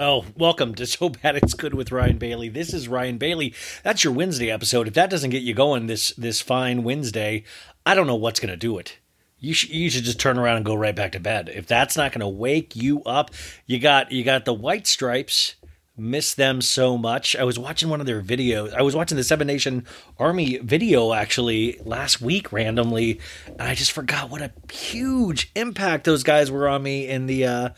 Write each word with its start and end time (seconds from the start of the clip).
Oh, 0.00 0.24
welcome 0.36 0.76
to 0.76 0.86
So 0.86 1.08
Bad 1.08 1.34
It's 1.34 1.54
Good 1.54 1.74
with 1.74 1.90
Ryan 1.90 2.18
Bailey. 2.18 2.48
This 2.48 2.72
is 2.72 2.86
Ryan 2.86 3.18
Bailey. 3.18 3.52
That's 3.82 4.04
your 4.04 4.12
Wednesday 4.12 4.48
episode. 4.48 4.86
If 4.86 4.94
that 4.94 5.10
doesn't 5.10 5.30
get 5.30 5.42
you 5.42 5.54
going 5.54 5.88
this 5.88 6.12
this 6.12 6.40
fine 6.40 6.84
Wednesday, 6.84 7.42
I 7.84 7.96
don't 7.96 8.06
know 8.06 8.14
what's 8.14 8.38
going 8.38 8.52
to 8.52 8.56
do 8.56 8.78
it. 8.78 8.98
you 9.40 9.52
should 9.52 9.70
you 9.70 9.90
should 9.90 10.04
just 10.04 10.20
turn 10.20 10.38
around 10.38 10.58
and 10.58 10.64
go 10.64 10.76
right 10.76 10.94
back 10.94 11.12
to 11.12 11.20
bed. 11.20 11.50
If 11.52 11.66
that's 11.66 11.96
not 11.96 12.12
going 12.12 12.20
to 12.20 12.28
wake 12.28 12.76
you 12.76 13.02
up, 13.02 13.32
you 13.66 13.80
got 13.80 14.12
you 14.12 14.22
got 14.22 14.44
the 14.44 14.54
white 14.54 14.86
stripes. 14.86 15.56
Miss 15.96 16.32
them 16.32 16.62
so 16.62 16.96
much. 16.96 17.34
I 17.34 17.42
was 17.42 17.58
watching 17.58 17.88
one 17.88 17.98
of 17.98 18.06
their 18.06 18.22
videos. 18.22 18.72
I 18.72 18.82
was 18.82 18.94
watching 18.94 19.16
the 19.16 19.24
Seven 19.24 19.48
Nation 19.48 19.84
Army 20.16 20.58
video 20.58 21.12
actually 21.12 21.80
last 21.84 22.20
week 22.20 22.52
randomly, 22.52 23.20
and 23.48 23.62
I 23.62 23.74
just 23.74 23.90
forgot 23.90 24.30
what 24.30 24.42
a 24.42 24.52
huge 24.72 25.50
impact 25.56 26.04
those 26.04 26.22
guys 26.22 26.52
were 26.52 26.68
on 26.68 26.84
me 26.84 27.08
in 27.08 27.26
the 27.26 27.46
uh, 27.46 27.68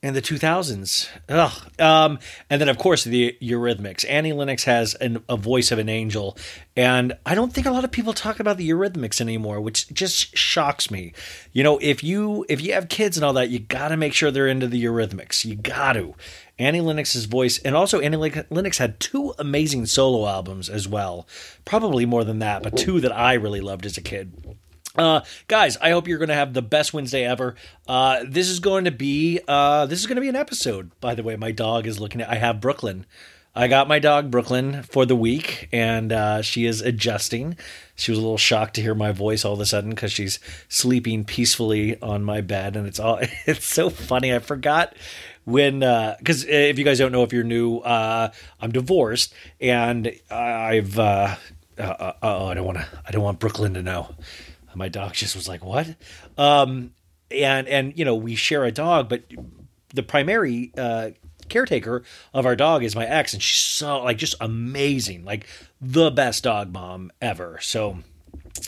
in 0.00 0.14
the 0.14 0.22
2000s. 0.22 1.08
Ugh. 1.28 1.80
Um, 1.80 2.20
and 2.48 2.60
then, 2.60 2.68
of 2.68 2.78
course, 2.78 3.02
the 3.02 3.36
Eurythmics. 3.42 4.08
Annie 4.08 4.32
Lennox 4.32 4.64
has 4.64 4.94
an, 4.94 5.24
a 5.28 5.36
voice 5.36 5.72
of 5.72 5.80
an 5.80 5.88
angel. 5.88 6.36
And 6.76 7.14
I 7.26 7.34
don't 7.34 7.52
think 7.52 7.66
a 7.66 7.72
lot 7.72 7.82
of 7.82 7.90
people 7.90 8.12
talk 8.12 8.38
about 8.38 8.58
the 8.58 8.68
Eurythmics 8.68 9.20
anymore, 9.20 9.60
which 9.60 9.88
just 9.88 10.36
shocks 10.36 10.90
me. 10.90 11.12
You 11.52 11.64
know, 11.64 11.78
if 11.78 12.04
you 12.04 12.46
if 12.48 12.60
you 12.60 12.74
have 12.74 12.88
kids 12.88 13.16
and 13.16 13.24
all 13.24 13.32
that, 13.32 13.50
you 13.50 13.58
got 13.58 13.88
to 13.88 13.96
make 13.96 14.14
sure 14.14 14.30
they're 14.30 14.46
into 14.46 14.68
the 14.68 14.82
Eurythmics. 14.82 15.44
You 15.44 15.56
got 15.56 15.94
to. 15.94 16.14
Annie 16.60 16.80
Lennox's 16.80 17.26
voice, 17.26 17.58
and 17.58 17.76
also 17.76 18.00
Annie 18.00 18.44
Lennox 18.50 18.78
had 18.78 18.98
two 18.98 19.32
amazing 19.38 19.86
solo 19.86 20.28
albums 20.28 20.68
as 20.68 20.88
well. 20.88 21.28
Probably 21.64 22.04
more 22.04 22.24
than 22.24 22.40
that, 22.40 22.62
but 22.62 22.76
two 22.76 23.00
that 23.00 23.12
I 23.12 23.34
really 23.34 23.60
loved 23.60 23.86
as 23.86 23.96
a 23.96 24.00
kid. 24.00 24.57
Uh, 24.98 25.20
guys, 25.46 25.76
I 25.76 25.90
hope 25.90 26.08
you're 26.08 26.18
going 26.18 26.28
to 26.28 26.34
have 26.34 26.54
the 26.54 26.62
best 26.62 26.92
Wednesday 26.92 27.24
ever. 27.24 27.54
Uh, 27.86 28.24
this 28.26 28.48
is 28.48 28.58
going 28.58 28.84
to 28.84 28.90
be 28.90 29.38
uh, 29.46 29.86
this 29.86 30.00
is 30.00 30.06
going 30.06 30.16
to 30.16 30.20
be 30.20 30.28
an 30.28 30.36
episode. 30.36 30.90
By 31.00 31.14
the 31.14 31.22
way, 31.22 31.36
my 31.36 31.52
dog 31.52 31.86
is 31.86 32.00
looking 32.00 32.20
at. 32.20 32.28
I 32.28 32.34
have 32.34 32.60
Brooklyn. 32.60 33.06
I 33.54 33.68
got 33.68 33.86
my 33.86 34.00
dog 34.00 34.30
Brooklyn 34.30 34.82
for 34.82 35.06
the 35.06 35.14
week, 35.16 35.68
and 35.72 36.12
uh, 36.12 36.42
she 36.42 36.66
is 36.66 36.80
adjusting. 36.80 37.56
She 37.94 38.10
was 38.10 38.18
a 38.18 38.22
little 38.22 38.38
shocked 38.38 38.74
to 38.74 38.82
hear 38.82 38.94
my 38.94 39.12
voice 39.12 39.44
all 39.44 39.54
of 39.54 39.60
a 39.60 39.66
sudden 39.66 39.90
because 39.90 40.12
she's 40.12 40.40
sleeping 40.68 41.24
peacefully 41.24 42.00
on 42.02 42.24
my 42.24 42.40
bed, 42.40 42.74
and 42.74 42.86
it's 42.86 42.98
all 42.98 43.20
it's 43.46 43.66
so 43.66 43.90
funny. 43.90 44.34
I 44.34 44.40
forgot 44.40 44.96
when 45.44 45.78
because 46.18 46.44
if 46.44 46.76
you 46.76 46.84
guys 46.84 46.98
don't 46.98 47.12
know, 47.12 47.22
if 47.22 47.32
you're 47.32 47.44
new, 47.44 47.78
uh, 47.78 48.32
I'm 48.60 48.72
divorced, 48.72 49.32
and 49.60 50.12
I've 50.28 50.98
uh, 50.98 51.36
uh, 51.78 51.82
uh, 51.82 52.12
oh, 52.20 52.46
I 52.46 52.54
don't 52.54 52.66
want 52.66 52.78
to. 52.78 52.86
I 53.06 53.12
don't 53.12 53.22
want 53.22 53.38
Brooklyn 53.38 53.74
to 53.74 53.82
know 53.82 54.14
my 54.78 54.88
dog 54.88 55.12
just 55.12 55.36
was 55.36 55.48
like 55.48 55.64
what 55.64 55.94
um 56.38 56.92
and 57.30 57.68
and 57.68 57.98
you 57.98 58.04
know 58.04 58.14
we 58.14 58.34
share 58.34 58.64
a 58.64 58.72
dog 58.72 59.08
but 59.08 59.22
the 59.94 60.02
primary 60.02 60.72
uh 60.78 61.10
caretaker 61.48 62.02
of 62.34 62.44
our 62.46 62.54
dog 62.54 62.84
is 62.84 62.94
my 62.94 63.06
ex 63.06 63.32
and 63.32 63.42
she's 63.42 63.58
so 63.58 64.02
like 64.02 64.18
just 64.18 64.34
amazing 64.40 65.24
like 65.24 65.46
the 65.80 66.10
best 66.10 66.44
dog 66.44 66.72
mom 66.72 67.10
ever 67.20 67.58
so 67.60 67.98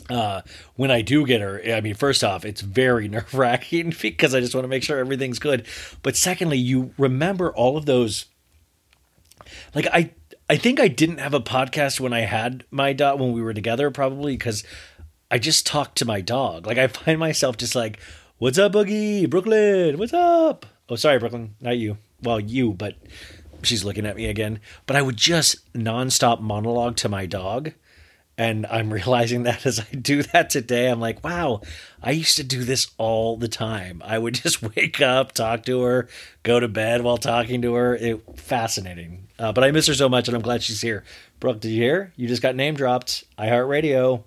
uh, 0.09 0.43
when 0.77 0.91
I 0.91 1.03
do 1.03 1.27
get 1.27 1.41
her, 1.41 1.61
I 1.67 1.81
mean, 1.81 1.95
first 1.95 2.23
off, 2.25 2.45
it's 2.45 2.61
very 2.61 3.09
nerve 3.09 3.35
wracking 3.35 3.95
because 4.01 4.35
I 4.35 4.41
just 4.41 4.55
want 4.55 4.65
to 4.65 4.69
make 4.69 4.83
sure 4.83 4.99
everything's 4.99 5.39
good. 5.39 5.67
But 6.03 6.17
secondly, 6.17 6.59
you 6.59 6.95
remember 6.99 7.53
all 7.53 7.77
of 7.77 7.87
those. 7.87 8.27
Like 9.75 9.87
I, 9.93 10.13
I 10.49 10.57
think 10.57 10.81
I 10.81 10.89
didn't 10.89 11.19
have 11.19 11.35
a 11.35 11.41
podcast 11.41 12.01
when 12.01 12.13
I 12.13 12.21
had 12.21 12.65
my 12.71 12.93
dog 12.93 13.21
when 13.21 13.33
we 13.33 13.43
were 13.43 13.55
together, 13.55 13.91
probably 13.91 14.37
because 14.37 14.65
I 15.31 15.39
just 15.39 15.67
talk 15.67 15.95
to 15.97 16.05
my 16.05 16.21
dog. 16.21 16.67
Like 16.67 16.79
I 16.79 16.87
find 16.89 17.19
myself 17.19 17.57
just 17.57 17.75
like, 17.75 18.01
"What's 18.39 18.59
up, 18.59 18.73
Boogie? 18.73 19.29
Brooklyn? 19.29 19.99
What's 19.99 20.13
up?" 20.13 20.67
Oh, 20.89 20.97
sorry, 20.97 21.19
Brooklyn, 21.19 21.55
not 21.61 21.79
you. 21.79 21.99
Well, 22.23 22.41
you, 22.41 22.73
but 22.73 22.97
she's 23.63 23.85
looking 23.85 24.07
at 24.07 24.17
me 24.17 24.27
again. 24.27 24.61
But 24.87 24.97
I 24.97 25.03
would 25.03 25.17
just 25.17 25.73
nonstop 25.73 26.41
monologue 26.41 26.97
to 26.97 27.09
my 27.09 27.27
dog. 27.27 27.73
And 28.37 28.67
I'm 28.67 28.93
realizing 28.93 29.45
that 29.45 29.67
as 29.67 29.79
I 29.79 29.95
do 29.95 30.23
that 30.25 30.51
today, 30.51 30.91
I'm 30.91 30.99
like, 31.01 31.23
wow, 31.23 31.61
I 32.03 32.11
used 32.11 32.37
to 32.39 32.45
do 32.45 32.65
this 32.65 32.91
all 32.99 33.37
the 33.37 33.49
time. 33.49 34.03
I 34.05 34.19
would 34.19 34.35
just 34.43 34.63
wake 34.63 35.01
up, 35.01 35.33
talk 35.33 35.65
to 35.67 35.83
her, 35.83 36.09
go 36.43 36.59
to 36.59 36.69
bed 36.69 37.03
while 37.03 37.19
talking 37.19 37.63
to 37.63 37.75
her. 37.75 37.95
It 37.95 38.23
fascinating. 38.39 39.29
Uh, 39.39 39.53
but 39.53 39.63
I 39.63 39.71
miss 39.71 39.87
her 39.87 39.95
so 39.95 40.09
much, 40.09 40.27
and 40.27 40.35
I'm 40.35 40.43
glad 40.43 40.63
she's 40.63 40.81
here. 40.83 41.05
Brooke, 41.39 41.61
did 41.61 41.71
you 41.71 41.83
hear? 41.83 42.13
You 42.17 42.29
just 42.29 42.43
got 42.43 42.57
name 42.57 42.75
dropped. 42.75 43.25
iHeartRadio. 43.39 44.25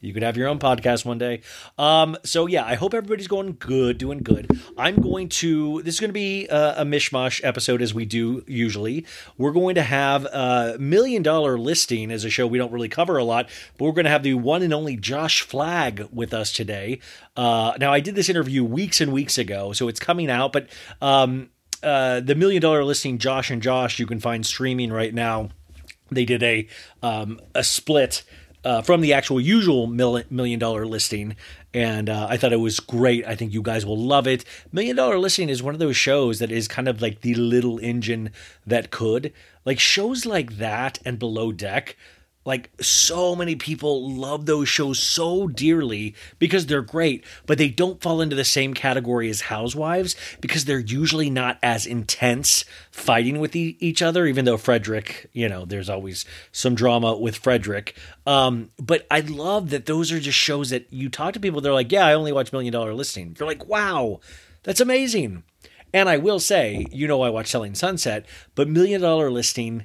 You 0.00 0.14
could 0.14 0.22
have 0.22 0.36
your 0.36 0.46
own 0.46 0.60
podcast 0.60 1.04
one 1.04 1.18
day. 1.18 1.40
Um, 1.76 2.16
so 2.24 2.46
yeah, 2.46 2.64
I 2.64 2.76
hope 2.76 2.94
everybody's 2.94 3.26
going 3.26 3.56
good, 3.58 3.98
doing 3.98 4.20
good. 4.20 4.48
I'm 4.76 4.96
going 4.96 5.28
to. 5.30 5.82
This 5.82 5.94
is 5.94 6.00
going 6.00 6.10
to 6.10 6.14
be 6.14 6.46
a, 6.46 6.82
a 6.82 6.84
mishmash 6.84 7.40
episode 7.42 7.82
as 7.82 7.92
we 7.92 8.04
do 8.04 8.44
usually. 8.46 9.04
We're 9.36 9.52
going 9.52 9.74
to 9.74 9.82
have 9.82 10.24
a 10.26 10.76
million 10.78 11.22
dollar 11.22 11.58
listing 11.58 12.12
as 12.12 12.24
a 12.24 12.30
show 12.30 12.46
we 12.46 12.58
don't 12.58 12.72
really 12.72 12.88
cover 12.88 13.16
a 13.16 13.24
lot, 13.24 13.48
but 13.76 13.86
we're 13.86 13.92
going 13.92 14.04
to 14.04 14.10
have 14.10 14.22
the 14.22 14.34
one 14.34 14.62
and 14.62 14.72
only 14.72 14.96
Josh 14.96 15.42
Flagg 15.42 16.06
with 16.12 16.32
us 16.32 16.52
today. 16.52 17.00
Uh, 17.36 17.72
now 17.80 17.92
I 17.92 17.98
did 17.98 18.14
this 18.14 18.28
interview 18.28 18.62
weeks 18.62 19.00
and 19.00 19.12
weeks 19.12 19.36
ago, 19.36 19.72
so 19.72 19.88
it's 19.88 20.00
coming 20.00 20.30
out, 20.30 20.52
but 20.52 20.68
um, 21.02 21.50
uh, 21.82 22.20
the 22.20 22.34
million 22.36 22.62
dollar 22.62 22.84
listing, 22.84 23.18
Josh 23.18 23.50
and 23.50 23.60
Josh, 23.60 23.98
you 23.98 24.06
can 24.06 24.20
find 24.20 24.46
streaming 24.46 24.92
right 24.92 25.12
now. 25.14 25.50
They 26.10 26.24
did 26.24 26.42
a 26.42 26.66
um, 27.02 27.40
a 27.54 27.62
split 27.62 28.22
uh, 28.64 28.82
from 28.82 29.00
the 29.00 29.12
actual 29.12 29.40
usual 29.40 29.86
million 29.86 30.58
dollar 30.58 30.86
listing. 30.86 31.36
And 31.74 32.08
uh, 32.08 32.26
I 32.30 32.36
thought 32.36 32.52
it 32.52 32.56
was 32.60 32.80
great. 32.80 33.26
I 33.26 33.34
think 33.34 33.52
you 33.52 33.62
guys 33.62 33.84
will 33.84 33.98
love 33.98 34.26
it. 34.26 34.44
Million 34.72 34.96
Dollar 34.96 35.18
Listing 35.18 35.50
is 35.50 35.62
one 35.62 35.74
of 35.74 35.80
those 35.80 35.96
shows 35.96 36.38
that 36.38 36.50
is 36.50 36.66
kind 36.66 36.88
of 36.88 37.02
like 37.02 37.20
the 37.20 37.34
little 37.34 37.78
engine 37.78 38.30
that 38.66 38.90
could. 38.90 39.34
Like 39.66 39.78
shows 39.78 40.24
like 40.24 40.56
that 40.56 40.98
and 41.04 41.18
Below 41.18 41.52
Deck 41.52 41.94
like 42.48 42.70
so 42.80 43.36
many 43.36 43.56
people 43.56 44.10
love 44.10 44.46
those 44.46 44.70
shows 44.70 44.98
so 44.98 45.48
dearly 45.48 46.14
because 46.38 46.64
they're 46.64 46.80
great, 46.80 47.22
but 47.44 47.58
they 47.58 47.68
don't 47.68 48.00
fall 48.00 48.22
into 48.22 48.34
the 48.34 48.44
same 48.44 48.72
category 48.72 49.28
as 49.28 49.42
Housewives 49.42 50.16
because 50.40 50.64
they're 50.64 50.78
usually 50.78 51.28
not 51.28 51.58
as 51.62 51.84
intense 51.84 52.64
fighting 52.90 53.38
with 53.38 53.54
e- 53.54 53.76
each 53.80 54.00
other. 54.00 54.24
Even 54.24 54.46
though 54.46 54.56
Fredrik, 54.56 55.26
you 55.34 55.46
know, 55.46 55.66
there's 55.66 55.90
always 55.90 56.24
some 56.50 56.74
drama 56.74 57.18
with 57.18 57.36
Fredrik. 57.38 57.94
Um, 58.26 58.70
but 58.78 59.06
I 59.10 59.20
love 59.20 59.68
that 59.68 59.84
those 59.84 60.10
are 60.10 60.18
just 60.18 60.38
shows 60.38 60.70
that 60.70 60.90
you 60.90 61.10
talk 61.10 61.34
to 61.34 61.40
people. 61.40 61.60
They're 61.60 61.74
like, 61.74 61.92
"Yeah, 61.92 62.06
I 62.06 62.14
only 62.14 62.32
watch 62.32 62.50
Million 62.50 62.72
Dollar 62.72 62.94
Listing." 62.94 63.36
You're 63.38 63.46
like, 63.46 63.66
"Wow, 63.66 64.20
that's 64.62 64.80
amazing." 64.80 65.42
And 65.92 66.08
I 66.08 66.16
will 66.16 66.40
say, 66.40 66.86
you 66.90 67.06
know, 67.06 67.20
I 67.20 67.28
watch 67.28 67.48
Selling 67.48 67.74
Sunset, 67.74 68.24
but 68.54 68.68
Million 68.68 69.02
Dollar 69.02 69.30
Listing, 69.30 69.84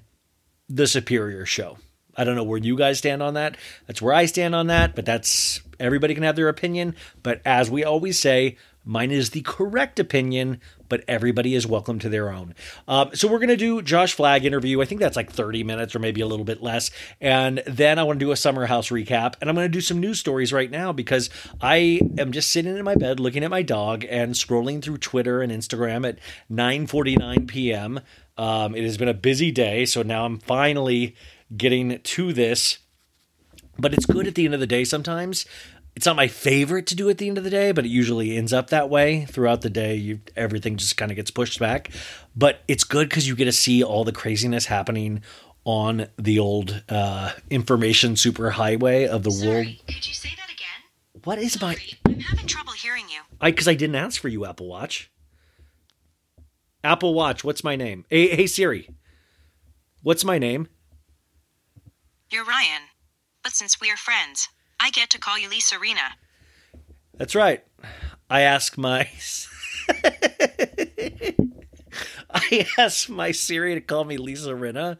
the 0.69 0.88
superior 0.88 1.45
show. 1.45 1.77
I 2.15 2.24
don't 2.24 2.36
know 2.36 2.44
where 2.44 2.60
you 2.60 2.77
guys 2.77 3.00
stand 3.00 3.24
on 3.24 3.33
that. 3.33 3.57
That's 3.88 4.01
where 4.01 4.13
I 4.13 4.25
stand 4.25 4.56
on 4.56 4.68
that, 4.68 4.95
but 4.95 5.06
that's 5.06 5.62
everybody 5.80 6.13
can 6.13 6.24
have 6.24 6.36
their 6.36 6.50
opinion. 6.50 6.95
But 7.24 7.42
as 7.45 7.69
we 7.69 7.83
always 7.83 8.19
say, 8.19 8.57
mine 8.86 9.12
is 9.12 9.31
the 9.31 9.42
correct 9.42 10.00
opinion, 10.00 10.60
but 10.89 11.03
everybody 11.08 11.55
is 11.55 11.65
welcome 11.65 11.98
to 12.00 12.10
their 12.10 12.32
own. 12.32 12.53
Um, 12.88 13.15
so 13.15 13.27
we're 13.27 13.39
going 13.39 13.50
to 13.50 13.58
do 13.58 13.82
Josh 13.82 14.13
Flagg 14.13 14.46
interview. 14.46 14.82
I 14.82 14.86
think 14.86 15.01
that's 15.01 15.15
like 15.15 15.32
30 15.32 15.63
minutes 15.63 15.96
or 15.96 16.00
maybe 16.00 16.22
a 16.22 16.27
little 16.27 16.46
bit 16.46 16.62
less. 16.62 16.91
And 17.20 17.63
then 17.65 17.98
I 17.98 18.03
want 18.03 18.20
to 18.20 18.25
do 18.25 18.32
a 18.32 18.36
summer 18.36 18.65
house 18.65 18.89
recap. 18.89 19.36
And 19.41 19.50
I'm 19.50 19.55
going 19.55 19.65
to 19.65 19.72
do 19.72 19.82
some 19.82 20.00
news 20.00 20.20
stories 20.20 20.53
right 20.53 20.70
now 20.70 20.91
because 20.91 21.29
I 21.62 22.01
am 22.17 22.32
just 22.32 22.51
sitting 22.51 22.77
in 22.77 22.84
my 22.84 22.96
bed 22.96 23.20
looking 23.20 23.43
at 23.43 23.50
my 23.50 23.63
dog 23.63 24.05
and 24.10 24.34
scrolling 24.34 24.84
through 24.84 24.98
Twitter 24.98 25.41
and 25.41 25.51
Instagram 25.51 26.08
at 26.08 26.20
9:49 26.51 27.48
p.m. 27.48 28.00
Um, 28.38 28.75
it 28.75 28.84
has 28.84 28.98
been 28.98 29.08
a 29.08 29.13
busy 29.13 29.51
day, 29.51 29.86
so 29.86 30.01
now 30.01 30.25
I'm 30.25 30.39
finally 30.39 31.15
getting 31.56 32.00
to 32.00 32.34
this. 32.34 32.80
But 33.78 33.94
it's 33.94 34.06
good 34.06 34.28
at 34.28 34.36
the 34.36 34.46
end 34.46 34.54
of 34.54 34.60
the 34.60 34.68
day 34.68 34.84
sometimes. 34.84 35.46
It's 35.96 36.06
not 36.06 36.16
my 36.16 36.28
favorite 36.28 36.88
to 36.88 36.96
do 36.96 37.10
at 37.10 37.20
the 37.20 37.28
end 37.28 37.38
of 37.38 37.44
the 37.44 37.50
day, 37.50 37.72
but 37.72 37.86
it 37.86 37.90
usually 37.90 38.36
ends 38.36 38.52
up 38.52 38.70
that 38.72 38.90
way. 38.90 39.26
Throughout 39.26 39.62
the 39.62 39.70
day, 39.70 39.96
you 39.96 40.22
everything 40.36 40.78
just 40.78 40.98
kind 40.98 41.12
of 41.12 41.16
gets 41.16 41.30
pushed 41.30 41.60
back. 41.60 41.92
But 42.36 42.62
it's 42.68 42.84
good 42.84 43.10
because 43.10 43.28
you 43.28 43.36
get 43.36 43.46
to 43.46 43.52
see 43.52 43.84
all 43.84 44.04
the 44.04 44.12
craziness 44.12 44.66
happening 44.66 45.22
on 45.66 46.08
the 46.18 46.40
old 46.40 46.84
uh, 46.90 47.32
information 47.50 48.16
superhighway 48.16 49.08
of 49.08 49.24
the 49.24 49.30
world. 49.30 49.68
Could 49.88 50.08
you 50.08 50.14
say 50.14 50.30
that 50.36 50.52
again? 50.52 51.24
What 51.24 51.38
is 51.38 51.62
my? 51.62 51.78
I'm 52.06 52.20
having 52.20 52.48
trouble 52.48 52.74
hearing 52.74 53.06
you. 53.10 53.22
I 53.40 53.52
because 53.52 53.68
I 53.68 53.76
didn't 53.76 53.96
ask 53.96 54.20
for 54.20 54.30
you, 54.30 54.46
Apple 54.46 54.68
Watch. 54.68 55.12
Apple 56.84 57.14
Watch, 57.14 57.44
what's 57.44 57.64
my 57.64 57.76
name? 57.76 58.06
Hey, 58.10 58.36
hey 58.36 58.48
Siri, 58.48 58.90
what's 60.02 60.26
my 60.26 60.38
name? 60.38 60.68
You're 62.34 62.44
Ryan, 62.46 62.82
but 63.44 63.54
since 63.54 63.80
we're 63.80 63.96
friends, 63.96 64.50
I 64.80 64.90
get 64.90 65.12
to 65.12 65.20
call 65.20 65.38
you 65.38 65.48
Lisa 65.48 65.75
Rinna. 65.75 66.13
That's 67.13 67.36
right. 67.36 67.63
I 68.28 68.42
ask 68.42 68.75
my 68.75 69.08
I 72.32 72.68
asked 72.75 73.08
my 73.08 73.30
Siri 73.30 73.75
to 73.75 73.82
call 73.82 74.04
me 74.06 74.18
Lisa 74.18 74.50
Rinna. 74.50 74.98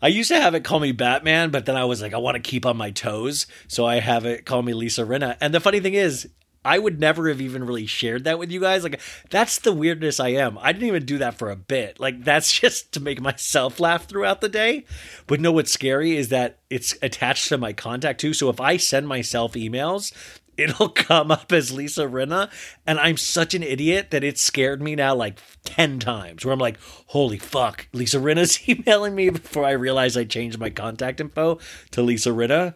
I 0.00 0.06
used 0.06 0.28
to 0.28 0.40
have 0.40 0.54
it 0.54 0.62
call 0.62 0.78
me 0.78 0.92
Batman, 0.92 1.50
but 1.50 1.66
then 1.66 1.74
I 1.74 1.86
was 1.86 2.00
like, 2.00 2.14
I 2.14 2.18
want 2.18 2.36
to 2.36 2.50
keep 2.50 2.64
on 2.64 2.76
my 2.76 2.92
toes, 2.92 3.48
so 3.66 3.84
I 3.84 3.98
have 3.98 4.24
it 4.24 4.46
call 4.46 4.62
me 4.62 4.74
Lisa 4.74 5.02
Rinna. 5.02 5.36
And 5.40 5.52
the 5.52 5.58
funny 5.58 5.80
thing 5.80 5.94
is, 5.94 6.28
I 6.68 6.78
would 6.78 7.00
never 7.00 7.30
have 7.30 7.40
even 7.40 7.64
really 7.64 7.86
shared 7.86 8.24
that 8.24 8.38
with 8.38 8.50
you 8.50 8.60
guys. 8.60 8.82
Like, 8.82 9.00
that's 9.30 9.58
the 9.58 9.72
weirdness 9.72 10.20
I 10.20 10.28
am. 10.28 10.58
I 10.60 10.72
didn't 10.72 10.88
even 10.88 11.06
do 11.06 11.16
that 11.16 11.38
for 11.38 11.50
a 11.50 11.56
bit. 11.56 11.98
Like, 11.98 12.24
that's 12.24 12.52
just 12.60 12.92
to 12.92 13.00
make 13.00 13.22
myself 13.22 13.80
laugh 13.80 14.04
throughout 14.04 14.42
the 14.42 14.50
day. 14.50 14.84
But 15.26 15.40
no, 15.40 15.50
what's 15.50 15.72
scary 15.72 16.14
is 16.14 16.28
that 16.28 16.58
it's 16.68 16.94
attached 17.00 17.48
to 17.48 17.56
my 17.56 17.72
contact 17.72 18.20
too. 18.20 18.34
So 18.34 18.50
if 18.50 18.60
I 18.60 18.76
send 18.76 19.08
myself 19.08 19.54
emails, 19.54 20.12
it'll 20.58 20.90
come 20.90 21.30
up 21.30 21.52
as 21.52 21.72
Lisa 21.72 22.02
Rinna. 22.02 22.50
And 22.86 23.00
I'm 23.00 23.16
such 23.16 23.54
an 23.54 23.62
idiot 23.62 24.10
that 24.10 24.22
it 24.22 24.38
scared 24.38 24.82
me 24.82 24.94
now 24.94 25.14
like 25.14 25.40
10 25.64 26.00
times 26.00 26.44
where 26.44 26.52
I'm 26.52 26.58
like, 26.58 26.78
holy 27.06 27.38
fuck, 27.38 27.88
Lisa 27.94 28.18
Rinna's 28.18 28.68
emailing 28.68 29.14
me 29.14 29.30
before 29.30 29.64
I 29.64 29.70
realize 29.70 30.18
I 30.18 30.24
changed 30.24 30.58
my 30.58 30.68
contact 30.68 31.18
info 31.18 31.60
to 31.92 32.02
Lisa 32.02 32.28
Rinna. 32.28 32.74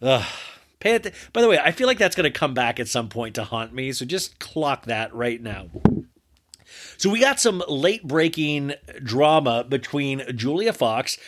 Ugh. 0.00 0.24
Pay 0.80 0.94
it. 0.94 1.14
By 1.32 1.42
the 1.42 1.48
way, 1.48 1.58
I 1.58 1.72
feel 1.72 1.86
like 1.86 1.98
that's 1.98 2.16
going 2.16 2.30
to 2.30 2.38
come 2.38 2.54
back 2.54 2.80
at 2.80 2.88
some 2.88 3.08
point 3.08 3.34
to 3.36 3.44
haunt 3.44 3.72
me. 3.72 3.92
So 3.92 4.04
just 4.04 4.38
clock 4.38 4.86
that 4.86 5.14
right 5.14 5.40
now. 5.40 5.68
So 6.96 7.10
we 7.10 7.20
got 7.20 7.40
some 7.40 7.62
late 7.68 8.06
breaking 8.06 8.74
drama 9.02 9.64
between 9.64 10.22
Julia 10.34 10.72
Fox, 10.72 11.18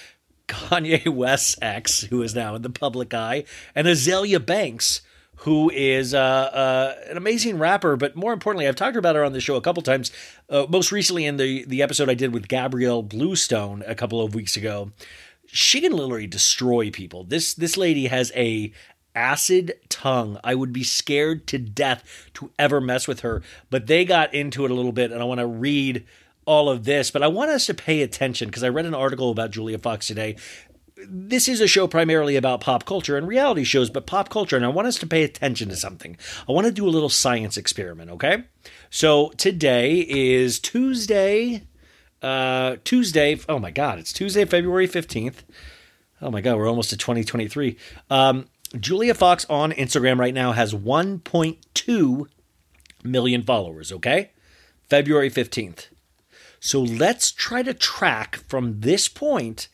Kanye 0.49 1.07
West's 1.09 1.57
ex, 1.63 2.03
who 2.03 2.23
is 2.23 2.35
now 2.35 2.55
in 2.55 2.63
the 2.63 2.71
public 2.71 3.15
eye, 3.15 3.45
and 3.75 3.87
Azealia 3.87 4.45
Banks, 4.45 5.03
who 5.37 5.71
is 5.71 6.15
uh, 6.15 6.19
uh, 6.19 6.95
an 7.11 7.17
amazing 7.17 7.59
rapper. 7.59 7.97
But 7.97 8.17
more 8.17 8.33
importantly, 8.33 8.69
I've 8.69 8.77
talked 8.77 8.97
about 8.97 9.17
her 9.17 9.25
on 9.25 9.33
the 9.33 9.41
show 9.41 9.57
a 9.57 9.61
couple 9.61 9.83
times. 9.83 10.13
Uh, 10.49 10.67
most 10.69 10.93
recently 10.93 11.25
in 11.27 11.37
the 11.37 11.65
the 11.65 11.83
episode 11.83 12.09
I 12.09 12.15
did 12.15 12.33
with 12.33 12.49
Gabrielle 12.49 13.03
Bluestone 13.03 13.83
a 13.87 13.95
couple 13.95 14.21
of 14.21 14.35
weeks 14.35 14.57
ago. 14.57 14.93
She 15.47 15.81
can 15.81 15.93
literally 15.93 16.27
destroy 16.27 16.91
people. 16.91 17.25
This 17.25 17.55
this 17.55 17.77
lady 17.77 18.07
has 18.07 18.31
a 18.35 18.73
acid 19.15 19.75
tongue. 19.89 20.39
I 20.43 20.55
would 20.55 20.73
be 20.73 20.85
scared 20.85 21.47
to 21.49 21.59
death 21.59 22.31
to 22.35 22.51
ever 22.59 22.81
mess 22.81 23.07
with 23.07 23.21
her. 23.21 23.43
But 23.71 23.87
they 23.87 24.05
got 24.05 24.35
into 24.35 24.65
it 24.65 24.71
a 24.71 24.75
little 24.75 24.93
bit, 24.93 25.13
and 25.13 25.21
I 25.21 25.25
want 25.25 25.41
to 25.41 25.47
read 25.47 26.05
all 26.45 26.69
of 26.69 26.85
this. 26.85 27.11
But 27.11 27.23
I 27.23 27.29
want 27.29 27.51
us 27.51 27.67
to 27.67 27.75
pay 27.75 28.03
attention 28.03 28.49
because 28.49 28.65
I 28.65 28.69
read 28.69 28.87
an 28.87 28.95
article 28.95 29.31
about 29.31 29.51
Julia 29.51 29.79
Fox 29.79 30.07
today. 30.07 30.37
This 31.05 31.49
is 31.49 31.61
a 31.61 31.67
show 31.67 31.89
primarily 31.89 32.37
about 32.37 32.61
pop 32.61 32.85
culture 32.85 33.17
and 33.17 33.27
reality 33.27 33.65
shows, 33.65 33.91
but 33.91 34.07
pop 34.07 34.29
culture. 34.29 34.57
And 34.57 34.65
I 34.65 34.69
want 34.69 34.89
us 34.89 34.99
to 34.99 35.07
pay 35.07 35.25
attention 35.25 35.69
to 35.69 35.77
something. 35.77 36.17
I 36.49 36.53
want 36.53 36.67
to 36.67 36.73
do 36.73 36.87
a 36.87 36.91
little 36.91 37.09
science 37.09 37.57
experiment, 37.57 38.11
okay? 38.11 38.45
So 38.89 39.31
today 39.37 40.07
is 40.09 40.61
Tuesday. 40.61 41.65
Uh, 42.21 42.77
Tuesday. 42.85 43.41
Oh 43.49 43.59
my 43.59 43.73
God, 43.73 43.99
it's 43.99 44.13
Tuesday, 44.13 44.45
February 44.45 44.87
15th. 44.87 45.39
Oh 46.21 46.31
my 46.31 46.41
God, 46.41 46.57
we're 46.57 46.69
almost 46.69 46.91
to 46.91 46.97
2023. 46.97 47.77
Um, 48.09 48.47
Julia 48.79 49.15
Fox 49.15 49.45
on 49.51 49.73
Instagram 49.73 50.19
right 50.19 50.35
now 50.35 50.53
has 50.53 50.75
1.2 50.75 52.27
million 53.05 53.43
followers, 53.43 53.93
okay? 53.93 54.31
February 54.89 55.31
15th. 55.31 55.89
So 56.61 56.81
let's 56.81 57.33
try 57.33 57.63
to 57.63 57.75
track 57.75 58.37
from 58.37 58.81
this 58.81 59.09
point. 59.09 59.69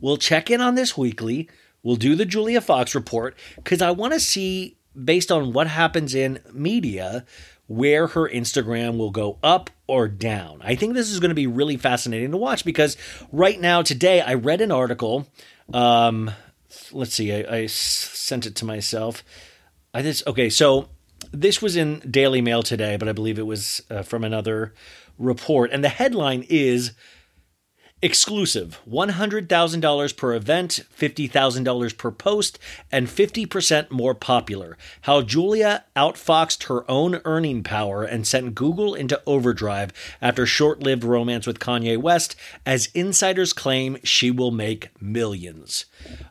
We'll 0.00 0.18
check 0.18 0.50
in 0.50 0.60
on 0.60 0.74
this 0.74 0.96
weekly. 0.96 1.48
We'll 1.82 1.96
do 1.96 2.14
the 2.14 2.24
Julia 2.24 2.60
Fox 2.60 2.94
report 2.94 3.36
because 3.56 3.80
I 3.82 3.90
want 3.90 4.12
to 4.12 4.20
see, 4.20 4.76
based 5.04 5.32
on 5.32 5.52
what 5.52 5.66
happens 5.68 6.14
in 6.14 6.40
media, 6.52 7.24
where 7.66 8.08
her 8.08 8.28
Instagram 8.28 8.98
will 8.98 9.10
go 9.10 9.38
up 9.42 9.70
or 9.86 10.06
down. 10.08 10.60
I 10.62 10.74
think 10.74 10.94
this 10.94 11.10
is 11.10 11.18
going 11.18 11.30
to 11.30 11.34
be 11.34 11.46
really 11.46 11.76
fascinating 11.76 12.30
to 12.32 12.36
watch 12.36 12.64
because 12.64 12.96
right 13.32 13.60
now, 13.60 13.82
today, 13.82 14.20
I 14.20 14.34
read 14.34 14.60
an 14.60 14.70
article. 14.70 15.26
Um, 15.72 16.30
let's 16.92 17.14
see, 17.14 17.32
I 17.32 17.66
sent 17.66 18.46
it 18.46 18.54
to 18.56 18.64
myself. 18.64 19.24
I 19.92 20.02
just 20.02 20.26
okay, 20.26 20.50
so 20.50 20.88
this 21.32 21.62
was 21.62 21.76
in 21.76 22.00
Daily 22.00 22.40
Mail 22.40 22.62
today, 22.62 22.96
but 22.96 23.08
I 23.08 23.12
believe 23.12 23.38
it 23.38 23.46
was 23.46 23.82
uh, 23.90 24.02
from 24.02 24.24
another 24.24 24.74
report, 25.18 25.70
and 25.72 25.82
the 25.82 25.88
headline 25.88 26.44
is 26.48 26.92
exclusive 28.04 28.82
$100,000 28.86 30.16
per 30.18 30.34
event, 30.34 30.80
$50,000 30.94 31.96
per 31.96 32.10
post, 32.10 32.58
and 32.92 33.08
50% 33.08 33.90
more 33.90 34.14
popular. 34.14 34.76
How 35.00 35.22
Julia 35.22 35.84
outfoxed 35.96 36.64
her 36.64 36.88
own 36.88 37.22
earning 37.24 37.62
power 37.62 38.04
and 38.04 38.26
sent 38.26 38.54
Google 38.54 38.94
into 38.94 39.22
overdrive 39.24 39.90
after 40.20 40.44
short 40.44 40.80
lived 40.80 41.02
romance 41.02 41.46
with 41.46 41.58
Kanye 41.58 41.96
West, 41.96 42.36
as 42.66 42.90
insiders 42.92 43.54
claim 43.54 43.96
she 44.04 44.30
will 44.30 44.50
make 44.50 44.90
millions. 45.00 45.86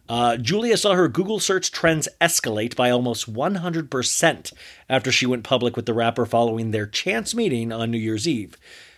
Uh, 0.07 0.37
Julia 0.37 0.77
saw 0.77 0.93
her 0.93 1.07
Google 1.07 1.39
search 1.39 1.71
trends 1.71 2.07
escalate 2.21 2.75
by 2.75 2.91
almost 2.91 3.33
100% 3.33 4.53
after 4.87 5.11
she 5.11 5.25
went 5.25 5.43
public 5.43 5.75
with 5.75 5.87
the 5.87 5.93
rapper 5.95 6.27
following 6.27 6.69
their 6.69 6.85
chance 6.85 7.33
meeting 7.33 7.71
on 7.71 7.89
New 7.89 7.97
Year's 7.97 8.27
Eve. 8.27 8.57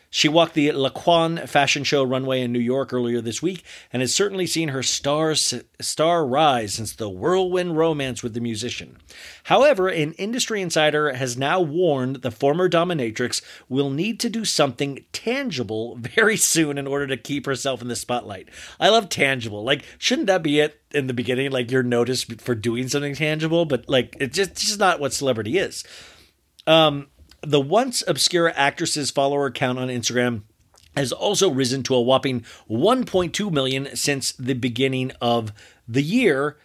She 0.09 0.29
walked 0.29 0.53
the 0.53 0.69
LaQuan 0.69 1.47
fashion 1.47 1.83
show 1.83 2.03
runway 2.03 2.41
in 2.41 2.51
New 2.51 2.59
York 2.59 2.93
earlier 2.93 3.21
this 3.21 3.41
week 3.41 3.63
and 3.91 4.01
has 4.01 4.13
certainly 4.13 4.47
seen 4.47 4.69
her 4.69 4.83
stars, 4.83 5.53
star 5.81 6.25
rise 6.25 6.75
since 6.75 6.93
the 6.93 7.09
whirlwind 7.09 7.77
romance 7.77 8.23
with 8.23 8.33
the 8.33 8.39
musician. 8.39 8.97
However, 9.45 9.87
an 9.87 10.13
industry 10.13 10.61
insider 10.61 11.13
has 11.13 11.37
now 11.37 11.59
warned 11.59 12.17
the 12.17 12.31
former 12.31 12.69
dominatrix 12.69 13.41
will 13.67 13.89
need 13.89 14.19
to 14.21 14.29
do 14.29 14.45
something 14.45 15.03
tangible 15.11 15.95
very 15.99 16.37
soon 16.37 16.77
in 16.77 16.87
order 16.87 17.07
to 17.07 17.17
keep 17.17 17.45
herself 17.45 17.81
in 17.81 17.87
the 17.87 17.95
spotlight. 17.95 18.49
I 18.79 18.89
love 18.89 19.09
tangible. 19.09 19.63
Like, 19.63 19.83
shouldn't 19.97 20.27
that 20.27 20.43
be 20.43 20.59
it 20.59 20.81
in 20.91 21.07
the 21.07 21.13
beginning? 21.13 21.51
Like, 21.51 21.71
you're 21.71 21.83
noticed 21.83 22.41
for 22.41 22.55
doing 22.55 22.87
something 22.87 23.15
tangible, 23.15 23.65
but 23.65 23.89
like, 23.89 24.15
it's 24.19 24.37
just, 24.37 24.51
it's 24.51 24.65
just 24.65 24.79
not 24.79 24.99
what 24.99 25.13
celebrity 25.13 25.57
is 25.57 25.83
um, 26.67 27.07
the 27.45 27.61
once 27.61 28.03
obscure 28.07 28.51
actress's 28.55 29.11
follower 29.11 29.51
count 29.51 29.79
on 29.79 29.87
Instagram 29.87 30.43
has 30.95 31.11
also 31.11 31.49
risen 31.49 31.83
to 31.83 31.95
a 31.95 32.01
whopping 32.01 32.41
1.2 32.69 33.51
million 33.51 33.95
since 33.95 34.31
the 34.33 34.53
beginning 34.53 35.11
of 35.21 35.51
the 35.87 36.03
year. 36.03 36.57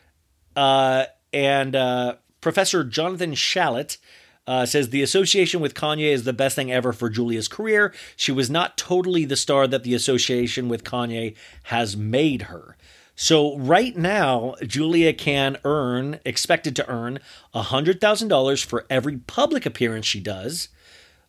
Uh, 0.54 1.04
and 1.32 1.74
uh, 1.74 2.14
Professor 2.40 2.84
Jonathan 2.84 3.32
Shalit 3.32 3.98
uh, 4.46 4.66
says 4.66 4.90
the 4.90 5.02
association 5.02 5.60
with 5.60 5.74
Kanye 5.74 6.12
is 6.12 6.24
the 6.24 6.32
best 6.32 6.56
thing 6.56 6.72
ever 6.72 6.92
for 6.92 7.08
Julia's 7.08 7.48
career. 7.48 7.92
She 8.16 8.32
was 8.32 8.50
not 8.50 8.76
totally 8.76 9.24
the 9.24 9.36
star 9.36 9.66
that 9.66 9.84
the 9.84 9.94
association 9.94 10.68
with 10.68 10.84
Kanye 10.84 11.36
has 11.64 11.96
made 11.96 12.42
her. 12.42 12.76
So 13.22 13.58
right 13.58 13.94
now, 13.94 14.54
Julia 14.66 15.12
can 15.12 15.58
earn, 15.62 16.20
expected 16.24 16.74
to 16.76 16.88
earn, 16.88 17.18
$100,000 17.54 18.64
for 18.64 18.86
every 18.88 19.18
public 19.18 19.66
appearance 19.66 20.06
she 20.06 20.20
does, 20.20 20.68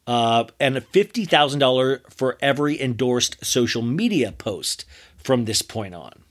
uh, 0.08 0.46
and 0.58 0.78
$50,000 0.78 2.00
for 2.10 2.38
every 2.40 2.82
endorsed 2.82 3.44
social 3.44 3.82
media 3.82 4.32
post 4.32 4.86
from 5.18 5.44
this 5.44 5.62
point 5.62 5.94
on. 5.94 6.24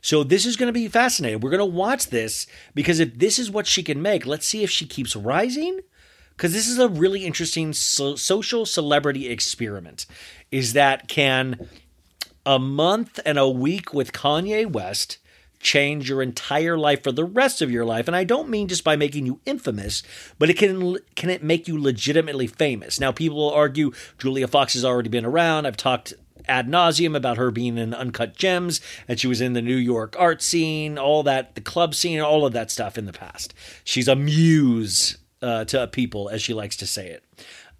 So 0.00 0.24
this 0.24 0.46
is 0.46 0.56
going 0.56 0.68
to 0.68 0.72
be 0.72 0.88
fascinating. 0.88 1.40
We're 1.40 1.50
going 1.50 1.58
to 1.58 1.66
watch 1.66 2.06
this 2.06 2.46
because 2.74 2.98
if 2.98 3.18
this 3.18 3.38
is 3.38 3.50
what 3.50 3.66
she 3.66 3.82
can 3.82 4.00
make, 4.00 4.24
let's 4.24 4.46
see 4.46 4.62
if 4.62 4.70
she 4.70 4.86
keeps 4.86 5.14
rising. 5.14 5.80
Because 6.30 6.54
this 6.54 6.66
is 6.66 6.78
a 6.78 6.88
really 6.88 7.26
interesting 7.26 7.74
so- 7.74 8.16
social 8.16 8.64
celebrity 8.64 9.28
experiment. 9.28 10.06
Is 10.50 10.72
that 10.72 11.08
can 11.08 11.68
a 12.46 12.58
month 12.60 13.18
and 13.26 13.38
a 13.38 13.48
week 13.48 13.92
with 13.92 14.12
Kanye 14.12 14.70
West 14.70 15.18
change 15.58 16.08
your 16.08 16.22
entire 16.22 16.78
life 16.78 17.02
for 17.02 17.10
the 17.10 17.24
rest 17.24 17.60
of 17.60 17.70
your 17.70 17.84
life. 17.84 18.06
And 18.06 18.16
I 18.16 18.24
don't 18.24 18.48
mean 18.48 18.68
just 18.68 18.84
by 18.84 18.94
making 18.94 19.26
you 19.26 19.40
infamous 19.44 20.02
but 20.38 20.48
it 20.48 20.56
can 20.56 20.98
can 21.16 21.28
it 21.28 21.42
make 21.42 21.66
you 21.66 21.80
legitimately 21.80 22.46
famous? 22.46 23.00
Now 23.00 23.10
people 23.10 23.38
will 23.38 23.50
argue 23.50 23.92
Julia 24.18 24.46
Fox 24.46 24.74
has 24.74 24.84
already 24.84 25.08
been 25.08 25.24
around. 25.24 25.66
I've 25.66 25.76
talked 25.76 26.14
ad 26.46 26.68
nauseum 26.68 27.16
about 27.16 27.36
her 27.36 27.50
being 27.50 27.76
in 27.76 27.92
Uncut 27.92 28.36
Gems 28.36 28.80
and 29.08 29.18
she 29.18 29.26
was 29.26 29.40
in 29.40 29.54
the 29.54 29.62
New 29.62 29.76
York 29.76 30.14
art 30.18 30.40
scene 30.40 30.98
all 30.98 31.24
that 31.24 31.56
the 31.56 31.60
club 31.60 31.94
scene 31.94 32.20
all 32.20 32.46
of 32.46 32.52
that 32.52 32.70
stuff 32.70 32.96
in 32.96 33.06
the 33.06 33.12
past. 33.12 33.52
She's 33.82 34.08
a 34.08 34.14
muse 34.14 35.18
uh, 35.42 35.64
to 35.66 35.88
people 35.88 36.28
as 36.28 36.42
she 36.42 36.54
likes 36.54 36.76
to 36.76 36.86
say 36.86 37.08
it. 37.08 37.24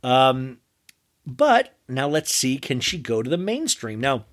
Um, 0.03 0.59
but 1.25 1.77
now 1.89 2.09
let's 2.09 2.35
see 2.35 2.59
can 2.59 2.81
she 2.81 2.99
go 2.99 3.23
to 3.23 3.31
the 3.31 3.39
mainstream? 3.39 4.01
Now 4.01 4.25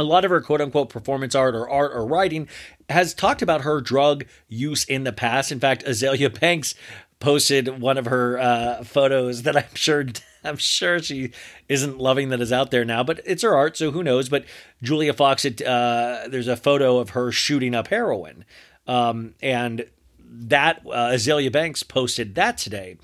a 0.00 0.04
lot 0.04 0.24
of 0.24 0.30
her 0.30 0.40
quote 0.40 0.60
unquote 0.60 0.88
performance 0.88 1.34
art 1.34 1.54
or 1.54 1.68
art 1.68 1.92
or 1.94 2.06
writing 2.06 2.48
has 2.88 3.14
talked 3.14 3.42
about 3.42 3.60
her 3.60 3.80
drug 3.80 4.24
use 4.48 4.84
in 4.84 5.04
the 5.04 5.12
past. 5.12 5.52
In 5.52 5.60
fact, 5.60 5.84
Azealia 5.84 6.40
Banks 6.40 6.74
posted 7.20 7.80
one 7.80 7.98
of 7.98 8.06
her 8.06 8.38
uh, 8.38 8.82
photos 8.82 9.42
that 9.42 9.56
I'm 9.56 9.74
sure 9.74 10.06
I'm 10.44 10.56
sure 10.56 11.02
she 11.02 11.32
isn't 11.68 11.98
loving 11.98 12.30
that 12.30 12.40
is 12.40 12.50
out 12.50 12.70
there 12.70 12.84
now, 12.84 13.04
but 13.04 13.20
it's 13.26 13.42
her 13.42 13.54
art, 13.54 13.76
so 13.76 13.90
who 13.90 14.02
knows? 14.02 14.30
But 14.30 14.46
Julia 14.82 15.12
Fox, 15.12 15.44
it, 15.44 15.60
uh, 15.60 16.28
there's 16.28 16.48
a 16.48 16.56
photo 16.56 16.96
of 16.96 17.10
her 17.10 17.30
shooting 17.30 17.74
up 17.74 17.88
heroin, 17.88 18.46
um, 18.86 19.34
and 19.42 19.84
that 20.18 20.80
uh, 20.86 21.10
Azealia 21.10 21.52
Banks 21.52 21.82
posted 21.82 22.36
that 22.36 22.56
today. 22.56 22.96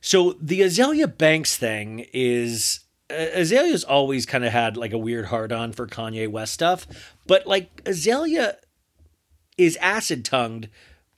So 0.00 0.36
the 0.40 0.62
Azealia 0.62 1.18
Banks 1.18 1.58
thing 1.58 2.06
is 2.14 2.80
Azealia's 3.10 3.84
always 3.84 4.26
kind 4.26 4.44
of 4.44 4.52
had 4.52 4.76
like 4.76 4.92
a 4.92 4.98
weird 4.98 5.26
hard 5.26 5.52
on 5.52 5.72
for 5.72 5.86
Kanye 5.86 6.28
West 6.28 6.52
stuff, 6.52 6.86
but 7.26 7.46
like 7.46 7.82
Azealia 7.84 8.56
is 9.56 9.76
acid 9.76 10.24
tongued, 10.24 10.68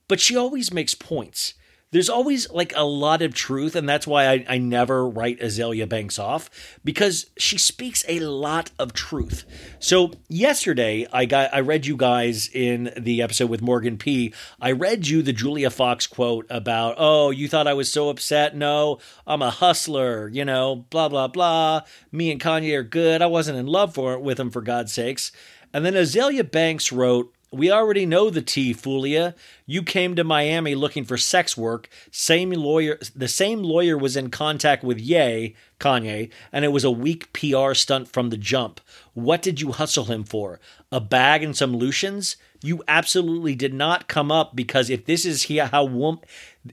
but 0.09 0.21
she 0.21 0.37
always 0.37 0.73
makes 0.73 0.95
points. 0.95 1.55
There's 1.93 2.09
always 2.09 2.49
like 2.51 2.73
a 2.77 2.85
lot 2.85 3.21
of 3.21 3.35
truth, 3.35 3.75
and 3.75 3.89
that's 3.89 4.07
why 4.07 4.29
I, 4.29 4.45
I 4.49 4.59
never 4.59 5.09
write 5.09 5.41
Azealia 5.41 5.89
Banks 5.89 6.21
off 6.21 6.49
because 6.85 7.27
she 7.37 7.59
speaks 7.59 8.05
a 8.07 8.21
lot 8.21 8.71
of 8.79 8.93
truth. 8.93 9.45
So 9.81 10.13
yesterday, 10.29 11.09
I 11.13 11.25
got 11.25 11.53
I 11.53 11.59
read 11.59 11.87
you 11.87 11.97
guys 11.97 12.49
in 12.49 12.93
the 12.97 13.23
episode 13.23 13.51
with 13.51 13.61
Morgan 13.61 13.99
P. 13.99 14.33
I 14.61 14.71
read 14.71 15.09
you 15.09 15.21
the 15.21 15.33
Julia 15.33 15.69
Fox 15.69 16.07
quote 16.07 16.47
about, 16.49 16.95
"Oh, 16.97 17.31
you 17.31 17.49
thought 17.49 17.67
I 17.67 17.75
was 17.75 17.91
so 17.91 18.09
upset? 18.09 18.55
No, 18.55 18.99
I'm 19.27 19.43
a 19.43 19.51
hustler. 19.51 20.29
You 20.29 20.45
know, 20.45 20.87
blah 20.91 21.09
blah 21.09 21.27
blah. 21.27 21.81
Me 22.13 22.31
and 22.31 22.41
Kanye 22.41 22.77
are 22.77 22.85
good. 22.85 23.21
I 23.21 23.27
wasn't 23.27 23.59
in 23.59 23.67
love 23.67 23.95
for 23.95 24.17
with 24.17 24.39
him 24.39 24.53
for 24.53 24.63
God's 24.63 24.93
sakes." 24.93 25.33
And 25.73 25.85
then 25.85 25.95
Azealia 25.95 26.49
Banks 26.49 26.93
wrote. 26.93 27.35
We 27.53 27.69
already 27.73 28.07
know 28.07 28.31
the 28.31 28.43
T, 28.43 28.73
Fulia. 28.73 29.35
You 29.67 29.83
came 29.83 30.15
to 30.15 30.23
Miami 30.23 30.77
looking 30.77 31.05
for 31.05 31.17
sex 31.17 31.57
work. 31.57 31.89
Same 32.13 32.51
lawyer, 32.51 33.01
the 33.17 33.27
same 33.27 33.65
lawyer 33.65 33.99
was 33.99 34.17
in 34.17 34.31
contact 34.31 34.85
with 34.85 35.01
Ye, 35.01 35.57
Kanye, 35.81 36.31
and 36.53 36.65
it 36.65 36.69
was 36.69 36.85
a 36.85 36.93
weak 36.93 37.33
PR 37.33 37.75
stunt 37.75 38.07
from 38.07 38.31
the 38.31 38.37
jump. 38.37 38.81
What 39.15 39.43
did 39.43 39.61
you 39.61 39.73
hustle 39.73 40.05
him 40.05 40.23
for? 40.23 40.61
A 40.93 41.01
bag 41.01 41.43
and 41.43 41.57
some 41.57 41.77
Lucians? 41.77 42.37
You 42.63 42.85
absolutely 42.87 43.57
did 43.57 43.75
not 43.75 44.07
come 44.07 44.31
up 44.31 44.55
because 44.55 44.89
if 44.89 45.07
this 45.07 45.25
is 45.25 45.47
how 45.47 46.21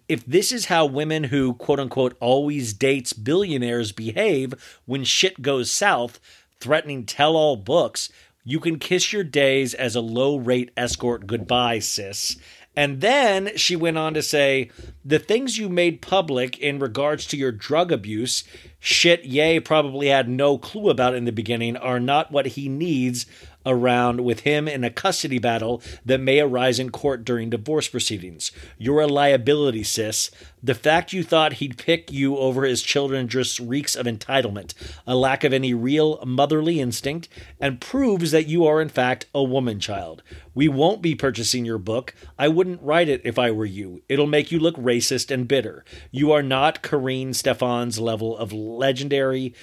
if 0.07 0.25
this 0.27 0.51
is 0.51 0.65
how 0.65 0.85
women 0.85 1.25
who 1.25 1.55
quote 1.55 1.79
unquote 1.79 2.15
always 2.19 2.73
dates 2.73 3.13
billionaires 3.13 3.91
behave 3.91 4.53
when 4.85 5.03
shit 5.03 5.41
goes 5.41 5.71
south, 5.71 6.19
threatening 6.59 7.05
tell 7.05 7.35
all 7.35 7.55
books, 7.55 8.09
you 8.47 8.61
can 8.61 8.79
kiss 8.79 9.11
your 9.11 9.25
days 9.25 9.73
as 9.73 9.93
a 9.93 9.99
low 9.99 10.37
rate 10.37 10.71
escort 10.77 11.27
goodbye, 11.27 11.79
sis. 11.79 12.37
And 12.77 13.01
then 13.01 13.57
she 13.57 13.75
went 13.75 13.97
on 13.97 14.13
to 14.13 14.21
say, 14.21 14.71
the 15.03 15.19
things 15.19 15.57
you 15.57 15.67
made 15.67 16.01
public 16.01 16.57
in 16.57 16.79
regards 16.79 17.25
to 17.27 17.37
your 17.37 17.51
drug 17.51 17.91
abuse, 17.91 18.45
shit 18.79 19.25
Ye 19.25 19.59
probably 19.59 20.07
had 20.07 20.29
no 20.29 20.57
clue 20.57 20.89
about 20.89 21.13
in 21.13 21.25
the 21.25 21.33
beginning, 21.33 21.75
are 21.75 21.99
not 21.99 22.31
what 22.31 22.45
he 22.45 22.69
needs 22.69 23.25
around 23.67 24.21
with 24.21 24.39
him 24.39 24.67
in 24.67 24.83
a 24.83 24.89
custody 24.89 25.37
battle 25.37 25.81
that 26.05 26.19
may 26.19 26.39
arise 26.39 26.79
in 26.79 26.89
court 26.89 27.25
during 27.25 27.49
divorce 27.49 27.87
proceedings. 27.87 28.51
You're 28.77 29.01
a 29.01 29.07
liability, 29.07 29.83
sis. 29.83 30.31
The 30.63 30.73
fact 30.73 31.13
you 31.13 31.23
thought 31.23 31.53
he'd 31.53 31.77
pick 31.77 32.11
you 32.11 32.37
over 32.37 32.63
his 32.63 32.81
children 32.81 33.27
just 33.27 33.59
reeks 33.59 33.95
of 33.95 34.05
entitlement, 34.05 34.73
a 35.05 35.15
lack 35.15 35.43
of 35.43 35.53
any 35.53 35.73
real 35.73 36.19
motherly 36.25 36.79
instinct, 36.79 37.29
and 37.59 37.79
proves 37.79 38.31
that 38.31 38.47
you 38.47 38.65
are, 38.65 38.81
in 38.81 38.89
fact, 38.89 39.27
a 39.35 39.43
woman 39.43 39.79
child. 39.79 40.23
We 40.55 40.67
won't 40.67 41.03
be 41.03 41.13
purchasing 41.13 41.65
your 41.65 41.77
book. 41.77 42.15
I 42.39 42.47
wouldn't 42.47 42.81
write 42.81 43.09
it 43.09 43.21
if 43.23 43.37
I 43.37 43.51
were 43.51 43.65
you. 43.65 44.01
It'll 44.09 44.25
make 44.25 44.51
you 44.51 44.59
look 44.59 44.75
racist 44.77 45.29
and 45.29 45.47
bitter. 45.47 45.85
You 46.09 46.31
are 46.31 46.41
not 46.41 46.81
Karrine 46.81 47.29
Steffans' 47.29 47.99
level 47.99 48.35
of 48.35 48.51
legendary. 48.51 49.53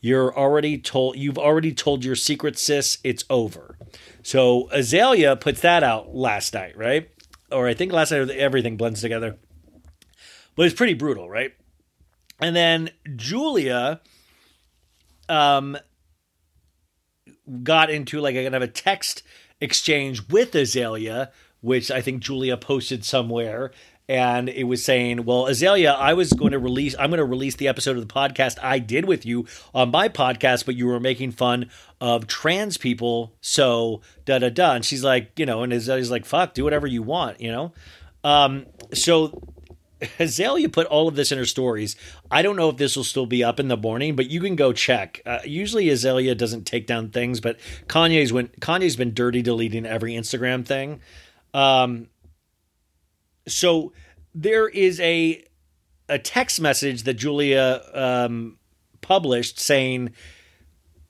You're 0.00 0.36
already 0.36 0.78
told 0.78 1.16
you've 1.16 1.38
already 1.38 1.72
told 1.72 2.04
your 2.04 2.16
secret 2.16 2.58
sis 2.58 2.98
it's 3.04 3.24
over. 3.28 3.76
So 4.22 4.68
Azealia 4.72 5.38
puts 5.38 5.60
that 5.60 5.82
out 5.82 6.14
last 6.14 6.54
night, 6.54 6.76
right? 6.76 7.10
Or 7.52 7.66
I 7.68 7.74
think 7.74 7.92
last 7.92 8.10
night 8.10 8.30
everything 8.30 8.76
blends 8.76 9.02
together. 9.02 9.36
But 10.56 10.66
it's 10.66 10.74
pretty 10.74 10.94
brutal, 10.94 11.28
right? 11.28 11.52
And 12.40 12.56
then 12.56 12.90
Julia 13.16 14.00
um 15.28 15.76
got 17.62 17.90
into 17.90 18.20
like 18.20 18.34
kind 18.34 18.54
of 18.54 18.62
a 18.62 18.68
text 18.68 19.22
exchange 19.60 20.28
with 20.28 20.52
Azealia, 20.52 21.30
which 21.60 21.90
I 21.90 22.00
think 22.00 22.22
Julia 22.22 22.56
posted 22.56 23.04
somewhere. 23.04 23.72
And 24.10 24.48
it 24.48 24.64
was 24.64 24.84
saying, 24.84 25.24
well, 25.24 25.44
Azealia, 25.44 25.94
I 25.94 26.14
was 26.14 26.32
going 26.32 26.50
to 26.50 26.58
release, 26.58 26.96
I'm 26.98 27.10
going 27.10 27.18
to 27.18 27.24
release 27.24 27.54
the 27.54 27.68
episode 27.68 27.96
of 27.96 28.08
the 28.08 28.12
podcast 28.12 28.58
I 28.60 28.80
did 28.80 29.04
with 29.04 29.24
you 29.24 29.46
on 29.72 29.92
my 29.92 30.08
podcast, 30.08 30.66
but 30.66 30.74
you 30.74 30.88
were 30.88 30.98
making 30.98 31.30
fun 31.30 31.70
of 32.00 32.26
trans 32.26 32.76
people. 32.76 33.32
So 33.40 34.00
da 34.24 34.40
da 34.40 34.48
da. 34.48 34.72
And 34.72 34.84
she's 34.84 35.04
like, 35.04 35.30
you 35.38 35.46
know, 35.46 35.62
and 35.62 35.72
Azealia's 35.72 36.10
like, 36.10 36.24
fuck, 36.24 36.54
do 36.54 36.64
whatever 36.64 36.88
you 36.88 37.04
want, 37.04 37.40
you 37.40 37.52
know? 37.52 37.72
Um, 38.24 38.66
so 38.92 39.40
Azealia 40.00 40.72
put 40.72 40.88
all 40.88 41.06
of 41.06 41.14
this 41.14 41.30
in 41.30 41.38
her 41.38 41.46
stories. 41.46 41.94
I 42.32 42.42
don't 42.42 42.56
know 42.56 42.68
if 42.68 42.78
this 42.78 42.96
will 42.96 43.04
still 43.04 43.26
be 43.26 43.44
up 43.44 43.60
in 43.60 43.68
the 43.68 43.76
morning, 43.76 44.16
but 44.16 44.28
you 44.28 44.40
can 44.40 44.56
go 44.56 44.72
check. 44.72 45.22
Uh, 45.24 45.38
usually 45.44 45.84
Azealia 45.84 46.36
doesn't 46.36 46.64
take 46.64 46.88
down 46.88 47.10
things, 47.10 47.38
but 47.38 47.60
Kanye's 47.86 48.32
when 48.32 48.48
Kanye's 48.60 48.96
been 48.96 49.14
dirty 49.14 49.40
deleting 49.40 49.86
every 49.86 50.14
Instagram 50.14 50.66
thing. 50.66 51.00
Um, 51.54 52.08
so 53.46 53.92
there 54.34 54.68
is 54.68 55.00
a 55.00 55.44
a 56.08 56.18
text 56.18 56.60
message 56.60 57.04
that 57.04 57.14
Julia 57.14 57.82
um, 57.94 58.58
published 59.00 59.58
saying 59.58 60.12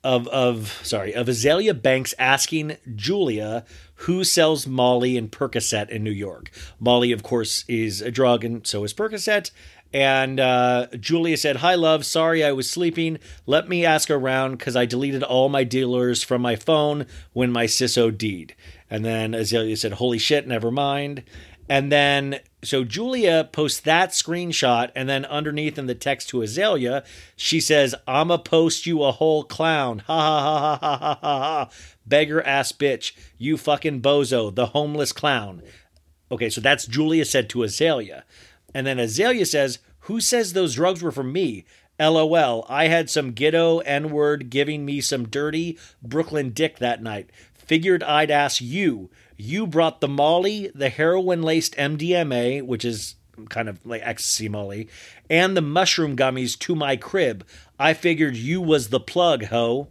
of 0.03 0.29
of 0.29 0.81
sorry 0.83 1.15
of 1.15 1.27
Azealia 1.27 1.81
Banks 1.81 2.15
asking 2.19 2.77
Julia 2.95 3.65
who 3.95 4.25
sells 4.25 4.67
Molly 4.67 5.19
and 5.19 5.31
Percocet 5.31 5.91
in 5.91 6.03
New 6.03 6.11
York. 6.11 6.51
Molly, 6.79 7.13
of 7.13 7.23
course, 7.23 7.67
is 7.69 8.01
a 8.01 8.11
drug, 8.11 8.45
and 8.45 8.67
so 8.67 8.83
is 8.83 8.95
Percocet. 8.95 9.51
And 9.93 10.41
uh, 10.41 10.87
Julia 10.99 11.37
said, 11.37 11.57
"Hi, 11.57 11.75
love. 11.75 12.07
Sorry, 12.07 12.43
I 12.43 12.53
was 12.53 12.71
sleeping. 12.71 13.19
Let 13.45 13.69
me 13.69 13.85
ask 13.85 14.11
around 14.11 14.53
because 14.53 14.77
I 14.77 14.87
deleted 14.87 15.23
all 15.23 15.49
my 15.49 15.65
dealers 15.65 16.23
from 16.23 16.41
my 16.41 16.57
phone 16.57 17.07
when 17.33 17.53
my 17.53 17.67
sis 17.67 17.99
OD'd." 17.99 18.55
And 18.89 19.05
then 19.05 19.33
Azealia 19.33 19.77
said, 19.77 19.95
"Holy 19.95 20.19
shit, 20.19 20.47
never 20.47 20.71
mind." 20.71 21.23
And 21.71 21.93
then, 21.93 22.41
so 22.65 22.83
Julia 22.83 23.49
posts 23.53 23.79
that 23.83 24.11
screenshot, 24.11 24.91
and 24.97 25.09
then 25.09 25.25
underneath 25.27 25.79
in 25.79 25.87
the 25.87 25.95
text 25.95 26.29
to 26.31 26.39
Azealia, 26.39 27.07
she 27.37 27.61
says, 27.61 27.95
I'ma 28.09 28.39
post 28.39 28.87
you 28.87 29.05
a 29.05 29.13
whole 29.13 29.45
clown. 29.45 30.01
Ha 30.01 30.41
ha 30.41 30.41
ha 30.41 30.77
ha 30.77 30.97
ha 30.99 31.19
ha 31.23 31.39
ha. 31.39 31.71
Beggar 32.05 32.43
ass 32.43 32.73
bitch. 32.73 33.13
You 33.39 33.57
fucking 33.57 34.03
bozo, 34.03 34.53
the 34.53 34.67
homeless 34.67 35.13
clown. 35.13 35.63
Okay, 36.33 36.51
so 36.51 36.61
that's 36.61 36.87
Julia 36.87 37.25
said 37.25 37.49
to 37.51 37.61
Azealia. 37.61 38.25
And 38.75 38.85
then 38.85 38.97
Azealia 38.97 39.47
says, 39.47 39.79
Who 40.01 40.21
says 40.21 40.53
those 40.53 40.75
drugs 40.75 41.03
were 41.03 41.13
for 41.13 41.23
me? 41.23 41.67
LOL, 42.01 42.67
I 42.69 42.89
had 42.89 43.09
some 43.09 43.31
ghetto 43.31 43.79
N 43.81 44.11
word 44.11 44.51
giving 44.51 44.85
me 44.85 45.01
some 45.01 45.29
dirty 45.29 45.79
Brooklyn 46.03 46.51
dick 46.51 46.79
that 46.79 47.01
night. 47.01 47.31
Figured 47.53 48.03
I'd 48.03 48.33
ask 48.33 48.61
you. 48.61 49.09
You 49.41 49.67
brought 49.67 50.01
the 50.01 50.09
Molly, 50.09 50.71
the 50.75 50.89
heroin 50.89 51.43
laced 51.43 51.77
MDMA, 51.77 52.63
which 52.63 52.85
is 52.85 53.17
kind 53.49 53.69
of 53.69 53.85
like 53.87 54.03
ecstasy 54.05 54.49
Molly, 54.49 54.89
and 55.29 55.57
the 55.57 55.63
mushroom 55.63 56.17
gummies 56.17 56.59
to 56.61 56.75
my 56.75 56.97
crib. 56.97 57.47
I 57.79 57.95
figured 57.95 58.37
you 58.37 58.61
was 58.61 58.89
the 58.89 59.01
plug, 59.01 59.47
ho. 59.47 59.89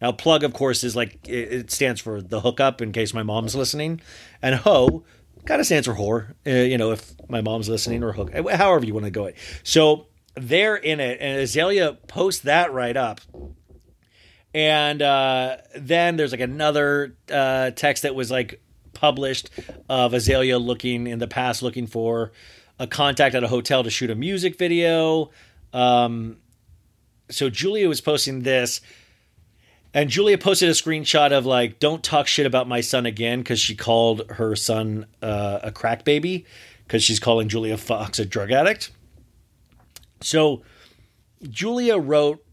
Now, 0.00 0.10
plug, 0.10 0.42
of 0.42 0.52
course, 0.52 0.82
is 0.82 0.96
like 0.96 1.28
it 1.28 1.70
stands 1.70 2.00
for 2.00 2.20
the 2.20 2.40
hookup 2.40 2.82
in 2.82 2.92
case 2.92 3.14
my 3.14 3.22
mom's 3.22 3.54
listening, 3.54 4.00
and 4.42 4.56
ho 4.56 5.04
kind 5.44 5.60
of 5.60 5.66
stands 5.66 5.86
for 5.86 5.94
whore. 5.94 6.34
Uh, 6.46 6.64
you 6.64 6.78
know, 6.78 6.92
if 6.92 7.14
my 7.28 7.40
mom's 7.40 7.68
listening 7.68 8.02
or 8.02 8.12
hook, 8.12 8.32
however 8.50 8.84
you 8.84 8.94
want 8.94 9.04
to 9.04 9.10
go 9.10 9.26
it. 9.26 9.36
So 9.62 10.06
they're 10.34 10.76
in 10.76 11.00
it, 11.00 11.18
and 11.20 11.40
Azealia 11.40 11.96
posts 12.08 12.42
that 12.42 12.72
right 12.72 12.96
up. 12.96 13.20
And 14.54 15.00
uh, 15.00 15.58
then 15.76 16.16
there's 16.16 16.32
like 16.32 16.40
another 16.40 17.16
uh, 17.30 17.70
text 17.70 18.02
that 18.02 18.14
was 18.14 18.30
like 18.30 18.61
published 19.02 19.50
of 19.88 20.12
Azealia 20.12 20.64
looking 20.64 21.08
in 21.08 21.18
the 21.18 21.26
past, 21.26 21.60
looking 21.60 21.88
for 21.88 22.30
a 22.78 22.86
contact 22.86 23.34
at 23.34 23.42
a 23.42 23.48
hotel 23.48 23.82
to 23.82 23.90
shoot 23.90 24.10
a 24.10 24.14
music 24.14 24.56
video. 24.56 25.30
Um, 25.72 26.36
so 27.28 27.50
Julia 27.50 27.88
was 27.88 28.00
posting 28.00 28.42
this, 28.42 28.80
and 29.92 30.08
Julia 30.08 30.38
posted 30.38 30.68
a 30.68 30.72
screenshot 30.72 31.32
of 31.32 31.44
like, 31.44 31.80
"Don't 31.80 32.04
talk 32.04 32.28
shit 32.28 32.46
about 32.46 32.68
my 32.68 32.80
son 32.80 33.04
again," 33.04 33.40
because 33.40 33.58
she 33.58 33.74
called 33.74 34.22
her 34.30 34.54
son 34.54 35.06
uh, 35.20 35.58
a 35.64 35.72
crack 35.72 36.04
baby, 36.04 36.46
because 36.86 37.02
she's 37.02 37.18
calling 37.18 37.48
Julia 37.48 37.76
Fox 37.76 38.20
a 38.20 38.24
drug 38.24 38.52
addict. 38.52 38.92
So 40.20 40.62
Julia 41.42 41.98
wrote 41.98 42.46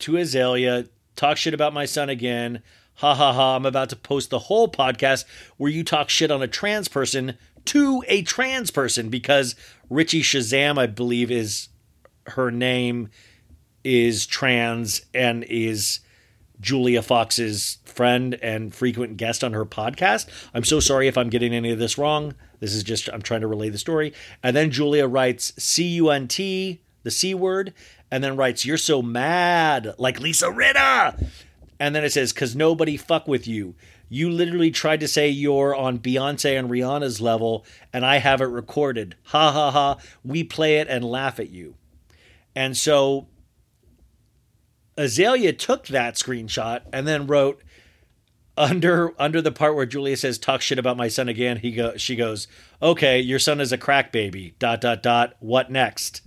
to 0.00 0.12
Azealia, 0.12 0.88
"Talk 1.16 1.36
shit 1.36 1.52
about 1.52 1.74
my 1.74 1.84
son 1.84 2.08
again." 2.08 2.62
Ha 2.96 3.14
ha 3.14 3.32
ha! 3.32 3.56
I'm 3.56 3.66
about 3.66 3.90
to 3.90 3.96
post 3.96 4.30
the 4.30 4.38
whole 4.38 4.68
podcast 4.68 5.26
where 5.58 5.70
you 5.70 5.84
talk 5.84 6.08
shit 6.08 6.30
on 6.30 6.42
a 6.42 6.48
trans 6.48 6.88
person 6.88 7.36
to 7.66 8.02
a 8.08 8.22
trans 8.22 8.70
person 8.70 9.10
because 9.10 9.54
Richie 9.90 10.22
Shazam, 10.22 10.78
I 10.78 10.86
believe, 10.86 11.30
is 11.30 11.68
her 12.28 12.50
name, 12.50 13.10
is 13.84 14.26
trans 14.26 15.04
and 15.12 15.44
is 15.44 16.00
Julia 16.58 17.02
Fox's 17.02 17.78
friend 17.84 18.38
and 18.40 18.74
frequent 18.74 19.18
guest 19.18 19.44
on 19.44 19.52
her 19.52 19.66
podcast. 19.66 20.26
I'm 20.54 20.64
so 20.64 20.80
sorry 20.80 21.06
if 21.06 21.18
I'm 21.18 21.28
getting 21.28 21.52
any 21.52 21.70
of 21.70 21.78
this 21.78 21.98
wrong. 21.98 22.34
This 22.60 22.74
is 22.74 22.82
just, 22.82 23.10
I'm 23.12 23.20
trying 23.20 23.42
to 23.42 23.46
relay 23.46 23.68
the 23.68 23.78
story. 23.78 24.14
And 24.42 24.56
then 24.56 24.70
Julia 24.70 25.06
writes 25.06 25.52
C 25.62 25.84
U 25.96 26.08
N 26.08 26.28
T, 26.28 26.80
the 27.02 27.10
C 27.10 27.34
word, 27.34 27.74
and 28.10 28.24
then 28.24 28.36
writes, 28.36 28.64
You're 28.64 28.78
so 28.78 29.02
mad, 29.02 29.94
like 29.98 30.18
Lisa 30.18 30.46
Rinna. 30.46 31.28
And 31.78 31.94
then 31.94 32.04
it 32.04 32.12
says, 32.12 32.32
Cause 32.32 32.54
nobody 32.54 32.96
fuck 32.96 33.28
with 33.28 33.46
you. 33.46 33.74
You 34.08 34.30
literally 34.30 34.70
tried 34.70 35.00
to 35.00 35.08
say 35.08 35.28
you're 35.28 35.74
on 35.74 35.98
Beyonce 35.98 36.58
and 36.58 36.70
Rihanna's 36.70 37.20
level, 37.20 37.66
and 37.92 38.06
I 38.06 38.18
have 38.18 38.40
it 38.40 38.46
recorded. 38.46 39.16
Ha 39.24 39.50
ha 39.52 39.70
ha. 39.70 39.98
We 40.24 40.44
play 40.44 40.76
it 40.76 40.88
and 40.88 41.04
laugh 41.04 41.40
at 41.40 41.50
you. 41.50 41.74
And 42.54 42.76
so 42.76 43.26
Azealia 44.96 45.56
took 45.56 45.86
that 45.88 46.14
screenshot 46.14 46.82
and 46.92 47.06
then 47.06 47.26
wrote 47.26 47.62
under 48.56 49.12
under 49.20 49.42
the 49.42 49.52
part 49.52 49.74
where 49.74 49.84
Julia 49.84 50.16
says 50.16 50.38
talk 50.38 50.62
shit 50.62 50.78
about 50.78 50.96
my 50.96 51.08
son 51.08 51.28
again. 51.28 51.58
He 51.58 51.72
go 51.72 51.96
she 51.96 52.16
goes, 52.16 52.48
okay, 52.80 53.20
your 53.20 53.38
son 53.38 53.60
is 53.60 53.72
a 53.72 53.78
crack 53.78 54.12
baby. 54.12 54.54
Dot 54.58 54.80
dot 54.80 55.02
dot. 55.02 55.34
What 55.40 55.70
next? 55.70 56.22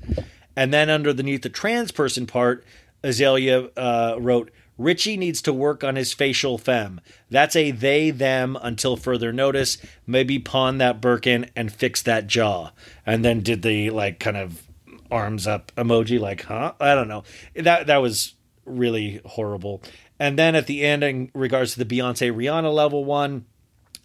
And 0.56 0.74
then 0.74 0.90
underneath 0.90 1.42
the 1.42 1.50
trans 1.50 1.92
person 1.92 2.28
part, 2.28 2.66
Azealia 3.04 3.72
uh, 3.78 4.16
wrote. 4.20 4.52
Richie 4.80 5.18
needs 5.18 5.42
to 5.42 5.54
work 5.54 5.84
on 5.84 5.98
his 5.98 6.14
facial 6.14 6.58
femme. 6.58 7.02
That's 7.30 7.56
a 7.56 7.72
they 7.72 8.12
them 8.12 8.58
until 8.62 8.96
further 8.96 9.34
notice. 9.34 9.78
Maybe 10.08 10.40
pawn 10.40 10.78
that 10.78 11.02
Birkin 11.02 11.52
and 11.54 11.72
fix 11.72 12.02
that 12.04 12.28
jaw. 12.28 12.72
And 13.06 13.24
then 13.24 13.42
did 13.42 13.62
the 13.62 13.90
like 13.90 14.20
kind 14.20 14.38
of 14.38 14.64
arms 15.12 15.48
up 15.48 15.72
emoji 15.76 16.20
like 16.20 16.44
huh 16.44 16.72
i 16.80 16.94
don't 16.94 17.08
know 17.08 17.24
that 17.56 17.88
that 17.88 17.98
was 17.98 18.36
really 18.64 19.20
horrible 19.26 19.82
and 20.20 20.38
then 20.38 20.54
at 20.54 20.68
the 20.68 20.84
end 20.84 21.04
in 21.04 21.32
regards 21.34 21.74
to 21.74 21.84
the 21.84 21.98
beyonce 21.98 22.32
rihanna 22.32 22.72
level 22.72 23.04
one 23.04 23.44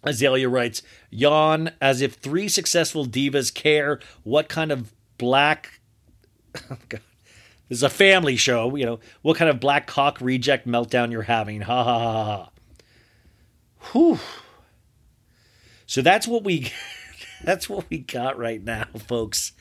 azealia 0.03 0.51
writes 0.51 0.81
yawn 1.11 1.69
as 1.79 2.01
if 2.01 2.15
three 2.15 2.47
successful 2.47 3.05
divas 3.05 3.53
care 3.53 3.99
what 4.23 4.49
kind 4.49 4.71
of 4.71 4.91
black 5.19 5.79
oh 6.71 6.77
God. 6.89 7.01
This 7.69 7.79
is 7.79 7.83
a 7.83 7.89
family 7.89 8.35
show 8.35 8.75
you 8.75 8.85
know 8.85 8.99
what 9.21 9.37
kind 9.37 9.49
of 9.49 9.59
black 9.59 9.87
cock 9.87 10.19
reject 10.21 10.67
meltdown 10.67 11.11
you're 11.11 11.23
having 11.23 11.61
ha 11.61 11.83
ha 11.83 11.99
ha 11.99 12.23
ha 12.23 12.49
Whew. 13.91 14.19
so 15.85 16.01
that's 16.01 16.27
what 16.27 16.43
we 16.43 16.71
that's 17.43 17.69
what 17.69 17.89
we 17.89 17.99
got 17.99 18.37
right 18.37 18.63
now 18.63 18.85
folks 19.07 19.53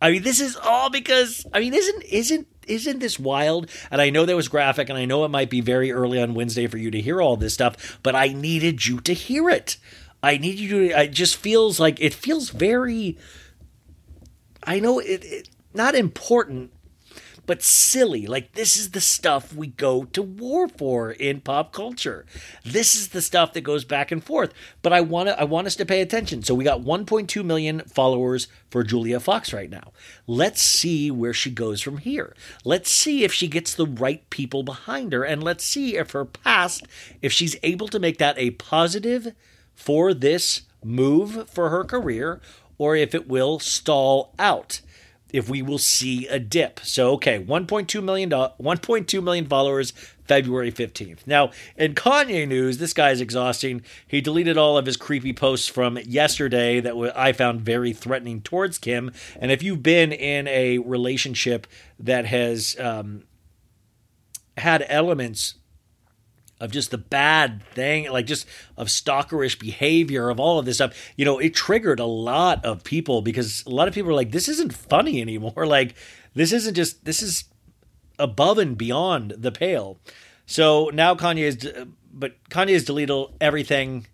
I 0.00 0.12
mean, 0.12 0.22
this 0.22 0.40
is 0.40 0.56
all 0.56 0.90
because 0.90 1.44
I 1.52 1.60
mean, 1.60 1.74
isn't 1.74 2.04
isn't 2.04 2.46
isn't 2.66 3.00
this 3.00 3.18
wild? 3.18 3.68
And 3.90 4.00
I 4.00 4.10
know 4.10 4.26
that 4.26 4.36
was 4.36 4.48
graphic, 4.48 4.88
and 4.88 4.98
I 4.98 5.04
know 5.04 5.24
it 5.24 5.30
might 5.30 5.50
be 5.50 5.60
very 5.60 5.90
early 5.90 6.20
on 6.22 6.34
Wednesday 6.34 6.66
for 6.66 6.78
you 6.78 6.90
to 6.90 7.00
hear 7.00 7.20
all 7.20 7.36
this 7.36 7.54
stuff, 7.54 7.98
but 8.02 8.14
I 8.14 8.28
needed 8.28 8.86
you 8.86 9.00
to 9.00 9.12
hear 9.12 9.48
it. 9.50 9.76
I 10.22 10.36
need 10.36 10.58
you 10.58 10.88
to. 10.88 11.00
It 11.02 11.12
just 11.12 11.36
feels 11.36 11.80
like 11.80 12.00
it 12.00 12.14
feels 12.14 12.50
very. 12.50 13.18
I 14.62 14.80
know 14.80 14.98
it, 14.98 15.24
it 15.24 15.48
not 15.74 15.94
important, 15.94 16.72
but 17.48 17.62
silly. 17.62 18.26
Like 18.26 18.52
this 18.52 18.76
is 18.76 18.90
the 18.90 19.00
stuff 19.00 19.54
we 19.54 19.68
go 19.68 20.04
to 20.04 20.22
war 20.22 20.68
for 20.68 21.10
in 21.10 21.40
pop 21.40 21.72
culture. 21.72 22.26
This 22.62 22.94
is 22.94 23.08
the 23.08 23.22
stuff 23.22 23.54
that 23.54 23.62
goes 23.62 23.86
back 23.86 24.12
and 24.12 24.22
forth. 24.22 24.52
But 24.82 24.92
I 24.92 25.00
want 25.00 25.30
to 25.30 25.40
I 25.40 25.44
want 25.44 25.66
us 25.66 25.74
to 25.76 25.86
pay 25.86 26.02
attention. 26.02 26.42
So 26.42 26.54
we 26.54 26.62
got 26.62 26.82
1.2 26.82 27.42
million 27.42 27.80
followers 27.80 28.48
for 28.70 28.84
Julia 28.84 29.18
Fox 29.18 29.54
right 29.54 29.70
now. 29.70 29.92
Let's 30.26 30.60
see 30.60 31.10
where 31.10 31.32
she 31.32 31.50
goes 31.50 31.80
from 31.80 31.96
here. 31.96 32.36
Let's 32.66 32.90
see 32.90 33.24
if 33.24 33.32
she 33.32 33.48
gets 33.48 33.74
the 33.74 33.86
right 33.86 34.28
people 34.28 34.62
behind 34.62 35.14
her 35.14 35.24
and 35.24 35.42
let's 35.42 35.64
see 35.64 35.96
if 35.96 36.10
her 36.10 36.26
past 36.26 36.86
if 37.22 37.32
she's 37.32 37.56
able 37.62 37.88
to 37.88 37.98
make 37.98 38.18
that 38.18 38.38
a 38.38 38.50
positive 38.52 39.32
for 39.74 40.12
this 40.12 40.62
move 40.84 41.48
for 41.48 41.70
her 41.70 41.82
career 41.82 42.42
or 42.76 42.94
if 42.94 43.14
it 43.14 43.26
will 43.26 43.58
stall 43.58 44.34
out 44.38 44.82
if 45.32 45.48
we 45.48 45.62
will 45.62 45.78
see 45.78 46.26
a 46.28 46.38
dip. 46.38 46.80
So 46.80 47.12
okay, 47.12 47.42
1.2 47.42 48.02
million 48.02 48.28
do- 48.28 48.36
1.2 48.36 49.22
million 49.22 49.46
followers 49.46 49.92
February 50.28 50.70
15th. 50.70 51.26
Now, 51.26 51.50
in 51.76 51.94
Kanye 51.94 52.46
news, 52.46 52.78
this 52.78 52.92
guy's 52.92 53.20
exhausting. 53.20 53.82
He 54.06 54.20
deleted 54.20 54.58
all 54.58 54.76
of 54.76 54.86
his 54.86 54.96
creepy 54.96 55.32
posts 55.32 55.66
from 55.66 55.98
yesterday 56.04 56.80
that 56.80 56.94
I 57.16 57.32
found 57.32 57.62
very 57.62 57.92
threatening 57.92 58.42
towards 58.42 58.78
Kim. 58.78 59.10
And 59.40 59.50
if 59.50 59.62
you've 59.62 59.82
been 59.82 60.12
in 60.12 60.46
a 60.48 60.78
relationship 60.78 61.66
that 61.98 62.26
has 62.26 62.76
um, 62.78 63.24
had 64.58 64.84
elements 64.88 65.54
of 66.60 66.70
just 66.70 66.90
the 66.90 66.98
bad 66.98 67.62
thing, 67.72 68.10
like 68.10 68.26
just 68.26 68.46
of 68.76 68.88
stalkerish 68.88 69.58
behavior, 69.58 70.28
of 70.28 70.40
all 70.40 70.58
of 70.58 70.66
this 70.66 70.76
stuff, 70.76 71.12
you 71.16 71.24
know, 71.24 71.38
it 71.38 71.54
triggered 71.54 72.00
a 72.00 72.06
lot 72.06 72.64
of 72.64 72.82
people 72.84 73.22
because 73.22 73.64
a 73.66 73.70
lot 73.70 73.88
of 73.88 73.94
people 73.94 74.10
are 74.10 74.14
like, 74.14 74.32
this 74.32 74.48
isn't 74.48 74.72
funny 74.72 75.20
anymore. 75.20 75.52
Like, 75.68 75.94
this 76.34 76.52
isn't 76.52 76.74
just, 76.74 77.04
this 77.04 77.22
is 77.22 77.44
above 78.18 78.58
and 78.58 78.76
beyond 78.76 79.34
the 79.36 79.52
pale. 79.52 79.98
So 80.46 80.90
now 80.92 81.14
Kanye 81.14 81.42
is, 81.42 81.64
uh, 81.64 81.84
but 82.12 82.36
Kanye 82.48 82.72
has 82.72 82.84
deleted 82.84 83.26
everything 83.40 84.06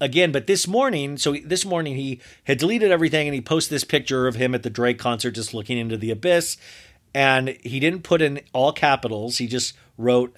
again. 0.00 0.30
But 0.30 0.46
this 0.46 0.68
morning, 0.68 1.16
so 1.16 1.36
this 1.44 1.64
morning 1.64 1.96
he 1.96 2.20
had 2.44 2.58
deleted 2.58 2.90
everything 2.90 3.28
and 3.28 3.34
he 3.34 3.40
posted 3.40 3.74
this 3.74 3.84
picture 3.84 4.26
of 4.26 4.34
him 4.34 4.54
at 4.54 4.62
the 4.62 4.70
Drake 4.70 4.98
concert 4.98 5.32
just 5.32 5.54
looking 5.54 5.78
into 5.78 5.96
the 5.96 6.10
abyss. 6.10 6.56
And 7.14 7.56
he 7.62 7.80
didn't 7.80 8.02
put 8.02 8.22
in 8.22 8.40
all 8.52 8.72
capitals, 8.72 9.38
he 9.38 9.46
just 9.46 9.74
wrote, 9.98 10.36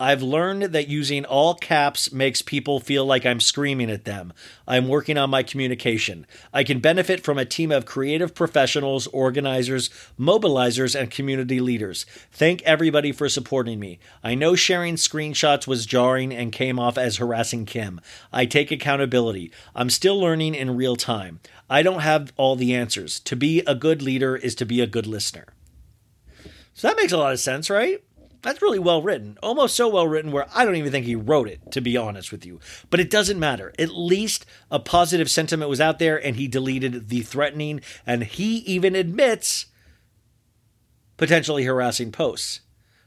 I've 0.00 0.22
learned 0.22 0.64
that 0.64 0.88
using 0.88 1.24
all 1.24 1.54
caps 1.54 2.12
makes 2.12 2.42
people 2.42 2.80
feel 2.80 3.06
like 3.06 3.24
I'm 3.24 3.38
screaming 3.38 3.90
at 3.90 4.04
them. 4.04 4.32
I'm 4.66 4.88
working 4.88 5.16
on 5.16 5.30
my 5.30 5.44
communication. 5.44 6.26
I 6.52 6.64
can 6.64 6.80
benefit 6.80 7.22
from 7.22 7.38
a 7.38 7.44
team 7.44 7.70
of 7.70 7.86
creative 7.86 8.34
professionals, 8.34 9.06
organizers, 9.08 9.90
mobilizers, 10.18 10.98
and 10.98 11.12
community 11.12 11.60
leaders. 11.60 12.06
Thank 12.32 12.60
everybody 12.62 13.12
for 13.12 13.28
supporting 13.28 13.78
me. 13.78 14.00
I 14.24 14.34
know 14.34 14.56
sharing 14.56 14.96
screenshots 14.96 15.68
was 15.68 15.86
jarring 15.86 16.34
and 16.34 16.50
came 16.50 16.80
off 16.80 16.98
as 16.98 17.18
harassing 17.18 17.64
Kim. 17.64 18.00
I 18.32 18.46
take 18.46 18.72
accountability. 18.72 19.52
I'm 19.76 19.90
still 19.90 20.20
learning 20.20 20.56
in 20.56 20.76
real 20.76 20.96
time. 20.96 21.38
I 21.70 21.82
don't 21.82 22.00
have 22.00 22.32
all 22.36 22.56
the 22.56 22.74
answers. 22.74 23.20
To 23.20 23.36
be 23.36 23.60
a 23.60 23.76
good 23.76 24.02
leader 24.02 24.34
is 24.34 24.56
to 24.56 24.66
be 24.66 24.80
a 24.80 24.88
good 24.88 25.06
listener. 25.06 25.46
So 26.72 26.88
that 26.88 26.96
makes 26.96 27.12
a 27.12 27.16
lot 27.16 27.32
of 27.32 27.38
sense, 27.38 27.70
right? 27.70 28.02
That's 28.44 28.62
really 28.62 28.78
well 28.78 29.02
written. 29.02 29.38
Almost 29.42 29.74
so 29.74 29.88
well 29.88 30.06
written 30.06 30.30
where 30.30 30.46
I 30.54 30.64
don't 30.64 30.76
even 30.76 30.92
think 30.92 31.06
he 31.06 31.16
wrote 31.16 31.48
it, 31.48 31.72
to 31.72 31.80
be 31.80 31.96
honest 31.96 32.30
with 32.30 32.44
you. 32.44 32.60
But 32.90 33.00
it 33.00 33.10
doesn't 33.10 33.40
matter. 33.40 33.72
At 33.78 33.90
least 33.90 34.44
a 34.70 34.78
positive 34.78 35.30
sentiment 35.30 35.70
was 35.70 35.80
out 35.80 35.98
there 35.98 36.22
and 36.24 36.36
he 36.36 36.46
deleted 36.46 37.08
the 37.08 37.22
threatening, 37.22 37.80
and 38.06 38.22
he 38.22 38.58
even 38.58 38.94
admits 38.94 39.66
potentially 41.16 41.64
harassing 41.64 42.12
posts. 42.12 42.60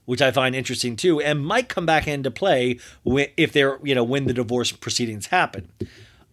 Which 0.05 0.21
I 0.21 0.31
find 0.31 0.55
interesting 0.55 0.95
too, 0.95 1.19
and 1.19 1.45
might 1.45 1.67
come 1.67 1.85
back 1.85 2.07
into 2.07 2.31
play 2.31 2.79
if 3.05 3.51
they're, 3.51 3.77
you 3.83 3.93
know, 3.93 4.05
when 4.05 4.25
the 4.25 4.33
divorce 4.33 4.71
proceedings 4.71 5.27
happen. 5.27 5.69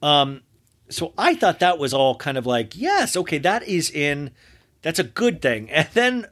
Um, 0.00 0.42
so 0.88 1.12
I 1.18 1.34
thought 1.34 1.58
that 1.58 1.76
was 1.76 1.92
all 1.92 2.14
kind 2.14 2.38
of 2.38 2.46
like, 2.46 2.76
yes, 2.76 3.16
okay, 3.16 3.38
that 3.38 3.64
is 3.64 3.90
in, 3.90 4.30
that's 4.82 5.00
a 5.00 5.04
good 5.04 5.42
thing. 5.42 5.68
And 5.72 5.88
then, 5.92 6.26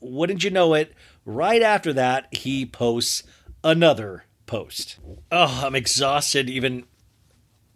wouldn't 0.00 0.42
you 0.42 0.48
know 0.48 0.72
it, 0.72 0.94
right 1.36 1.62
after 1.62 1.92
that, 1.92 2.26
he 2.32 2.66
posts 2.66 3.22
another 3.62 4.24
post. 4.46 4.98
Oh, 5.30 5.62
I'm 5.64 5.74
exhausted 5.74 6.50
even 6.50 6.84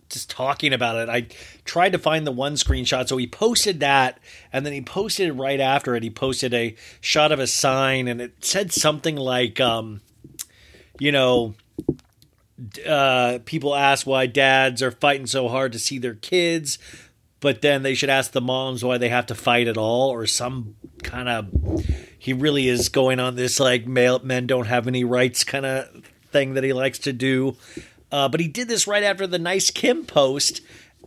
just 0.08 0.30
talking 0.30 0.72
about 0.72 0.96
it. 0.96 1.08
I 1.08 1.26
tried 1.64 1.92
to 1.92 1.98
find 1.98 2.26
the 2.26 2.32
one 2.32 2.54
screenshot. 2.54 3.08
So 3.08 3.16
he 3.16 3.26
posted 3.26 3.80
that, 3.80 4.20
and 4.52 4.64
then 4.64 4.72
he 4.72 4.80
posted 4.80 5.36
right 5.36 5.60
after 5.60 5.94
it, 5.96 6.02
he 6.02 6.10
posted 6.10 6.54
a 6.54 6.76
shot 7.00 7.32
of 7.32 7.40
a 7.40 7.46
sign, 7.46 8.08
and 8.08 8.20
it 8.20 8.44
said 8.44 8.72
something 8.72 9.16
like, 9.16 9.60
um, 9.60 10.00
you 10.98 11.12
know, 11.12 11.54
uh, 12.86 13.40
people 13.44 13.74
ask 13.74 14.06
why 14.06 14.26
dads 14.26 14.82
are 14.82 14.92
fighting 14.92 15.26
so 15.26 15.48
hard 15.48 15.72
to 15.72 15.78
see 15.78 15.98
their 15.98 16.14
kids, 16.14 16.78
but 17.44 17.60
then 17.60 17.82
they 17.82 17.92
should 17.92 18.08
ask 18.08 18.32
the 18.32 18.40
moms 18.40 18.82
why 18.82 18.96
they 18.96 19.10
have 19.10 19.26
to 19.26 19.34
fight 19.34 19.68
at 19.68 19.76
all, 19.76 20.08
or 20.08 20.26
some 20.26 20.76
kind 21.02 21.28
of. 21.28 21.84
He 22.18 22.32
really 22.32 22.68
is 22.68 22.88
going 22.88 23.20
on 23.20 23.36
this 23.36 23.60
like 23.60 23.86
male 23.86 24.18
men 24.20 24.46
don't 24.46 24.64
have 24.64 24.88
any 24.88 25.04
rights 25.04 25.44
kind 25.44 25.66
of 25.66 26.06
thing 26.32 26.54
that 26.54 26.64
he 26.64 26.72
likes 26.72 27.00
to 27.00 27.12
do. 27.12 27.54
Uh, 28.10 28.30
but 28.30 28.40
he 28.40 28.48
did 28.48 28.66
this 28.66 28.86
right 28.86 29.02
after 29.02 29.26
the 29.26 29.38
nice 29.38 29.70
Kim 29.70 30.06
post, 30.06 30.62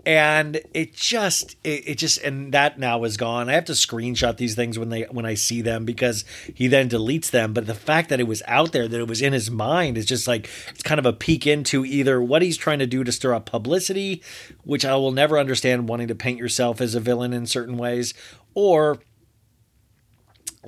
and 0.05 0.61
it 0.73 0.93
just 0.93 1.55
it, 1.63 1.89
it 1.89 1.97
just 1.97 2.19
and 2.19 2.53
that 2.53 2.79
now 2.79 3.03
is 3.03 3.17
gone. 3.17 3.49
I 3.49 3.53
have 3.53 3.65
to 3.65 3.73
screenshot 3.73 4.37
these 4.37 4.55
things 4.55 4.77
when 4.77 4.89
they 4.89 5.03
when 5.03 5.25
I 5.25 5.33
see 5.33 5.61
them 5.61 5.85
because 5.85 6.23
he 6.53 6.67
then 6.67 6.89
deletes 6.89 7.29
them. 7.29 7.53
But 7.53 7.67
the 7.67 7.73
fact 7.73 8.09
that 8.09 8.19
it 8.19 8.27
was 8.27 8.43
out 8.47 8.71
there, 8.71 8.87
that 8.87 8.99
it 8.99 9.07
was 9.07 9.21
in 9.21 9.33
his 9.33 9.51
mind, 9.51 9.97
is 9.97 10.05
just 10.05 10.27
like 10.27 10.49
it's 10.69 10.83
kind 10.83 10.99
of 10.99 11.05
a 11.05 11.13
peek 11.13 11.47
into 11.47 11.85
either 11.85 12.21
what 12.21 12.41
he's 12.41 12.57
trying 12.57 12.79
to 12.79 12.87
do 12.87 13.03
to 13.03 13.11
stir 13.11 13.33
up 13.33 13.45
publicity, 13.45 14.21
which 14.63 14.85
I 14.85 14.95
will 14.95 15.11
never 15.11 15.37
understand, 15.37 15.89
wanting 15.89 16.07
to 16.07 16.15
paint 16.15 16.39
yourself 16.39 16.81
as 16.81 16.95
a 16.95 16.99
villain 16.99 17.33
in 17.33 17.45
certain 17.45 17.77
ways, 17.77 18.13
or 18.53 18.99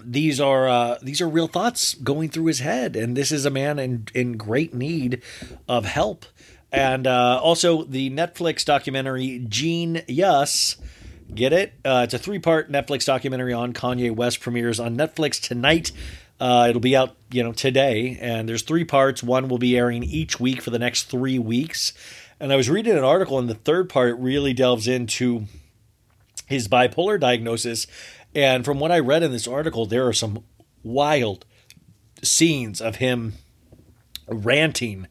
these 0.03 0.39
are 0.39 0.67
uh, 0.67 0.97
these 1.01 1.21
are 1.21 1.29
real 1.29 1.47
thoughts 1.47 1.93
going 1.95 2.29
through 2.29 2.45
his 2.45 2.59
head, 2.59 2.95
and 2.95 3.15
this 3.15 3.31
is 3.31 3.45
a 3.45 3.49
man 3.49 3.79
in 3.79 4.07
in 4.13 4.37
great 4.37 4.73
need 4.73 5.21
of 5.67 5.85
help. 5.85 6.25
And 6.71 7.07
uh, 7.07 7.39
also 7.41 7.83
the 7.83 8.09
Netflix 8.11 8.63
documentary 8.63 9.43
jeen-yuhs, 9.47 10.77
get 11.33 11.53
it? 11.53 11.73
Uh, 11.83 12.01
it's 12.03 12.13
a 12.13 12.19
three 12.19 12.39
part 12.39 12.71
Netflix 12.71 13.05
documentary 13.05 13.53
on 13.53 13.73
Kanye 13.73 14.15
West 14.15 14.39
premieres 14.39 14.79
on 14.79 14.95
Netflix 14.95 15.41
tonight. 15.41 15.91
Uh, 16.39 16.67
it'll 16.69 16.79
be 16.79 16.95
out, 16.95 17.15
you 17.31 17.43
know, 17.43 17.51
today, 17.51 18.17
and 18.21 18.47
there's 18.47 18.61
three 18.61 18.85
parts. 18.85 19.21
One 19.21 19.49
will 19.49 19.57
be 19.57 19.77
airing 19.77 20.03
each 20.03 20.39
week 20.39 20.61
for 20.61 20.69
the 20.69 20.79
next 20.79 21.03
three 21.03 21.37
weeks. 21.37 21.91
And 22.39 22.53
I 22.53 22.55
was 22.55 22.69
reading 22.69 22.97
an 22.97 23.03
article, 23.03 23.37
and 23.39 23.49
the 23.49 23.55
third 23.55 23.89
part 23.89 24.17
really 24.17 24.53
delves 24.53 24.87
into 24.87 25.45
his 26.45 26.69
bipolar 26.69 27.19
diagnosis. 27.19 27.87
And 28.33 28.63
from 28.63 28.79
what 28.79 28.91
I 28.91 28.99
read 28.99 29.23
in 29.23 29.31
this 29.31 29.47
article, 29.47 29.85
there 29.85 30.07
are 30.07 30.13
some 30.13 30.45
wild 30.81 31.45
scenes 32.23 32.79
of 32.79 32.97
him 32.97 33.33
ranting 34.27 35.07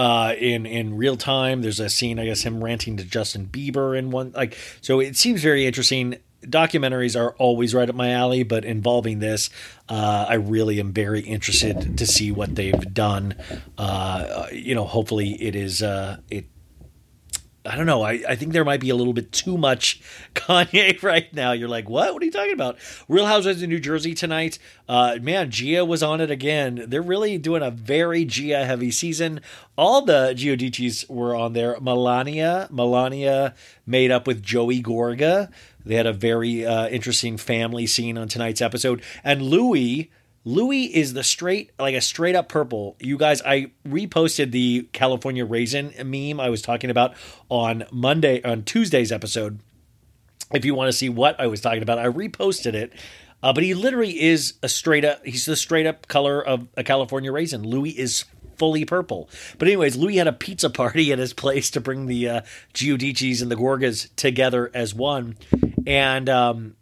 uh, 0.00 0.34
in 0.38 0.64
in 0.64 0.96
real 0.96 1.14
time. 1.14 1.60
There's 1.60 1.78
a 1.78 1.90
scene, 1.90 2.18
I 2.18 2.24
guess, 2.24 2.40
him 2.40 2.64
ranting 2.64 2.96
to 2.96 3.04
Justin 3.04 3.46
Bieber 3.46 3.96
in 3.98 4.10
one. 4.10 4.32
Like, 4.34 4.56
so 4.80 4.98
it 4.98 5.14
seems 5.14 5.42
very 5.42 5.66
interesting. 5.66 6.16
Documentaries 6.42 7.20
are 7.20 7.32
always 7.32 7.74
right 7.74 7.86
up 7.86 7.94
my 7.94 8.12
alley, 8.12 8.42
but 8.42 8.64
involving 8.64 9.18
this, 9.18 9.50
uh, 9.90 10.24
I 10.26 10.34
really 10.34 10.80
am 10.80 10.94
very 10.94 11.20
interested 11.20 11.98
to 11.98 12.06
see 12.06 12.32
what 12.32 12.54
they've 12.54 12.94
done. 12.94 13.34
Uh, 13.76 14.46
you 14.50 14.74
know, 14.74 14.84
hopefully 14.84 15.32
it 15.32 15.54
is 15.54 15.82
uh, 15.82 16.16
it 16.30 16.46
I 17.70 17.76
don't 17.76 17.86
know. 17.86 18.02
I, 18.02 18.20
I 18.28 18.34
think 18.34 18.52
there 18.52 18.64
might 18.64 18.80
be 18.80 18.90
a 18.90 18.96
little 18.96 19.12
bit 19.12 19.30
too 19.30 19.56
much 19.56 20.00
Kanye 20.34 21.00
right 21.04 21.32
now. 21.32 21.52
You're 21.52 21.68
like, 21.68 21.88
what? 21.88 22.12
What 22.12 22.20
are 22.20 22.26
you 22.26 22.32
talking 22.32 22.52
about? 22.52 22.78
Real 23.08 23.26
Housewives 23.26 23.62
of 23.62 23.68
New 23.68 23.78
Jersey 23.78 24.12
tonight. 24.12 24.58
Uh, 24.88 25.18
man, 25.22 25.52
Gia 25.52 25.84
was 25.84 26.02
on 26.02 26.20
it 26.20 26.32
again. 26.32 26.86
They're 26.88 27.00
really 27.00 27.38
doing 27.38 27.62
a 27.62 27.70
very 27.70 28.24
Gia 28.24 28.64
heavy 28.64 28.90
season. 28.90 29.40
All 29.78 30.02
the 30.02 30.34
Giudices 30.36 31.08
were 31.08 31.32
on 31.36 31.52
there. 31.52 31.78
Melania, 31.80 32.66
Melania 32.72 33.54
made 33.86 34.10
up 34.10 34.26
with 34.26 34.42
Joey 34.42 34.82
Gorga. 34.82 35.48
They 35.86 35.94
had 35.94 36.06
a 36.06 36.12
very 36.12 36.66
uh, 36.66 36.88
interesting 36.88 37.36
family 37.36 37.86
scene 37.86 38.18
on 38.18 38.26
tonight's 38.26 38.60
episode. 38.60 39.00
And 39.22 39.42
Louis 39.42 40.10
Louis 40.44 40.84
is 40.84 41.12
the 41.12 41.22
straight, 41.22 41.70
like 41.78 41.94
a 41.94 42.00
straight 42.00 42.34
up 42.34 42.48
purple. 42.48 42.96
You 42.98 43.18
guys, 43.18 43.42
I 43.42 43.72
reposted 43.86 44.52
the 44.52 44.88
California 44.92 45.44
raisin 45.44 45.92
meme 46.04 46.40
I 46.40 46.48
was 46.48 46.62
talking 46.62 46.90
about 46.90 47.14
on 47.48 47.84
Monday, 47.92 48.42
on 48.42 48.62
Tuesday's 48.62 49.12
episode. 49.12 49.60
If 50.52 50.64
you 50.64 50.74
want 50.74 50.88
to 50.88 50.96
see 50.96 51.08
what 51.08 51.38
I 51.38 51.46
was 51.46 51.60
talking 51.60 51.82
about, 51.82 51.98
I 51.98 52.06
reposted 52.06 52.74
it. 52.74 52.92
Uh, 53.42 53.52
but 53.52 53.62
he 53.62 53.74
literally 53.74 54.20
is 54.20 54.54
a 54.62 54.68
straight 54.68 55.04
up, 55.04 55.24
he's 55.24 55.46
the 55.46 55.56
straight 55.56 55.86
up 55.86 56.08
color 56.08 56.44
of 56.44 56.68
a 56.76 56.84
California 56.84 57.32
raisin. 57.32 57.62
Louis 57.62 57.90
is 57.90 58.24
fully 58.56 58.84
purple. 58.84 59.30
But 59.58 59.68
anyways, 59.68 59.96
Louis 59.96 60.16
had 60.16 60.26
a 60.26 60.32
pizza 60.32 60.68
party 60.68 61.12
at 61.12 61.18
his 61.18 61.32
place 61.32 61.70
to 61.70 61.80
bring 61.80 62.06
the 62.06 62.28
uh, 62.28 62.40
Giudices 62.74 63.40
and 63.40 63.50
the 63.50 63.56
Gorgas 63.56 64.14
together 64.16 64.70
as 64.74 64.94
one. 64.94 65.36
And 65.86 66.28
um, 66.28 66.76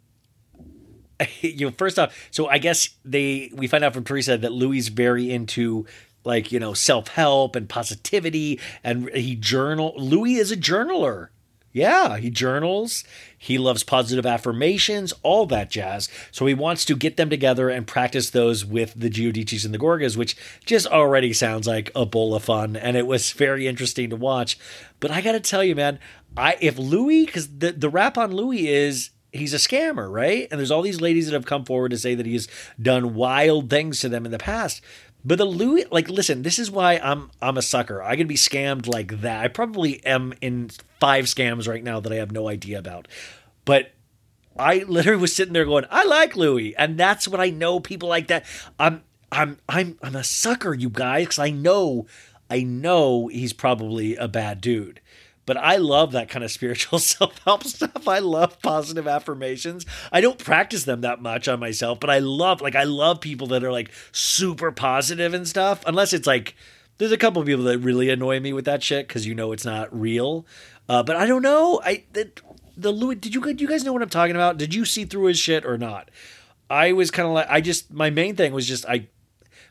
you 1.41 1.67
know, 1.67 1.71
first 1.71 1.99
off, 1.99 2.29
so 2.31 2.47
I 2.47 2.57
guess 2.57 2.89
they 3.03 3.51
we 3.53 3.67
find 3.67 3.83
out 3.83 3.93
from 3.93 4.03
Teresa 4.03 4.37
that 4.37 4.51
Louis 4.51 4.89
very 4.89 5.31
into 5.31 5.85
like 6.23 6.51
you 6.51 6.59
know 6.59 6.73
self 6.73 7.09
help 7.09 7.55
and 7.55 7.67
positivity, 7.67 8.59
and 8.83 9.09
he 9.09 9.35
journal. 9.35 9.93
Louis 9.97 10.35
is 10.35 10.51
a 10.51 10.57
journaler. 10.57 11.29
Yeah, 11.71 12.17
he 12.17 12.31
journals. 12.31 13.03
He 13.37 13.59
loves 13.59 13.83
positive 13.83 14.25
affirmations, 14.25 15.13
all 15.21 15.45
that 15.47 15.69
jazz. 15.69 16.09
So 16.31 16.47
he 16.47 16.55
wants 16.55 16.83
to 16.85 16.95
get 16.95 17.15
them 17.15 17.29
together 17.29 17.69
and 17.69 17.85
practice 17.85 18.31
those 18.31 18.65
with 18.65 18.99
the 18.99 19.09
Giudices 19.09 19.65
and 19.65 19.73
the 19.73 19.77
Gorgas, 19.77 20.17
which 20.17 20.35
just 20.65 20.87
already 20.87 21.31
sounds 21.31 21.67
like 21.67 21.91
a 21.93 22.07
bowl 22.07 22.33
of 22.33 22.43
fun. 22.43 22.75
And 22.75 22.97
it 22.97 23.05
was 23.05 23.31
very 23.33 23.67
interesting 23.67 24.09
to 24.09 24.15
watch. 24.15 24.57
But 24.99 25.11
I 25.11 25.21
got 25.21 25.33
to 25.33 25.39
tell 25.39 25.63
you, 25.63 25.75
man, 25.75 25.99
I 26.35 26.57
if 26.59 26.79
Louis, 26.79 27.27
because 27.27 27.59
the 27.59 27.71
the 27.71 27.89
rap 27.89 28.17
on 28.17 28.31
Louis 28.31 28.67
is 28.67 29.11
he's 29.31 29.53
a 29.53 29.57
scammer, 29.57 30.11
right? 30.11 30.47
And 30.49 30.59
there's 30.59 30.71
all 30.71 30.81
these 30.81 31.01
ladies 31.01 31.27
that 31.27 31.33
have 31.33 31.45
come 31.45 31.65
forward 31.65 31.89
to 31.89 31.97
say 31.97 32.15
that 32.15 32.25
he's 32.25 32.47
done 32.81 33.13
wild 33.13 33.69
things 33.69 33.99
to 34.01 34.09
them 34.09 34.25
in 34.25 34.31
the 34.31 34.37
past. 34.37 34.81
But 35.23 35.37
the 35.37 35.45
Louis, 35.45 35.85
like, 35.91 36.09
listen, 36.09 36.43
this 36.43 36.57
is 36.59 36.71
why 36.71 36.97
I'm 36.97 37.29
I'm 37.41 37.57
a 37.57 37.61
sucker. 37.61 38.01
I 38.01 38.15
can 38.15 38.27
be 38.27 38.35
scammed 38.35 38.87
like 38.87 39.21
that. 39.21 39.43
I 39.43 39.47
probably 39.49 40.03
am 40.05 40.33
in 40.41 40.69
five 40.99 41.25
scams 41.25 41.67
right 41.67 41.83
now 41.83 41.99
that 41.99 42.11
I 42.11 42.15
have 42.15 42.31
no 42.31 42.47
idea 42.47 42.79
about. 42.79 43.07
But 43.65 43.91
I 44.57 44.85
literally 44.87 45.21
was 45.21 45.35
sitting 45.35 45.53
there 45.53 45.65
going, 45.65 45.85
I 45.89 46.05
like 46.05 46.35
Louis, 46.35 46.75
and 46.75 46.97
that's 46.97 47.27
what 47.27 47.39
I 47.39 47.49
know 47.49 47.79
people 47.79 48.07
like 48.07 48.27
that. 48.27 48.45
I'm 48.79 49.03
I'm 49.31 49.57
I'm 49.67 49.97
I'm 50.01 50.15
a 50.15 50.23
sucker, 50.23 50.73
you 50.73 50.89
guys, 50.89 51.25
because 51.25 51.39
I 51.39 51.51
know 51.51 52.07
I 52.49 52.63
know 52.63 53.27
he's 53.27 53.53
probably 53.53 54.15
a 54.15 54.27
bad 54.27 54.61
dude. 54.61 55.01
But 55.49 55.57
I 55.57 55.77
love 55.77 56.11
that 56.11 56.29
kind 56.29 56.45
of 56.45 56.51
spiritual 56.59 56.99
self 56.99 57.39
help 57.43 57.63
stuff. 57.63 58.07
I 58.07 58.19
love 58.19 58.61
positive 58.61 59.07
affirmations. 59.07 59.83
I 60.11 60.21
don't 60.21 60.37
practice 60.37 60.83
them 60.83 61.01
that 61.01 61.23
much 61.23 61.47
on 61.47 61.59
myself, 61.59 61.99
but 61.99 62.11
I 62.11 62.19
love, 62.19 62.61
like, 62.61 62.75
I 62.75 62.83
love 62.83 63.19
people 63.19 63.47
that 63.47 63.63
are 63.63 63.71
like 63.71 63.89
super 64.11 64.71
positive 64.71 65.33
and 65.33 65.47
stuff. 65.47 65.83
Unless 65.87 66.13
it's 66.13 66.27
like, 66.27 66.55
there's 66.99 67.11
a 67.11 67.17
couple 67.17 67.41
of 67.41 67.47
people 67.47 67.63
that 67.63 67.79
really 67.79 68.11
annoy 68.11 68.39
me 68.39 68.53
with 68.53 68.65
that 68.65 68.83
shit 68.83 69.07
because 69.07 69.25
you 69.25 69.33
know 69.33 69.51
it's 69.51 69.65
not 69.65 69.89
real. 69.99 70.45
Uh, 70.87 71.01
but 71.01 71.15
I 71.15 71.25
don't 71.25 71.41
know. 71.41 71.81
I 71.83 72.03
the, 72.13 72.29
the 72.77 72.91
Louis. 72.91 73.15
Did 73.15 73.33
you 73.33 73.41
do 73.41 73.63
you 73.63 73.67
guys 73.67 73.83
know 73.83 73.91
what 73.91 74.03
I'm 74.03 74.09
talking 74.09 74.35
about? 74.35 74.59
Did 74.59 74.75
you 74.75 74.85
see 74.85 75.03
through 75.03 75.25
his 75.25 75.39
shit 75.39 75.65
or 75.65 75.79
not? 75.79 76.11
I 76.69 76.93
was 76.93 77.09
kind 77.09 77.27
of 77.27 77.33
like 77.33 77.47
I 77.49 77.59
just 77.59 77.91
my 77.91 78.11
main 78.11 78.35
thing 78.35 78.53
was 78.53 78.67
just 78.67 78.85
I 78.85 79.07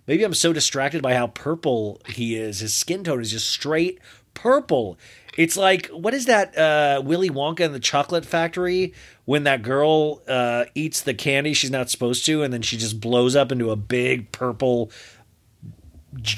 maybe 0.08 0.24
I'm 0.24 0.34
so 0.34 0.52
distracted 0.52 1.02
by 1.02 1.14
how 1.14 1.28
purple 1.28 2.00
he 2.08 2.34
is. 2.34 2.58
His 2.58 2.74
skin 2.74 3.04
tone 3.04 3.20
is 3.20 3.30
just 3.30 3.48
straight 3.48 4.00
purple. 4.34 4.98
It's 5.38 5.56
like 5.56 5.86
what 5.86 6.14
is 6.14 6.26
that 6.26 6.58
uh, 6.58 7.00
Willy 7.04 7.30
Wonka 7.30 7.60
in 7.60 7.72
the 7.72 7.78
Chocolate 7.78 8.26
Factory 8.26 8.92
when 9.24 9.44
that 9.44 9.62
girl 9.62 10.20
uh, 10.26 10.64
eats 10.74 11.00
the 11.00 11.14
candy 11.14 11.54
she's 11.54 11.70
not 11.70 11.88
supposed 11.88 12.26
to, 12.26 12.42
and 12.42 12.52
then 12.52 12.60
she 12.60 12.76
just 12.76 13.00
blows 13.00 13.36
up 13.36 13.52
into 13.52 13.70
a 13.70 13.76
big 13.76 14.32
purple 14.32 14.90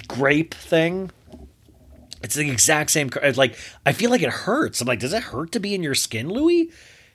grape 0.07 0.53
thing. 0.53 1.11
It's 2.23 2.35
the 2.35 2.51
exact 2.51 2.91
same. 2.91 3.09
Like 3.37 3.57
I 3.87 3.93
feel 3.93 4.11
like 4.11 4.21
it 4.21 4.29
hurts. 4.29 4.83
I'm 4.83 4.87
like, 4.87 5.01
does 5.01 5.15
it 5.15 5.23
hurt 5.23 5.51
to 5.53 5.61
be 5.61 5.75
in 5.75 5.83
your 5.83 5.95
skin, 5.95 6.29
Louis? 6.29 6.71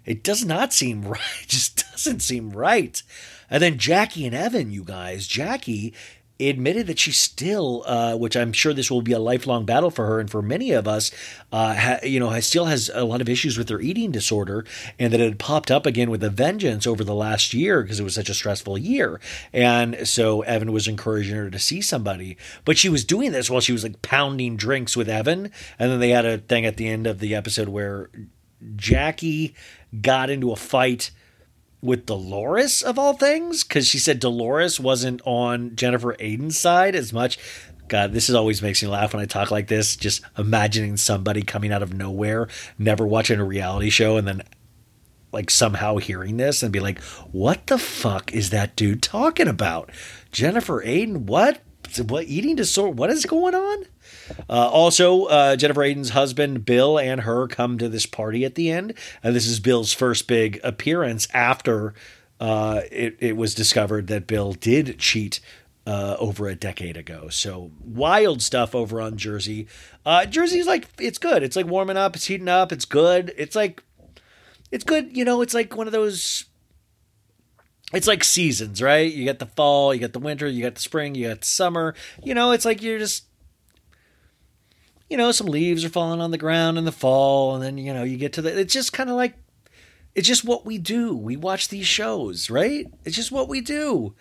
It 0.05 0.23
does 0.23 0.43
not 0.43 0.73
seem 0.73 1.01
right. 1.07 1.21
It 1.43 1.49
just 1.49 1.91
doesn't 1.91 2.21
seem 2.21 2.49
right. 2.49 3.01
And 3.47 3.61
then 3.61 3.77
Jackie 3.77 4.25
and 4.25 4.33
Evan, 4.33 4.71
you 4.71 4.83
guys, 4.83 5.27
Jackie 5.27 5.93
admitted 6.39 6.87
that 6.87 6.99
she 6.99 7.11
still, 7.11 7.83
uh, 7.85 8.15
which 8.15 8.35
I'm 8.35 8.51
sure 8.51 8.73
this 8.73 8.91
will 8.91 9.01
be 9.01 9.13
a 9.13 9.19
lifelong 9.19 9.65
battle 9.65 9.89
for 9.89 10.05
her 10.05 10.19
and 10.19 10.29
for 10.29 10.41
many 10.41 10.71
of 10.71 10.87
us, 10.87 11.11
uh, 11.51 11.75
ha, 11.75 11.99
you 12.03 12.19
know, 12.19 12.29
has, 12.29 12.45
still 12.45 12.65
has 12.65 12.91
a 12.93 13.05
lot 13.05 13.21
of 13.21 13.29
issues 13.29 13.57
with 13.57 13.69
her 13.69 13.79
eating 13.79 14.11
disorder, 14.11 14.65
and 14.99 15.13
that 15.13 15.21
it 15.21 15.25
had 15.25 15.39
popped 15.39 15.71
up 15.71 15.85
again 15.85 16.09
with 16.09 16.23
a 16.23 16.29
vengeance 16.29 16.85
over 16.85 17.03
the 17.03 17.15
last 17.15 17.53
year 17.53 17.81
because 17.81 17.99
it 17.99 18.03
was 18.03 18.15
such 18.15 18.29
a 18.29 18.33
stressful 18.33 18.77
year. 18.77 19.19
And 19.53 20.07
so 20.07 20.41
Evan 20.41 20.73
was 20.73 20.87
encouraging 20.87 21.35
her 21.35 21.49
to 21.49 21.59
see 21.59 21.81
somebody, 21.81 22.37
but 22.65 22.77
she 22.77 22.89
was 22.89 23.05
doing 23.05 23.31
this 23.31 23.49
while 23.49 23.61
she 23.61 23.71
was 23.71 23.83
like 23.83 24.01
pounding 24.01 24.57
drinks 24.57 24.97
with 24.97 25.07
Evan, 25.07 25.51
and 25.79 25.91
then 25.91 25.99
they 25.99 26.09
had 26.09 26.25
a 26.25 26.39
thing 26.39 26.65
at 26.65 26.75
the 26.77 26.87
end 26.87 27.07
of 27.07 27.19
the 27.19 27.33
episode 27.33 27.69
where 27.69 28.09
Jackie 28.75 29.55
got 30.01 30.29
into 30.29 30.51
a 30.51 30.55
fight 30.55 31.11
with 31.85 32.05
Dolores 32.05 32.81
of 32.81 32.99
all 32.99 33.13
things 33.13 33.63
because 33.63 33.87
she 33.87 33.99
said 33.99 34.19
Dolores 34.19 34.79
wasn't 34.79 35.21
on 35.25 35.75
Jennifer 35.75 36.15
Aydin's 36.15 36.57
side 36.57 36.95
as 36.95 37.13
much. 37.13 37.37
God, 37.87 38.13
this 38.13 38.29
is 38.29 38.35
always 38.35 38.61
makes 38.61 38.81
me 38.81 38.89
laugh 38.89 39.13
when 39.13 39.21
I 39.21 39.25
talk 39.25 39.51
like 39.51 39.67
this. 39.67 39.95
Just 39.95 40.21
imagining 40.37 40.97
somebody 40.97 41.43
coming 41.43 41.71
out 41.71 41.83
of 41.83 41.93
nowhere, 41.93 42.47
never 42.79 43.05
watching 43.05 43.39
a 43.39 43.45
reality 43.45 43.89
show, 43.89 44.17
and 44.17 44.27
then 44.27 44.41
like 45.31 45.51
somehow 45.51 45.97
hearing 45.97 46.37
this 46.37 46.63
and 46.63 46.73
be 46.73 46.79
like, 46.79 46.99
"What 47.31 47.67
the 47.67 47.77
fuck 47.77 48.33
is 48.33 48.49
that 48.49 48.75
dude 48.75 49.03
talking 49.03 49.47
about?" 49.47 49.91
Jennifer 50.31 50.83
Aydin, 50.83 51.25
what? 51.25 51.61
What 52.07 52.25
eating 52.25 52.55
disorder? 52.55 52.91
What 52.91 53.11
is 53.11 53.25
going 53.25 53.53
on? 53.53 53.85
Uh, 54.49 54.69
also, 54.69 55.25
uh, 55.25 55.55
Jennifer 55.55 55.83
Aydin's 55.83 56.09
husband 56.09 56.65
Bill 56.65 56.97
and 56.99 57.21
her 57.21 57.47
come 57.47 57.77
to 57.77 57.89
this 57.89 58.05
party 58.05 58.45
at 58.45 58.55
the 58.55 58.71
end, 58.71 58.93
and 59.23 59.35
this 59.35 59.47
is 59.47 59.59
Bill's 59.59 59.93
first 59.93 60.27
big 60.27 60.59
appearance 60.63 61.27
after 61.33 61.93
uh, 62.39 62.81
it, 62.91 63.15
it 63.19 63.37
was 63.37 63.55
discovered 63.55 64.07
that 64.07 64.27
Bill 64.27 64.53
did 64.53 64.99
cheat 64.99 65.39
uh, 65.87 66.15
over 66.19 66.47
a 66.47 66.55
decade 66.55 66.97
ago. 66.97 67.29
So 67.29 67.71
wild 67.83 68.41
stuff 68.41 68.73
over 68.73 68.99
on 68.99 69.17
Jersey. 69.17 69.67
Uh, 70.05 70.25
Jersey's 70.25 70.67
like 70.67 70.87
it's 70.99 71.17
good. 71.17 71.43
It's 71.43 71.55
like 71.55 71.67
warming 71.67 71.97
up. 71.97 72.15
It's 72.15 72.25
heating 72.25 72.49
up. 72.49 72.71
It's 72.71 72.85
good. 72.85 73.33
It's 73.37 73.55
like 73.55 73.83
it's 74.71 74.83
good. 74.83 75.15
You 75.15 75.25
know, 75.25 75.41
it's 75.41 75.53
like 75.53 75.75
one 75.75 75.87
of 75.87 75.93
those 75.93 76.45
it's 77.93 78.07
like 78.07 78.23
seasons, 78.23 78.81
right? 78.81 79.11
You 79.11 79.25
got 79.25 79.39
the 79.39 79.45
fall, 79.45 79.93
you 79.93 80.01
got 80.01 80.13
the 80.13 80.19
winter, 80.19 80.47
you 80.47 80.63
got 80.63 80.75
the 80.75 80.81
spring, 80.81 81.13
you 81.15 81.27
got 81.27 81.41
the 81.41 81.47
summer. 81.47 81.93
You 82.23 82.33
know, 82.33 82.51
it's 82.51 82.65
like 82.65 82.81
you're 82.81 82.99
just 82.99 83.25
you 85.09 85.17
know, 85.17 85.31
some 85.31 85.47
leaves 85.47 85.85
are 85.85 85.89
falling 85.89 86.21
on 86.21 86.31
the 86.31 86.37
ground 86.37 86.77
in 86.77 86.85
the 86.85 86.91
fall, 86.91 87.55
and 87.55 87.63
then 87.63 87.77
you 87.77 87.93
know, 87.93 88.03
you 88.03 88.17
get 88.17 88.33
to 88.33 88.41
the 88.41 88.59
it's 88.59 88.73
just 88.73 88.93
kind 88.93 89.09
of 89.09 89.15
like 89.15 89.35
it's 90.15 90.27
just 90.27 90.45
what 90.45 90.65
we 90.65 90.77
do. 90.77 91.15
We 91.15 91.35
watch 91.35 91.67
these 91.67 91.87
shows, 91.87 92.49
right? 92.49 92.87
It's 93.03 93.15
just 93.15 93.31
what 93.31 93.49
we 93.49 93.61
do. 93.61 94.15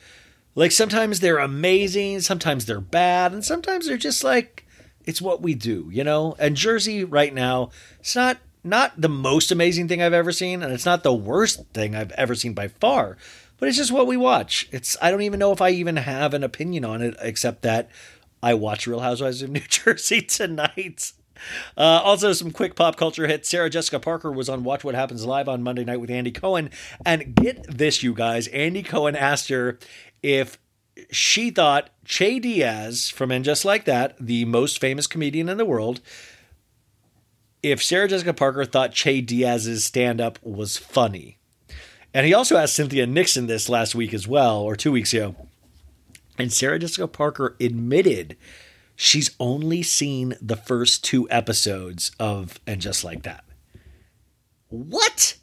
Like 0.55 0.73
sometimes 0.73 1.21
they're 1.21 1.39
amazing, 1.39 2.21
sometimes 2.21 2.67
they're 2.67 2.81
bad, 2.81 3.33
and 3.33 3.45
sometimes 3.45 3.87
they're 3.87 3.97
just 3.97 4.23
like 4.25 4.67
it's 5.05 5.21
what 5.23 5.43
we 5.43 5.55
do, 5.55 5.89
you 5.93 6.03
know? 6.03 6.35
And 6.39 6.57
Jersey 6.57 7.05
right 7.05 7.33
now, 7.33 7.71
it's 8.01 8.17
not 8.17 8.39
not 8.63 8.99
the 8.99 9.09
most 9.09 9.53
amazing 9.53 9.89
thing 9.89 10.03
I've 10.03 10.15
ever 10.15 10.33
seen, 10.33 10.63
and 10.63 10.73
it's 10.73 10.87
not 10.87 11.03
the 11.03 11.13
worst 11.13 11.67
thing 11.75 11.95
I've 11.95 12.13
ever 12.13 12.35
seen 12.35 12.55
by 12.55 12.69
far. 12.69 13.17
but 13.59 13.69
it's 13.69 13.77
just 13.79 13.93
what 13.93 14.07
we 14.07 14.17
watch. 14.17 14.69
It's 14.73 14.97
I 15.01 15.11
don't 15.11 15.23
even 15.23 15.39
know 15.39 15.53
if 15.53 15.61
I 15.61 15.71
even 15.71 15.97
have 15.97 16.35
an 16.35 16.43
opinion 16.43 16.85
on 16.85 17.03
it 17.03 17.15
except 17.21 17.63
that 17.63 17.89
I 18.45 18.53
watch 18.53 18.87
Real 18.87 19.01
Housewives 19.01 19.41
of 19.41 19.49
New 19.49 19.61
Jersey 19.69 20.21
tonight. 20.21 21.13
Uh, 21.79 22.03
also, 22.05 22.35
some 22.35 22.51
quick 22.51 22.77
pop 22.77 22.97
culture 22.97 23.27
hits. 23.27 23.49
Sarah 23.49 23.71
Jessica 23.71 23.99
Parker 23.99 24.31
was 24.31 24.51
on 24.51 24.65
Watch 24.65 24.85
What 24.85 24.95
Happens 24.95 25.25
Live 25.25 25.49
on 25.49 25.63
Monday 25.63 25.83
night 25.83 25.99
with 26.01 26.11
Andy 26.11 26.31
Cohen. 26.31 26.69
And 27.07 27.35
get 27.35 27.65
this, 27.67 28.03
you 28.03 28.13
guys. 28.13 28.47
Andy 28.49 28.83
Cohen 28.83 29.17
asked 29.17 29.49
her 29.49 29.79
if 30.23 30.59
she 31.11 31.51
thought 31.51 31.89
Che 32.05 32.39
Diaz 32.39 33.09
from 33.09 33.31
And 33.31 33.47
Just 33.47 33.65
Like 33.65 33.87
That, 33.87 34.15
the 34.21 34.45
most 34.45 34.79
famous 34.79 35.07
comedian 35.07 35.49
in 35.49 35.57
the 35.57 35.65
world, 35.65 36.03
if 37.63 37.83
Sarah 37.83 38.09
Jessica 38.09 38.35
Parker 38.35 38.67
thought 38.67 38.93
Che 38.93 39.23
Diaz's 39.23 39.87
stand 39.87 40.21
up 40.21 40.39
was 40.43 40.77
funny. 40.77 41.39
And 42.13 42.27
he 42.27 42.35
also 42.35 42.59
asked 42.59 42.75
Cynthia 42.75 43.07
Nixon 43.07 43.47
this 43.47 43.71
last 43.71 43.95
week 43.95 44.13
as 44.13 44.29
well, 44.29 44.59
or 44.59 44.77
two 44.77 44.93
weeks 44.93 45.15
ago. 45.15 45.35
And 46.39 46.53
Sarah 46.53 46.79
Jessica 46.79 47.09
Parker 47.09 47.57
admitted 47.61 48.37
she's 48.97 49.35
only 49.39 49.83
seen 49.83 50.35
the 50.41 50.57
first 50.57 51.05
two 51.05 51.29
episodes 51.31 52.11
of 52.19 52.61
And 52.67 52.81
Just 52.81 53.05
Like 53.05 53.23
That. 53.23 53.45
What? 54.69 55.37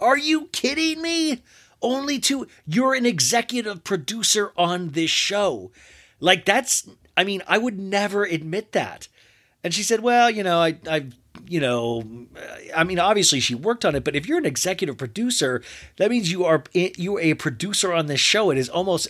Are 0.00 0.18
you 0.18 0.46
kidding 0.46 1.02
me? 1.02 1.42
Only 1.80 2.18
two. 2.18 2.46
You're 2.66 2.94
an 2.94 3.06
executive 3.06 3.84
producer 3.84 4.52
on 4.56 4.90
this 4.90 5.10
show. 5.10 5.70
Like, 6.20 6.44
that's, 6.44 6.88
I 7.16 7.22
mean, 7.24 7.42
I 7.46 7.58
would 7.58 7.78
never 7.78 8.24
admit 8.24 8.72
that. 8.72 9.08
And 9.62 9.72
she 9.72 9.82
said, 9.82 10.00
well, 10.00 10.30
you 10.30 10.42
know, 10.42 10.60
I, 10.60 10.78
I've, 10.88 11.14
you 11.46 11.60
know, 11.60 12.26
I 12.74 12.84
mean, 12.84 12.98
obviously 12.98 13.40
she 13.40 13.54
worked 13.54 13.84
on 13.84 13.94
it, 13.94 14.04
but 14.04 14.16
if 14.16 14.26
you're 14.26 14.38
an 14.38 14.46
executive 14.46 14.96
producer, 14.96 15.62
that 15.96 16.10
means 16.10 16.30
you 16.30 16.44
are 16.44 16.64
you're 16.74 17.20
a 17.20 17.34
producer 17.34 17.92
on 17.92 18.06
this 18.06 18.20
show. 18.20 18.50
It 18.50 18.58
is 18.58 18.68
almost 18.68 19.08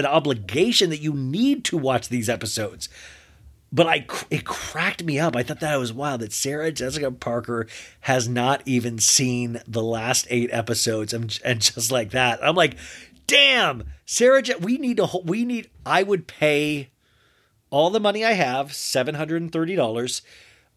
an 0.00 0.06
obligation 0.06 0.90
that 0.90 1.00
you 1.00 1.12
need 1.14 1.64
to 1.66 1.78
watch 1.78 2.08
these 2.08 2.28
episodes. 2.28 2.88
But 3.72 3.86
I, 3.86 4.06
it 4.30 4.44
cracked 4.44 5.04
me 5.04 5.20
up. 5.20 5.36
I 5.36 5.44
thought 5.44 5.60
that 5.60 5.76
was 5.76 5.92
wild 5.92 6.22
that 6.22 6.32
Sarah 6.32 6.72
Jessica 6.72 7.12
Parker 7.12 7.68
has 8.00 8.28
not 8.28 8.62
even 8.66 8.98
seen 8.98 9.60
the 9.64 9.82
last 9.82 10.26
eight 10.28 10.50
episodes, 10.52 11.12
and, 11.12 11.38
and 11.44 11.60
just 11.60 11.92
like 11.92 12.10
that, 12.10 12.44
I'm 12.44 12.56
like, 12.56 12.76
damn, 13.28 13.84
Sarah. 14.06 14.42
Je- 14.42 14.56
we 14.56 14.76
need 14.76 14.96
to. 14.96 15.08
We 15.24 15.44
need. 15.44 15.70
I 15.86 16.02
would 16.02 16.26
pay 16.26 16.88
all 17.70 17.90
the 17.90 18.00
money 18.00 18.24
I 18.24 18.32
have, 18.32 18.74
seven 18.74 19.14
hundred 19.14 19.40
and 19.42 19.52
thirty 19.52 19.76
dollars. 19.76 20.22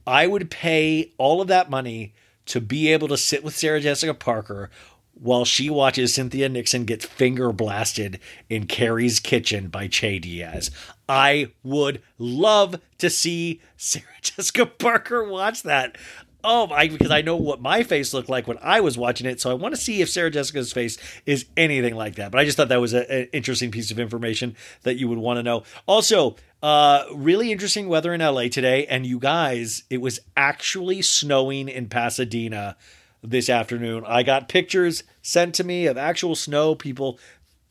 I 0.06 0.28
would 0.28 0.52
pay 0.52 1.14
all 1.18 1.42
of 1.42 1.48
that 1.48 1.72
money 1.72 2.14
to 2.46 2.62
be 2.62 2.94
able 2.94 3.08
to 3.08 3.18
sit 3.18 3.44
with 3.44 3.56
Sarah 3.56 3.80
Jessica 3.80 4.14
Parker 4.14 4.70
while 5.14 5.46
she 5.46 5.70
watches 5.70 6.14
Cynthia 6.14 6.50
Nixon 6.50 6.86
get 6.86 7.04
finger 7.04 7.52
blasted 7.52 8.20
in 8.50 8.66
Carrie's 8.66 9.20
kitchen 9.20 9.68
by 9.68 9.88
Che 9.88 10.20
Diaz. 10.20 10.72
I 11.08 11.52
would 11.64 12.02
love 12.18 12.80
to 12.98 13.10
see 13.10 13.62
Sarah 13.78 14.06
Jessica 14.22 14.66
Parker 14.66 15.24
watch 15.24 15.64
that. 15.64 15.98
Oh 16.46 16.68
my, 16.68 16.90
because 16.90 17.12
I 17.12 17.22
know 17.22 17.38
what 17.38 17.62
my 17.62 17.84
face 17.84 18.14
looked 18.14 18.28
like 18.28 18.48
when 18.48 18.58
I 18.62 18.82
was 18.82 18.98
watching 18.98 19.26
it. 19.26 19.40
So 19.40 19.50
I 19.50 19.54
want 19.54 19.74
to 19.76 19.80
see 19.80 20.02
if 20.02 20.10
Sarah 20.10 20.30
Jessica's 20.30 20.74
face 20.74 20.98
is 21.26 21.46
anything 21.56 21.96
like 21.96 22.16
that. 22.16 22.32
But 22.32 22.40
I 22.40 22.46
just 22.46 22.58
thought 22.58 22.68
that 22.68 22.82
was 22.82 22.94
an 22.94 23.30
interesting 23.32 23.72
piece 23.72 23.92
of 23.92 24.00
information 24.00 24.58
that 24.82 24.98
you 24.98 25.08
would 25.08 25.20
want 25.20 25.38
to 25.38 25.44
know. 25.44 25.64
Also, 25.86 26.36
uh, 26.62 27.06
really 27.14 27.52
interesting 27.54 27.88
weather 27.88 28.14
in 28.14 28.20
LA 28.20 28.50
today. 28.50 28.86
And 28.88 29.06
you 29.06 29.20
guys, 29.20 29.84
it 29.90 30.02
was 30.02 30.20
actually 30.36 31.02
snowing 31.02 31.70
in 31.70 31.88
Pasadena 31.88 32.76
this 33.24 33.50
afternoon. 33.50 34.04
I 34.06 34.24
got 34.24 34.50
pictures 34.50 35.04
sent 35.22 35.56
to 35.56 35.64
me 35.64 35.88
of 35.88 35.98
actual 35.98 36.36
snow. 36.36 36.76
People 36.76 37.20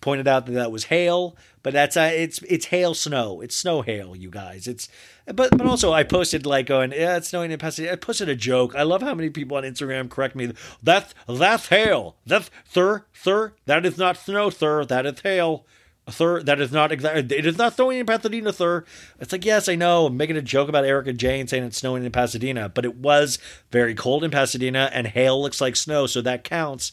pointed 0.01 0.27
out 0.27 0.47
that 0.47 0.53
that 0.53 0.73
was 0.73 0.85
hail, 0.85 1.37
but 1.63 1.73
that's 1.73 1.97
uh, 1.97 2.11
it's 2.13 2.43
it's 2.43 2.67
hail 2.67 2.95
snow. 2.95 3.41
It's 3.41 3.55
snow 3.57 3.83
hail, 3.83 4.17
you 4.17 4.31
guys. 4.31 4.67
It's 4.67 4.89
but 5.27 5.57
but 5.57 5.67
also 5.67 5.93
I 5.93 6.03
posted 6.03 6.45
like 6.45 6.67
going 6.67 6.93
yeah 6.93 7.17
it's 7.17 7.29
snowing 7.29 7.51
in 7.51 7.59
Pasadena. 7.59 7.93
I 7.93 7.97
posted 7.97 8.29
a 8.29 8.35
joke. 8.35 8.75
I 8.75 8.83
love 8.83 9.03
how 9.03 9.15
many 9.15 9.31
people 9.31 9.57
on 9.57 9.63
Instagram 9.63 10.11
correct 10.11 10.35
me. 10.35 10.53
That 10.83 11.15
that's 11.29 11.69
hail. 11.69 12.17
That's 12.27 12.51
thir 12.67 13.07
thir. 13.15 13.55
That 13.67 13.87
is 13.87 13.97
not 13.97 14.17
snow 14.17 14.51
thir. 14.51 14.85
That 14.85 15.07
is 15.07 15.21
hail. 15.21 15.65
Thir, 16.11 16.43
that 16.43 16.61
is 16.61 16.73
not 16.73 16.91
exactly. 16.91 17.37
It 17.37 17.47
is 17.47 17.57
not 17.57 17.75
snowing 17.75 17.99
in 17.99 18.07
Pasadena, 18.07 18.53
Thir. 18.53 18.85
It's 19.21 19.31
like 19.31 19.45
yes, 19.45 19.69
I 19.69 19.77
know. 19.77 20.07
I'm 20.07 20.17
making 20.17 20.37
a 20.37 20.43
joke 20.43 20.69
about 20.69 20.85
Erika 20.85 21.13
Jayne 21.13 21.47
saying 21.47 21.63
it's 21.63 21.79
snowing 21.79 22.05
in 22.05 22.11
Pasadena, 22.11 22.69
but 22.69 22.85
it 22.85 22.97
was 22.97 23.39
very 23.71 23.95
cold 23.95 24.25
in 24.25 24.31
Pasadena, 24.33 24.91
and 24.93 25.07
hail 25.07 25.41
looks 25.41 25.61
like 25.61 25.77
snow, 25.77 26.07
so 26.07 26.21
that 26.21 26.43
counts. 26.43 26.91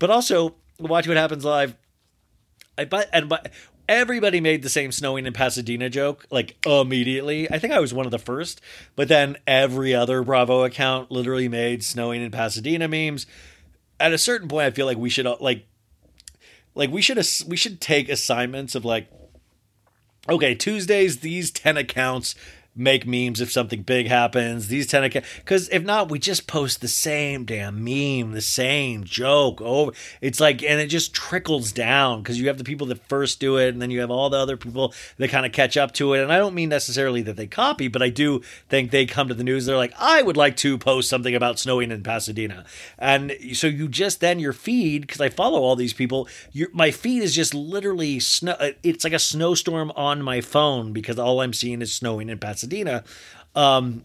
But 0.00 0.10
also, 0.10 0.56
watch 0.80 1.06
what 1.06 1.16
happens 1.16 1.44
live. 1.44 1.76
I 2.76 2.84
but 2.84 3.08
and 3.12 3.28
but 3.28 3.52
everybody 3.88 4.40
made 4.40 4.62
the 4.62 4.68
same 4.68 4.90
snowing 4.90 5.24
in 5.24 5.32
Pasadena 5.32 5.88
joke 5.88 6.26
like 6.30 6.56
immediately. 6.66 7.48
I 7.50 7.60
think 7.60 7.72
I 7.72 7.80
was 7.80 7.94
one 7.94 8.06
of 8.06 8.12
the 8.12 8.18
first, 8.18 8.60
but 8.96 9.06
then 9.06 9.36
every 9.46 9.94
other 9.94 10.24
Bravo 10.24 10.64
account 10.64 11.12
literally 11.12 11.48
made 11.48 11.84
snowing 11.84 12.22
in 12.22 12.32
Pasadena 12.32 12.88
memes. 12.88 13.24
At 14.00 14.12
a 14.12 14.18
certain 14.18 14.48
point, 14.48 14.66
I 14.66 14.70
feel 14.72 14.86
like 14.86 14.98
we 14.98 15.10
should 15.10 15.26
like 15.40 15.67
like 16.78 16.90
we 16.90 17.02
should 17.02 17.18
ass- 17.18 17.44
we 17.44 17.56
should 17.56 17.80
take 17.80 18.08
assignments 18.08 18.74
of 18.74 18.84
like 18.84 19.10
okay 20.28 20.54
tuesdays 20.54 21.20
these 21.20 21.50
10 21.50 21.76
accounts 21.76 22.34
make 22.78 23.06
memes 23.06 23.40
if 23.40 23.50
something 23.50 23.82
big 23.82 24.06
happens. 24.06 24.68
These 24.68 24.86
10 24.86 25.04
accounts 25.04 25.28
because 25.36 25.68
if 25.70 25.82
not 25.82 26.10
we 26.10 26.18
just 26.18 26.46
post 26.46 26.80
the 26.80 26.88
same 26.88 27.44
damn 27.44 27.82
meme 27.82 28.32
the 28.32 28.40
same 28.40 29.04
joke 29.04 29.60
over 29.60 29.92
it's 30.20 30.40
like 30.40 30.62
and 30.62 30.80
it 30.80 30.86
just 30.86 31.12
trickles 31.14 31.72
down 31.72 32.22
because 32.22 32.40
you 32.40 32.48
have 32.48 32.58
the 32.58 32.64
people 32.64 32.86
that 32.86 33.06
first 33.08 33.40
do 33.40 33.56
it 33.56 33.68
and 33.68 33.80
then 33.80 33.90
you 33.90 34.00
have 34.00 34.10
all 34.10 34.30
the 34.30 34.36
other 34.36 34.56
people 34.56 34.92
that 35.16 35.30
kind 35.30 35.46
of 35.46 35.52
catch 35.52 35.76
up 35.76 35.92
to 35.92 36.14
it 36.14 36.22
and 36.22 36.32
i 36.32 36.38
don't 36.38 36.54
mean 36.54 36.68
necessarily 36.68 37.22
that 37.22 37.36
they 37.36 37.46
copy 37.46 37.88
but 37.88 38.02
i 38.02 38.08
do 38.08 38.40
think 38.68 38.90
they 38.90 39.06
come 39.06 39.28
to 39.28 39.34
the 39.34 39.44
news 39.44 39.66
they're 39.66 39.76
like 39.76 39.94
i 39.98 40.22
would 40.22 40.36
like 40.36 40.56
to 40.56 40.78
post 40.78 41.08
something 41.08 41.34
about 41.34 41.58
snowing 41.58 41.90
in 41.90 42.02
pasadena. 42.02 42.64
And 42.98 43.36
so 43.52 43.66
you 43.66 43.88
just 43.88 44.20
then 44.20 44.38
your 44.38 44.52
feed 44.52 45.02
because 45.02 45.20
i 45.20 45.28
follow 45.28 45.62
all 45.62 45.76
these 45.76 45.92
people 45.92 46.28
your 46.52 46.68
my 46.72 46.90
feed 46.90 47.22
is 47.22 47.34
just 47.34 47.54
literally 47.54 48.20
snow 48.20 48.52
uh, 48.52 48.70
it's 48.82 49.04
like 49.04 49.12
a 49.12 49.18
snowstorm 49.18 49.92
on 49.96 50.22
my 50.22 50.40
phone 50.40 50.92
because 50.92 51.18
all 51.18 51.40
i'm 51.40 51.52
seeing 51.52 51.82
is 51.82 51.94
snowing 51.94 52.28
in 52.28 52.38
pasadena 52.38 52.67
um 53.54 54.02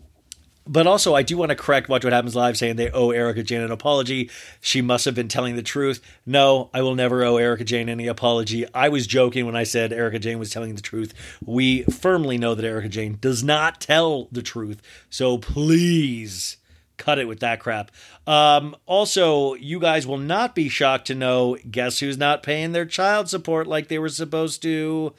but 0.65 0.87
also, 0.87 1.13
I 1.13 1.23
do 1.23 1.35
want 1.35 1.49
to 1.49 1.55
correct 1.55 1.89
Watch 1.89 2.05
What 2.05 2.13
Happens 2.13 2.35
Live 2.35 2.57
saying 2.57 2.77
they 2.77 2.89
owe 2.89 3.11
Erika 3.11 3.43
Jayne 3.43 3.61
an 3.61 3.71
apology. 3.71 4.29
She 4.61 4.81
must 4.81 5.03
have 5.03 5.13
been 5.13 5.27
telling 5.27 5.57
the 5.57 5.61
truth. 5.61 6.01
No, 6.25 6.69
I 6.73 6.81
will 6.81 6.95
never 6.95 7.23
owe 7.23 7.35
Erika 7.35 7.65
Jayne 7.65 7.89
any 7.89 8.07
apology. 8.07 8.65
I 8.73 8.87
was 8.87 9.05
joking 9.05 9.45
when 9.45 9.57
I 9.57 9.63
said 9.63 9.91
Erika 9.91 10.19
Jayne 10.19 10.39
was 10.39 10.51
telling 10.51 10.75
the 10.75 10.81
truth. 10.81 11.13
We 11.45 11.83
firmly 11.83 12.37
know 12.37 12.55
that 12.55 12.65
Erika 12.65 12.87
Jayne 12.87 13.17
does 13.19 13.43
not 13.43 13.81
tell 13.81 14.29
the 14.31 14.41
truth. 14.41 14.81
So 15.09 15.37
please 15.37 16.57
cut 16.95 17.19
it 17.19 17.27
with 17.27 17.41
that 17.41 17.59
crap. 17.59 17.91
Um, 18.25 18.73
also, 18.85 19.55
you 19.55 19.79
guys 19.79 20.07
will 20.07 20.17
not 20.17 20.55
be 20.55 20.69
shocked 20.69 21.07
to 21.07 21.15
know 21.15 21.57
guess 21.69 21.99
who's 21.99 22.17
not 22.17 22.41
paying 22.41 22.71
their 22.71 22.85
child 22.85 23.27
support 23.27 23.67
like 23.67 23.89
they 23.89 23.99
were 23.99 24.07
supposed 24.07 24.61
to? 24.61 25.13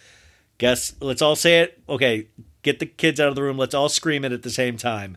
Guess, 0.56 0.94
let's 1.00 1.20
all 1.20 1.36
say 1.36 1.60
it. 1.60 1.82
Okay, 1.86 2.28
get 2.64 2.80
the 2.80 2.86
kids 2.86 3.20
out 3.20 3.28
of 3.28 3.36
the 3.36 3.42
room. 3.42 3.56
Let's 3.56 3.74
all 3.74 3.88
scream 3.88 4.24
it 4.24 4.32
at 4.32 4.42
the 4.42 4.50
same 4.50 4.76
time. 4.76 5.16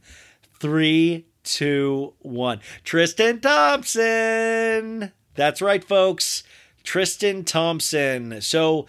Three, 0.60 1.26
two, 1.44 2.14
one. 2.20 2.60
Tristan 2.84 3.40
Thompson. 3.40 5.12
That's 5.34 5.62
right, 5.62 5.84
folks. 5.84 6.44
Tristan 6.84 7.44
Thompson. 7.44 8.42
So, 8.42 8.86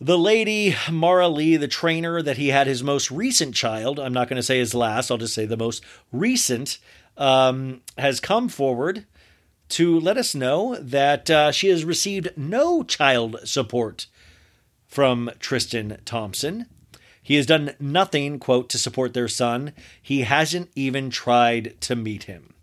the 0.00 0.18
lady, 0.18 0.72
Maralee, 0.72 1.58
the 1.58 1.68
trainer 1.68 2.22
that 2.22 2.36
he 2.36 2.48
had 2.48 2.66
his 2.66 2.82
most 2.82 3.10
recent 3.10 3.54
child, 3.54 3.98
I'm 3.98 4.12
not 4.12 4.28
going 4.28 4.36
to 4.36 4.42
say 4.42 4.58
his 4.58 4.74
last, 4.74 5.10
I'll 5.10 5.18
just 5.18 5.34
say 5.34 5.44
the 5.44 5.56
most 5.56 5.84
recent, 6.12 6.78
um, 7.16 7.80
has 7.96 8.20
come 8.20 8.48
forward 8.48 9.06
to 9.70 9.98
let 9.98 10.16
us 10.16 10.34
know 10.34 10.76
that 10.76 11.28
uh, 11.28 11.52
she 11.52 11.68
has 11.68 11.84
received 11.84 12.30
no 12.36 12.82
child 12.82 13.40
support 13.44 14.06
from 14.86 15.30
Tristan 15.40 15.98
Thompson. 16.04 16.66
He 17.28 17.34
has 17.34 17.44
done 17.44 17.74
nothing, 17.78 18.38
quote, 18.38 18.70
to 18.70 18.78
support 18.78 19.12
their 19.12 19.28
son. 19.28 19.74
He 20.00 20.22
hasn't 20.22 20.70
even 20.74 21.10
tried 21.10 21.78
to 21.82 21.94
meet 21.94 22.22
him. 22.22 22.54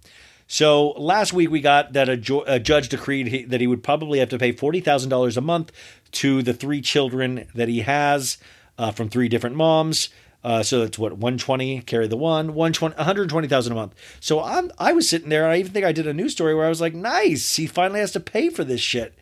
So 0.47 0.89
last 0.97 1.33
week 1.33 1.51
we 1.51 1.61
got 1.61 1.93
that 1.93 2.09
a, 2.09 2.43
a 2.47 2.59
judge 2.59 2.89
decreed 2.89 3.27
he, 3.27 3.43
that 3.43 3.61
he 3.61 3.67
would 3.67 3.83
probably 3.83 4.17
have 4.17 4.29
to 4.29 4.39
pay 4.39 4.53
forty 4.53 4.79
thousand 4.79 5.11
dollars 5.11 5.37
a 5.37 5.41
month 5.41 5.71
to 6.13 6.41
the 6.41 6.51
three 6.51 6.81
children 6.81 7.45
that 7.53 7.69
he 7.69 7.81
has 7.81 8.39
uh, 8.79 8.89
from 8.89 9.07
three 9.07 9.29
different 9.29 9.55
moms. 9.55 10.09
Uh, 10.43 10.63
so 10.63 10.79
that's 10.79 10.97
what 10.97 11.11
120 11.11 11.81
carry 11.81 12.07
the 12.07 12.17
one 12.17 12.55
120 12.55 12.95
120,000 12.95 13.71
a 13.71 13.75
month. 13.75 13.93
So 14.19 14.41
I'm 14.41 14.71
I 14.79 14.93
was 14.93 15.07
sitting 15.07 15.29
there. 15.29 15.43
and 15.43 15.53
I 15.53 15.57
even 15.57 15.73
think 15.73 15.85
I 15.85 15.91
did 15.91 16.07
a 16.07 16.13
news 16.13 16.31
story 16.31 16.55
where 16.55 16.65
I 16.65 16.69
was 16.69 16.81
like, 16.81 16.95
nice. 16.95 17.57
He 17.57 17.67
finally 17.67 17.99
has 17.99 18.13
to 18.13 18.19
pay 18.19 18.49
for 18.49 18.63
this 18.63 18.81
shit. 18.81 19.13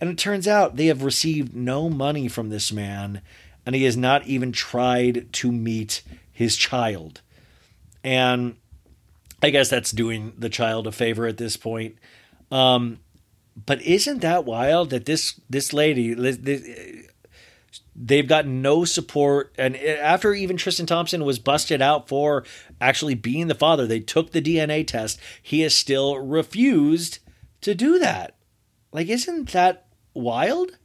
And 0.00 0.10
it 0.10 0.18
turns 0.18 0.48
out 0.48 0.74
they 0.74 0.86
have 0.86 1.04
received 1.04 1.54
no 1.54 1.88
money 1.88 2.26
from 2.26 2.48
this 2.48 2.72
man, 2.72 3.20
and 3.66 3.74
he 3.74 3.84
has 3.84 3.96
not 3.96 4.26
even 4.26 4.52
tried 4.52 5.32
to 5.34 5.52
meet 5.52 6.02
his 6.30 6.56
child. 6.56 7.20
And 8.02 8.56
I 9.42 9.50
guess 9.50 9.68
that's 9.68 9.90
doing 9.90 10.32
the 10.38 10.48
child 10.48 10.86
a 10.86 10.92
favor 10.92 11.26
at 11.26 11.36
this 11.36 11.56
point. 11.56 11.96
Um, 12.50 12.98
but 13.66 13.82
isn't 13.82 14.20
that 14.20 14.44
wild 14.44 14.90
that 14.90 15.06
this 15.06 15.40
this 15.48 15.72
lady 15.72 16.14
this- 16.14 16.38
they've 17.94 18.26
got 18.28 18.46
no 18.46 18.84
support 18.84 19.52
and 19.58 19.76
after 19.76 20.32
even 20.32 20.56
Tristan 20.56 20.86
Thompson 20.86 21.24
was 21.24 21.38
busted 21.38 21.82
out 21.82 22.08
for 22.08 22.44
actually 22.80 23.14
being 23.14 23.48
the 23.48 23.54
father 23.54 23.86
they 23.86 24.00
took 24.00 24.32
the 24.32 24.40
DNA 24.40 24.86
test 24.86 25.20
he 25.42 25.60
has 25.60 25.74
still 25.74 26.18
refused 26.18 27.18
to 27.60 27.74
do 27.74 27.98
that 27.98 28.36
like 28.92 29.08
isn't 29.08 29.50
that 29.52 29.86
wild 30.14 30.78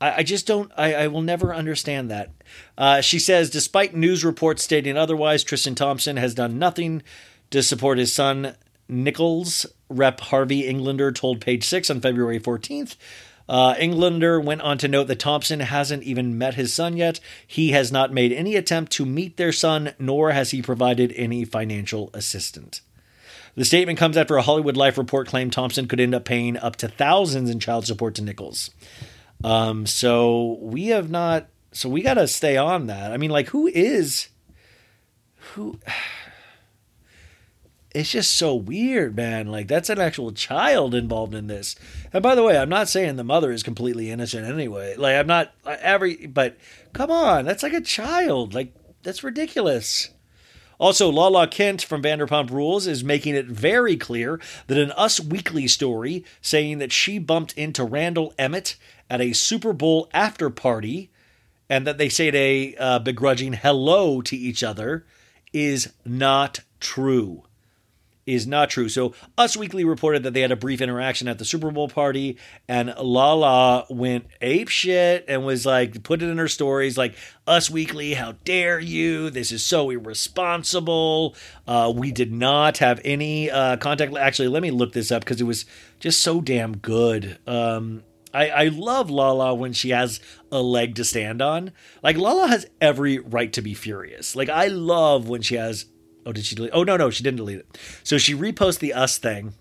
I, 0.00 0.22
just 0.22 0.46
don't 0.46 0.70
I, 0.76 0.94
I 0.94 1.06
will 1.08 1.22
never 1.22 1.54
understand 1.54 2.10
that 2.10 2.30
uh, 2.76 3.00
she 3.00 3.18
says 3.18 3.50
despite 3.50 3.94
news 3.94 4.24
reports 4.24 4.62
stating 4.62 4.96
otherwise 4.96 5.42
Tristan 5.42 5.74
Thompson 5.74 6.16
has 6.16 6.34
done 6.34 6.58
nothing 6.58 7.02
to 7.50 7.62
support 7.62 7.98
his 7.98 8.12
son 8.12 8.54
Nichols 8.88 9.66
rep 9.88 10.20
Harvey 10.20 10.66
Englander 10.68 11.12
told 11.12 11.40
page 11.40 11.64
6 11.64 11.90
on 11.90 12.00
February 12.00 12.38
14th 12.38 12.96
uh, 13.48 13.74
Englander 13.78 14.38
went 14.40 14.60
on 14.60 14.76
to 14.78 14.88
note 14.88 15.04
that 15.04 15.18
Thompson 15.18 15.60
hasn't 15.60 16.02
even 16.02 16.36
met 16.36 16.54
his 16.54 16.74
son 16.74 16.96
yet. 16.98 17.18
He 17.46 17.70
has 17.70 17.90
not 17.90 18.12
made 18.12 18.30
any 18.30 18.56
attempt 18.56 18.92
to 18.92 19.06
meet 19.06 19.38
their 19.38 19.52
son, 19.52 19.94
nor 19.98 20.32
has 20.32 20.50
he 20.50 20.60
provided 20.60 21.14
any 21.16 21.46
financial 21.46 22.10
assistance. 22.12 22.82
The 23.54 23.64
statement 23.64 23.98
comes 23.98 24.16
after 24.16 24.36
a 24.36 24.42
Hollywood 24.42 24.76
Life 24.76 24.98
report 24.98 25.26
claimed 25.28 25.52
Thompson 25.52 25.88
could 25.88 25.98
end 25.98 26.14
up 26.14 26.24
paying 26.24 26.56
up 26.58 26.76
to 26.76 26.88
thousands 26.88 27.48
in 27.50 27.58
child 27.58 27.86
support 27.86 28.14
to 28.16 28.22
Nichols. 28.22 28.70
Um, 29.44 29.86
so 29.86 30.58
we 30.60 30.86
have 30.88 31.10
not. 31.10 31.48
So 31.72 31.88
we 31.88 32.02
got 32.02 32.14
to 32.14 32.26
stay 32.26 32.56
on 32.56 32.86
that. 32.86 33.12
I 33.12 33.16
mean, 33.16 33.30
like, 33.30 33.48
who 33.48 33.66
is 33.66 34.28
who? 35.54 35.78
It's 37.94 38.12
just 38.12 38.34
so 38.34 38.54
weird, 38.54 39.16
man. 39.16 39.46
Like, 39.46 39.66
that's 39.66 39.88
an 39.88 39.98
actual 39.98 40.30
child 40.30 40.94
involved 40.94 41.34
in 41.34 41.46
this. 41.46 41.74
And 42.12 42.22
by 42.22 42.34
the 42.34 42.42
way, 42.42 42.56
I'm 42.56 42.68
not 42.68 42.90
saying 42.90 43.16
the 43.16 43.24
mother 43.24 43.50
is 43.50 43.62
completely 43.62 44.10
innocent 44.10 44.46
anyway. 44.46 44.94
Like, 44.94 45.16
I'm 45.16 45.26
not 45.26 45.54
every, 45.64 46.26
but 46.26 46.58
come 46.92 47.10
on, 47.10 47.46
that's 47.46 47.62
like 47.62 47.72
a 47.72 47.80
child. 47.80 48.52
Like, 48.52 48.74
that's 49.02 49.24
ridiculous. 49.24 50.10
Also, 50.78 51.10
Lala 51.10 51.48
Kent 51.48 51.82
from 51.82 52.02
Vanderpump 52.02 52.50
Rules 52.50 52.86
is 52.86 53.02
making 53.02 53.34
it 53.34 53.46
very 53.46 53.96
clear 53.96 54.38
that 54.68 54.78
an 54.78 54.92
Us 54.92 55.18
Weekly 55.18 55.66
story 55.66 56.24
saying 56.40 56.78
that 56.78 56.92
she 56.92 57.18
bumped 57.18 57.52
into 57.54 57.82
Randall 57.82 58.32
Emmett 58.38 58.76
at 59.10 59.20
a 59.20 59.32
Super 59.32 59.72
Bowl 59.72 60.08
after 60.12 60.50
party 60.50 61.10
and 61.68 61.86
that 61.86 61.98
they 61.98 62.08
said 62.08 62.34
a 62.34 62.74
uh, 62.76 62.98
begrudging 62.98 63.52
hello 63.52 64.22
to 64.22 64.36
each 64.36 64.62
other 64.62 65.04
is 65.52 65.92
not 66.04 66.60
true. 66.80 67.44
Is 68.26 68.46
not 68.46 68.68
true. 68.68 68.90
So, 68.90 69.14
Us 69.38 69.56
Weekly 69.56 69.86
reported 69.86 70.22
that 70.22 70.34
they 70.34 70.42
had 70.42 70.52
a 70.52 70.56
brief 70.56 70.82
interaction 70.82 71.28
at 71.28 71.38
the 71.38 71.46
Super 71.46 71.70
Bowl 71.70 71.88
party, 71.88 72.36
and 72.68 72.94
Lala 72.98 73.86
went 73.88 74.26
ape 74.42 74.68
shit 74.68 75.24
and 75.28 75.46
was 75.46 75.64
like, 75.64 76.02
put 76.02 76.20
it 76.20 76.28
in 76.28 76.36
her 76.36 76.46
stories, 76.46 76.98
like, 76.98 77.14
Us 77.46 77.70
Weekly, 77.70 78.12
how 78.12 78.32
dare 78.44 78.78
you? 78.78 79.30
This 79.30 79.50
is 79.50 79.64
so 79.64 79.88
irresponsible. 79.88 81.34
Uh, 81.66 81.90
we 81.96 82.12
did 82.12 82.30
not 82.30 82.76
have 82.78 83.00
any 83.02 83.50
uh, 83.50 83.78
contact. 83.78 84.14
Actually, 84.14 84.48
let 84.48 84.62
me 84.62 84.72
look 84.72 84.92
this 84.92 85.10
up 85.10 85.24
because 85.24 85.40
it 85.40 85.44
was 85.44 85.64
just 85.98 86.22
so 86.22 86.42
damn 86.42 86.76
good. 86.76 87.38
Um, 87.46 88.02
I, 88.38 88.48
I 88.48 88.68
love 88.68 89.10
Lala 89.10 89.52
when 89.52 89.72
she 89.72 89.90
has 89.90 90.20
a 90.52 90.62
leg 90.62 90.94
to 90.94 91.04
stand 91.04 91.42
on. 91.42 91.72
Like 92.04 92.16
Lala 92.16 92.46
has 92.46 92.66
every 92.80 93.18
right 93.18 93.52
to 93.52 93.62
be 93.62 93.74
furious. 93.74 94.36
Like 94.36 94.48
I 94.48 94.68
love 94.68 95.28
when 95.28 95.42
she 95.42 95.56
has. 95.56 95.86
Oh, 96.24 96.32
did 96.32 96.44
she 96.44 96.54
delete? 96.54 96.70
Oh 96.72 96.84
no, 96.84 96.96
no, 96.96 97.10
she 97.10 97.24
didn't 97.24 97.38
delete 97.38 97.58
it. 97.58 97.78
So 98.04 98.16
she 98.16 98.34
reposts 98.34 98.78
the 98.78 98.92
Us 98.92 99.18
thing. 99.18 99.54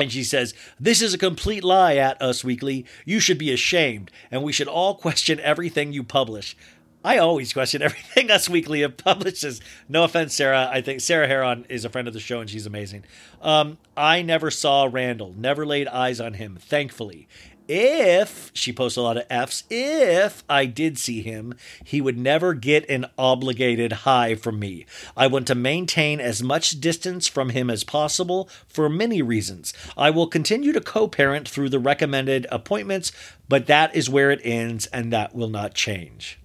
And 0.00 0.10
she 0.10 0.24
says, 0.24 0.54
This 0.80 1.02
is 1.02 1.12
a 1.12 1.18
complete 1.18 1.64
lie 1.64 1.96
at 1.96 2.22
Us 2.22 2.42
Weekly. 2.42 2.86
You 3.04 3.20
should 3.20 3.36
be 3.36 3.52
ashamed, 3.52 4.10
and 4.30 4.42
we 4.42 4.52
should 4.52 4.68
all 4.68 4.94
question 4.94 5.40
everything 5.40 5.92
you 5.92 6.04
publish. 6.04 6.56
I 7.04 7.18
always 7.18 7.52
question 7.52 7.82
everything 7.88 8.30
Us 8.30 8.48
Weekly 8.48 8.86
publishes. 8.88 9.60
No 9.88 10.04
offense, 10.04 10.34
Sarah. 10.34 10.70
I 10.72 10.80
think 10.80 11.00
Sarah 11.00 11.28
Hearon 11.28 11.66
is 11.68 11.84
a 11.84 11.90
friend 11.90 12.08
of 12.08 12.14
the 12.14 12.20
show 12.20 12.40
and 12.40 12.48
she's 12.48 12.66
amazing. 12.66 13.04
Um, 13.42 13.78
I 13.96 14.22
never 14.22 14.50
saw 14.50 14.88
Randall, 14.90 15.34
never 15.36 15.66
laid 15.66 15.88
eyes 15.88 16.20
on 16.20 16.34
him, 16.34 16.58
thankfully. 16.60 17.28
If, 17.68 18.50
she 18.54 18.72
posts 18.72 18.96
a 18.96 19.02
lot 19.02 19.18
of 19.18 19.26
F's, 19.28 19.64
if 19.68 20.42
I 20.48 20.64
did 20.64 20.98
see 20.98 21.20
him, 21.20 21.54
he 21.84 22.00
would 22.00 22.16
never 22.16 22.54
get 22.54 22.88
an 22.88 23.04
obligated 23.18 23.92
high 23.92 24.36
from 24.36 24.58
me. 24.58 24.86
I 25.14 25.26
want 25.26 25.46
to 25.48 25.54
maintain 25.54 26.18
as 26.18 26.42
much 26.42 26.80
distance 26.80 27.28
from 27.28 27.50
him 27.50 27.68
as 27.68 27.84
possible 27.84 28.48
for 28.66 28.88
many 28.88 29.20
reasons. 29.20 29.74
I 29.98 30.08
will 30.08 30.28
continue 30.28 30.72
to 30.72 30.80
co 30.80 31.08
parent 31.08 31.46
through 31.46 31.68
the 31.68 31.78
recommended 31.78 32.46
appointments, 32.50 33.12
but 33.50 33.66
that 33.66 33.94
is 33.94 34.08
where 34.08 34.30
it 34.30 34.40
ends 34.42 34.86
and 34.86 35.12
that 35.12 35.34
will 35.34 35.50
not 35.50 35.74
change. 35.74 36.38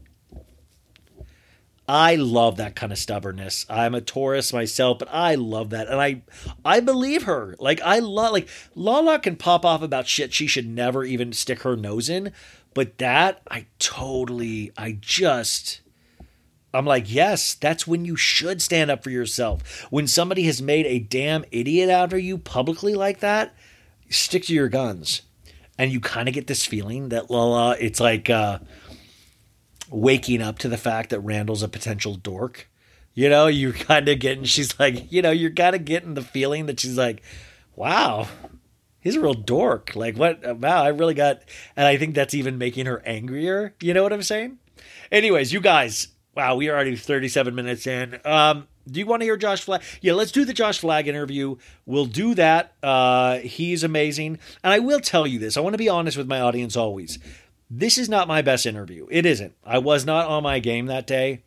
I 1.87 2.15
love 2.15 2.55
that 2.57 2.75
kind 2.75 2.93
of 2.93 2.97
stubbornness. 2.97 3.65
I'm 3.69 3.93
a 3.93 3.99
Taurus 3.99 4.53
myself, 4.53 4.99
but 4.99 5.09
I 5.11 5.35
love 5.35 5.71
that, 5.71 5.87
and 5.89 5.99
I, 5.99 6.21
I 6.63 6.79
believe 6.79 7.23
her. 7.23 7.55
Like 7.59 7.81
I 7.81 7.99
love, 7.99 8.31
like 8.31 8.47
Lala 8.73 9.19
can 9.19 9.35
pop 9.35 9.65
off 9.65 9.81
about 9.81 10.07
shit 10.07 10.33
she 10.33 10.47
should 10.47 10.67
never 10.67 11.03
even 11.03 11.33
stick 11.33 11.63
her 11.63 11.75
nose 11.75 12.09
in, 12.09 12.31
but 12.73 12.99
that 12.99 13.41
I 13.51 13.65
totally, 13.79 14.71
I 14.77 14.97
just, 15.01 15.81
I'm 16.73 16.85
like, 16.85 17.13
yes, 17.13 17.53
that's 17.53 17.85
when 17.85 18.05
you 18.05 18.15
should 18.15 18.61
stand 18.61 18.89
up 18.89 19.03
for 19.03 19.09
yourself. 19.09 19.85
When 19.91 20.07
somebody 20.07 20.43
has 20.43 20.61
made 20.61 20.85
a 20.85 20.99
damn 20.99 21.43
idiot 21.51 21.89
out 21.89 22.13
of 22.13 22.21
you 22.21 22.37
publicly 22.37 22.95
like 22.95 23.19
that, 23.19 23.53
stick 24.09 24.43
to 24.45 24.53
your 24.53 24.69
guns, 24.69 25.23
and 25.77 25.91
you 25.91 25.99
kind 25.99 26.29
of 26.29 26.33
get 26.33 26.47
this 26.47 26.65
feeling 26.65 27.09
that 27.09 27.29
Lala, 27.29 27.75
it's 27.77 27.99
like. 27.99 28.29
uh 28.29 28.59
waking 29.93 30.41
up 30.41 30.57
to 30.59 30.67
the 30.67 30.77
fact 30.77 31.11
that 31.11 31.19
Randall's 31.19 31.63
a 31.63 31.67
potential 31.67 32.15
dork. 32.15 32.69
You 33.13 33.29
know, 33.29 33.45
you're 33.47 33.73
kind 33.73 34.09
of 34.09 34.19
getting, 34.19 34.43
she's 34.43 34.77
like, 34.79 35.11
you 35.11 35.21
know, 35.21 35.31
you're 35.31 35.51
kind 35.51 35.75
of 35.75 35.85
getting 35.85 36.15
the 36.15 36.23
feeling 36.23 36.65
that 36.65 36.79
she's 36.79 36.97
like, 36.97 37.21
wow, 37.75 38.27
he's 38.99 39.15
a 39.15 39.21
real 39.21 39.35
dork. 39.35 39.95
Like, 39.95 40.17
what? 40.17 40.57
Wow, 40.57 40.83
I 40.83 40.87
really 40.89 41.13
got, 41.13 41.43
and 41.75 41.85
I 41.87 41.97
think 41.97 42.15
that's 42.15 42.33
even 42.33 42.57
making 42.57 42.87
her 42.87 43.03
angrier. 43.05 43.75
You 43.81 43.93
know 43.93 44.01
what 44.01 44.13
I'm 44.13 44.23
saying? 44.23 44.57
Anyways, 45.11 45.53
you 45.53 45.61
guys, 45.61 46.07
wow, 46.35 46.55
we 46.55 46.69
are 46.69 46.73
already 46.73 46.95
37 46.95 47.53
minutes 47.53 47.85
in. 47.85 48.19
Um, 48.25 48.67
do 48.89 48.99
you 48.99 49.05
want 49.05 49.21
to 49.21 49.25
hear 49.25 49.37
Josh 49.37 49.61
Flagg? 49.61 49.81
Yeah, 50.01 50.13
let's 50.13 50.31
do 50.31 50.43
the 50.43 50.53
Josh 50.53 50.79
Flagg 50.79 51.07
interview. 51.07 51.55
We'll 51.85 52.05
do 52.05 52.35
that. 52.35 52.73
Uh, 52.81 53.37
he's 53.37 53.83
amazing. 53.83 54.39
And 54.63 54.73
I 54.73 54.79
will 54.79 54.99
tell 54.99 55.25
you 55.25 55.39
this 55.39 55.55
I 55.55 55.61
want 55.61 55.73
to 55.75 55.77
be 55.77 55.87
honest 55.87 56.17
with 56.17 56.27
my 56.27 56.41
audience 56.41 56.75
always. 56.75 57.19
This 57.75 57.97
is 57.97 58.07
not 58.07 58.27
my 58.27 58.43
best 58.43 58.67
interview. 58.67 59.07
It 59.09 59.25
isn't. 59.25 59.55
I 59.65 59.79
was 59.79 60.05
not 60.05 60.27
on 60.27 60.43
my 60.43 60.59
game 60.59 60.85
that 60.85 61.07
day. 61.07 61.41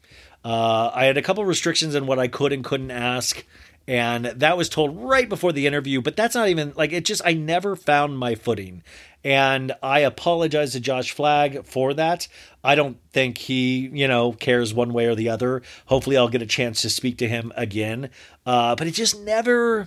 Uh, 0.45 0.91
I 0.93 1.05
had 1.05 1.17
a 1.17 1.23
couple 1.23 1.45
restrictions 1.45 1.95
on 1.95 2.09
what 2.09 2.19
I 2.19 2.27
could 2.27 2.53
and 2.53 2.65
couldn't 2.65 2.91
ask, 2.91 3.45
and 3.87 4.25
that 4.25 4.57
was 4.57 4.69
told 4.69 4.97
right 4.97 5.29
before 5.29 5.53
the 5.53 5.69
interview. 5.69 6.03
But 6.03 6.17
that's 6.17 6.35
not 6.35 6.49
even 6.49 6.73
like 6.75 6.93
it. 6.93 7.05
Just 7.05 7.23
I 7.25 7.35
never 7.35 7.77
found 7.77 8.19
my 8.19 8.35
footing, 8.35 8.83
and 9.23 9.77
I 9.85 10.01
apologize 10.01 10.73
to 10.73 10.81
Josh 10.81 11.13
Flagg 11.13 11.65
for 11.65 11.95
that. 11.95 12.27
I 12.65 12.75
don't 12.75 12.99
think 13.13 13.39
he, 13.39 13.89
you 13.93 14.09
know, 14.09 14.33
cares 14.33 14.75
one 14.75 14.93
way 14.93 15.07
or 15.07 15.15
the 15.15 15.29
other. 15.29 15.63
Hopefully, 15.87 16.17
I'll 16.17 16.29
get 16.29 16.43
a 16.43 16.47
chance 16.47 16.83
to 16.83 16.91
speak 16.91 17.19
to 17.19 17.29
him 17.29 17.53
again. 17.55 18.11
Uh, 18.45 18.75
but 18.75 18.89
it 18.89 18.95
just 18.95 19.21
never 19.21 19.87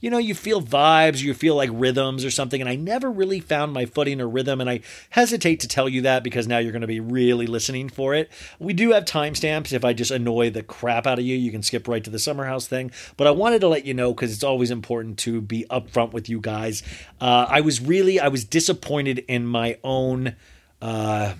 you 0.00 0.10
know, 0.10 0.18
you 0.18 0.34
feel 0.34 0.62
vibes, 0.62 1.22
you 1.22 1.34
feel 1.34 1.54
like 1.54 1.70
rhythms 1.72 2.24
or 2.24 2.30
something. 2.30 2.60
And 2.60 2.68
I 2.68 2.76
never 2.76 3.10
really 3.10 3.40
found 3.40 3.72
my 3.72 3.86
footing 3.86 4.20
or 4.20 4.28
rhythm. 4.28 4.60
And 4.60 4.68
I 4.68 4.80
hesitate 5.10 5.60
to 5.60 5.68
tell 5.68 5.88
you 5.88 6.02
that 6.02 6.22
because 6.24 6.46
now 6.46 6.58
you're 6.58 6.72
going 6.72 6.80
to 6.80 6.86
be 6.86 7.00
really 7.00 7.46
listening 7.46 7.88
for 7.88 8.14
it. 8.14 8.30
We 8.58 8.72
do 8.72 8.92
have 8.92 9.04
timestamps. 9.04 9.72
If 9.72 9.84
I 9.84 9.92
just 9.92 10.10
annoy 10.10 10.50
the 10.50 10.62
crap 10.62 11.06
out 11.06 11.18
of 11.18 11.24
you, 11.24 11.36
you 11.36 11.50
can 11.50 11.62
skip 11.62 11.86
right 11.86 12.02
to 12.04 12.10
the 12.10 12.18
summer 12.18 12.46
house 12.46 12.66
thing. 12.66 12.90
But 13.16 13.26
I 13.26 13.30
wanted 13.30 13.60
to 13.60 13.68
let 13.68 13.84
you 13.84 13.94
know 13.94 14.14
because 14.14 14.32
it's 14.32 14.44
always 14.44 14.70
important 14.70 15.18
to 15.20 15.40
be 15.40 15.66
upfront 15.70 16.12
with 16.12 16.28
you 16.28 16.40
guys. 16.40 16.82
Uh, 17.20 17.46
I 17.48 17.60
was 17.60 17.80
really, 17.80 18.18
I 18.18 18.28
was 18.28 18.44
disappointed 18.44 19.24
in 19.28 19.46
my 19.46 19.78
own. 19.84 20.36
Uh, 20.80 21.34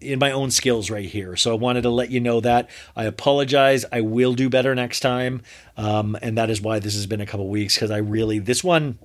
in 0.00 0.18
my 0.18 0.30
own 0.30 0.50
skills 0.50 0.90
right 0.90 1.08
here. 1.08 1.36
So 1.36 1.52
I 1.52 1.56
wanted 1.56 1.82
to 1.82 1.90
let 1.90 2.10
you 2.10 2.20
know 2.20 2.40
that. 2.40 2.70
I 2.96 3.04
apologize. 3.04 3.84
I 3.90 4.00
will 4.00 4.34
do 4.34 4.48
better 4.48 4.74
next 4.74 5.00
time. 5.00 5.42
Um, 5.76 6.16
and 6.22 6.36
that 6.38 6.50
is 6.50 6.60
why 6.60 6.78
this 6.78 6.94
has 6.94 7.06
been 7.06 7.20
a 7.20 7.26
couple 7.26 7.48
weeks 7.48 7.74
because 7.74 7.90
I 7.90 7.98
really, 7.98 8.38
this 8.38 8.62
one, 8.62 8.98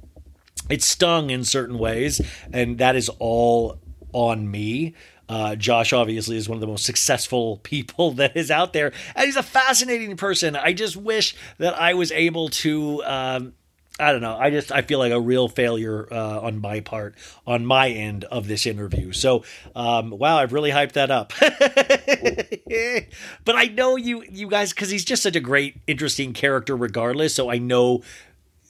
it 0.70 0.82
stung 0.82 1.30
in 1.30 1.44
certain 1.44 1.78
ways. 1.78 2.22
And 2.52 2.78
that 2.78 2.96
is 2.96 3.10
all 3.20 3.80
on 4.14 4.50
me. 4.50 4.94
Uh, 5.30 5.56
Josh 5.56 5.94
obviously 5.94 6.38
is 6.38 6.50
one 6.50 6.58
of 6.58 6.62
the 6.62 6.68
most 6.68 6.86
successful 6.86 7.58
people 7.64 8.12
that 8.14 8.36
is 8.36 8.52
out 8.52 8.74
there, 8.74 8.92
and 9.16 9.26
he's 9.26 9.36
a 9.36 9.44
fascinating 9.44 10.18
person. 10.18 10.56
I 10.56 10.74
just 10.74 10.96
wish 10.98 11.36
that 11.58 11.80
I 11.80 11.94
was 11.94 12.12
able 12.12 12.50
to. 12.50 13.04
Um, 13.04 13.54
I 14.00 14.12
don't 14.12 14.22
know. 14.22 14.36
I 14.36 14.50
just 14.50 14.72
I 14.72 14.82
feel 14.82 14.98
like 14.98 15.12
a 15.12 15.20
real 15.20 15.48
failure 15.48 16.08
uh, 16.12 16.42
on 16.42 16.60
my 16.60 16.80
part 16.80 17.14
on 17.46 17.64
my 17.64 17.90
end 17.90 18.24
of 18.26 18.48
this 18.48 18.66
interview. 18.66 19.12
So, 19.12 19.44
um, 19.76 20.10
wow, 20.10 20.38
I've 20.38 20.52
really 20.52 20.72
hyped 20.72 20.94
that 20.94 21.12
up. 21.12 21.32
but 23.46 23.56
I 23.56 23.66
know 23.66 23.96
you 23.96 24.24
you 24.32 24.48
guys 24.48 24.74
because 24.74 24.90
he's 24.90 25.06
just 25.06 25.22
such 25.22 25.36
a 25.36 25.40
great, 25.40 25.76
interesting 25.86 26.34
character, 26.34 26.76
regardless. 26.76 27.36
So 27.36 27.52
I 27.52 27.60
know 27.60 28.02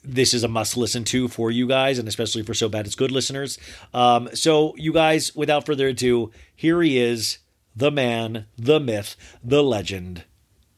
this 0.04 0.34
is 0.34 0.44
a 0.44 0.48
must 0.48 0.76
listen 0.76 1.04
to 1.04 1.28
for 1.28 1.50
you 1.50 1.66
guys, 1.66 1.98
and 1.98 2.06
especially 2.06 2.42
for 2.42 2.52
So 2.52 2.68
Bad 2.68 2.84
It's 2.84 2.94
Good 2.94 3.10
listeners. 3.10 3.58
Um, 3.94 4.28
so, 4.34 4.74
you 4.76 4.92
guys, 4.92 5.34
without 5.34 5.64
further 5.64 5.88
ado, 5.88 6.32
here 6.54 6.82
he 6.82 6.98
is, 6.98 7.38
the 7.74 7.90
man, 7.90 8.44
the 8.58 8.78
myth, 8.78 9.16
the 9.42 9.62
legend 9.62 10.24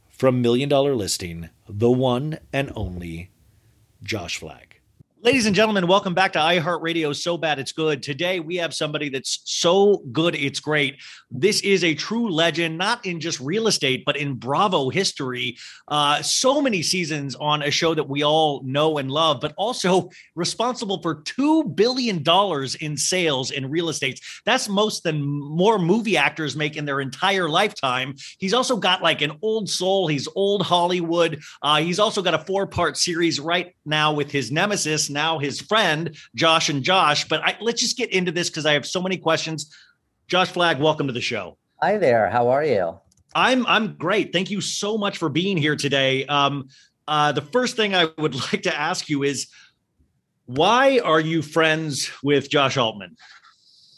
from 0.08 0.40
Million 0.40 0.68
Dollar 0.68 0.94
Listing, 0.94 1.48
the 1.68 1.90
one 1.90 2.38
and 2.52 2.70
only 2.76 3.30
Josh 4.06 4.38
Flagg. 4.38 4.65
Ladies 5.26 5.46
and 5.46 5.56
gentlemen, 5.56 5.88
welcome 5.88 6.14
back 6.14 6.34
to 6.34 6.38
iHeartRadio. 6.38 7.12
So 7.12 7.36
bad 7.36 7.58
it's 7.58 7.72
good. 7.72 8.00
Today 8.00 8.38
we 8.38 8.54
have 8.58 8.72
somebody 8.72 9.08
that's 9.08 9.40
so 9.42 10.04
good 10.12 10.36
it's 10.36 10.60
great. 10.60 11.02
This 11.32 11.62
is 11.62 11.82
a 11.82 11.96
true 11.96 12.30
legend, 12.30 12.78
not 12.78 13.04
in 13.04 13.18
just 13.18 13.40
real 13.40 13.66
estate, 13.66 14.04
but 14.06 14.16
in 14.16 14.34
Bravo 14.34 14.88
history. 14.88 15.56
Uh, 15.88 16.22
so 16.22 16.62
many 16.62 16.80
seasons 16.80 17.34
on 17.34 17.62
a 17.64 17.72
show 17.72 17.92
that 17.92 18.08
we 18.08 18.22
all 18.22 18.62
know 18.62 18.98
and 18.98 19.10
love, 19.10 19.40
but 19.40 19.52
also 19.56 20.10
responsible 20.36 21.02
for 21.02 21.22
two 21.22 21.64
billion 21.64 22.22
dollars 22.22 22.76
in 22.76 22.96
sales 22.96 23.50
in 23.50 23.68
real 23.68 23.88
estate. 23.88 24.20
That's 24.44 24.68
most 24.68 25.02
than 25.02 25.20
more 25.20 25.80
movie 25.80 26.16
actors 26.16 26.54
make 26.54 26.76
in 26.76 26.84
their 26.84 27.00
entire 27.00 27.48
lifetime. 27.48 28.14
He's 28.38 28.54
also 28.54 28.76
got 28.76 29.02
like 29.02 29.22
an 29.22 29.32
old 29.42 29.68
soul. 29.68 30.06
He's 30.06 30.28
old 30.36 30.62
Hollywood. 30.62 31.40
Uh, 31.62 31.78
he's 31.78 31.98
also 31.98 32.22
got 32.22 32.34
a 32.34 32.38
four-part 32.38 32.96
series 32.96 33.40
right 33.40 33.74
now 33.84 34.12
with 34.12 34.30
his 34.30 34.52
nemesis 34.52 35.10
now 35.16 35.38
his 35.40 35.60
friend 35.60 36.16
Josh 36.36 36.68
and 36.68 36.84
Josh. 36.84 37.26
But 37.26 37.42
I, 37.42 37.56
let's 37.60 37.80
just 37.80 37.96
get 37.96 38.12
into 38.12 38.30
this 38.30 38.48
because 38.48 38.66
I 38.66 38.74
have 38.74 38.86
so 38.86 39.02
many 39.02 39.16
questions. 39.16 39.74
Josh 40.28 40.48
Flagg, 40.48 40.78
welcome 40.78 41.08
to 41.08 41.12
the 41.12 41.20
show. 41.20 41.56
Hi 41.82 41.98
there. 41.98 42.30
How 42.30 42.48
are 42.48 42.64
you? 42.64 43.00
I'm 43.34 43.66
I'm 43.66 43.96
great. 43.96 44.32
Thank 44.32 44.50
you 44.50 44.60
so 44.60 44.96
much 44.96 45.18
for 45.18 45.28
being 45.28 45.56
here 45.56 45.76
today. 45.76 46.24
Um, 46.26 46.68
uh, 47.08 47.32
the 47.32 47.42
first 47.42 47.76
thing 47.76 47.94
I 47.94 48.08
would 48.18 48.34
like 48.52 48.62
to 48.62 48.74
ask 48.74 49.08
you 49.08 49.22
is, 49.22 49.48
why 50.46 51.00
are 51.00 51.20
you 51.20 51.42
friends 51.42 52.10
with 52.22 52.48
Josh 52.48 52.76
Altman? 52.76 53.16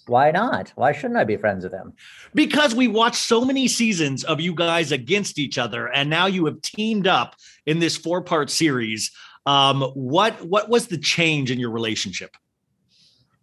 Why 0.06 0.30
not? 0.30 0.72
Why 0.74 0.92
shouldn't 0.92 1.18
I 1.18 1.24
be 1.24 1.36
friends 1.36 1.64
with 1.64 1.72
him? 1.72 1.92
Because 2.34 2.74
we 2.74 2.88
watched 2.88 3.16
so 3.16 3.44
many 3.44 3.68
seasons 3.68 4.24
of 4.24 4.40
you 4.40 4.54
guys 4.54 4.90
against 4.90 5.38
each 5.38 5.58
other, 5.58 5.86
and 5.88 6.08
now 6.08 6.26
you 6.26 6.46
have 6.46 6.62
teamed 6.62 7.06
up 7.06 7.36
in 7.66 7.78
this 7.78 7.96
four 7.96 8.22
part 8.22 8.50
series. 8.50 9.10
Um, 9.48 9.80
what 9.94 10.44
what 10.44 10.68
was 10.68 10.88
the 10.88 10.98
change 10.98 11.50
in 11.50 11.58
your 11.58 11.70
relationship? 11.70 12.36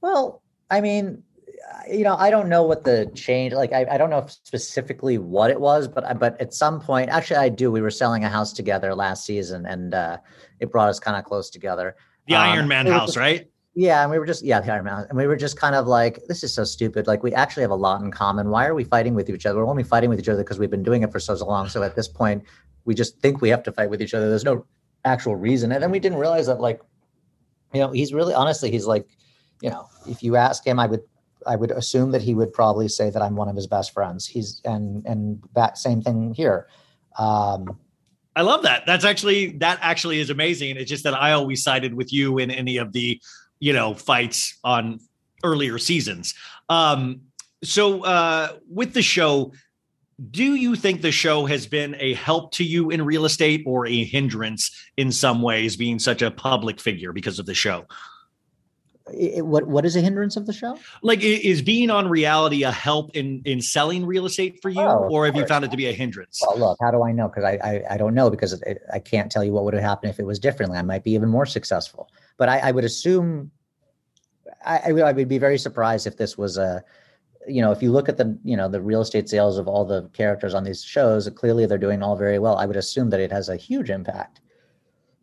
Well, 0.01 0.43
I 0.69 0.79
mean, 0.79 1.23
you 1.89 2.03
know, 2.03 2.15
I 2.15 2.29
don't 2.29 2.47
know 2.47 2.61
what 2.61 2.83
the 2.83 3.09
change 3.15 3.53
like. 3.53 3.73
I, 3.73 3.87
I 3.89 3.97
don't 3.97 4.11
know 4.11 4.23
specifically 4.27 5.17
what 5.17 5.49
it 5.49 5.59
was, 5.59 5.87
but 5.87 6.19
but 6.19 6.39
at 6.39 6.53
some 6.53 6.79
point, 6.79 7.09
actually, 7.09 7.37
I 7.37 7.49
do. 7.49 7.71
We 7.71 7.81
were 7.81 7.89
selling 7.89 8.23
a 8.23 8.29
house 8.29 8.53
together 8.53 8.93
last 8.93 9.25
season, 9.25 9.65
and 9.65 9.95
uh, 9.95 10.17
it 10.59 10.71
brought 10.71 10.89
us 10.89 10.99
kind 10.99 11.17
of 11.17 11.23
close 11.25 11.49
together. 11.49 11.95
The 12.27 12.35
Um, 12.35 12.41
Iron 12.51 12.67
Man 12.67 12.85
house, 12.85 13.07
just- 13.09 13.17
right? 13.17 13.49
Yeah, 13.77 14.03
and 14.03 14.09
we 14.11 14.19
were 14.19 14.25
just 14.27 14.41
yeah, 14.43 14.61
the 14.61 14.71
Iron 14.71 14.85
Man, 14.85 15.05
and 15.09 15.17
we 15.17 15.25
were 15.27 15.35
just 15.35 15.57
kind 15.57 15.75
of 15.75 15.85
like, 15.85 16.21
this 16.27 16.43
is 16.43 16.53
so 16.53 16.63
stupid. 16.63 17.07
Like, 17.07 17.23
we 17.23 17.33
actually 17.33 17.63
have 17.63 17.71
a 17.71 17.75
lot 17.87 18.01
in 18.01 18.09
common. 18.11 18.49
Why 18.49 18.67
are 18.67 18.73
we 18.75 18.85
fighting 18.85 19.15
with 19.15 19.27
each 19.29 19.45
other? 19.45 19.57
We're 19.59 19.67
only 19.67 19.83
fighting 19.83 20.09
with 20.09 20.19
each 20.19 20.29
other 20.29 20.43
because 20.43 20.59
we've 20.59 20.69
been 20.69 20.83
doing 20.83 21.01
it 21.03 21.11
for 21.11 21.19
so 21.19 21.33
long. 21.45 21.67
So 21.67 21.83
at 21.83 21.93
this 21.95 22.07
point, 22.07 22.43
we 22.85 22.93
just 22.95 23.19
think 23.19 23.41
we 23.41 23.49
have 23.49 23.63
to 23.63 23.73
fight 23.73 23.89
with 23.89 24.01
each 24.01 24.13
other. 24.13 24.29
There's 24.29 24.45
no 24.45 24.65
actual 25.05 25.35
reason, 25.35 25.71
and 25.71 25.81
then 25.81 25.91
we 25.91 25.99
didn't 25.99 26.17
realize 26.17 26.47
that, 26.47 26.59
like, 26.59 26.81
you 27.73 27.79
know, 27.79 27.91
he's 27.91 28.13
really 28.13 28.33
honestly, 28.33 28.71
he's 28.71 28.85
like, 28.85 29.07
you 29.61 29.69
know, 29.69 29.87
if 30.07 30.21
you 30.21 30.35
ask 30.35 30.65
him, 30.65 30.79
I 30.79 30.87
would, 30.87 31.01
I 31.47 31.55
would 31.55 31.71
assume 31.71 32.11
that 32.11 32.21
he 32.21 32.33
would 32.33 32.51
probably 32.51 32.87
say 32.87 33.09
that 33.09 33.21
I'm 33.21 33.35
one 33.35 33.47
of 33.47 33.55
his 33.55 33.67
best 33.67 33.93
friends. 33.93 34.25
He's 34.25 34.61
and 34.65 35.05
and 35.05 35.41
that 35.55 35.77
same 35.77 36.01
thing 36.01 36.33
here. 36.33 36.67
Um, 37.19 37.79
I 38.35 38.41
love 38.41 38.63
that. 38.63 38.85
That's 38.85 39.05
actually 39.05 39.51
that 39.59 39.79
actually 39.81 40.19
is 40.19 40.29
amazing. 40.29 40.75
It's 40.75 40.89
just 40.89 41.03
that 41.03 41.13
I 41.13 41.31
always 41.31 41.63
sided 41.63 41.93
with 41.93 42.11
you 42.11 42.39
in 42.39 42.51
any 42.51 42.77
of 42.77 42.91
the, 42.91 43.21
you 43.59 43.73
know, 43.73 43.93
fights 43.93 44.57
on 44.63 44.99
earlier 45.43 45.77
seasons. 45.77 46.33
Um, 46.67 47.21
so 47.63 48.03
uh, 48.03 48.53
with 48.69 48.93
the 48.93 49.01
show, 49.01 49.53
do 50.31 50.55
you 50.55 50.75
think 50.75 51.01
the 51.01 51.11
show 51.11 51.45
has 51.45 51.67
been 51.67 51.95
a 51.99 52.13
help 52.13 52.53
to 52.53 52.63
you 52.63 52.89
in 52.89 53.03
real 53.03 53.25
estate 53.25 53.63
or 53.65 53.85
a 53.85 54.03
hindrance 54.05 54.71
in 54.95 55.11
some 55.11 55.41
ways, 55.41 55.75
being 55.75 55.99
such 55.99 56.21
a 56.21 56.31
public 56.31 56.79
figure 56.79 57.11
because 57.11 57.39
of 57.39 57.45
the 57.45 57.53
show? 57.53 57.85
i- 59.07 59.33
i- 59.37 59.41
what 59.41 59.67
what 59.67 59.85
is 59.85 59.95
a 59.95 60.01
hindrance 60.01 60.35
of 60.35 60.45
the 60.47 60.53
show? 60.53 60.77
Like, 61.03 61.21
is 61.21 61.61
being 61.61 61.91
on 61.91 62.07
reality 62.07 62.63
a 62.63 62.71
help 62.71 63.15
in 63.15 63.41
in 63.45 63.61
selling 63.61 64.05
real 64.05 64.25
estate 64.25 64.59
for 64.61 64.69
you, 64.69 64.81
Oh, 64.81 65.07
or 65.11 65.25
have 65.25 65.35
you 65.35 65.45
found 65.45 65.63
it 65.65 65.69
to 65.71 65.77
be 65.77 65.85
a 65.87 65.91
hindrance? 65.93 66.41
Well, 66.41 66.57
look, 66.57 66.77
how 66.81 66.89
do 66.91 67.03
I 67.03 67.11
know? 67.11 67.27
Because 67.27 67.43
I, 67.43 67.59
I 67.63 67.83
I 67.91 67.97
don't 67.97 68.15
know 68.15 68.29
because 68.31 68.53
it, 68.53 68.81
I 68.91 68.99
can't 68.99 69.31
tell 69.31 69.43
you 69.43 69.51
what 69.51 69.63
would 69.65 69.73
have 69.75 69.83
happened 69.83 70.09
if 70.11 70.19
it 70.19 70.25
was 70.25 70.39
differently. 70.39 70.77
I 70.77 70.81
might 70.81 71.03
be 71.03 71.11
even 71.11 71.29
more 71.29 71.45
successful, 71.45 72.09
but 72.37 72.49
I, 72.49 72.59
I 72.59 72.71
would 72.71 72.83
assume 72.83 73.51
I 74.65 74.79
I 74.87 75.11
would 75.11 75.27
be 75.27 75.37
very 75.37 75.59
surprised 75.59 76.07
if 76.07 76.17
this 76.17 76.35
was 76.37 76.57
a, 76.57 76.83
you 77.47 77.61
know, 77.61 77.71
if 77.71 77.81
you 77.81 77.91
look 77.91 78.09
at 78.09 78.17
the 78.17 78.37
you 78.43 78.57
know 78.57 78.67
the 78.67 78.81
real 78.81 79.01
estate 79.01 79.29
sales 79.29 79.57
of 79.57 79.67
all 79.67 79.85
the 79.85 80.09
characters 80.13 80.53
on 80.53 80.63
these 80.63 80.83
shows, 80.83 81.29
clearly 81.29 81.65
they're 81.65 81.77
doing 81.77 82.03
all 82.03 82.15
very 82.15 82.39
well. 82.39 82.57
I 82.57 82.65
would 82.65 82.77
assume 82.77 83.09
that 83.11 83.19
it 83.19 83.31
has 83.31 83.49
a 83.49 83.55
huge 83.55 83.89
impact. 83.89 84.41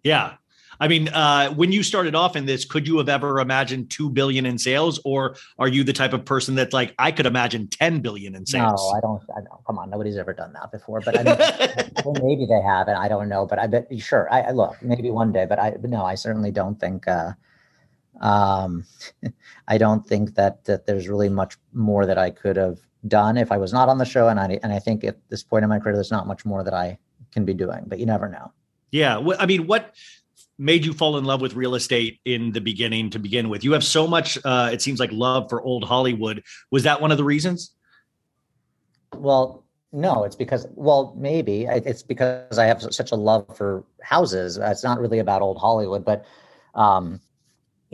Yeah. 0.02 0.34
I 0.80 0.88
mean, 0.88 1.08
uh, 1.10 1.50
when 1.50 1.70
you 1.70 1.84
started 1.84 2.16
off 2.16 2.34
in 2.34 2.44
this, 2.44 2.64
could 2.64 2.88
you 2.88 2.98
have 2.98 3.08
ever 3.08 3.38
imagined 3.38 3.90
two 3.90 4.10
billion 4.10 4.44
in 4.46 4.58
sales, 4.58 4.98
or 5.04 5.36
are 5.56 5.68
you 5.68 5.84
the 5.84 5.92
type 5.92 6.12
of 6.12 6.24
person 6.24 6.56
that's 6.56 6.72
like, 6.72 6.92
I 6.98 7.12
could 7.12 7.26
imagine 7.26 7.68
ten 7.68 8.00
billion 8.00 8.34
in 8.34 8.46
sales? 8.46 8.82
No, 8.82 8.98
I 8.98 9.00
don't. 9.00 9.22
I 9.30 9.40
don't. 9.42 9.64
Come 9.64 9.78
on, 9.78 9.90
nobody's 9.90 10.16
ever 10.16 10.32
done 10.32 10.52
that 10.54 10.72
before. 10.72 11.00
But 11.00 11.20
I 11.20 11.22
mean, 11.22 11.92
well, 12.04 12.16
maybe 12.24 12.46
they 12.46 12.60
have, 12.60 12.88
and 12.88 12.96
I 12.96 13.06
don't 13.06 13.28
know. 13.28 13.46
But 13.46 13.60
I 13.60 13.68
bet 13.68 13.86
sure. 14.00 14.26
I, 14.32 14.40
I 14.40 14.50
look 14.50 14.76
maybe 14.82 15.10
one 15.10 15.30
day, 15.30 15.46
but 15.46 15.60
I 15.60 15.70
but 15.72 15.88
no, 15.88 16.04
I 16.04 16.16
certainly 16.16 16.50
don't 16.50 16.80
think. 16.80 17.06
Uh, 17.06 17.32
um, 18.20 18.84
I 19.68 19.78
don't 19.78 20.06
think 20.06 20.34
that 20.34 20.64
that 20.64 20.86
there's 20.86 21.08
really 21.08 21.28
much 21.28 21.56
more 21.72 22.06
that 22.06 22.18
I 22.18 22.30
could 22.30 22.56
have 22.56 22.78
done 23.08 23.36
if 23.36 23.50
I 23.50 23.56
was 23.56 23.72
not 23.72 23.88
on 23.88 23.98
the 23.98 24.04
show, 24.04 24.28
and 24.28 24.38
I 24.38 24.58
and 24.62 24.72
I 24.72 24.78
think 24.78 25.04
at 25.04 25.16
this 25.28 25.42
point 25.42 25.64
in 25.64 25.68
my 25.68 25.78
career, 25.78 25.94
there's 25.94 26.10
not 26.10 26.26
much 26.26 26.44
more 26.44 26.62
that 26.62 26.74
I 26.74 26.98
can 27.32 27.44
be 27.44 27.54
doing. 27.54 27.84
But 27.86 27.98
you 27.98 28.06
never 28.06 28.28
know. 28.28 28.52
yeah. 28.90 29.20
Wh- 29.20 29.40
I 29.40 29.46
mean, 29.46 29.66
what 29.66 29.94
made 30.58 30.84
you 30.84 30.92
fall 30.92 31.16
in 31.16 31.24
love 31.24 31.40
with 31.40 31.54
real 31.54 31.74
estate 31.74 32.20
in 32.24 32.52
the 32.52 32.60
beginning 32.60 33.10
to 33.10 33.18
begin 33.18 33.48
with? 33.48 33.64
You 33.64 33.72
have 33.72 33.82
so 33.82 34.06
much, 34.06 34.38
uh, 34.44 34.70
it 34.72 34.82
seems 34.82 35.00
like 35.00 35.10
love 35.10 35.48
for 35.48 35.62
old 35.62 35.82
Hollywood. 35.84 36.44
Was 36.70 36.82
that 36.84 37.00
one 37.00 37.10
of 37.10 37.16
the 37.16 37.24
reasons? 37.24 37.72
Well, 39.16 39.64
no, 39.92 40.24
it's 40.24 40.36
because 40.36 40.66
well, 40.74 41.14
maybe 41.18 41.64
it's 41.64 42.02
because 42.02 42.58
I 42.58 42.64
have 42.66 42.82
such 42.82 43.12
a 43.12 43.16
love 43.16 43.44
for 43.56 43.84
houses. 44.02 44.58
It's 44.58 44.84
not 44.84 45.00
really 45.00 45.18
about 45.18 45.42
old 45.42 45.58
Hollywood, 45.58 46.04
but 46.04 46.24
um, 46.74 47.20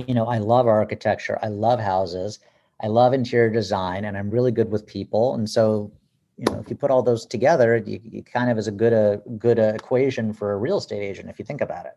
you 0.07 0.14
know, 0.14 0.26
I 0.26 0.38
love 0.38 0.66
architecture. 0.66 1.38
I 1.42 1.49
love 1.49 1.80
houses. 1.80 2.38
I 2.80 2.86
love 2.86 3.12
interior 3.12 3.51
design, 3.51 4.05
and 4.05 4.16
I'm 4.16 4.30
really 4.30 4.53
good 4.53 4.70
with 4.70 4.86
people. 4.86 5.34
And 5.34 5.49
so, 5.49 5.90
you 6.36 6.44
know, 6.46 6.61
if 6.61 6.70
you 6.70 6.76
put 6.76 6.90
all 6.90 7.03
those 7.03 7.26
together, 7.26 7.76
you, 7.76 8.01
you 8.05 8.22
kind 8.22 8.51
of 8.51 8.59
is 8.59 8.68
a 8.68 8.72
good 8.72 8.92
a 8.92 9.20
good 9.38 9.59
uh, 9.59 9.72
equation 9.74 10.32
for 10.32 10.53
a 10.53 10.57
real 10.57 10.78
estate 10.78 11.03
agent 11.03 11.28
if 11.28 11.38
you 11.38 11.44
think 11.44 11.61
about 11.61 11.86
it. 11.86 11.96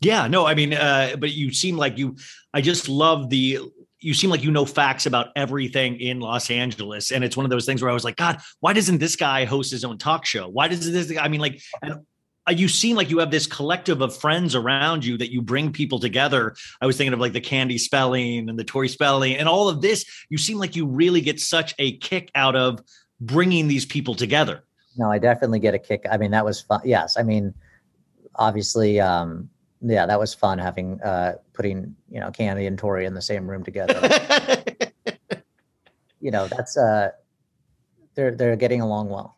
Yeah, 0.00 0.26
no, 0.28 0.46
I 0.46 0.54
mean, 0.54 0.74
uh, 0.74 1.16
but 1.18 1.32
you 1.32 1.52
seem 1.52 1.76
like 1.76 1.98
you, 1.98 2.16
I 2.54 2.60
just 2.60 2.88
love 2.88 3.30
the, 3.30 3.58
you 3.98 4.14
seem 4.14 4.30
like 4.30 4.44
you 4.44 4.50
know 4.52 4.64
facts 4.64 5.06
about 5.06 5.28
everything 5.34 6.00
in 6.00 6.20
Los 6.20 6.50
Angeles. 6.50 7.10
And 7.10 7.24
it's 7.24 7.36
one 7.36 7.44
of 7.44 7.50
those 7.50 7.66
things 7.66 7.82
where 7.82 7.90
I 7.90 7.94
was 7.94 8.04
like, 8.04 8.14
God, 8.16 8.38
why 8.60 8.72
doesn't 8.72 8.98
this 8.98 9.16
guy 9.16 9.44
host 9.44 9.72
his 9.72 9.84
own 9.84 9.98
talk 9.98 10.24
show? 10.24 10.48
Why 10.48 10.68
does 10.68 10.90
this, 10.90 11.18
I 11.18 11.26
mean, 11.26 11.40
like, 11.40 11.60
and 11.82 11.92
uh, 11.92 11.96
you 12.50 12.68
seem 12.68 12.96
like 12.96 13.10
you 13.10 13.18
have 13.18 13.30
this 13.30 13.46
collective 13.46 14.00
of 14.00 14.16
friends 14.16 14.54
around 14.54 15.04
you 15.04 15.16
that 15.18 15.32
you 15.32 15.42
bring 15.42 15.72
people 15.72 15.98
together. 15.98 16.54
I 16.80 16.86
was 16.86 16.96
thinking 16.96 17.12
of 17.12 17.20
like 17.20 17.32
the 17.32 17.40
Candy 17.40 17.78
Spelling 17.78 18.48
and 18.48 18.58
the 18.58 18.64
Tori 18.64 18.88
Spelling 18.88 19.36
and 19.36 19.48
all 19.48 19.68
of 19.68 19.82
this. 19.82 20.04
You 20.28 20.38
seem 20.38 20.58
like 20.58 20.76
you 20.76 20.86
really 20.86 21.20
get 21.20 21.40
such 21.40 21.74
a 21.78 21.96
kick 21.98 22.30
out 22.34 22.56
of 22.56 22.82
bringing 23.20 23.68
these 23.68 23.84
people 23.84 24.14
together. 24.14 24.64
No, 24.96 25.10
I 25.10 25.18
definitely 25.18 25.60
get 25.60 25.74
a 25.74 25.78
kick. 25.78 26.04
I 26.10 26.16
mean, 26.16 26.30
that 26.32 26.44
was 26.44 26.60
fun. 26.60 26.80
Yes, 26.84 27.16
I 27.16 27.22
mean, 27.22 27.54
obviously, 28.34 29.00
um, 29.00 29.48
yeah, 29.80 30.06
that 30.06 30.18
was 30.18 30.34
fun 30.34 30.58
having 30.58 31.00
uh, 31.02 31.34
putting 31.52 31.94
you 32.10 32.20
know 32.20 32.30
Candy 32.30 32.66
and 32.66 32.78
Tori 32.78 33.04
in 33.04 33.14
the 33.14 33.22
same 33.22 33.48
room 33.48 33.62
together. 33.62 34.00
you 36.20 36.30
know, 36.30 36.48
that's 36.48 36.76
uh, 36.76 37.10
they're 38.14 38.34
they're 38.34 38.56
getting 38.56 38.80
along 38.80 39.08
well. 39.08 39.37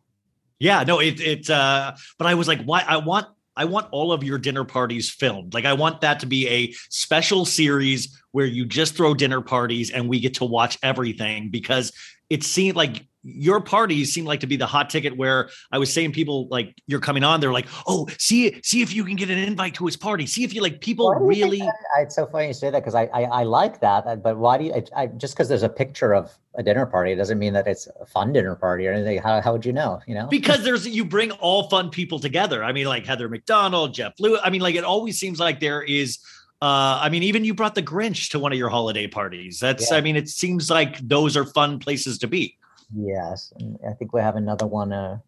Yeah, 0.60 0.84
no, 0.84 1.00
it 1.00 1.20
it 1.20 1.50
uh 1.50 1.94
but 2.18 2.26
I 2.26 2.34
was 2.34 2.46
like, 2.46 2.62
why 2.62 2.84
I 2.86 2.98
want 2.98 3.26
I 3.56 3.64
want 3.64 3.88
all 3.90 4.12
of 4.12 4.22
your 4.22 4.38
dinner 4.38 4.64
parties 4.64 5.10
filmed. 5.10 5.54
Like 5.54 5.64
I 5.64 5.72
want 5.72 6.02
that 6.02 6.20
to 6.20 6.26
be 6.26 6.46
a 6.48 6.72
special 6.90 7.44
series 7.44 8.22
where 8.32 8.46
you 8.46 8.64
just 8.64 8.94
throw 8.94 9.14
dinner 9.14 9.40
parties 9.40 9.90
and 9.90 10.08
we 10.08 10.20
get 10.20 10.34
to 10.34 10.44
watch 10.44 10.78
everything 10.82 11.50
because 11.50 11.92
it 12.28 12.44
seemed 12.44 12.76
like 12.76 13.04
your 13.22 13.60
parties 13.60 14.12
seem 14.12 14.24
like 14.24 14.40
to 14.40 14.46
be 14.46 14.56
the 14.56 14.66
hot 14.66 14.88
ticket 14.88 15.16
where 15.16 15.50
I 15.70 15.78
was 15.78 15.92
saying 15.92 16.12
people 16.12 16.48
like 16.48 16.74
you're 16.86 17.00
coming 17.00 17.22
on, 17.22 17.40
they're 17.40 17.52
like, 17.52 17.66
oh, 17.86 18.08
see, 18.18 18.58
see 18.62 18.80
if 18.80 18.94
you 18.94 19.04
can 19.04 19.16
get 19.16 19.28
an 19.28 19.36
invite 19.38 19.74
to 19.74 19.84
his 19.86 19.96
party. 19.96 20.24
See 20.26 20.42
if 20.42 20.54
you 20.54 20.62
like 20.62 20.80
people 20.80 21.06
Why 21.12 21.18
do 21.18 21.24
you 21.24 21.30
think 21.32 21.44
really 21.44 21.58
that? 21.58 21.74
I- 21.98 22.02
It's 22.02 22.14
so 22.14 22.26
funny 22.26 22.48
you 22.48 22.54
say 22.54 22.70
that 22.70 22.80
because 22.80 22.94
I, 22.94 23.04
I 23.12 23.22
I 23.24 23.42
like 23.44 23.80
that, 23.80 24.06
uh, 24.06 24.16
but 24.16 24.38
why 24.38 24.56
do 24.58 24.64
you? 24.64 24.72
I, 24.74 24.84
I 25.02 25.06
just 25.08 25.34
because 25.34 25.48
there's 25.48 25.62
a 25.62 25.68
picture 25.68 26.14
of 26.14 26.30
a 26.54 26.62
dinner 26.62 26.86
party 26.86 27.14
doesn't 27.14 27.38
mean 27.38 27.52
that 27.52 27.66
it's 27.66 27.86
a 28.00 28.06
fun 28.06 28.32
dinner 28.32 28.54
party 28.56 28.86
or 28.88 28.92
anything. 28.92 29.18
How 29.18 29.40
how 29.42 29.52
would 29.52 29.66
you 29.66 29.72
know? 29.74 30.00
You 30.06 30.14
know, 30.14 30.26
because 30.28 30.64
there's 30.64 30.88
you 30.88 31.04
bring 31.04 31.30
all 31.32 31.68
fun 31.68 31.90
people 31.90 32.18
together. 32.20 32.64
I 32.64 32.72
mean, 32.72 32.86
like 32.86 33.04
Heather 33.06 33.28
McDonald, 33.28 33.92
Jeff 33.94 34.14
Lewis. 34.18 34.40
I 34.42 34.48
mean, 34.50 34.62
like 34.62 34.76
it 34.76 34.84
always 34.84 35.18
seems 35.18 35.38
like 35.38 35.60
there 35.60 35.82
is 35.82 36.18
Uh, 36.62 37.00
I 37.00 37.08
mean, 37.08 37.22
even 37.22 37.42
you 37.44 37.54
brought 37.54 37.74
the 37.74 37.82
Grinch 37.82 38.30
to 38.32 38.38
one 38.38 38.52
of 38.52 38.58
your 38.58 38.68
holiday 38.68 39.06
parties. 39.06 39.60
That's, 39.60 39.90
Yeah. 39.90 39.96
I 39.96 40.00
mean, 40.02 40.14
it 40.16 40.28
seems 40.28 40.68
like 40.68 40.98
those 41.08 41.34
are 41.34 41.46
fun 41.46 41.78
places 41.78 42.18
to 42.18 42.26
be. 42.26 42.56
Yes, 42.94 43.52
and 43.58 43.78
I 43.88 43.92
think 43.92 44.12
we 44.12 44.20
have 44.20 44.36
another 44.36 44.66
one. 44.66 44.92
Uh, 44.92 45.18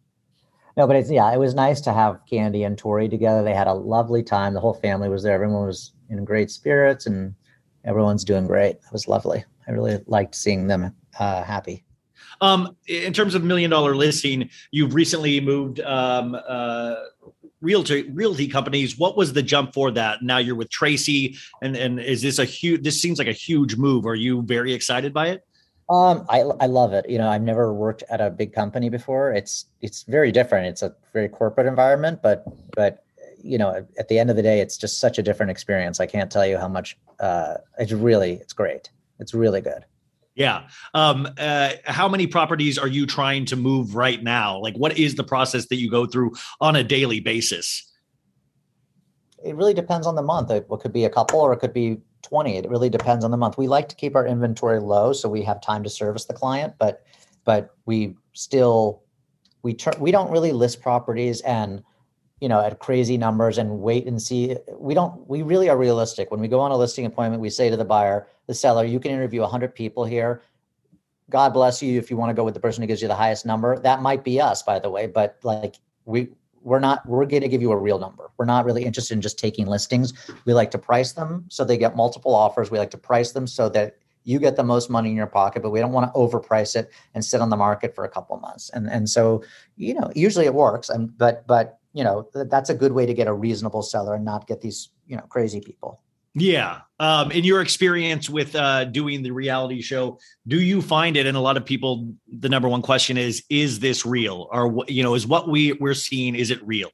no, 0.77 0.87
but 0.87 0.97
it's 0.97 1.11
yeah, 1.11 1.33
it 1.33 1.39
was 1.39 1.55
nice 1.55 1.81
to 1.83 1.93
have 1.93 2.21
Candy 2.29 2.65
and 2.65 2.77
Tori 2.77 3.09
together. 3.09 3.43
They 3.43 3.55
had 3.55 3.67
a 3.67 3.75
lovely 3.75 4.23
time. 4.23 4.55
The 4.55 4.61
whole 4.61 4.75
family 4.75 5.09
was 5.09 5.23
there. 5.23 5.35
Everyone 5.35 5.67
was 5.67 5.93
in 6.11 6.25
great 6.25 6.51
spirits, 6.51 7.07
and 7.07 7.35
everyone's 7.85 8.25
doing 8.25 8.47
great. 8.47 8.77
It 8.77 8.93
was 8.93 9.07
lovely. 9.07 9.45
I 9.69 9.71
really 9.71 9.99
liked 10.07 10.35
seeing 10.35 10.67
them 10.67 10.95
uh, 11.19 11.43
happy. 11.45 11.85
Um, 12.41 12.77
in 12.89 13.13
terms 13.13 13.35
of 13.35 13.45
million 13.45 13.71
dollar 13.71 13.95
listing, 13.95 14.51
you've 14.73 14.95
recently 14.95 15.41
moved 15.41 15.81
um, 15.81 16.37
uh, 16.49 16.95
realty 17.61 18.11
realty 18.11 18.49
companies. 18.49 18.99
What 18.99 19.17
was 19.17 19.33
the 19.33 19.43
jump 19.43 19.75
for 19.75 19.91
that? 19.93 20.23
Now 20.23 20.39
you're 20.39 20.57
with 20.57 20.71
Tracy, 20.71 21.37
and 21.63 21.77
and 21.77 22.01
is 22.01 22.23
this 22.23 22.39
a 22.39 22.45
huge? 22.45 22.83
This 22.83 23.01
seems 23.01 23.19
like 23.19 23.29
a 23.29 23.33
huge 23.33 23.77
move. 23.77 24.07
Are 24.07 24.17
you 24.17 24.43
very 24.43 24.73
excited 24.73 25.13
by 25.15 25.29
it? 25.29 25.47
Um, 25.91 26.25
I 26.29 26.41
I 26.61 26.67
love 26.67 26.93
it. 26.93 27.09
You 27.09 27.19
know, 27.19 27.29
I've 27.29 27.43
never 27.43 27.73
worked 27.73 28.03
at 28.11 28.21
a 28.21 28.31
big 28.31 28.53
company 28.53 28.89
before. 28.89 29.33
It's 29.33 29.67
it's 29.81 30.05
very 30.05 30.33
different. 30.33 30.67
It's 30.67 30.83
a 30.83 30.95
very 31.13 31.29
corporate 31.29 31.67
environment, 31.67 32.21
but 32.23 32.45
but 32.75 33.05
you 33.43 33.59
know, 33.59 33.87
at 33.99 34.09
the 34.09 34.19
end 34.19 34.31
of 34.31 34.37
the 34.37 34.43
day, 34.43 34.61
it's 34.61 34.77
just 34.77 35.01
such 35.01 35.19
a 35.19 35.23
different 35.23 35.51
experience. 35.51 36.01
I 36.01 36.07
can't 36.07 36.31
tell 36.31 36.47
you 36.47 36.59
how 36.59 36.69
much. 36.69 36.97
Uh, 37.21 37.55
it's 37.79 37.93
really 37.93 38.35
it's 38.35 38.53
great. 38.53 38.91
It's 39.19 39.35
really 39.35 39.61
good. 39.61 39.85
Yeah. 40.35 40.69
Um, 40.95 41.29
uh, 41.39 41.73
how 41.85 42.09
many 42.09 42.27
properties 42.27 42.79
are 42.79 42.89
you 42.89 43.05
trying 43.05 43.45
to 43.47 43.57
move 43.57 43.95
right 43.95 44.23
now? 44.23 44.59
Like, 44.59 44.75
what 44.77 44.99
is 44.99 45.15
the 45.17 45.25
process 45.25 45.67
that 45.67 45.77
you 45.77 45.91
go 45.91 46.07
through 46.07 46.33
on 46.61 46.75
a 46.75 46.83
daily 46.83 47.21
basis? 47.21 47.92
It 49.45 49.57
really 49.57 49.75
depends 49.75 50.07
on 50.07 50.15
the 50.15 50.23
month. 50.23 50.51
It, 50.51 50.69
could 50.69 50.93
be 50.93 51.05
a 51.05 51.11
couple 51.11 51.41
or 51.41 51.53
it 51.53 51.59
could 51.59 51.73
be 51.73 51.99
20. 52.23 52.57
It 52.57 52.69
really 52.71 52.89
depends 52.89 53.25
on 53.25 53.31
the 53.31 53.37
month. 53.37 53.59
We 53.59 53.67
like 53.67 53.89
to 53.89 53.97
keep 53.97 54.17
our 54.17 54.27
inventory 54.27 54.81
low 54.81 55.13
so 55.13 55.29
we 55.29 55.43
have 55.43 55.61
time 55.61 55.83
to 55.83 55.91
service 55.91 56.25
the 56.25 56.35
client, 56.35 56.75
but 56.79 57.05
but 57.45 57.75
we 57.87 58.15
still 58.33 59.03
we 59.63 59.75
turn 59.75 59.95
we 59.99 60.13
don't 60.13 60.31
really 60.31 60.53
list 60.53 60.81
properties 60.81 61.41
and 61.41 61.83
you 62.41 62.49
know 62.49 62.61
at 62.61 62.79
crazy 62.79 63.17
numbers 63.17 63.59
and 63.59 63.81
wait 63.81 64.07
and 64.07 64.21
see. 64.21 64.57
We 64.79 64.95
don't 64.95 65.29
we 65.29 65.43
really 65.43 65.69
are 65.69 65.77
realistic. 65.77 66.31
When 66.31 66.41
we 66.41 66.49
go 66.49 66.61
on 66.61 66.71
a 66.71 66.77
listing 66.77 67.07
appointment, 67.07 67.43
we 67.43 67.51
say 67.51 67.69
to 67.69 67.77
the 67.77 67.85
buyer, 67.85 68.29
the 68.47 68.55
seller, 68.55 68.85
you 68.85 69.01
can 69.01 69.11
interview 69.11 69.41
100 69.41 69.75
people 69.75 70.05
here. 70.05 70.43
God 71.31 71.53
bless 71.53 71.83
you 71.83 71.99
if 71.99 72.11
you 72.11 72.17
want 72.17 72.31
to 72.31 72.35
go 72.35 72.45
with 72.45 72.55
the 72.55 72.61
person 72.61 72.83
who 72.83 72.87
gives 72.87 73.03
you 73.03 73.09
the 73.09 73.15
highest 73.15 73.47
number. 73.47 73.79
That 73.79 74.03
might 74.03 74.23
be 74.23 74.41
us, 74.41 74.63
by 74.63 74.79
the 74.79 74.91
way, 74.91 75.07
but 75.07 75.39
like 75.43 75.77
we 76.05 76.29
we're 76.63 76.81
not 76.81 77.07
we're 77.07 77.27
going 77.27 77.43
to 77.43 77.49
give 77.49 77.63
you 77.63 77.73
a 77.73 77.77
real 77.77 77.99
number. 77.99 78.31
We're 78.39 78.45
not 78.45 78.65
really 78.65 78.85
interested 78.85 79.15
in 79.15 79.21
just 79.21 79.39
taking 79.39 79.67
listings. 79.67 80.13
We 80.45 80.55
like 80.55 80.71
to 80.73 80.79
price 80.79 81.13
them 81.13 81.45
so 81.49 81.65
they 81.65 81.77
get 81.77 81.97
multiple 81.97 82.35
offers. 82.35 82.71
We 82.71 82.79
like 82.79 82.91
to 82.91 82.99
price 82.99 83.33
them 83.33 83.47
so 83.47 83.69
that 83.71 83.97
you 84.25 84.39
get 84.39 84.57
the 84.57 84.63
most 84.63 84.89
money 84.89 85.11
in 85.11 85.17
your 85.17 85.27
pocket 85.27 85.63
but 85.63 85.71
we 85.71 85.81
don't 85.81 85.93
want 85.93 86.13
to 86.13 86.19
overprice 86.19 86.77
it 86.77 86.93
and 87.15 87.25
sit 87.25 87.41
on 87.41 87.51
the 87.51 87.57
market 87.57 87.95
for 87.95 88.05
a 88.05 88.09
couple 88.09 88.37
months. 88.39 88.71
And 88.71 88.89
and 88.89 89.09
so 89.09 89.43
you 89.77 89.95
know 89.95 90.11
usually 90.15 90.47
it 90.47 90.55
works 90.55 90.89
and 90.89 91.17
but 91.17 91.47
but 91.47 91.79
you 91.93 92.05
know 92.05 92.29
th- 92.33 92.49
that's 92.49 92.71
a 92.71 92.75
good 92.75 92.93
way 92.93 93.07
to 93.07 93.15
get 93.15 93.27
a 93.27 93.33
reasonable 93.33 93.83
seller 93.83 94.15
and 94.15 94.25
not 94.25 94.47
get 94.47 94.61
these 94.61 94.91
you 95.07 95.17
know 95.17 95.25
crazy 95.29 95.61
people 95.61 96.02
Yeah. 96.35 96.81
Um, 96.99 97.31
in 97.31 97.45
your 97.45 97.61
experience 97.61 98.31
with 98.31 98.55
uh, 98.55 98.85
doing 98.85 99.23
the 99.23 99.33
reality 99.33 99.83
show, 99.83 100.19
do 100.47 100.61
you 100.61 100.81
find 100.81 101.17
it? 101.17 101.27
And 101.27 101.37
a 101.37 101.41
lot 101.41 101.57
of 101.57 101.65
people, 101.65 102.15
the 102.29 102.49
number 102.49 102.69
one 102.69 102.81
question 102.81 103.19
is: 103.19 103.43
Is 103.51 103.81
this 103.81 104.07
real? 104.07 104.49
Or 104.51 104.85
you 104.89 105.03
know, 105.03 105.15
is 105.15 105.27
what 105.27 105.49
we 105.49 105.73
we're 105.75 105.95
seeing? 105.95 106.35
Is 106.35 106.51
it 106.51 106.67
real? 106.67 106.91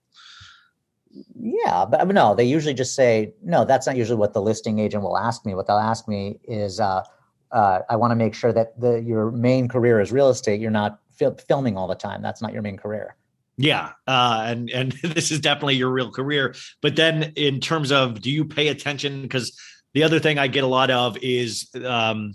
Yeah, 1.39 1.84
but 1.84 2.07
no, 2.09 2.34
they 2.34 2.45
usually 2.45 2.74
just 2.74 2.95
say 2.95 3.32
no. 3.43 3.64
That's 3.64 3.86
not 3.86 3.97
usually 3.97 4.18
what 4.18 4.32
the 4.32 4.43
listing 4.43 4.78
agent 4.78 5.03
will 5.03 5.18
ask 5.18 5.45
me. 5.45 5.55
What 5.55 5.66
they'll 5.66 5.76
ask 5.76 6.09
me 6.09 6.41
is, 6.45 6.80
uh, 6.80 7.05
uh, 7.53 7.80
I 7.89 7.97
want 7.97 8.11
to 8.11 8.16
make 8.16 8.34
sure 8.34 8.53
that 8.53 8.80
the 8.80 9.03
your 9.03 9.30
main 9.30 9.68
career 9.68 10.01
is 10.01 10.11
real 10.11 10.30
estate. 10.30 10.61
You're 10.61 10.70
not 10.70 11.01
fil- 11.14 11.39
filming 11.47 11.76
all 11.76 11.86
the 11.86 11.95
time. 11.95 12.22
That's 12.22 12.43
not 12.43 12.53
your 12.53 12.62
main 12.62 12.76
career. 12.76 13.16
Yeah, 13.59 13.91
uh, 14.07 14.45
and 14.47 14.71
and 14.71 14.93
this 15.03 15.31
is 15.31 15.41
definitely 15.41 15.75
your 15.75 15.91
real 15.91 16.11
career. 16.11 16.55
But 16.81 16.97
then, 16.97 17.33
in 17.37 17.61
terms 17.61 17.93
of, 17.93 18.21
do 18.21 18.31
you 18.31 18.45
pay 18.45 18.69
attention? 18.69 19.23
Because 19.23 19.59
the 19.95 20.05
other 20.05 20.21
thing 20.21 20.39
I 20.39 20.47
get 20.47 20.65
a 20.65 20.69
lot 20.69 20.91
of 20.91 21.19
is 21.21 21.69
um, 21.85 22.35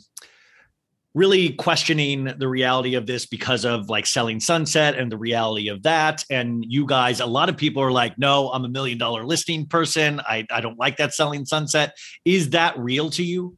really 1.13 1.53
questioning 1.53 2.25
the 2.25 2.47
reality 2.47 2.95
of 2.95 3.07
this 3.07 3.25
because 3.25 3.63
of 3.63 3.89
like 3.89 4.05
selling 4.05 4.41
sunset 4.41 4.95
and 4.95 5.09
the 5.09 5.17
reality 5.17 5.69
of 5.69 5.83
that. 5.83 6.25
And 6.29 6.65
you 6.67 6.85
guys, 6.85 7.21
a 7.21 7.25
lot 7.25 7.47
of 7.47 7.55
people 7.55 7.81
are 7.81 7.91
like, 7.91 8.17
"No, 8.17 8.51
I'm 8.51 8.65
a 8.65 8.69
million 8.69 8.97
dollar 8.97 9.25
listing 9.25 9.65
person. 9.65 10.19
I 10.19 10.45
I 10.51 10.59
don't 10.59 10.77
like 10.77 10.97
that 10.97 11.13
selling 11.13 11.45
sunset." 11.45 11.95
Is 12.25 12.49
that 12.49 12.77
real 12.77 13.09
to 13.11 13.23
you? 13.23 13.57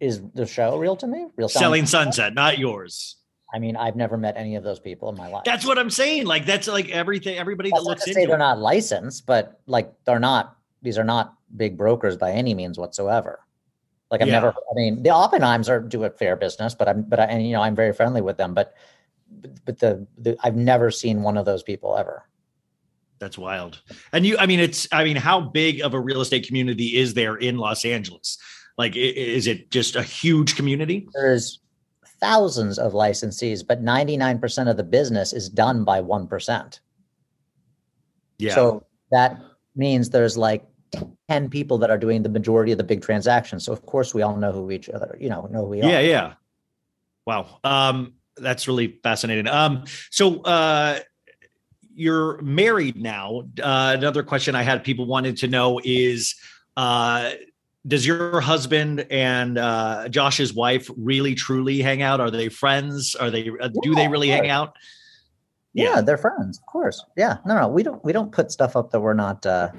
Is 0.00 0.22
the 0.34 0.46
show 0.46 0.78
real 0.78 0.96
to 0.96 1.06
me? 1.06 1.26
Real 1.36 1.48
Selling 1.48 1.86
sunset, 1.86 2.34
not 2.34 2.58
yours. 2.58 3.16
I 3.52 3.58
mean, 3.58 3.76
I've 3.76 3.96
never 3.96 4.16
met 4.16 4.36
any 4.36 4.56
of 4.56 4.64
those 4.64 4.80
people 4.80 5.08
in 5.08 5.16
my 5.16 5.28
life. 5.28 5.44
That's 5.44 5.64
what 5.64 5.78
I'm 5.78 5.90
saying. 5.90 6.26
Like 6.26 6.46
that's 6.46 6.66
like 6.66 6.88
everything. 6.90 7.38
Everybody 7.38 7.70
That's 7.70 7.82
that 7.82 7.88
not 7.88 7.90
looks 7.90 8.04
to 8.04 8.10
into 8.10 8.20
say 8.20 8.26
they're 8.26 8.38
not 8.38 8.58
licensed, 8.58 9.26
but 9.26 9.60
like 9.66 9.92
they're 10.04 10.18
not. 10.18 10.56
These 10.82 10.98
are 10.98 11.04
not 11.04 11.34
big 11.56 11.76
brokers 11.76 12.16
by 12.16 12.32
any 12.32 12.54
means 12.54 12.78
whatsoever. 12.78 13.40
Like 14.10 14.20
I've 14.20 14.28
Yeah. 14.28 14.34
never. 14.34 14.48
I 14.48 14.74
mean, 14.74 15.02
the 15.02 15.10
Oppenheims 15.10 15.68
are 15.68 15.80
do 15.80 16.04
a 16.04 16.10
fair 16.10 16.36
business, 16.36 16.74
but 16.74 16.88
I'm. 16.88 17.02
But 17.02 17.20
I, 17.20 17.24
and 17.24 17.46
you 17.46 17.52
know, 17.52 17.62
I'm 17.62 17.76
very 17.76 17.92
friendly 17.92 18.20
with 18.20 18.36
them. 18.36 18.52
But 18.52 18.74
but, 19.30 19.64
but 19.64 19.78
the, 19.78 20.06
the 20.18 20.36
I've 20.42 20.56
never 20.56 20.90
seen 20.90 21.22
one 21.22 21.36
of 21.36 21.44
those 21.44 21.62
people 21.62 21.96
ever. 21.96 22.24
That's 23.18 23.38
wild. 23.38 23.80
And 24.12 24.26
you, 24.26 24.36
I 24.38 24.46
mean, 24.46 24.60
it's, 24.60 24.86
I 24.92 25.02
mean, 25.02 25.16
how 25.16 25.40
big 25.40 25.80
of 25.80 25.94
a 25.94 26.00
real 26.00 26.20
estate 26.20 26.46
community 26.46 26.96
is 26.96 27.14
there 27.14 27.36
in 27.36 27.56
Los 27.56 27.84
Angeles? 27.84 28.36
Like, 28.76 28.94
is 28.94 29.46
it 29.46 29.70
just 29.70 29.96
a 29.96 30.02
huge 30.02 30.54
community? 30.54 31.08
There's 31.14 31.60
thousands 32.20 32.78
of 32.78 32.92
licensees, 32.92 33.66
but 33.66 33.82
99% 33.82 34.70
of 34.70 34.76
the 34.76 34.84
business 34.84 35.32
is 35.32 35.48
done 35.48 35.84
by 35.84 36.00
1%. 36.00 36.80
Yeah. 38.38 38.54
So 38.54 38.84
that 39.10 39.40
means 39.74 40.10
there's 40.10 40.36
like 40.36 40.64
10 41.28 41.48
people 41.48 41.78
that 41.78 41.90
are 41.90 41.98
doing 41.98 42.22
the 42.22 42.28
majority 42.28 42.72
of 42.72 42.78
the 42.78 42.84
big 42.84 43.02
transactions. 43.02 43.64
So 43.64 43.72
of 43.72 43.84
course 43.86 44.14
we 44.14 44.22
all 44.22 44.36
know 44.36 44.52
who 44.52 44.70
each 44.70 44.88
other, 44.88 45.16
you 45.20 45.28
know, 45.28 45.46
know 45.50 45.62
who 45.62 45.70
we 45.70 45.78
yeah, 45.78 45.86
are. 45.86 45.90
yeah. 45.90 46.00
Yeah. 46.00 46.34
Wow. 47.26 47.60
Um, 47.64 48.14
that's 48.36 48.68
really 48.68 48.98
fascinating. 49.02 49.48
Um, 49.48 49.84
so, 50.10 50.42
uh, 50.42 51.00
you're 51.98 52.40
married 52.42 52.96
now. 52.96 53.44
Uh, 53.60 53.94
another 53.96 54.22
question 54.22 54.54
I 54.54 54.62
had 54.62 54.84
people 54.84 55.06
wanted 55.06 55.38
to 55.38 55.48
know 55.48 55.80
is, 55.82 56.34
uh, 56.76 57.30
does 57.86 58.06
your 58.06 58.40
husband 58.40 59.06
and 59.10 59.58
uh, 59.58 60.08
Josh's 60.08 60.52
wife 60.52 60.90
really 60.96 61.34
truly 61.34 61.80
hang 61.80 62.02
out? 62.02 62.20
Are 62.20 62.30
they 62.30 62.48
friends? 62.48 63.14
Are 63.14 63.30
they? 63.30 63.50
Uh, 63.60 63.68
do 63.82 63.94
they 63.94 64.08
really 64.08 64.28
hang 64.28 64.48
out? 64.50 64.76
Yeah, 65.72 66.00
they're 66.00 66.18
friends, 66.18 66.58
of 66.58 66.66
course. 66.66 67.04
Yeah. 67.16 67.36
No, 67.44 67.54
no, 67.60 67.68
we 67.68 67.82
don't 67.82 68.02
we 68.04 68.12
don't 68.12 68.32
put 68.32 68.50
stuff 68.50 68.76
up 68.76 68.90
that 68.92 69.00
we're 69.00 69.14
not 69.14 69.44
uh 69.44 69.70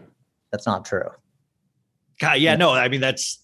that's 0.51 0.67
not 0.67 0.85
true. 0.85 1.09
God, 2.19 2.39
yeah, 2.39 2.55
no, 2.55 2.71
I 2.71 2.87
mean 2.87 3.01
that's 3.01 3.43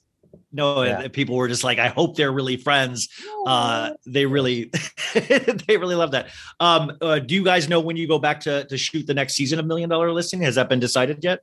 no. 0.52 0.84
Yeah. 0.84 1.08
People 1.08 1.36
were 1.36 1.48
just 1.48 1.64
like, 1.64 1.80
I 1.80 1.88
hope 1.88 2.16
they're 2.16 2.32
really 2.32 2.58
friends. 2.58 3.10
Uh, 3.46 3.92
they 4.06 4.26
really, 4.26 4.72
they 5.14 5.78
really 5.78 5.96
love 5.96 6.12
that. 6.12 6.28
Um, 6.60 6.92
uh, 7.02 7.20
do 7.20 7.34
you 7.34 7.44
guys 7.44 7.68
know 7.68 7.80
when 7.80 7.98
you 7.98 8.08
go 8.08 8.20
back 8.20 8.40
to 8.42 8.66
to 8.66 8.78
shoot 8.78 9.08
the 9.08 9.14
next 9.14 9.34
season 9.34 9.60
of 9.60 9.66
Million 9.66 9.90
Dollar 9.90 10.12
Listing? 10.12 10.42
Has 10.42 10.56
that 10.56 10.70
been 10.70 10.80
decided 10.80 11.24
yet? 11.24 11.40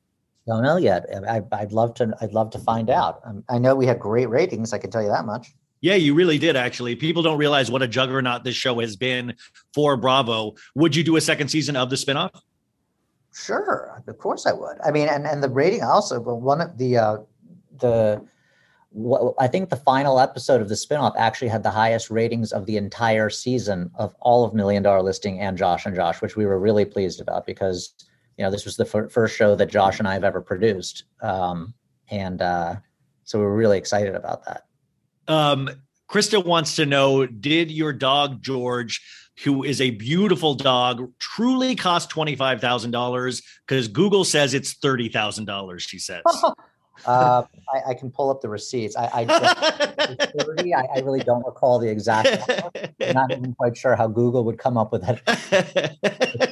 Don't 0.46 0.62
know 0.62 0.76
yet. 0.76 1.06
I, 1.28 1.42
I'd 1.52 1.72
love 1.72 1.94
to. 1.94 2.14
I'd 2.20 2.32
love 2.32 2.50
to 2.50 2.58
find 2.58 2.90
out. 2.90 3.20
Um, 3.24 3.44
I 3.48 3.58
know 3.58 3.74
we 3.74 3.86
had 3.86 4.00
great 4.00 4.28
ratings. 4.28 4.72
I 4.72 4.78
can 4.78 4.90
tell 4.90 5.02
you 5.02 5.08
that 5.08 5.26
much. 5.26 5.54
Yeah, 5.82 5.94
you 5.94 6.14
really 6.14 6.38
did. 6.38 6.56
Actually, 6.56 6.94
people 6.96 7.22
don't 7.22 7.38
realize 7.38 7.70
what 7.70 7.82
a 7.82 7.88
juggernaut 7.88 8.44
this 8.44 8.54
show 8.54 8.80
has 8.80 8.96
been 8.96 9.34
for 9.72 9.96
Bravo. 9.96 10.54
Would 10.74 10.94
you 10.94 11.04
do 11.04 11.16
a 11.16 11.20
second 11.20 11.48
season 11.48 11.76
of 11.76 11.88
the 11.88 11.96
spinoff? 11.96 12.40
Sure, 13.32 14.02
of 14.06 14.18
course 14.18 14.46
I 14.46 14.52
would. 14.52 14.76
I 14.84 14.90
mean, 14.90 15.08
and 15.08 15.26
and 15.26 15.42
the 15.42 15.48
rating 15.48 15.82
also. 15.82 16.20
But 16.20 16.36
one 16.36 16.60
of 16.60 16.76
the 16.78 16.96
uh, 16.98 17.16
the 17.78 18.22
what, 18.90 19.34
I 19.38 19.46
think 19.46 19.70
the 19.70 19.76
final 19.76 20.18
episode 20.18 20.60
of 20.60 20.68
the 20.68 20.74
spinoff 20.74 21.14
actually 21.16 21.48
had 21.48 21.62
the 21.62 21.70
highest 21.70 22.10
ratings 22.10 22.52
of 22.52 22.66
the 22.66 22.76
entire 22.76 23.30
season 23.30 23.90
of 23.94 24.14
all 24.20 24.44
of 24.44 24.52
Million 24.52 24.82
Dollar 24.82 25.02
Listing 25.02 25.40
and 25.40 25.56
Josh 25.56 25.86
and 25.86 25.94
Josh, 25.94 26.20
which 26.20 26.36
we 26.36 26.44
were 26.44 26.58
really 26.58 26.84
pleased 26.84 27.20
about 27.20 27.46
because 27.46 27.94
you 28.36 28.44
know 28.44 28.50
this 28.50 28.64
was 28.64 28.76
the 28.76 28.84
fir- 28.84 29.08
first 29.08 29.36
show 29.36 29.54
that 29.56 29.66
Josh 29.66 29.98
and 29.98 30.08
I 30.08 30.14
have 30.14 30.24
ever 30.24 30.40
produced, 30.40 31.04
um, 31.22 31.74
and 32.10 32.40
uh, 32.40 32.76
so 33.24 33.38
we 33.38 33.44
were 33.44 33.56
really 33.56 33.78
excited 33.78 34.14
about 34.14 34.44
that. 34.46 34.66
Um, 35.28 35.70
Krista 36.08 36.44
wants 36.44 36.76
to 36.76 36.86
know: 36.86 37.26
Did 37.26 37.70
your 37.70 37.92
dog 37.92 38.42
George, 38.42 39.00
who 39.44 39.62
is 39.64 39.80
a 39.80 39.90
beautiful 39.90 40.54
dog, 40.54 41.12
truly 41.18 41.76
cost 41.76 42.10
twenty 42.10 42.36
five 42.36 42.60
thousand 42.60 42.90
dollars? 42.90 43.42
Because 43.66 43.88
Google 43.88 44.24
says 44.24 44.54
it's 44.54 44.74
thirty 44.74 45.08
thousand 45.08 45.44
dollars. 45.44 45.82
She 45.82 45.98
says. 45.98 46.22
Uh, 47.06 47.44
I, 47.72 47.90
I 47.90 47.94
can 47.94 48.10
pull 48.10 48.30
up 48.30 48.40
the 48.40 48.48
receipts. 48.48 48.96
I, 48.96 49.06
I, 49.06 49.26
it's 50.10 50.44
30, 50.44 50.74
I, 50.74 50.82
I 50.96 51.00
really 51.00 51.20
don't 51.20 51.44
recall 51.46 51.78
the 51.78 51.88
exact. 51.88 52.46
number. 52.48 52.70
I'm 53.00 53.14
not 53.14 53.30
even 53.32 53.54
quite 53.54 53.76
sure 53.76 53.96
how 53.96 54.06
Google 54.06 54.44
would 54.44 54.58
come 54.58 54.76
up 54.76 54.92
with 54.92 55.02
that. 55.02 55.96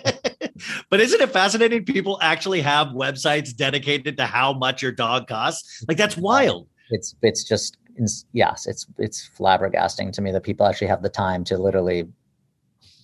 But 0.91 1.01
isn't 1.01 1.21
it 1.21 1.31
fascinating? 1.31 1.85
People 1.85 2.19
actually 2.23 2.63
have 2.63 2.89
websites 2.89 3.55
dedicated 3.55 4.17
to 4.17 4.27
how 4.27 4.53
much 4.53 4.83
your 4.83 4.93
dog 4.93 5.27
costs. 5.29 5.85
Like 5.87 5.99
that's 5.99 6.17
wild. 6.17 6.69
It's 6.91 7.15
it's 7.23 7.45
just 7.45 7.77
it's, 7.97 8.25
yes, 8.33 8.67
it's 8.67 8.87
it's 8.99 9.31
flabbergasting 9.39 10.13
to 10.13 10.23
me 10.23 10.31
that 10.33 10.43
people 10.43 10.67
actually 10.67 10.87
have 10.89 11.03
the 11.03 11.09
time 11.09 11.45
to 11.45 11.59
literally 11.59 12.09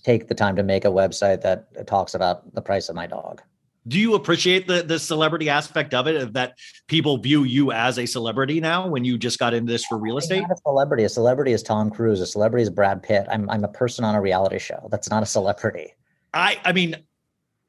take 0.03 0.27
the 0.27 0.35
time 0.35 0.55
to 0.55 0.63
make 0.63 0.85
a 0.85 0.89
website 0.89 1.41
that 1.41 1.87
talks 1.87 2.13
about 2.13 2.53
the 2.53 2.61
price 2.61 2.89
of 2.89 2.95
my 2.95 3.07
dog. 3.07 3.41
Do 3.87 3.99
you 3.99 4.15
appreciate 4.15 4.67
the 4.67 4.81
the 4.81 4.97
celebrity 4.97 5.47
aspect 5.47 5.93
of 5.93 6.07
it? 6.07 6.15
Of 6.15 6.33
that 6.33 6.57
people 6.87 7.19
view 7.19 7.43
you 7.43 7.71
as 7.71 7.99
a 7.99 8.07
celebrity 8.07 8.59
now 8.59 8.87
when 8.87 9.05
you 9.05 9.15
just 9.17 9.37
got 9.37 9.53
into 9.53 9.71
this 9.71 9.85
for 9.85 9.99
real 9.99 10.17
estate? 10.17 10.37
I'm 10.37 10.47
not 10.47 10.53
a 10.53 10.61
celebrity. 10.65 11.03
A 11.03 11.09
celebrity 11.09 11.51
is 11.51 11.61
Tom 11.61 11.91
Cruise. 11.91 12.19
A 12.19 12.25
celebrity 12.25 12.63
is 12.63 12.71
Brad 12.71 13.03
Pitt. 13.03 13.27
I'm 13.29 13.47
I'm 13.47 13.63
a 13.63 13.67
person 13.67 14.03
on 14.03 14.15
a 14.15 14.21
reality 14.21 14.57
show. 14.57 14.87
That's 14.89 15.11
not 15.11 15.21
a 15.21 15.27
celebrity. 15.27 15.93
I 16.33 16.59
I 16.65 16.71
mean, 16.71 16.95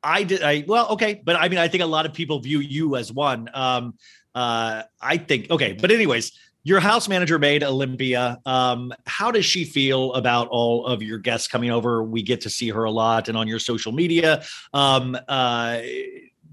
I 0.07 0.23
did 0.23 0.43
I 0.43 0.65
well 0.67 0.89
okay, 0.91 1.21
but 1.25 1.37
I 1.37 1.49
mean 1.49 1.59
I 1.59 1.69
think 1.69 1.83
a 1.83 1.87
lot 1.87 2.07
of 2.07 2.15
people 2.15 2.39
view 2.39 2.61
you 2.61 2.97
as 2.97 3.13
one. 3.13 3.51
Um 3.53 3.95
uh 4.35 4.85
I 5.01 5.17
think 5.17 5.51
okay, 5.51 5.73
but 5.73 5.91
anyways, 5.91 6.33
your 6.63 6.81
house 6.81 7.09
manager 7.09 7.39
maid 7.39 7.63
Olympia. 7.63 8.41
Um, 8.45 8.93
how 9.07 9.31
does 9.31 9.45
she 9.45 9.65
feel 9.65 10.13
about 10.15 10.49
all 10.49 10.85
of 10.87 11.03
your 11.03 11.19
guests 11.19 11.47
coming 11.47 11.71
over? 11.71 12.03
We 12.03 12.23
get 12.23 12.41
to 12.43 12.51
see 12.51 12.71
her 12.71 12.85
a 12.85 12.91
lot 12.91 13.29
and 13.29 13.37
on 13.37 13.47
your 13.47 13.61
social 13.61 13.93
media. 13.93 14.43
Um, 14.75 15.17
uh, 15.29 15.79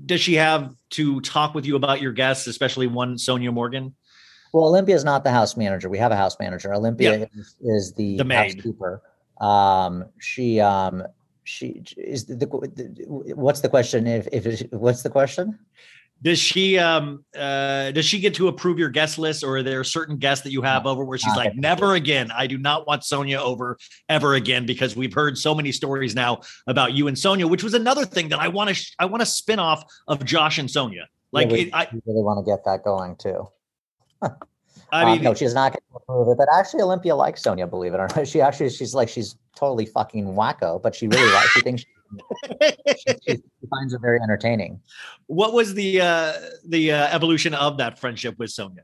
does 0.05 0.21
she 0.21 0.35
have 0.35 0.75
to 0.91 1.19
talk 1.21 1.55
with 1.55 1.65
you 1.65 1.75
about 1.75 1.99
your 1.99 2.11
guests, 2.11 2.45
especially 2.45 2.85
one 2.85 3.15
Sonja 3.15 3.51
Morgan? 3.51 3.95
Well, 4.51 4.65
Olympia 4.65 4.93
is 4.93 5.03
not 5.03 5.23
the 5.23 5.31
house 5.31 5.57
manager. 5.57 5.89
We 5.89 5.97
have 5.97 6.11
a 6.11 6.15
house 6.15 6.37
manager. 6.39 6.73
Olympia 6.75 7.27
is, 7.35 7.55
is 7.61 7.93
the, 7.93 8.17
The 8.17 8.23
housekeeper. 8.35 9.01
Um, 9.41 10.05
she 10.19 10.59
um, 10.59 11.03
she 11.43 11.83
is 11.97 12.25
the, 12.25 12.35
the 12.35 12.45
what's 13.35 13.61
the 13.61 13.69
question? 13.69 14.07
If 14.07 14.27
if 14.31 14.71
what's 14.71 15.03
the 15.03 15.09
question? 15.09 15.59
Does 16.21 16.39
she 16.39 16.77
um 16.77 17.25
uh 17.37 17.91
does 17.91 18.05
she 18.05 18.19
get 18.19 18.33
to 18.35 18.47
approve 18.47 18.79
your 18.79 18.89
guest 18.89 19.19
list 19.19 19.43
or 19.43 19.57
are 19.57 19.63
there 19.63 19.83
certain 19.83 20.17
guests 20.17 20.43
that 20.45 20.51
you 20.51 20.61
have 20.61 20.85
over 20.85 21.03
where 21.03 21.17
she's 21.17 21.35
not 21.35 21.37
like, 21.37 21.55
never 21.55 21.95
again. 21.95 22.31
I 22.31 22.47
do 22.47 22.57
not 22.57 22.87
want 22.87 23.01
Sonja 23.01 23.37
over 23.37 23.77
ever 24.07 24.35
again 24.35 24.65
because 24.65 24.95
we've 24.95 25.13
heard 25.13 25.37
so 25.37 25.53
many 25.53 25.73
stories 25.73 26.15
now 26.15 26.41
about 26.65 26.93
you 26.93 27.07
and 27.07 27.17
Sonja, 27.17 27.49
which 27.49 27.63
was 27.63 27.73
another 27.73 28.05
thing 28.05 28.29
that 28.29 28.39
I 28.39 28.47
want 28.47 28.69
to 28.69 28.73
sh- 28.73 28.95
I 28.99 29.05
want 29.05 29.21
to 29.21 29.25
spin 29.25 29.59
off 29.59 29.83
of 30.07 30.23
Josh 30.23 30.59
and 30.59 30.69
Sonja. 30.69 31.03
Like 31.33 31.49
yeah, 31.49 31.53
we, 31.53 31.61
it, 31.63 31.69
I 31.73 31.87
really 32.05 32.21
want 32.21 32.45
to 32.45 32.49
get 32.49 32.63
that 32.65 32.83
going 32.85 33.17
too. 33.17 33.47
I 34.93 35.13
Um, 35.13 35.23
no, 35.23 35.33
she's 35.33 35.55
not 35.55 35.71
going 35.71 35.81
to 35.91 35.95
approve 35.97 36.27
it. 36.29 36.37
But 36.37 36.47
actually, 36.53 36.83
Olympia 36.83 37.15
likes 37.15 37.41
Sonja. 37.41 37.67
Believe 37.69 37.93
it 37.93 37.97
or 37.99 38.07
not, 38.15 38.27
she 38.31 38.41
actually 38.41 38.69
she's 38.69 38.93
like 38.93 39.09
she's 39.09 39.35
totally 39.55 39.87
fucking 39.87 40.25
wacko, 40.35 40.81
but 40.81 40.93
she 40.93 41.07
really 41.07 41.31
likes. 41.33 41.49
She 41.49 41.61
thinks 41.61 41.81
she, 41.81 41.87
she 43.27 43.41
finds 43.69 43.93
her 43.93 43.99
very 43.99 44.19
entertaining. 44.21 44.79
what 45.25 45.51
was 45.53 45.73
the 45.73 45.99
uh 45.99 46.33
the 46.67 46.91
uh, 46.91 47.07
evolution 47.07 47.55
of 47.55 47.77
that 47.77 47.97
friendship 47.97 48.37
with 48.37 48.51
Sonja? 48.51 48.83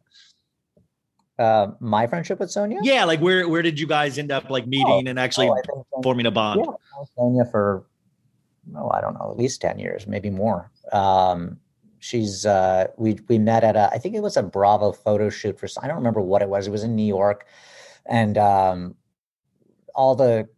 Uh, 1.37 1.71
my 1.79 2.07
friendship 2.07 2.39
with 2.39 2.49
Sonja. 2.49 2.79
Yeah, 2.81 3.05
like 3.05 3.21
where 3.21 3.47
where 3.47 3.61
did 3.61 3.79
you 3.79 3.85
guys 3.85 4.17
end 4.17 4.31
up 4.31 4.49
like 4.49 4.65
meeting 4.65 5.07
and 5.07 5.19
actually 5.19 5.49
Oh, 5.49 5.85
forming 6.01 6.25
a 6.25 6.31
bond? 6.31 6.65
Yeah, 6.65 7.03
Sonja 7.17 7.49
for 7.51 7.85
no, 8.65 8.89
I 8.89 8.99
don't 8.99 9.13
know, 9.13 9.29
at 9.31 9.37
least 9.37 9.61
ten 9.61 9.77
years, 9.79 10.07
maybe 10.07 10.29
more. 10.31 10.71
Um, 10.91 11.59
she's 11.99 12.45
uh, 12.45 12.87
we 12.97 13.19
we 13.27 13.37
met 13.37 13.63
at 13.63 13.75
a 13.75 13.89
I 13.93 13.97
think 13.97 14.15
it 14.15 14.21
was 14.21 14.37
a 14.37 14.43
Bravo 14.43 14.91
photo 14.91 15.29
shoot 15.29 15.59
for 15.59 15.67
I 15.81 15.87
don't 15.87 15.97
remember 15.97 16.21
what 16.21 16.41
it 16.41 16.49
was. 16.49 16.67
It 16.67 16.71
was 16.71 16.83
in 16.83 16.95
New 16.95 17.05
York, 17.05 17.45
and 18.05 18.37
um, 18.37 18.95
all 19.93 20.15
the 20.15 20.49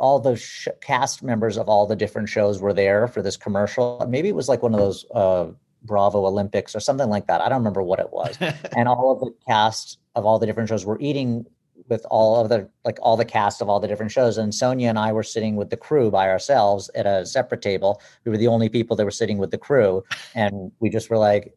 all 0.00 0.18
the 0.18 0.36
sh- 0.36 0.68
cast 0.80 1.22
members 1.22 1.56
of 1.56 1.68
all 1.68 1.86
the 1.86 1.96
different 1.96 2.28
shows 2.28 2.60
were 2.60 2.72
there 2.72 3.06
for 3.06 3.22
this 3.22 3.36
commercial. 3.36 4.04
Maybe 4.08 4.28
it 4.28 4.34
was 4.34 4.48
like 4.48 4.62
one 4.62 4.74
of 4.74 4.80
those 4.80 5.06
uh, 5.14 5.46
Bravo 5.82 6.26
Olympics 6.26 6.74
or 6.74 6.80
something 6.80 7.08
like 7.08 7.26
that. 7.28 7.40
I 7.40 7.48
don't 7.48 7.58
remember 7.58 7.82
what 7.82 8.00
it 8.00 8.12
was 8.12 8.36
and 8.76 8.88
all 8.88 9.12
of 9.12 9.20
the 9.20 9.32
cast 9.46 9.98
of 10.14 10.26
all 10.26 10.38
the 10.38 10.46
different 10.46 10.68
shows 10.68 10.84
were 10.84 10.98
eating 11.00 11.46
with 11.88 12.06
all 12.10 12.40
of 12.40 12.48
the 12.48 12.68
like 12.84 12.98
all 13.02 13.16
the 13.16 13.24
cast 13.24 13.60
of 13.60 13.68
all 13.68 13.78
the 13.80 13.88
different 13.88 14.10
shows 14.10 14.38
and 14.38 14.52
sonja 14.52 14.88
and 14.88 14.98
i 14.98 15.12
were 15.12 15.22
sitting 15.22 15.54
with 15.56 15.70
the 15.70 15.76
crew 15.76 16.10
by 16.10 16.28
ourselves 16.30 16.90
at 16.94 17.06
a 17.06 17.26
separate 17.26 17.60
table. 17.62 18.00
We 18.24 18.30
were 18.30 18.38
the 18.38 18.48
only 18.48 18.68
people 18.68 18.96
that 18.96 19.04
were 19.04 19.10
sitting 19.10 19.38
with 19.38 19.50
the 19.50 19.58
crew 19.58 20.02
and 20.34 20.72
we 20.80 20.88
just 20.90 21.10
were 21.10 21.18
like 21.18 21.54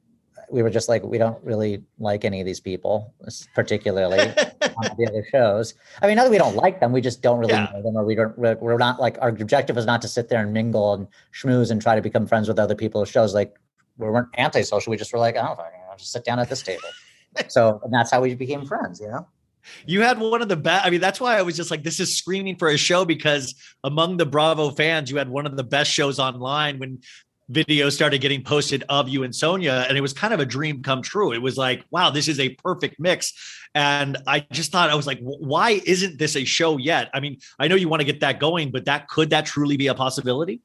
we 0.49 0.63
were 0.63 0.69
just 0.69 0.87
like 0.87 1.03
we 1.03 1.17
don't 1.17 1.41
really 1.43 1.83
like 1.99 2.23
any 2.23 2.39
of 2.39 2.45
these 2.45 2.59
people 2.61 3.13
particularly 3.53 4.19
on 4.77 4.95
the 4.97 5.05
other 5.07 5.25
shows. 5.31 5.73
I 6.01 6.07
mean 6.07 6.15
not 6.15 6.23
that 6.25 6.31
we 6.31 6.37
don't 6.37 6.55
like 6.55 6.79
them 6.79 6.91
we 6.91 7.01
just 7.01 7.21
don't 7.21 7.39
really 7.39 7.53
Yeah. 7.53 7.69
know 7.73 7.81
them 7.81 7.95
or 7.97 8.05
we 8.05 8.15
don't 8.15 8.37
we're 8.37 8.77
not 8.77 8.99
like 8.99 9.17
our 9.21 9.29
objective 9.29 9.77
is 9.77 9.85
not 9.85 10.01
to 10.03 10.07
sit 10.07 10.29
there 10.29 10.41
and 10.41 10.53
mingle 10.53 10.93
and 10.93 11.07
schmooze 11.33 11.71
and 11.71 11.81
try 11.81 11.95
to 11.95 12.01
become 12.01 12.27
friends 12.27 12.47
with 12.47 12.59
other 12.59 12.75
people's 12.75 13.09
shows 13.09 13.33
like 13.33 13.55
we 13.97 14.07
weren't 14.09 14.29
antisocial 14.37 14.91
we 14.91 14.97
just 14.97 15.11
were 15.11 15.19
like 15.19 15.35
oh, 15.35 15.39
i 15.39 15.45
don't 15.47 15.57
fucking 15.57 15.79
know 15.79 15.95
just 15.97 16.11
sit 16.11 16.23
down 16.25 16.39
at 16.39 16.49
this 16.49 16.61
table. 16.61 16.83
So 17.49 17.79
and 17.83 17.93
that's 17.93 18.09
how 18.09 18.21
we 18.21 18.33
became 18.33 18.65
friends 18.65 18.99
you 18.99 19.07
know 19.09 19.27
You 19.85 20.01
had 20.01 20.19
one 20.19 20.41
of 20.41 20.49
the 20.49 20.55
best. 20.55 20.85
I 20.85 20.89
mean, 20.89 21.01
that's 21.01 21.19
why 21.19 21.37
I 21.37 21.41
was 21.41 21.55
just 21.55 21.71
like, 21.71 21.83
this 21.83 21.99
is 21.99 22.15
screaming 22.15 22.55
for 22.57 22.69
a 22.69 22.77
show 22.77 23.05
because 23.05 23.55
among 23.83 24.17
the 24.17 24.25
Bravo 24.25 24.71
fans, 24.71 25.09
you 25.09 25.17
had 25.17 25.29
one 25.29 25.45
of 25.45 25.55
the 25.55 25.63
best 25.63 25.91
shows 25.91 26.19
online 26.19 26.79
when 26.79 26.99
videos 27.51 27.93
started 27.93 28.19
getting 28.19 28.43
posted 28.43 28.83
of 28.89 29.07
you 29.07 29.23
and 29.23 29.33
Sonja. 29.33 29.87
And 29.87 29.97
it 29.97 30.01
was 30.01 30.13
kind 30.13 30.33
of 30.33 30.39
a 30.39 30.45
dream 30.45 30.83
come 30.83 31.01
true. 31.01 31.31
It 31.31 31.41
was 31.41 31.57
like, 31.57 31.83
wow, 31.91 32.09
this 32.09 32.27
is 32.27 32.39
a 32.39 32.49
perfect 32.55 32.99
mix. 32.99 33.33
And 33.73 34.17
I 34.27 34.45
just 34.51 34.71
thought, 34.71 34.89
I 34.89 34.95
was 34.95 35.07
like, 35.07 35.19
why 35.21 35.81
isn't 35.85 36.19
this 36.19 36.35
a 36.35 36.43
show 36.43 36.77
yet? 36.77 37.09
I 37.13 37.19
mean, 37.19 37.37
I 37.59 37.67
know 37.67 37.75
you 37.75 37.89
want 37.89 38.01
to 38.01 38.05
get 38.05 38.19
that 38.21 38.39
going, 38.39 38.71
but 38.71 38.85
that 38.85 39.07
could 39.07 39.29
that 39.29 39.45
truly 39.45 39.77
be 39.77 39.87
a 39.87 39.95
possibility? 39.95 40.61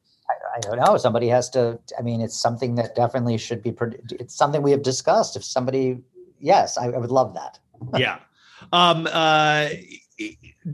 I 0.55 0.61
don't 0.61 0.79
know. 0.79 0.97
Somebody 0.97 1.29
has 1.29 1.49
to. 1.51 1.79
I 1.99 2.03
mean, 2.03 2.21
it's 2.21 2.37
something 2.37 2.75
that 2.77 2.95
definitely 2.95 3.39
should 3.39 3.63
be. 3.63 3.75
It's 4.13 4.35
something 4.35 4.63
we 4.63 4.71
have 4.71 4.83
discussed. 4.83 5.37
If 5.37 5.45
somebody, 5.45 5.99
yes, 6.41 6.77
I, 6.77 6.87
I 6.87 6.99
would 6.99 7.11
love 7.11 7.35
that. 7.35 7.59
yeah. 7.97 8.19
Um, 8.73 9.09
uh, 9.11 9.69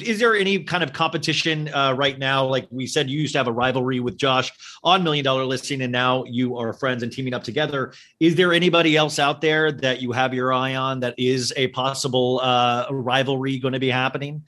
is 0.01 0.19
there 0.19 0.37
any 0.37 0.63
kind 0.65 0.83
of 0.83 0.93
competition 0.93 1.73
uh, 1.75 1.95
right 1.97 2.19
now? 2.19 2.45
Like 2.45 2.69
we 2.71 2.87
said, 2.87 3.09
you 3.09 3.19
used 3.21 3.33
to 3.33 3.39
have 3.39 3.49
a 3.49 3.53
rivalry 3.53 4.01
with 4.01 4.19
Josh 4.19 4.53
on 4.85 5.03
Million 5.03 5.25
Dollar 5.25 5.45
Listing, 5.45 5.81
and 5.83 5.91
now 5.91 6.25
you 6.25 6.57
are 6.59 6.73
friends 6.73 7.03
and 7.03 7.11
teaming 7.11 7.33
up 7.35 7.43
together. 7.43 7.93
Is 8.21 8.35
there 8.35 8.53
anybody 8.53 8.97
else 8.97 9.19
out 9.19 9.41
there 9.41 9.73
that 9.73 10.03
you 10.03 10.13
have 10.13 10.35
your 10.35 10.53
eye 10.53 10.75
on 10.75 11.01
that 11.01 11.15
is 11.17 11.53
a 11.57 11.69
possible 11.69 12.41
uh, 12.43 12.87
rivalry 12.91 13.59
going 13.59 13.73
to 13.73 13.81
be 13.81 13.91
happening? 13.91 14.43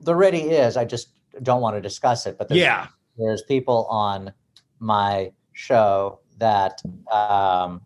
There 0.00 0.14
already 0.14 0.42
is. 0.42 0.76
I 0.76 0.84
just 0.84 1.08
don't 1.42 1.60
want 1.60 1.76
to 1.76 1.80
discuss 1.80 2.26
it. 2.26 2.38
But 2.38 2.48
there's, 2.48 2.60
Yeah. 2.60 2.86
there's 3.16 3.42
people 3.42 3.86
on 3.90 4.32
my 4.78 5.32
show 5.52 6.20
that 6.38 6.80
um, 7.12 7.82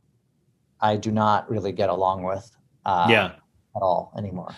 I 0.82 0.96
do 0.96 1.10
not 1.10 1.50
really 1.50 1.72
get 1.72 1.88
along 1.88 2.24
with. 2.24 2.54
Uh, 2.84 3.06
Yeah. 3.08 3.30
At 3.77 3.83
all 3.83 4.12
anymore. 4.16 4.55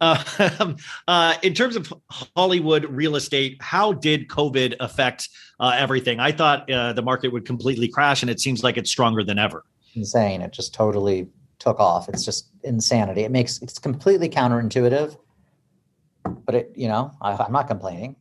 Uh, 0.00 0.74
uh, 1.08 1.34
in 1.42 1.54
terms 1.54 1.76
of 1.76 1.92
Hollywood 2.36 2.84
real 2.86 3.16
estate, 3.16 3.56
how 3.60 3.92
did 3.92 4.28
COVID 4.28 4.74
affect 4.80 5.28
uh, 5.60 5.74
everything? 5.76 6.18
I 6.20 6.32
thought 6.32 6.70
uh, 6.70 6.92
the 6.92 7.02
market 7.02 7.32
would 7.32 7.44
completely 7.44 7.88
crash, 7.88 8.22
and 8.22 8.30
it 8.30 8.40
seems 8.40 8.62
like 8.64 8.76
it's 8.76 8.90
stronger 8.90 9.22
than 9.24 9.38
ever. 9.38 9.64
insane. 9.94 10.40
It 10.42 10.52
just 10.52 10.74
totally 10.74 11.28
took 11.58 11.78
off. 11.78 12.08
It's 12.08 12.24
just 12.24 12.48
insanity. 12.64 13.22
It 13.22 13.30
makes 13.30 13.62
it's 13.62 13.78
completely 13.78 14.28
counterintuitive, 14.28 15.16
but 16.44 16.54
it 16.54 16.72
you 16.74 16.88
know 16.88 17.12
I, 17.20 17.32
I'm 17.36 17.52
not 17.52 17.68
complaining. 17.68 18.16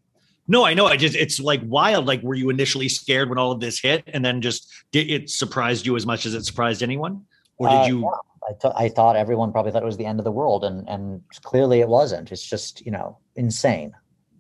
No, 0.48 0.66
I 0.66 0.74
know. 0.74 0.86
I 0.86 0.98
just 0.98 1.16
it's 1.16 1.40
like 1.40 1.62
wild. 1.64 2.06
Like, 2.06 2.22
were 2.22 2.36
you 2.36 2.50
initially 2.50 2.90
scared 2.90 3.30
when 3.30 3.38
all 3.38 3.52
of 3.52 3.60
this 3.60 3.80
hit, 3.80 4.04
and 4.08 4.24
then 4.26 4.42
just 4.42 4.72
did 4.92 5.10
it 5.10 5.30
surprised 5.30 5.86
you 5.86 5.96
as 5.96 6.06
much 6.06 6.26
as 6.26 6.34
it 6.34 6.46
surprised 6.46 6.84
anyone, 6.84 7.26
or 7.58 7.70
did 7.70 7.76
Uh, 7.82 7.86
you? 7.88 8.02
yeah. 8.02 8.10
I 8.50 8.54
thought 8.54 8.74
I 8.76 8.90
thought 8.90 9.16
everyone 9.16 9.52
probably 9.52 9.72
thought 9.72 9.84
it 9.84 9.86
was 9.86 9.98
the 9.98 10.06
end 10.06 10.20
of 10.20 10.26
the 10.26 10.32
world, 10.32 10.64
and 10.64 10.88
and 10.90 11.22
clearly 11.44 11.80
it 11.80 11.88
wasn't. 11.88 12.32
It's 12.32 12.46
just 12.46 12.84
you 12.86 12.92
know 12.92 13.20
insane, 13.36 13.94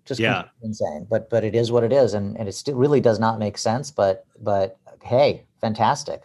just 0.06 0.20
Yeah. 0.20 0.46
insane. 0.62 1.08
But 1.10 1.30
but 1.30 1.44
it 1.44 1.56
is 1.56 1.72
what 1.72 1.84
it 1.84 1.94
is, 1.94 2.14
and 2.14 2.38
and 2.38 2.50
it 2.50 2.54
still 2.54 2.76
really 2.76 3.02
does 3.02 3.20
not 3.20 3.40
make 3.40 3.58
sense. 3.58 3.92
But 3.92 4.26
but 4.40 4.78
hey, 5.04 5.46
fantastic. 5.60 6.22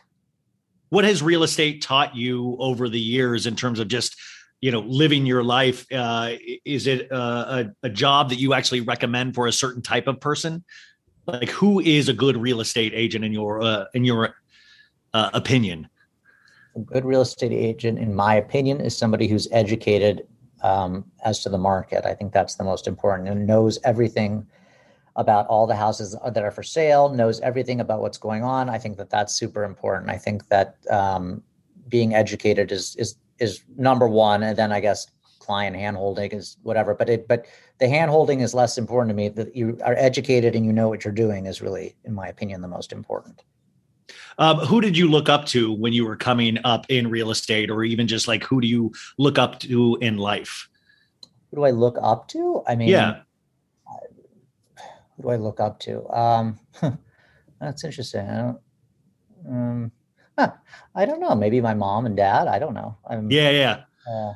What 0.89 1.05
has 1.05 1.23
real 1.23 1.43
estate 1.43 1.83
taught 1.83 2.15
you 2.17 2.57
over 2.61 2.89
the 2.89 3.01
years 3.01 3.47
in 3.47 3.57
terms 3.57 3.79
of 3.81 3.89
just 3.89 4.17
you 4.61 4.71
know 4.71 4.81
living 4.81 5.27
your 5.27 5.43
life? 5.43 5.87
Uh, 5.93 6.35
is 6.65 6.87
it 6.87 7.13
uh, 7.13 7.65
a, 7.83 7.87
a 7.87 7.91
job 7.91 8.31
that 8.31 8.39
you 8.39 8.55
actually 8.55 8.81
recommend 8.81 9.35
for 9.35 9.47
a 9.47 9.53
certain 9.53 9.83
type 9.83 10.07
of 10.07 10.21
person? 10.21 10.65
Like, 11.27 11.51
who 11.51 11.81
is 11.81 12.09
a 12.09 12.15
good 12.15 12.37
real 12.37 12.61
estate 12.61 12.93
agent 12.95 13.25
in 13.25 13.33
your 13.33 13.61
uh, 13.61 13.85
in 13.95 14.05
your 14.05 14.35
uh, 15.13 15.31
opinion? 15.35 15.89
A 16.77 16.81
good 16.81 17.05
real 17.05 17.23
estate 17.23 17.53
agent, 17.53 17.99
in 17.99 18.15
my 18.15 18.35
opinion, 18.35 18.81
is 18.81 18.97
somebody 18.97 19.27
who's 19.29 19.49
educated 19.51 20.27
um, 20.63 21.05
as 21.25 21.43
to 21.43 21.49
the 21.49 21.59
market. 21.59 22.05
I 22.05 22.15
think 22.15 22.33
that's 22.33 22.57
the 22.57 22.65
most 22.65 22.87
important 22.87 23.29
and 23.29 23.47
knows 23.47 23.79
everything 23.85 24.47
about 25.17 25.47
all 25.47 25.67
the 25.67 25.75
houses 25.75 26.15
that 26.25 26.43
are 26.45 26.51
for 26.51 26.63
sale, 26.63 27.09
knows 27.09 27.41
everything 27.41 27.81
about 27.81 28.01
what's 28.01 28.19
going 28.19 28.45
on. 28.45 28.69
I 28.69 28.79
think 28.79 28.99
that 28.99 29.11
that's 29.11 29.35
super 29.35 29.65
important. 29.65 30.11
I 30.11 30.19
think 30.19 30.49
that 30.49 30.77
um, 30.91 31.43
being 31.89 32.15
educated 32.15 32.71
is 32.71 32.95
is 32.97 33.17
is 33.39 33.63
number 33.77 34.07
one, 34.07 34.43
and 34.43 34.57
then 34.57 34.73
I 34.73 34.81
guess 34.81 35.07
client 35.39 35.77
handholding 35.77 36.35
is 36.35 36.59
whatever. 36.63 36.95
But 36.95 37.09
it 37.09 37.29
but 37.29 37.47
the 37.79 37.87
handholding 37.87 38.43
is 38.43 38.53
less 38.55 38.77
important 38.77 39.11
to 39.11 39.15
me. 39.15 39.29
That 39.31 39.57
you 39.57 39.79
are 39.85 39.95
educated 39.97 40.55
and 40.55 40.67
you 40.67 40.73
know 40.73 40.89
what 40.89 41.05
you're 41.05 41.15
doing 41.15 41.47
is 41.47 41.63
really, 41.63 41.97
in 42.05 42.13
my 42.15 42.29
opinion, 42.29 42.61
the 42.61 42.69
most 42.69 42.93
important. 42.93 43.43
Um, 44.39 44.59
who 44.59 44.81
did 44.81 44.97
you 44.97 45.09
look 45.11 45.29
up 45.29 45.47
to 45.47 45.73
when 45.73 45.93
you 45.93 46.05
were 46.07 46.17
coming 46.17 46.59
up 46.65 46.87
in 46.89 47.09
real 47.11 47.31
estate, 47.31 47.71
or 47.71 47.85
even 47.85 48.07
just 48.07 48.29
like 48.29 48.45
who 48.45 48.61
do 48.61 48.67
you 48.69 48.93
look 49.19 49.39
up 49.39 49.59
to 49.61 49.97
in 50.01 50.19
life? 50.19 50.69
Who 51.51 51.57
do 51.59 51.65
I 51.65 51.71
look 51.71 51.97
up 52.03 52.29
to? 52.29 52.63
I 52.67 52.77
mean, 52.77 52.89
Yeah. 52.89 53.21
who 55.17 55.23
do 55.23 55.29
I 55.31 55.37
look 55.37 55.61
up 55.61 55.79
to? 55.81 56.07
Um, 56.11 56.59
that's 57.61 57.85
interesting. 57.85 58.29
I 58.29 58.37
don't. 58.37 58.59
Um, 59.49 59.93
huh, 60.39 60.53
I 60.95 61.07
don't 61.07 61.21
know. 61.21 61.35
Maybe 61.35 61.61
my 61.61 61.75
mom 61.75 62.07
and 62.07 62.17
dad. 62.17 62.49
I 62.49 62.59
don't 62.59 62.75
know. 62.75 62.97
I'm, 63.09 63.31
Yeah, 63.31 63.51
yeah. 63.51 63.83
uh, 64.11 64.33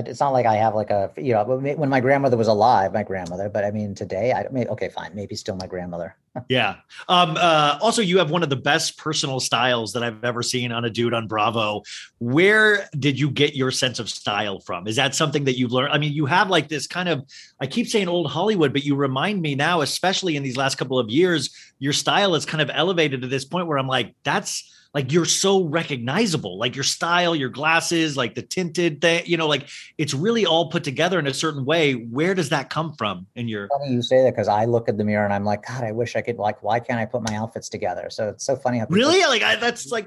it's 0.00 0.20
not 0.20 0.30
like 0.30 0.46
I 0.46 0.54
have 0.54 0.74
like 0.74 0.90
a 0.90 1.10
you 1.16 1.32
know 1.32 1.44
when 1.44 1.88
my 1.88 2.00
grandmother 2.00 2.36
was 2.36 2.48
alive, 2.48 2.92
my 2.92 3.02
grandmother. 3.02 3.48
But 3.48 3.64
I 3.64 3.70
mean 3.70 3.94
today, 3.94 4.32
I 4.32 4.48
mean 4.50 4.68
okay, 4.68 4.88
fine, 4.88 5.14
maybe 5.14 5.34
still 5.34 5.56
my 5.56 5.66
grandmother. 5.66 6.16
Yeah. 6.48 6.76
Um, 7.08 7.36
uh, 7.38 7.78
also, 7.80 8.02
you 8.02 8.18
have 8.18 8.30
one 8.30 8.42
of 8.42 8.50
the 8.50 8.56
best 8.56 8.98
personal 8.98 9.40
styles 9.40 9.92
that 9.94 10.02
I've 10.02 10.22
ever 10.24 10.42
seen 10.42 10.70
on 10.70 10.84
a 10.84 10.90
dude 10.90 11.14
on 11.14 11.26
Bravo. 11.26 11.82
Where 12.18 12.88
did 12.98 13.18
you 13.18 13.30
get 13.30 13.54
your 13.54 13.70
sense 13.70 13.98
of 13.98 14.08
style 14.08 14.60
from? 14.60 14.86
Is 14.86 14.96
that 14.96 15.14
something 15.14 15.44
that 15.44 15.56
you've 15.56 15.72
learned? 15.72 15.92
I 15.92 15.98
mean, 15.98 16.12
you 16.12 16.26
have 16.26 16.50
like 16.50 16.68
this 16.68 16.86
kind 16.86 17.08
of, 17.08 17.24
I 17.60 17.66
keep 17.66 17.88
saying 17.88 18.08
old 18.08 18.30
Hollywood, 18.30 18.72
but 18.72 18.84
you 18.84 18.96
remind 18.96 19.40
me 19.40 19.54
now, 19.54 19.80
especially 19.80 20.36
in 20.36 20.42
these 20.42 20.56
last 20.56 20.76
couple 20.76 20.98
of 20.98 21.08
years, 21.08 21.54
your 21.78 21.92
style 21.92 22.34
is 22.34 22.44
kind 22.44 22.60
of 22.60 22.70
elevated 22.72 23.22
to 23.22 23.28
this 23.28 23.44
point 23.44 23.66
where 23.66 23.78
I'm 23.78 23.88
like, 23.88 24.14
that's 24.22 24.72
like 24.94 25.12
you're 25.12 25.24
so 25.24 25.64
recognizable, 25.64 26.58
like 26.58 26.74
your 26.74 26.84
style, 26.84 27.36
your 27.36 27.48
glasses, 27.48 28.16
like 28.16 28.34
the 28.34 28.42
tinted 28.42 29.00
thing, 29.00 29.22
you 29.26 29.36
know, 29.36 29.46
like 29.46 29.68
it's 29.98 30.14
really 30.14 30.46
all 30.46 30.70
put 30.70 30.84
together 30.84 31.18
in 31.18 31.26
a 31.26 31.34
certain 31.34 31.64
way. 31.64 31.92
Where 31.92 32.34
does 32.34 32.48
that 32.48 32.70
come 32.70 32.94
from 32.94 33.26
in 33.34 33.48
your 33.48 33.68
Funny 33.68 33.92
you 33.92 34.02
say 34.02 34.22
that 34.22 34.32
because 34.32 34.48
I 34.48 34.64
look 34.64 34.88
at 34.88 34.96
the 34.96 35.04
mirror 35.04 35.24
and 35.24 35.34
I'm 35.34 35.44
like, 35.44 35.66
God, 35.66 35.84
I 35.84 35.92
wish 35.92 36.16
I 36.16 36.22
could 36.22 36.36
like. 36.36 36.62
Why 36.62 36.80
can't 36.80 36.98
I 36.98 37.04
put 37.04 37.28
my 37.28 37.36
outfits 37.36 37.68
together? 37.68 38.08
So 38.10 38.30
it's 38.30 38.44
so 38.44 38.56
funny 38.56 38.78
how 38.78 38.86
Really? 38.88 39.20
Like 39.26 39.42
I, 39.42 39.56
that's 39.56 39.90
like 39.90 40.06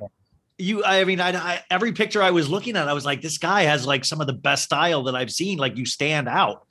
you. 0.58 0.84
I 0.84 1.04
mean, 1.04 1.22
I, 1.22 1.36
I 1.36 1.64
every 1.70 1.92
picture 1.92 2.22
I 2.22 2.32
was 2.32 2.50
looking 2.50 2.76
at, 2.76 2.88
I 2.88 2.94
was 2.94 3.06
like, 3.06 3.22
this 3.22 3.38
guy 3.38 3.64
has 3.64 3.86
like 3.86 4.06
some 4.06 4.22
of 4.22 4.28
the 4.28 4.34
best 4.34 4.64
style 4.64 5.04
that 5.04 5.16
I've 5.16 5.32
seen. 5.32 5.58
Like 5.58 5.78
you 5.78 5.86
stand 5.86 6.28
out. 6.28 6.66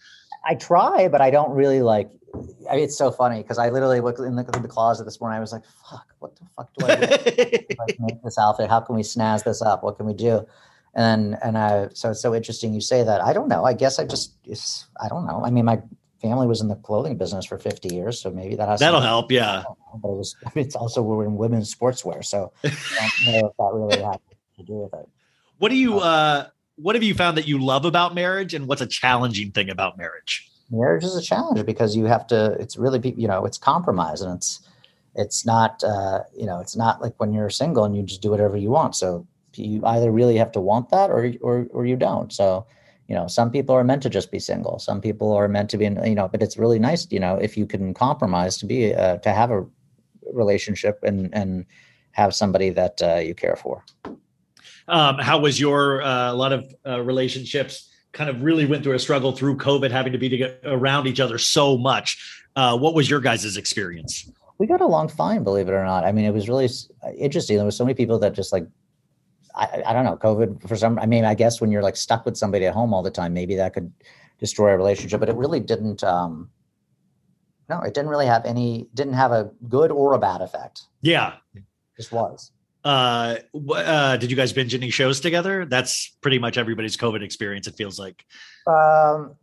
I 0.45 0.55
try, 0.55 1.09
but 1.09 1.21
I 1.21 1.31
don't 1.31 1.51
really 1.51 1.83
like. 1.83 2.11
I 2.71 2.77
it's 2.77 2.97
so 2.97 3.11
funny 3.11 3.43
because 3.43 3.59
I 3.59 3.71
literally 3.71 4.01
looked 4.01 4.19
in 4.21 4.37
the, 4.37 4.49
in 4.55 4.63
the 4.63 4.69
closet 4.69 5.05
this 5.05 5.21
morning. 5.21 5.39
I 5.39 5.41
was 5.41 5.53
like, 5.53 5.65
"Fuck, 5.89 6.07
what 6.19 6.37
the 6.37 6.47
fuck 6.57 6.71
do 6.77 6.87
I 6.87 6.97
do? 6.97 7.75
like 7.79 7.99
make 8.01 8.23
this 8.23 8.39
outfit? 8.39 8.69
How 8.69 8.81
can 8.81 8.97
we 8.97 9.03
snazz 9.03 9.45
this 9.45 9.63
up? 9.63 9.83
What 9.83 9.97
can 9.97 10.07
we 10.07 10.15
do?" 10.15 10.47
And 10.95 11.39
and 11.43 11.57
I 11.57 11.89
so 11.95 12.11
it's 12.11 12.21
so 12.21 12.35
interesting 12.35 12.75
you 12.75 12.81
say 12.81 13.03
that. 13.03 13.23
I 13.23 13.33
don't 13.33 13.49
know. 13.49 13.65
I 13.65 13.73
guess 13.73 13.99
I 13.99 14.05
just 14.05 14.35
it's, 14.45 14.87
I 15.01 15.09
don't 15.09 15.27
know. 15.27 15.43
I 15.45 15.51
mean, 15.51 15.65
my 15.65 15.81
family 16.21 16.47
was 16.47 16.61
in 16.61 16.69
the 16.69 16.77
clothing 16.77 17.17
business 17.17 17.47
for 17.47 17.59
50 17.59 17.95
years, 17.95 18.21
so 18.21 18.31
maybe 18.31 18.57
that 18.57 18.69
has 18.69 18.81
That'll 18.81 19.01
help. 19.01 19.31
Yeah. 19.31 19.65
But 20.03 20.09
it 20.09 20.17
was 20.17 20.37
it's 20.55 20.77
also 20.77 21.03
we're 21.03 21.25
in 21.25 21.37
women's 21.37 21.75
sportswear, 21.75 22.25
so 22.25 22.53
I 22.65 23.11
don't 23.25 23.41
know 23.41 23.49
if 23.49 23.57
that 23.57 23.71
really 23.73 24.03
had 24.03 24.21
to 24.59 24.63
do 24.65 24.75
with 24.75 24.95
it. 24.95 25.09
What 25.59 25.71
do 25.71 25.77
you? 25.77 25.99
uh 25.99 26.49
What 26.77 26.95
have 26.95 27.03
you 27.03 27.15
found 27.15 27.39
that 27.39 27.49
you 27.49 27.59
love 27.59 27.85
about 27.85 28.15
marriage, 28.15 28.55
and 28.55 28.67
what's 28.67 28.83
a 28.83 28.87
challenging 28.87 29.53
thing 29.53 29.71
about 29.71 29.97
marriage? 29.97 30.51
Marriage 30.71 31.05
is 31.05 31.17
a 31.17 31.23
challenge 31.23 31.65
because 31.65 31.97
you 31.97 32.05
have 32.05 32.27
to 32.27 32.53
it's 32.61 32.77
really 32.77 33.15
you 33.17 33.29
know 33.29 33.45
it's 33.45 33.59
compromise 33.59 34.21
and 34.21 34.35
it's 34.35 34.61
it's 35.15 35.47
not 35.47 35.83
uh 35.85 36.21
you 36.37 36.47
know 36.47 36.61
it's 36.61 36.77
not 36.77 37.01
like 37.01 37.15
when 37.19 37.33
you're 37.33 37.51
single 37.51 37.85
and 37.85 37.97
you 37.97 38.03
just 38.03 38.23
do 38.23 38.31
whatever 38.31 38.57
you 38.57 38.71
want. 38.71 38.95
So 38.95 39.27
you 39.55 39.85
either 39.85 40.13
really 40.13 40.37
have 40.37 40.53
to 40.53 40.61
want 40.61 40.91
that 40.91 41.11
or 41.11 41.33
or 41.41 41.67
or 41.71 41.87
you 41.87 41.97
don't. 41.97 42.33
So 42.33 42.67
you 43.09 43.15
know 43.15 43.27
some 43.27 43.51
people 43.51 43.75
are 43.75 43.85
meant 43.85 44.03
to 44.03 44.11
just 44.11 44.31
be 44.31 44.39
single. 44.39 44.79
Some 44.79 45.01
people 45.01 45.33
are 45.33 45.49
meant 45.49 45.71
to 45.71 45.79
be 45.79 45.87
in 45.87 46.03
you 46.05 46.15
know 46.15 46.29
but 46.29 46.43
it's 46.43 46.57
really 46.57 46.79
nice 46.79 47.07
you 47.11 47.21
know 47.21 47.37
if 47.37 47.57
you 47.57 47.67
can 47.67 47.95
compromise 47.95 48.59
to 48.59 48.67
be 48.67 48.95
uh, 48.95 49.17
to 49.19 49.33
have 49.33 49.51
a 49.51 49.67
relationship 50.33 51.01
and 51.03 51.35
and 51.35 51.65
have 52.13 52.35
somebody 52.35 52.71
that 52.71 53.01
uh, 53.03 53.17
you 53.17 53.35
care 53.35 53.57
for. 53.57 53.85
Um, 54.89 55.19
how 55.19 55.39
was 55.39 55.61
your 55.61 56.03
uh, 56.03 56.33
a 56.33 56.35
lot 56.35 56.53
of 56.53 56.75
uh, 56.87 57.01
relationships 57.01 57.89
kind 58.13 58.31
of 58.31 58.43
really 58.43 58.67
went 58.67 58.83
through 58.83 58.95
a 58.95 58.99
struggle 58.99 59.33
through 59.33 59.57
COVID, 59.57 59.91
having 59.91 60.13
to 60.13 60.19
be 60.19 60.29
to 60.29 60.37
get 60.37 60.61
around 60.65 61.07
each 61.07 61.21
other 61.21 61.39
so 61.39 61.77
much. 61.77 62.43
Uh, 62.57 62.77
what 62.77 62.95
was 62.95 63.09
your 63.09 63.21
guys' 63.21 63.57
experience? 63.57 64.31
we 64.59 64.67
got 64.67 64.81
along 64.81 65.09
fine, 65.09 65.45
believe 65.45 65.69
it 65.69 65.73
or 65.73 65.85
not. 65.85 66.05
I 66.05 66.13
mean, 66.13 66.25
it 66.25 66.35
was 66.35 66.49
really 66.49 66.69
interesting. 67.17 67.57
There 67.57 67.65
was 67.65 67.77
so 67.77 67.85
many 67.85 67.95
people 67.95 68.19
that 68.19 68.35
just 68.35 68.53
like, 68.53 68.67
I, 69.55 69.83
I 69.87 69.93
don't 69.93 70.05
know, 70.05 70.17
COVID 70.17 70.69
for 70.69 70.77
some. 70.77 70.99
I 70.99 71.07
mean, 71.07 71.25
I 71.25 71.35
guess 71.35 71.61
when 71.61 71.71
you're 71.71 71.83
like 71.83 71.97
stuck 71.97 72.25
with 72.25 72.37
somebody 72.37 72.67
at 72.67 72.75
home 72.75 72.93
all 72.93 73.03
the 73.03 73.11
time, 73.11 73.33
maybe 73.33 73.55
that 73.57 73.73
could 73.73 73.93
destroy 74.39 74.73
a 74.73 74.77
relationship. 74.77 75.21
But 75.21 75.29
it 75.29 75.37
really 75.37 75.61
didn't. 75.61 76.03
um 76.05 76.51
No, 77.69 77.81
it 77.81 77.95
didn't 77.95 78.09
really 78.11 78.27
have 78.27 78.45
any. 78.45 78.89
Didn't 78.95 79.15
have 79.15 79.33
a 79.33 79.51
good 79.69 79.91
or 79.91 80.15
a 80.15 80.19
bad 80.19 80.43
effect. 80.43 80.83
Yeah. 81.03 81.35
It 81.55 81.63
just 81.97 82.13
was. 82.13 82.53
Uh, 82.89 83.37
uh, 83.75 84.17
did 84.17 84.31
you 84.31 84.37
guys 84.37 84.53
binge 84.53 84.75
any 84.75 84.91
shows 84.91 85.21
together? 85.21 85.67
That's 85.67 86.17
pretty 86.23 86.39
much 86.39 86.57
everybody's 86.57 86.97
COVID 86.97 87.23
experience. 87.23 87.67
It 87.67 87.75
feels 87.75 87.99
like. 87.99 88.25
Um, 88.67 89.37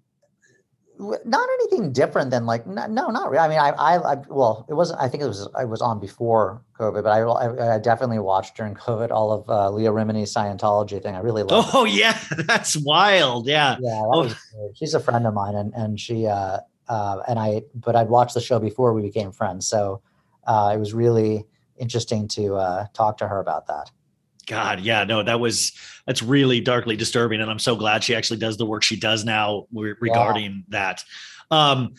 not 0.98 1.48
anything 1.60 1.91
different 1.91 2.32
than 2.32 2.46
like 2.46 2.66
no, 2.66 2.88
no 2.88 3.10
not 3.10 3.30
really. 3.30 3.43
I 3.43 3.48
mean, 3.50 3.60
I, 3.60 3.70
I, 3.72 4.14
I, 4.14 4.16
well, 4.30 4.66
it 4.70 4.74
wasn't. 4.74 5.02
I 5.02 5.10
think 5.10 5.24
it 5.24 5.28
was. 5.28 5.48
I 5.54 5.66
was 5.66 5.82
on 5.82 6.00
before 6.00 6.62
COVID, 6.80 7.04
but 7.04 7.10
I, 7.10 7.20
I, 7.20 7.76
I 7.76 7.80
definitely 7.80 8.20
watched 8.20 8.56
during 8.56 8.76
COVID 8.76 9.12
all 9.12 9.32
of 9.34 9.50
uh, 9.50 9.70
Leah 9.72 9.91
Remini's 9.91 10.34
Scientology 10.34 11.04
thing. 11.04 11.14
I 11.16 11.20
really 11.20 11.43
loved. 11.43 11.68
it. 11.68 11.76
Oh 11.76 11.84
yeah, 11.84 12.18
that's 12.48 12.78
wild. 12.78 13.46
Yeah. 13.46 13.76
Yeah, 13.82 14.02
Oh. 14.06 14.34
she's 14.76 14.93
a 14.93 15.00
friend 15.02 15.28
of 15.28 15.34
mine, 15.34 15.56
and 15.56 15.74
and 15.74 16.00
she 16.00 16.28
uh, 16.28 16.60
uh, 16.88 17.18
and 17.28 17.38
I, 17.39 17.64
but 17.76 17.96
I'd 17.98 18.10
watched 18.10 18.34
the 18.34 18.41
show 18.41 18.58
before 18.60 18.93
we 18.93 19.02
became 19.02 19.34
friends, 19.34 19.68
so 19.68 20.02
uh, 20.48 20.72
it 20.74 20.78
was 20.80 20.93
really 20.93 21.46
interesting 21.78 22.28
to 22.30 22.56
uh, 22.56 22.88
talk 22.94 23.18
to 23.18 23.28
her 23.28 23.40
about 23.40 23.68
that. 23.68 23.92
God, 24.48 24.82
yeah, 24.82 25.04
no, 25.04 25.24
that 25.24 25.40
was 25.40 25.74
that's 26.06 26.22
really 26.22 26.62
darkly 26.62 26.96
disturbing, 26.96 27.42
and 27.42 27.50
I'm 27.50 27.60
so 27.60 27.76
glad 27.76 28.04
she 28.04 28.16
actually 28.16 28.38
does 28.38 28.58
the 28.58 28.66
work 28.66 28.84
she 28.84 28.96
does 28.96 29.26
now 29.26 29.66
re- 29.74 29.96
regarding 30.00 30.66
that. 30.70 31.04
Um, 31.50 31.96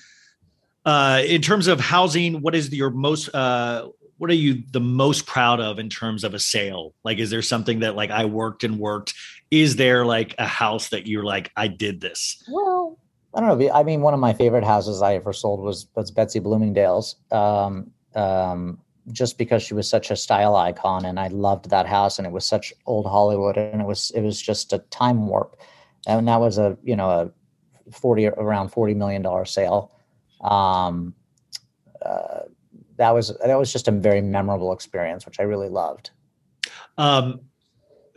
uh, 0.84 1.22
in 1.26 1.42
terms 1.42 1.66
of 1.66 1.80
housing, 1.80 2.40
what 2.42 2.54
is 2.54 2.72
your 2.72 2.90
most 2.90 3.34
uh, 3.34 3.88
what 4.18 4.30
are 4.30 4.34
you 4.34 4.62
the 4.70 4.80
most 4.80 5.26
proud 5.26 5.60
of 5.60 5.78
in 5.78 5.88
terms 5.88 6.24
of 6.24 6.34
a 6.34 6.38
sale? 6.38 6.94
Like, 7.04 7.18
is 7.18 7.30
there 7.30 7.42
something 7.42 7.80
that 7.80 7.96
like 7.96 8.10
I 8.10 8.24
worked 8.24 8.64
and 8.64 8.78
worked? 8.78 9.14
Is 9.50 9.76
there 9.76 10.04
like 10.04 10.34
a 10.38 10.46
house 10.46 10.88
that 10.90 11.06
you're 11.06 11.24
like 11.24 11.50
I 11.56 11.68
did 11.68 12.00
this? 12.00 12.42
Well, 12.48 12.98
I 13.34 13.40
don't 13.40 13.58
know. 13.58 13.70
I 13.72 13.82
mean, 13.82 14.00
one 14.00 14.14
of 14.14 14.20
my 14.20 14.32
favorite 14.32 14.64
houses 14.64 15.02
I 15.02 15.14
ever 15.14 15.32
sold 15.32 15.60
was 15.60 15.88
was 15.94 16.10
Betsy 16.10 16.38
Bloomingdale's. 16.38 17.16
Um, 17.30 17.90
um, 18.14 18.78
just 19.12 19.38
because 19.38 19.62
she 19.62 19.74
was 19.74 19.88
such 19.88 20.10
a 20.10 20.16
style 20.16 20.56
icon, 20.56 21.04
and 21.04 21.18
I 21.18 21.28
loved 21.28 21.70
that 21.70 21.86
house, 21.86 22.18
and 22.18 22.26
it 22.26 22.32
was 22.32 22.44
such 22.44 22.72
old 22.86 23.06
Hollywood, 23.06 23.56
and 23.56 23.80
it 23.80 23.86
was 23.86 24.10
it 24.14 24.22
was 24.22 24.40
just 24.40 24.72
a 24.72 24.78
time 24.78 25.26
warp, 25.26 25.56
and 26.06 26.26
that 26.28 26.40
was 26.40 26.58
a 26.58 26.76
you 26.82 26.96
know 26.96 27.10
a 27.10 27.92
forty 27.92 28.26
around 28.26 28.70
forty 28.70 28.94
million 28.94 29.22
dollar 29.22 29.44
sale. 29.44 29.92
Um, 30.40 31.14
uh, 32.02 32.42
that 32.96 33.10
was 33.14 33.36
that 33.44 33.58
was 33.58 33.72
just 33.72 33.88
a 33.88 33.92
very 33.92 34.20
memorable 34.20 34.72
experience, 34.72 35.26
which 35.26 35.40
I 35.40 35.44
really 35.44 35.68
loved. 35.68 36.10
Um, 36.98 37.42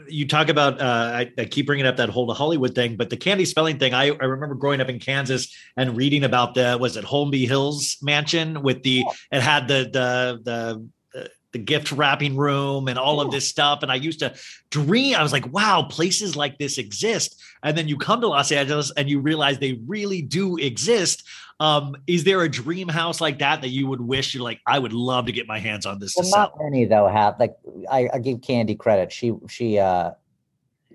you 0.10 0.28
talk 0.28 0.50
about 0.50 0.82
uh, 0.82 1.12
I, 1.14 1.32
I 1.38 1.46
keep 1.46 1.68
bringing 1.68 1.86
up 1.86 1.98
that 1.98 2.10
whole 2.10 2.32
Hollywood 2.34 2.76
thing, 2.76 2.98
but 2.98 3.10
the 3.10 3.18
candy 3.18 3.46
spelling 3.46 3.80
thing. 3.80 3.94
I, 3.94 4.08
I 4.08 4.26
remember 4.26 4.56
growing 4.56 4.82
up 4.82 4.90
in 4.90 5.00
Kansas 5.00 5.56
and 5.78 5.96
reading 5.96 6.24
about 6.24 6.56
the 6.56 6.78
was 6.80 6.98
it 6.98 7.06
Holmby 7.06 7.48
Hills 7.48 7.98
mansion 8.02 8.62
with 8.62 8.84
the 8.84 9.04
it 9.32 9.42
had 9.42 9.68
the 9.68 9.90
the 9.92 10.42
the 10.44 11.30
the, 11.52 11.60
gift 11.60 11.92
wrapping 11.92 12.36
room 12.36 12.88
and 12.88 12.98
all 12.98 13.22
of 13.22 13.32
this 13.32 13.48
stuff. 13.48 13.84
And 13.84 13.92
I 13.92 13.96
used 13.96 14.20
to 14.20 14.34
dream. 14.70 15.16
I 15.16 15.24
was 15.24 15.32
like, 15.32 15.52
wow, 15.52 15.84
places 15.84 16.36
like 16.36 16.58
this 16.58 16.78
exist. 16.78 17.42
And 17.64 17.78
then 17.78 17.88
you 17.88 17.98
come 17.98 18.22
to 18.22 18.28
Los 18.28 18.52
Angeles 18.52 18.92
and 18.96 19.10
you 19.10 19.20
realize 19.20 19.60
they 19.60 19.80
really 19.86 20.22
do 20.22 20.58
exist. 20.58 21.24
Um, 21.60 21.98
is 22.08 22.24
there 22.24 22.42
a 22.42 22.50
dream 22.50 22.88
house 22.88 23.20
like 23.20 23.40
that 23.40 23.62
that 23.62 23.70
you 23.70 23.88
would 23.88 24.00
wish 24.00 24.34
you're 24.34 24.44
like, 24.44 24.62
I 24.66 24.80
would 24.80 24.94
love 24.94 25.26
to 25.26 25.32
get 25.32 25.46
my 25.46 25.60
hands 25.60 25.86
on 25.86 26.00
this 26.00 26.16
Well, 26.16 26.30
not 26.30 26.54
many 26.58 26.86
though 26.86 27.08
have 27.08 27.38
like 27.40 27.58
I, 27.92 28.10
I 28.14 28.20
give 28.20 28.42
Candy 28.42 28.76
credit. 28.76 29.12
She 29.12 29.34
she 29.50 29.78
uh 29.78 30.12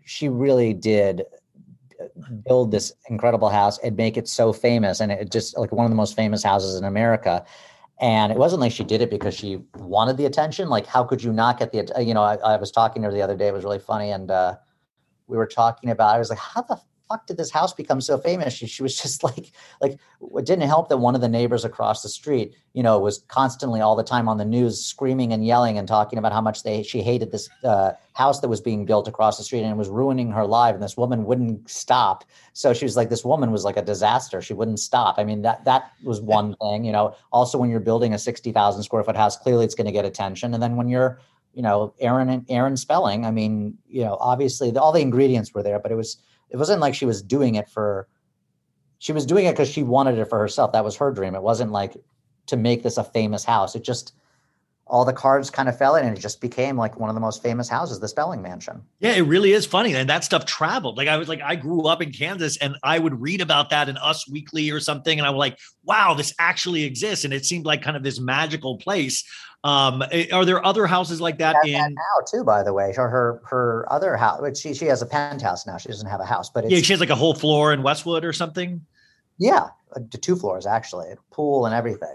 she 0.06 0.28
really 0.30 0.72
did 0.72 1.22
uh, 2.00 2.06
build 2.46 2.70
this 2.70 2.92
incredible 3.10 3.50
house 3.50 3.78
and 3.78 3.94
make 3.96 4.16
it 4.16 4.26
so 4.26 4.52
famous 4.52 5.00
and 5.00 5.12
it 5.12 5.30
just 5.30 5.56
like 5.58 5.70
one 5.72 5.84
of 5.84 5.90
the 5.90 5.96
most 5.96 6.16
famous 6.16 6.42
houses 6.42 6.76
in 6.76 6.84
America. 6.84 7.44
And 8.00 8.32
it 8.32 8.38
wasn't 8.38 8.60
like 8.60 8.72
she 8.72 8.84
did 8.84 9.00
it 9.02 9.10
because 9.10 9.34
she 9.34 9.60
wanted 9.76 10.16
the 10.16 10.26
attention. 10.26 10.68
Like, 10.68 10.86
how 10.86 11.04
could 11.04 11.22
you 11.22 11.32
not 11.32 11.58
get 11.58 11.72
the, 11.72 12.02
you 12.02 12.12
know, 12.12 12.22
I, 12.22 12.36
I 12.36 12.56
was 12.56 12.70
talking 12.70 13.02
to 13.02 13.08
her 13.08 13.14
the 13.14 13.22
other 13.22 13.36
day. 13.36 13.48
It 13.48 13.54
was 13.54 13.64
really 13.64 13.78
funny. 13.78 14.10
And 14.10 14.30
uh, 14.30 14.56
we 15.26 15.36
were 15.36 15.46
talking 15.46 15.90
about, 15.90 16.14
I 16.14 16.18
was 16.18 16.30
like, 16.30 16.38
how 16.38 16.62
the 16.62 16.80
fuck 17.14 17.26
did 17.26 17.36
this 17.36 17.50
house 17.50 17.72
become 17.72 18.00
so 18.00 18.18
famous? 18.18 18.52
She, 18.52 18.66
she 18.66 18.82
was 18.82 18.96
just 19.02 19.22
like, 19.22 19.52
like 19.80 19.98
it 20.36 20.46
didn't 20.46 20.68
help 20.68 20.88
that 20.88 20.98
one 20.98 21.14
of 21.14 21.20
the 21.20 21.28
neighbors 21.28 21.64
across 21.64 22.02
the 22.02 22.08
street, 22.08 22.54
you 22.72 22.82
know, 22.82 22.98
was 22.98 23.18
constantly 23.28 23.80
all 23.80 23.94
the 23.94 24.02
time 24.02 24.28
on 24.28 24.36
the 24.36 24.44
news 24.44 24.84
screaming 24.84 25.32
and 25.32 25.46
yelling 25.46 25.78
and 25.78 25.86
talking 25.86 26.18
about 26.18 26.32
how 26.32 26.40
much 26.40 26.62
they 26.62 26.82
she 26.82 27.02
hated 27.02 27.30
this 27.30 27.48
uh, 27.62 27.92
house 28.14 28.40
that 28.40 28.48
was 28.48 28.60
being 28.60 28.84
built 28.84 29.06
across 29.06 29.38
the 29.38 29.44
street 29.44 29.62
and 29.62 29.70
it 29.70 29.76
was 29.76 29.88
ruining 29.88 30.30
her 30.30 30.46
life. 30.46 30.74
And 30.74 30.82
this 30.82 30.96
woman 30.96 31.24
wouldn't 31.24 31.68
stop. 31.70 32.24
So 32.52 32.74
she 32.74 32.84
was 32.84 32.96
like, 32.96 33.10
this 33.10 33.24
woman 33.24 33.52
was 33.52 33.64
like 33.64 33.76
a 33.76 33.82
disaster. 33.82 34.42
She 34.42 34.54
wouldn't 34.54 34.80
stop. 34.80 35.16
I 35.18 35.24
mean, 35.24 35.42
that 35.42 35.64
that 35.64 35.92
was 36.02 36.20
one 36.20 36.56
thing. 36.56 36.84
You 36.84 36.92
know, 36.92 37.14
also 37.32 37.58
when 37.58 37.70
you're 37.70 37.80
building 37.80 38.12
a 38.14 38.18
sixty 38.18 38.52
thousand 38.52 38.82
square 38.82 39.04
foot 39.04 39.16
house, 39.16 39.36
clearly 39.36 39.64
it's 39.64 39.74
going 39.74 39.86
to 39.86 39.92
get 39.92 40.04
attention. 40.04 40.54
And 40.54 40.62
then 40.62 40.76
when 40.76 40.88
you're 40.88 41.20
you 41.54 41.62
know, 41.62 41.94
Aaron 42.00 42.28
and 42.28 42.44
Aaron 42.48 42.76
Spelling. 42.76 43.24
I 43.24 43.30
mean, 43.30 43.78
you 43.88 44.02
know, 44.02 44.16
obviously 44.20 44.70
the, 44.70 44.82
all 44.82 44.92
the 44.92 45.00
ingredients 45.00 45.54
were 45.54 45.62
there, 45.62 45.78
but 45.78 45.92
it 45.92 45.94
was 45.94 46.18
it 46.54 46.56
wasn't 46.56 46.80
like 46.80 46.94
she 46.94 47.04
was 47.04 47.20
doing 47.20 47.56
it 47.56 47.68
for 47.68 48.06
she 49.00 49.12
was 49.12 49.26
doing 49.26 49.46
it 49.46 49.52
because 49.52 49.68
she 49.68 49.82
wanted 49.82 50.16
it 50.18 50.26
for 50.26 50.38
herself. 50.38 50.70
That 50.70 50.84
was 50.84 50.96
her 50.96 51.10
dream. 51.10 51.34
It 51.34 51.42
wasn't 51.42 51.72
like 51.72 51.96
to 52.46 52.56
make 52.56 52.84
this 52.84 52.96
a 52.96 53.02
famous 53.02 53.44
house. 53.44 53.74
It 53.74 53.82
just 53.82 54.14
all 54.86 55.04
the 55.04 55.12
cards 55.12 55.50
kind 55.50 55.68
of 55.68 55.76
fell 55.76 55.96
in 55.96 56.06
and 56.06 56.16
it 56.16 56.20
just 56.20 56.40
became 56.40 56.76
like 56.76 57.00
one 57.00 57.10
of 57.10 57.14
the 57.14 57.20
most 57.20 57.42
famous 57.42 57.68
houses, 57.68 57.98
the 57.98 58.06
Spelling 58.06 58.40
Mansion. 58.40 58.82
Yeah, 59.00 59.14
it 59.14 59.22
really 59.22 59.50
is 59.50 59.66
funny. 59.66 59.96
And 59.96 60.08
that 60.08 60.22
stuff 60.22 60.46
traveled. 60.46 60.96
Like 60.96 61.08
I 61.08 61.16
was 61.16 61.28
like, 61.28 61.40
I 61.42 61.56
grew 61.56 61.86
up 61.86 62.00
in 62.00 62.12
Kansas 62.12 62.56
and 62.58 62.76
I 62.84 63.00
would 63.00 63.20
read 63.20 63.40
about 63.40 63.70
that 63.70 63.88
in 63.88 63.96
Us 63.96 64.28
Weekly 64.30 64.70
or 64.70 64.78
something. 64.78 65.18
And 65.18 65.26
I 65.26 65.30
was 65.30 65.38
like, 65.38 65.58
wow, 65.82 66.14
this 66.14 66.34
actually 66.38 66.84
exists. 66.84 67.24
And 67.24 67.34
it 67.34 67.44
seemed 67.44 67.66
like 67.66 67.82
kind 67.82 67.96
of 67.96 68.04
this 68.04 68.20
magical 68.20 68.78
place. 68.78 69.24
Um, 69.64 70.04
eh, 70.12 70.26
are 70.30 70.44
there 70.44 70.64
other 70.64 70.86
houses 70.86 71.22
like 71.22 71.38
that 71.38 71.56
Has 71.56 71.64
that 71.64 71.68
in 71.68 71.94
now 71.94 72.24
too, 72.30 72.44
by 72.44 72.62
the 72.62 72.74
way. 72.74 72.92
Her 72.92 73.08
her, 73.08 73.40
her 73.46 73.90
other 73.90 74.14
house, 74.14 74.42
which 74.42 74.58
she 74.58 74.74
she 74.74 74.84
has 74.86 75.00
a 75.00 75.06
penthouse 75.06 75.66
now. 75.66 75.78
She 75.78 75.88
doesn't 75.88 76.08
have 76.08 76.20
a 76.20 76.26
house, 76.26 76.50
but 76.50 76.64
it's 76.64 76.72
yeah, 76.72 76.80
she 76.80 76.92
has 76.92 77.00
like 77.00 77.10
a 77.10 77.16
whole 77.16 77.34
floor 77.34 77.72
in 77.72 77.82
Westwood 77.82 78.24
or 78.24 78.32
something. 78.34 78.84
Yeah, 79.38 79.68
uh, 79.96 80.00
to 80.10 80.18
two 80.18 80.36
floors 80.36 80.66
actually, 80.66 81.14
pool 81.30 81.64
and 81.64 81.74
everything. 81.74 82.14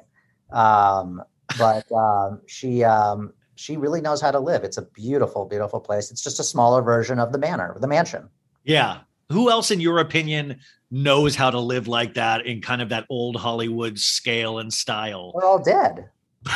Um, 0.52 1.24
but 1.58 1.91
um, 1.91 2.41
she 2.45 2.84
um, 2.84 3.34
she 3.56 3.78
really 3.78 4.00
knows 4.00 4.22
how 4.22 4.30
to 4.30 4.39
live. 4.39 4.64
It's 4.64 4.78
a 4.78 4.84
beautiful, 4.84 5.45
beautiful 5.45 5.80
place. 5.80 6.12
It's 6.12 6.22
just 6.22 6.39
a 6.39 6.43
smaller 6.43 6.84
version 6.84 7.18
of 7.20 7.32
the 7.32 7.39
manor, 7.39 7.76
the 7.80 7.88
mansion. 7.88 8.30
Yeah. 8.64 9.00
Who 9.32 9.50
else, 9.50 9.70
in 9.70 9.80
your 9.80 10.00
opinion, 10.00 10.60
knows 10.91 11.36
how 11.36 11.52
to 11.52 11.60
live 11.60 11.88
like 11.88 12.14
that 12.14 12.45
in 12.45 12.62
kind 12.62 12.82
of 12.82 12.89
that 12.89 13.06
old 13.10 13.36
Hollywood 13.36 14.00
scale 14.00 14.60
and 14.60 14.74
style? 14.74 15.32
We're 15.36 15.45
all 15.45 15.62
dead. 15.62 16.10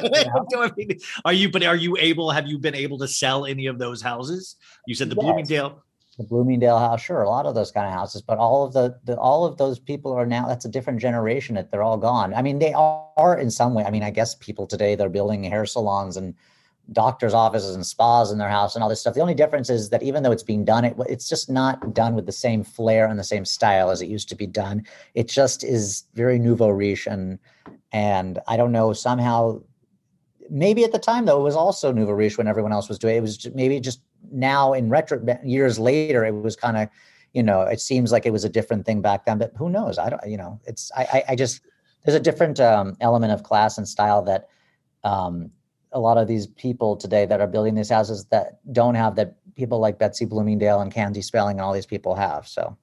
So, 0.50 0.62
I 0.62 0.70
mean, 0.76 0.98
are 1.24 1.32
you? 1.32 1.50
But 1.50 1.64
are 1.64 1.76
you 1.76 1.96
able? 1.98 2.30
Have 2.30 2.46
you 2.46 2.58
been 2.58 2.74
able 2.74 2.98
to 2.98 3.08
sell 3.08 3.46
any 3.46 3.66
of 3.66 3.78
those 3.78 4.02
houses? 4.02 4.56
You 4.86 4.94
said 4.94 5.10
the 5.10 5.16
Yes. 5.16 5.24
Bloomingdale. 5.24 5.82
The 6.18 6.24
Bloomingdale 6.24 6.78
house, 6.78 7.02
sure, 7.02 7.22
a 7.22 7.28
lot 7.28 7.46
of 7.46 7.54
those 7.54 7.70
kind 7.70 7.86
of 7.86 7.92
houses, 7.92 8.20
but 8.20 8.36
all 8.36 8.66
of 8.66 8.72
the, 8.74 8.98
the 9.04 9.16
all 9.16 9.46
of 9.46 9.56
those 9.56 9.78
people 9.78 10.12
are 10.12 10.26
now. 10.26 10.46
That's 10.46 10.64
a 10.64 10.68
different 10.68 11.00
generation. 11.00 11.54
That 11.54 11.70
they're 11.70 11.82
all 11.82 11.96
gone. 11.96 12.34
I 12.34 12.42
mean, 12.42 12.58
they 12.58 12.74
are 12.74 13.38
in 13.38 13.50
some 13.50 13.74
way. 13.74 13.84
I 13.84 13.90
mean, 13.90 14.02
I 14.02 14.10
guess 14.10 14.34
people 14.34 14.66
today 14.66 14.94
they're 14.96 15.08
building 15.08 15.44
hair 15.44 15.64
salons 15.66 16.16
and 16.16 16.34
doctors' 16.92 17.34
offices 17.34 17.74
and 17.74 17.86
spas 17.86 18.32
in 18.32 18.38
their 18.38 18.48
house 18.48 18.74
and 18.74 18.82
all 18.82 18.88
this 18.88 19.00
stuff. 19.00 19.14
The 19.14 19.20
only 19.20 19.34
difference 19.34 19.70
is 19.70 19.90
that 19.90 20.02
even 20.02 20.22
though 20.22 20.32
it's 20.32 20.42
being 20.42 20.64
done, 20.64 20.84
it 20.84 20.96
it's 21.08 21.28
just 21.28 21.48
not 21.48 21.94
done 21.94 22.14
with 22.14 22.26
the 22.26 22.32
same 22.32 22.64
flair 22.64 23.06
and 23.06 23.18
the 23.18 23.24
same 23.24 23.44
style 23.44 23.90
as 23.90 24.02
it 24.02 24.08
used 24.08 24.28
to 24.30 24.34
be 24.34 24.46
done. 24.46 24.84
It 25.14 25.28
just 25.28 25.62
is 25.62 26.04
very 26.14 26.38
nouveau 26.38 26.68
riche 26.68 27.06
and 27.06 27.38
and 27.92 28.38
I 28.48 28.56
don't 28.56 28.72
know 28.72 28.92
somehow. 28.92 29.62
Maybe 30.50 30.84
at 30.84 30.92
the 30.92 30.98
time 30.98 31.24
though, 31.26 31.40
it 31.40 31.44
was 31.44 31.56
also 31.56 31.92
nouveau 31.92 32.12
riche 32.12 32.36
when 32.36 32.48
everyone 32.48 32.72
else 32.72 32.88
was 32.88 32.98
doing 32.98 33.14
it. 33.14 33.18
It 33.18 33.22
was 33.22 33.36
ju- 33.36 33.52
maybe 33.54 33.80
just 33.80 34.02
now 34.32 34.72
in 34.72 34.90
retro 34.90 35.24
years 35.44 35.78
later, 35.78 36.24
it 36.24 36.34
was 36.34 36.56
kind 36.56 36.76
of, 36.76 36.88
you 37.32 37.42
know, 37.42 37.62
it 37.62 37.80
seems 37.80 38.10
like 38.10 38.26
it 38.26 38.32
was 38.32 38.44
a 38.44 38.48
different 38.48 38.84
thing 38.84 39.00
back 39.00 39.24
then. 39.24 39.38
But 39.38 39.52
who 39.56 39.70
knows? 39.70 39.98
I 39.98 40.10
don't. 40.10 40.26
You 40.26 40.36
know, 40.36 40.60
it's 40.66 40.90
I 40.96 41.02
I, 41.02 41.24
I 41.30 41.36
just 41.36 41.60
there's 42.04 42.16
a 42.16 42.20
different 42.20 42.58
um, 42.60 42.96
element 43.00 43.32
of 43.32 43.42
class 43.42 43.78
and 43.78 43.86
style 43.86 44.22
that 44.22 44.48
um, 45.04 45.50
a 45.92 46.00
lot 46.00 46.18
of 46.18 46.26
these 46.26 46.46
people 46.46 46.96
today 46.96 47.26
that 47.26 47.40
are 47.40 47.46
building 47.46 47.74
these 47.74 47.90
houses 47.90 48.24
that 48.26 48.58
don't 48.72 48.94
have 48.94 49.16
that 49.16 49.36
people 49.54 49.78
like 49.78 49.98
Betsy 49.98 50.24
Bloomingdale 50.24 50.80
and 50.80 50.92
Candy 50.92 51.22
Spelling 51.22 51.58
and 51.58 51.62
all 51.62 51.72
these 51.72 51.86
people 51.86 52.14
have. 52.14 52.46
So 52.48 52.76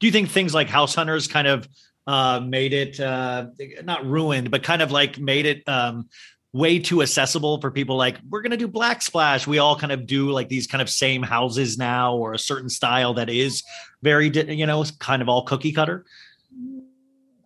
Do 0.00 0.06
you 0.06 0.12
think 0.12 0.30
things 0.30 0.54
like 0.54 0.68
House 0.68 0.94
Hunters 0.94 1.26
kind 1.26 1.46
of 1.46 1.68
uh, 2.06 2.40
made 2.40 2.72
it 2.72 3.00
uh, 3.00 3.46
not 3.84 4.06
ruined, 4.06 4.50
but 4.50 4.62
kind 4.62 4.80
of 4.80 4.90
like 4.90 5.18
made 5.18 5.46
it 5.46 5.68
um, 5.68 6.08
way 6.52 6.78
too 6.78 7.02
accessible 7.02 7.60
for 7.60 7.70
people? 7.70 7.96
Like 7.96 8.18
we're 8.28 8.42
gonna 8.42 8.56
do 8.56 8.68
Black 8.68 9.02
Splash. 9.02 9.46
We 9.46 9.58
all 9.58 9.76
kind 9.76 9.92
of 9.92 10.06
do 10.06 10.30
like 10.30 10.48
these 10.48 10.66
kind 10.66 10.82
of 10.82 10.88
same 10.90 11.22
houses 11.22 11.78
now, 11.78 12.14
or 12.16 12.32
a 12.32 12.38
certain 12.38 12.68
style 12.68 13.14
that 13.14 13.28
is 13.28 13.62
very, 14.02 14.28
you 14.30 14.66
know, 14.66 14.84
kind 14.98 15.22
of 15.22 15.28
all 15.28 15.42
cookie 15.44 15.72
cutter. 15.72 16.04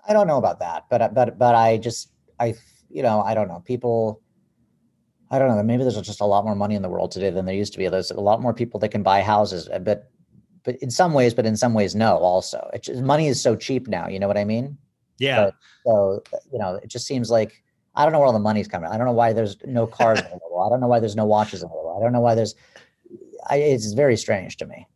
I 0.08 0.12
don't 0.12 0.26
know 0.26 0.38
about 0.38 0.60
that, 0.60 0.84
but 0.90 1.14
but 1.14 1.38
but 1.38 1.54
I 1.54 1.78
just 1.78 2.10
I 2.38 2.54
you 2.90 3.02
know 3.02 3.22
I 3.22 3.34
don't 3.34 3.48
know 3.48 3.60
people. 3.64 4.20
I 5.30 5.38
don't 5.38 5.48
know. 5.48 5.62
Maybe 5.62 5.82
there's 5.82 5.98
just 6.02 6.20
a 6.20 6.26
lot 6.26 6.44
more 6.44 6.54
money 6.54 6.74
in 6.74 6.82
the 6.82 6.90
world 6.90 7.10
today 7.10 7.30
than 7.30 7.46
there 7.46 7.54
used 7.54 7.72
to 7.72 7.78
be. 7.78 7.88
There's 7.88 8.10
a 8.10 8.20
lot 8.20 8.42
more 8.42 8.52
people 8.52 8.78
that 8.80 8.90
can 8.90 9.02
buy 9.02 9.22
houses, 9.22 9.68
uh, 9.68 9.78
but 9.78 10.10
but 10.64 10.76
in 10.76 10.90
some 10.90 11.12
ways, 11.14 11.32
but 11.34 11.46
in 11.46 11.56
some 11.56 11.72
ways, 11.74 11.94
no. 11.94 12.18
Also, 12.18 12.68
it 12.74 12.82
just, 12.82 13.02
money 13.02 13.28
is 13.28 13.40
so 13.40 13.56
cheap 13.56 13.88
now. 13.88 14.08
You 14.08 14.18
know 14.20 14.28
what 14.28 14.36
I 14.36 14.44
mean? 14.44 14.76
Yeah. 15.18 15.44
But- 15.46 15.54
So 15.86 16.22
you 16.52 16.58
know, 16.58 16.74
it 16.74 16.88
just 16.88 17.06
seems 17.06 17.30
like 17.30 17.62
I 17.94 18.04
don't 18.04 18.12
know 18.12 18.18
where 18.18 18.26
all 18.26 18.32
the 18.32 18.38
money's 18.38 18.68
coming. 18.68 18.90
I 18.90 18.96
don't 18.96 19.06
know 19.06 19.12
why 19.12 19.32
there's 19.32 19.56
no 19.64 19.86
cars 19.86 20.18
available. 20.24 20.62
I 20.64 20.68
don't 20.68 20.80
know 20.80 20.88
why 20.88 21.00
there's 21.00 21.16
no 21.16 21.26
watches 21.26 21.62
available. 21.62 21.96
I 21.96 22.02
don't 22.02 22.12
know 22.12 22.20
why 22.20 22.34
there's. 22.34 22.54
I, 23.48 23.56
it's 23.56 23.92
very 23.92 24.16
strange 24.16 24.56
to 24.58 24.66
me. 24.66 24.86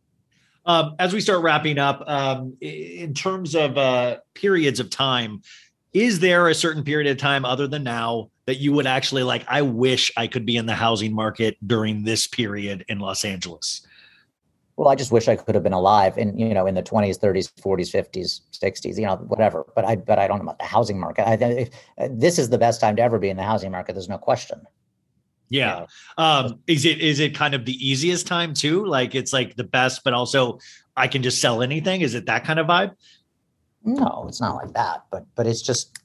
Um, 0.65 0.97
as 0.99 1.13
we 1.13 1.21
start 1.21 1.43
wrapping 1.43 1.79
up, 1.79 2.03
um, 2.09 2.57
in 2.61 3.15
terms 3.15 3.55
of 3.55 3.79
uh, 3.79 4.19
periods 4.35 4.81
of 4.81 4.91
time, 4.91 5.43
is 5.93 6.19
there 6.19 6.49
a 6.49 6.55
certain 6.55 6.83
period 6.83 7.11
of 7.11 7.19
time 7.19 7.45
other 7.45 7.69
than 7.69 7.85
now 7.85 8.31
that 8.47 8.57
you 8.57 8.73
would 8.73 8.87
actually 8.87 9.23
like? 9.23 9.45
I 9.49 9.63
wish 9.63 10.11
I 10.17 10.27
could 10.27 10.45
be 10.45 10.57
in 10.57 10.67
the 10.67 10.75
housing 10.75 11.15
market 11.15 11.57
during 11.67 12.03
this 12.05 12.27
period 12.27 12.85
in 12.89 12.99
Los 12.99 13.25
Angeles. 13.25 13.86
Well, 14.77 14.89
I 14.89 14.95
just 14.95 15.11
wish 15.11 15.27
I 15.27 15.37
could 15.37 15.55
have 15.55 15.65
been 15.65 15.73
alive 15.73 16.19
in 16.19 16.39
you 16.39 16.53
know 16.53 16.67
in 16.67 16.75
the 16.75 16.83
20s, 16.83 17.19
30s, 17.19 17.51
40s, 17.55 17.91
50s, 17.91 18.41
60s, 18.53 18.99
you 18.99 19.07
know, 19.07 19.17
whatever. 19.17 19.65
But 19.75 19.85
I 19.85 19.97
but 19.97 20.19
I 20.19 20.27
don't 20.27 20.39
know 20.39 20.45
about 20.45 20.59
the 20.59 20.65
housing 20.65 21.01
market. 21.01 21.27
I 21.27 21.37
think 21.37 21.73
uh, 21.99 22.09
this 22.11 22.39
is 22.39 22.51
the 22.51 22.59
best 22.59 22.81
time 22.81 22.97
to 22.97 23.03
ever 23.03 23.19
be 23.19 23.31
in 23.31 23.37
the 23.37 23.43
housing 23.43 23.71
market. 23.71 23.95
There's 23.95 24.09
no 24.09 24.19
question. 24.19 24.61
Yeah. 25.49 25.87
Um, 26.19 26.61
is 26.67 26.85
it 26.85 27.01
is 27.01 27.21
it 27.21 27.35
kind 27.35 27.55
of 27.55 27.65
the 27.65 27.75
easiest 27.87 28.27
time 28.27 28.53
too? 28.53 28.85
Like 28.85 29.15
it's 29.15 29.33
like 29.33 29.57
the 29.57 29.65
best, 29.65 30.03
but 30.05 30.13
also 30.13 30.59
I 30.97 31.09
can 31.09 31.23
just 31.23 31.41
sell 31.41 31.63
anything. 31.63 32.01
Is 32.01 32.15
it 32.15 32.27
that 32.27 32.45
kind 32.45 32.59
of 32.59 32.67
vibe? 32.67 32.95
No, 33.85 34.27
it's 34.29 34.41
not 34.41 34.57
like 34.57 34.75
that. 34.75 35.05
But 35.11 35.25
but 35.37 35.47
it's 35.47 35.63
just 35.63 35.99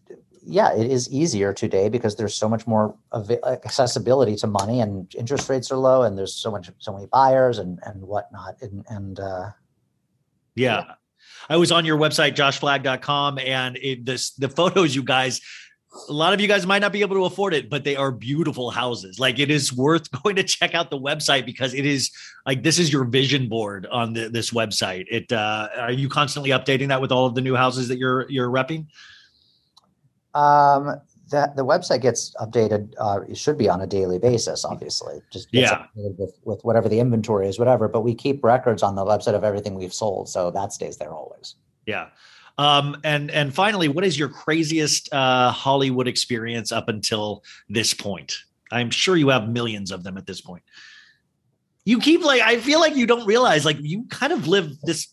yeah, 0.43 0.73
it 0.73 0.91
is 0.91 1.11
easier 1.11 1.53
today 1.53 1.89
because 1.89 2.15
there's 2.15 2.35
so 2.35 2.49
much 2.49 2.65
more 2.67 2.95
accessibility 3.13 4.35
to 4.37 4.47
money 4.47 4.81
and 4.81 5.13
interest 5.15 5.49
rates 5.49 5.71
are 5.71 5.77
low 5.77 6.03
and 6.03 6.17
there's 6.17 6.33
so 6.33 6.51
much 6.51 6.69
so 6.79 6.93
many 6.93 7.05
buyers 7.07 7.59
and 7.59 7.79
and 7.83 8.01
whatnot 8.01 8.55
and 8.61 8.85
and 8.89 9.19
uh, 9.19 9.49
Yeah. 10.55 10.93
I 11.49 11.57
was 11.57 11.71
on 11.71 11.85
your 11.85 11.97
website, 11.97 12.35
joshflagg.com, 12.35 13.39
and 13.39 13.77
it, 13.77 14.05
this, 14.05 14.31
the 14.31 14.49
photos 14.49 14.95
you 14.95 15.03
guys, 15.03 15.41
a 16.07 16.13
lot 16.13 16.33
of 16.33 16.39
you 16.39 16.47
guys 16.47 16.65
might 16.65 16.79
not 16.79 16.93
be 16.93 17.01
able 17.01 17.15
to 17.15 17.25
afford 17.25 17.53
it, 17.53 17.69
but 17.69 17.83
they 17.83 17.95
are 17.95 18.11
beautiful 18.11 18.71
houses. 18.71 19.19
Like 19.19 19.39
it 19.39 19.51
is 19.51 19.73
worth 19.73 20.09
going 20.23 20.35
to 20.37 20.43
check 20.43 20.73
out 20.73 20.89
the 20.89 20.99
website 20.99 21.45
because 21.45 21.73
it 21.73 21.85
is 21.85 22.11
like 22.45 22.63
this 22.63 22.79
is 22.79 22.91
your 22.93 23.03
vision 23.03 23.49
board 23.49 23.87
on 23.91 24.13
the, 24.13 24.29
this 24.29 24.51
website. 24.51 25.05
It 25.09 25.31
uh, 25.31 25.69
are 25.77 25.91
you 25.91 26.07
constantly 26.07 26.51
updating 26.51 26.87
that 26.89 27.01
with 27.01 27.11
all 27.11 27.25
of 27.25 27.35
the 27.35 27.41
new 27.41 27.55
houses 27.55 27.87
that 27.89 27.97
you're 27.97 28.29
you're 28.29 28.49
repping? 28.49 28.87
Um, 30.33 31.01
that 31.31 31.55
the 31.55 31.65
website 31.65 32.01
gets 32.01 32.35
updated. 32.35 32.93
Uh, 32.99 33.21
it 33.27 33.37
should 33.37 33.57
be 33.57 33.69
on 33.69 33.81
a 33.81 33.87
daily 33.87 34.19
basis, 34.19 34.63
obviously. 34.63 35.21
Just 35.31 35.47
Yeah. 35.51 35.85
with, 35.95 36.33
with 36.43 36.63
whatever 36.63 36.87
the 36.89 36.99
inventory 36.99 37.47
is, 37.47 37.57
whatever. 37.57 37.87
But 37.87 38.01
we 38.01 38.13
keep 38.13 38.43
records 38.43 38.83
on 38.83 38.95
the 38.95 39.05
website 39.05 39.33
of 39.33 39.43
everything 39.43 39.75
we've 39.75 39.93
sold, 39.93 40.29
so 40.29 40.51
that 40.51 40.73
stays 40.73 40.97
there 40.97 41.13
always. 41.13 41.55
Yeah. 41.85 42.07
Um, 42.57 42.97
and 43.03 43.31
and 43.31 43.53
finally, 43.53 43.87
what 43.87 44.03
is 44.03 44.19
your 44.19 44.29
craziest 44.29 45.11
uh, 45.13 45.51
Hollywood 45.51 46.07
experience 46.07 46.71
up 46.71 46.89
until 46.89 47.43
this 47.69 47.93
point? 47.93 48.43
I'm 48.71 48.91
sure 48.91 49.15
you 49.15 49.29
have 49.29 49.49
millions 49.49 49.91
of 49.91 50.03
them 50.03 50.17
at 50.17 50.27
this 50.27 50.41
point. 50.41 50.63
You 51.83 51.99
keep 51.99 52.23
like 52.23 52.41
I 52.41 52.57
feel 52.57 52.79
like 52.79 52.95
you 52.95 53.07
don't 53.07 53.25
realize 53.25 53.65
like 53.65 53.77
you 53.81 54.05
kind 54.09 54.31
of 54.31 54.47
live 54.47 54.79
this 54.81 55.07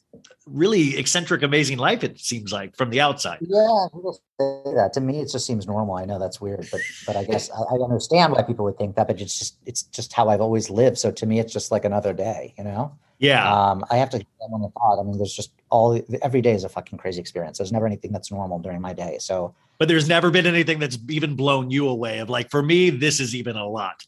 really 0.46 0.98
eccentric, 0.98 1.42
amazing 1.42 1.78
life. 1.78 2.04
It 2.04 2.18
seems 2.18 2.52
like 2.52 2.76
from 2.76 2.90
the 2.90 3.00
outside. 3.00 3.38
Yeah, 3.40 3.86
people 3.92 4.12
say 4.12 4.74
that 4.74 4.90
to 4.94 5.00
me. 5.00 5.20
It 5.20 5.30
just 5.30 5.46
seems 5.46 5.66
normal. 5.66 5.96
I 5.96 6.04
know 6.04 6.18
that's 6.18 6.40
weird, 6.40 6.68
but 6.70 6.80
but 7.06 7.16
I 7.16 7.24
guess 7.24 7.50
I, 7.50 7.74
I 7.74 7.78
understand 7.82 8.32
why 8.32 8.42
people 8.42 8.64
would 8.66 8.76
think 8.76 8.96
that. 8.96 9.06
But 9.06 9.20
it's 9.20 9.38
just 9.38 9.56
it's 9.64 9.82
just 9.84 10.12
how 10.12 10.28
I've 10.28 10.42
always 10.42 10.68
lived. 10.68 10.98
So 10.98 11.10
to 11.10 11.26
me, 11.26 11.38
it's 11.38 11.52
just 11.52 11.70
like 11.70 11.84
another 11.84 12.12
day. 12.12 12.54
You 12.58 12.64
know. 12.64 12.96
Yeah. 13.18 13.52
Um, 13.52 13.84
I 13.90 13.96
have 13.96 14.10
to 14.10 14.18
them 14.18 14.62
a 14.62 14.70
thought. 14.70 15.00
I 15.00 15.02
mean, 15.02 15.16
there's 15.18 15.34
just 15.34 15.52
all 15.70 16.00
every 16.22 16.40
day 16.40 16.52
is 16.52 16.64
a 16.64 16.68
fucking 16.68 16.98
crazy 16.98 17.20
experience. 17.20 17.58
There's 17.58 17.72
never 17.72 17.86
anything 17.86 18.12
that's 18.12 18.30
normal 18.30 18.58
during 18.58 18.80
my 18.80 18.92
day. 18.92 19.16
So 19.20 19.54
but 19.78 19.86
there's 19.86 20.08
never 20.08 20.30
been 20.30 20.46
anything 20.46 20.78
that's 20.78 20.98
even 21.08 21.34
blown 21.34 21.70
you 21.70 21.88
away 21.88 22.18
of 22.18 22.28
like 22.28 22.50
for 22.50 22.62
me, 22.62 22.90
this 22.90 23.20
is 23.20 23.34
even 23.34 23.56
a 23.56 23.66
lot. 23.66 24.04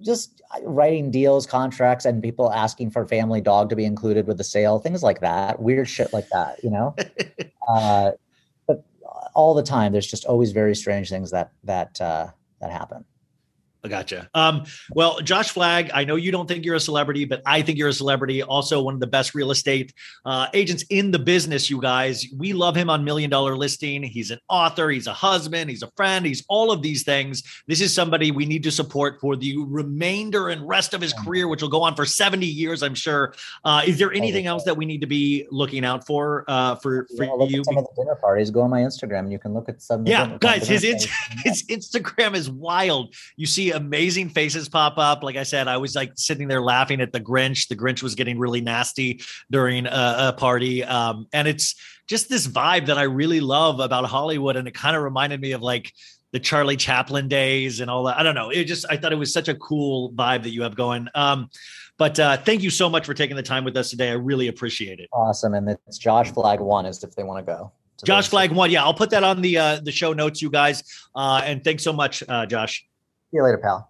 Just 0.00 0.42
writing 0.62 1.10
deals, 1.10 1.46
contracts, 1.46 2.04
and 2.04 2.22
people 2.22 2.52
asking 2.52 2.90
for 2.90 3.06
family 3.06 3.40
dog 3.40 3.68
to 3.70 3.76
be 3.76 3.84
included 3.84 4.26
with 4.26 4.38
the 4.38 4.44
sale, 4.44 4.78
things 4.78 5.02
like 5.02 5.20
that, 5.20 5.60
weird 5.60 5.88
shit 5.88 6.12
like 6.12 6.28
that, 6.32 6.62
you 6.62 6.70
know. 6.70 6.94
uh, 7.68 8.12
but 8.66 8.84
all 9.34 9.54
the 9.54 9.62
time, 9.62 9.92
there's 9.92 10.06
just 10.06 10.24
always 10.24 10.52
very 10.52 10.74
strange 10.74 11.08
things 11.08 11.30
that 11.30 11.52
that 11.64 12.00
uh, 12.00 12.28
that 12.60 12.70
happen. 12.70 13.04
I 13.82 13.88
gotcha. 13.88 14.28
Um, 14.34 14.64
well, 14.92 15.20
Josh 15.20 15.50
Flagg, 15.50 15.90
I 15.94 16.04
know 16.04 16.16
you 16.16 16.30
don't 16.30 16.46
think 16.46 16.64
you're 16.66 16.74
a 16.74 16.80
celebrity, 16.80 17.24
but 17.24 17.40
I 17.46 17.62
think 17.62 17.78
you're 17.78 17.88
a 17.88 17.92
celebrity. 17.94 18.42
Also, 18.42 18.82
one 18.82 18.92
of 18.92 19.00
the 19.00 19.06
best 19.06 19.34
real 19.34 19.50
estate 19.50 19.94
uh, 20.26 20.48
agents 20.52 20.84
in 20.90 21.10
the 21.10 21.18
business. 21.18 21.70
You 21.70 21.80
guys, 21.80 22.26
we 22.36 22.52
love 22.52 22.76
him 22.76 22.90
on 22.90 23.04
Million 23.04 23.30
Dollar 23.30 23.56
Listing. 23.56 24.02
He's 24.02 24.30
an 24.30 24.38
author. 24.50 24.90
He's 24.90 25.06
a 25.06 25.14
husband. 25.14 25.70
He's 25.70 25.82
a 25.82 25.90
friend. 25.96 26.26
He's 26.26 26.44
all 26.48 26.70
of 26.70 26.82
these 26.82 27.04
things. 27.04 27.42
This 27.66 27.80
is 27.80 27.92
somebody 27.94 28.30
we 28.30 28.44
need 28.44 28.62
to 28.64 28.70
support 28.70 29.18
for 29.18 29.34
the 29.34 29.56
remainder 29.58 30.50
and 30.50 30.66
rest 30.68 30.92
of 30.92 31.00
his 31.00 31.12
career, 31.14 31.48
which 31.48 31.62
will 31.62 31.68
go 31.70 31.82
on 31.82 31.94
for 31.94 32.04
70 32.04 32.44
years, 32.46 32.82
I'm 32.82 32.94
sure. 32.94 33.32
Uh, 33.64 33.82
is 33.86 33.98
there 33.98 34.12
anything 34.12 34.46
else 34.46 34.64
that 34.64 34.76
we 34.76 34.84
need 34.84 35.00
to 35.00 35.06
be 35.06 35.46
looking 35.50 35.84
out 35.86 36.06
for 36.06 36.44
uh, 36.48 36.74
for 36.76 37.06
for 37.16 37.24
Yeah, 37.24 37.44
you? 37.48 37.64
some 37.64 37.78
of 37.78 37.84
the 37.84 38.02
dinner 38.02 38.14
parties. 38.16 38.50
Go 38.50 38.60
on 38.60 38.70
my 38.70 38.80
Instagram, 38.82 39.20
and 39.20 39.32
you 39.32 39.38
can 39.38 39.54
look 39.54 39.68
at 39.70 39.80
some. 39.80 40.06
Yeah, 40.06 40.36
guys, 40.38 40.68
his 40.68 40.82
dinner 40.82 40.94
ins- 40.96 41.06
parties. 41.06 41.42
his 41.44 41.62
Instagram 41.64 42.34
is 42.34 42.50
wild. 42.50 43.14
You 43.36 43.46
see 43.46 43.69
amazing 43.70 44.30
faces 44.30 44.68
pop 44.68 44.98
up. 44.98 45.22
Like 45.22 45.36
I 45.36 45.42
said, 45.42 45.68
I 45.68 45.76
was 45.76 45.94
like 45.94 46.12
sitting 46.16 46.48
there 46.48 46.60
laughing 46.60 47.00
at 47.00 47.12
the 47.12 47.20
Grinch. 47.20 47.68
The 47.68 47.76
Grinch 47.76 48.02
was 48.02 48.14
getting 48.14 48.38
really 48.38 48.60
nasty 48.60 49.22
during 49.50 49.86
a, 49.86 50.16
a 50.18 50.34
party, 50.36 50.84
um, 50.84 51.26
and 51.32 51.48
it's 51.48 51.74
just 52.06 52.28
this 52.28 52.46
vibe 52.46 52.86
that 52.86 52.98
I 52.98 53.04
really 53.04 53.40
love 53.40 53.80
about 53.80 54.04
Hollywood, 54.04 54.56
and 54.56 54.66
it 54.66 54.74
kind 54.74 54.96
of 54.96 55.02
reminded 55.02 55.40
me 55.40 55.52
of 55.52 55.62
like 55.62 55.92
the 56.32 56.40
Charlie 56.40 56.76
Chaplin 56.76 57.28
days 57.28 57.80
and 57.80 57.90
all 57.90 58.04
that. 58.04 58.18
I 58.18 58.22
don't 58.22 58.34
know. 58.34 58.50
It 58.50 58.64
just 58.64 58.86
I 58.90 58.96
thought 58.96 59.12
it 59.12 59.16
was 59.16 59.32
such 59.32 59.48
a 59.48 59.54
cool 59.54 60.12
vibe 60.12 60.42
that 60.44 60.50
you 60.50 60.62
have 60.62 60.74
going. 60.74 61.08
Um, 61.14 61.50
but 61.98 62.18
uh, 62.18 62.38
thank 62.38 62.62
you 62.62 62.70
so 62.70 62.88
much 62.88 63.04
for 63.04 63.14
taking 63.14 63.36
the 63.36 63.42
time 63.42 63.64
with 63.64 63.76
us 63.76 63.90
today. 63.90 64.08
I 64.10 64.14
really 64.14 64.48
appreciate 64.48 65.00
it. 65.00 65.08
awesome, 65.12 65.54
and 65.54 65.68
it's 65.68 65.98
Josh 65.98 66.30
Flagg 66.32 66.60
one 66.60 66.86
is 66.86 67.04
if 67.04 67.14
they 67.14 67.22
want 67.22 67.44
to 67.46 67.52
go. 67.52 67.72
Josh 68.04 68.28
Flagg 68.28 68.52
one, 68.52 68.70
yeah, 68.70 68.82
I'll 68.82 68.94
put 68.94 69.10
that 69.10 69.24
on 69.24 69.42
the 69.42 69.58
uh, 69.58 69.80
the 69.82 69.92
show 69.92 70.12
notes, 70.12 70.40
you 70.40 70.50
guys. 70.50 70.82
Uh, 71.14 71.42
and 71.44 71.62
thanks 71.62 71.82
so 71.82 71.92
much, 71.92 72.22
uh, 72.28 72.46
Josh. 72.46 72.86
See 73.30 73.36
you 73.38 73.44
later, 73.44 73.58
pal. 73.58 73.89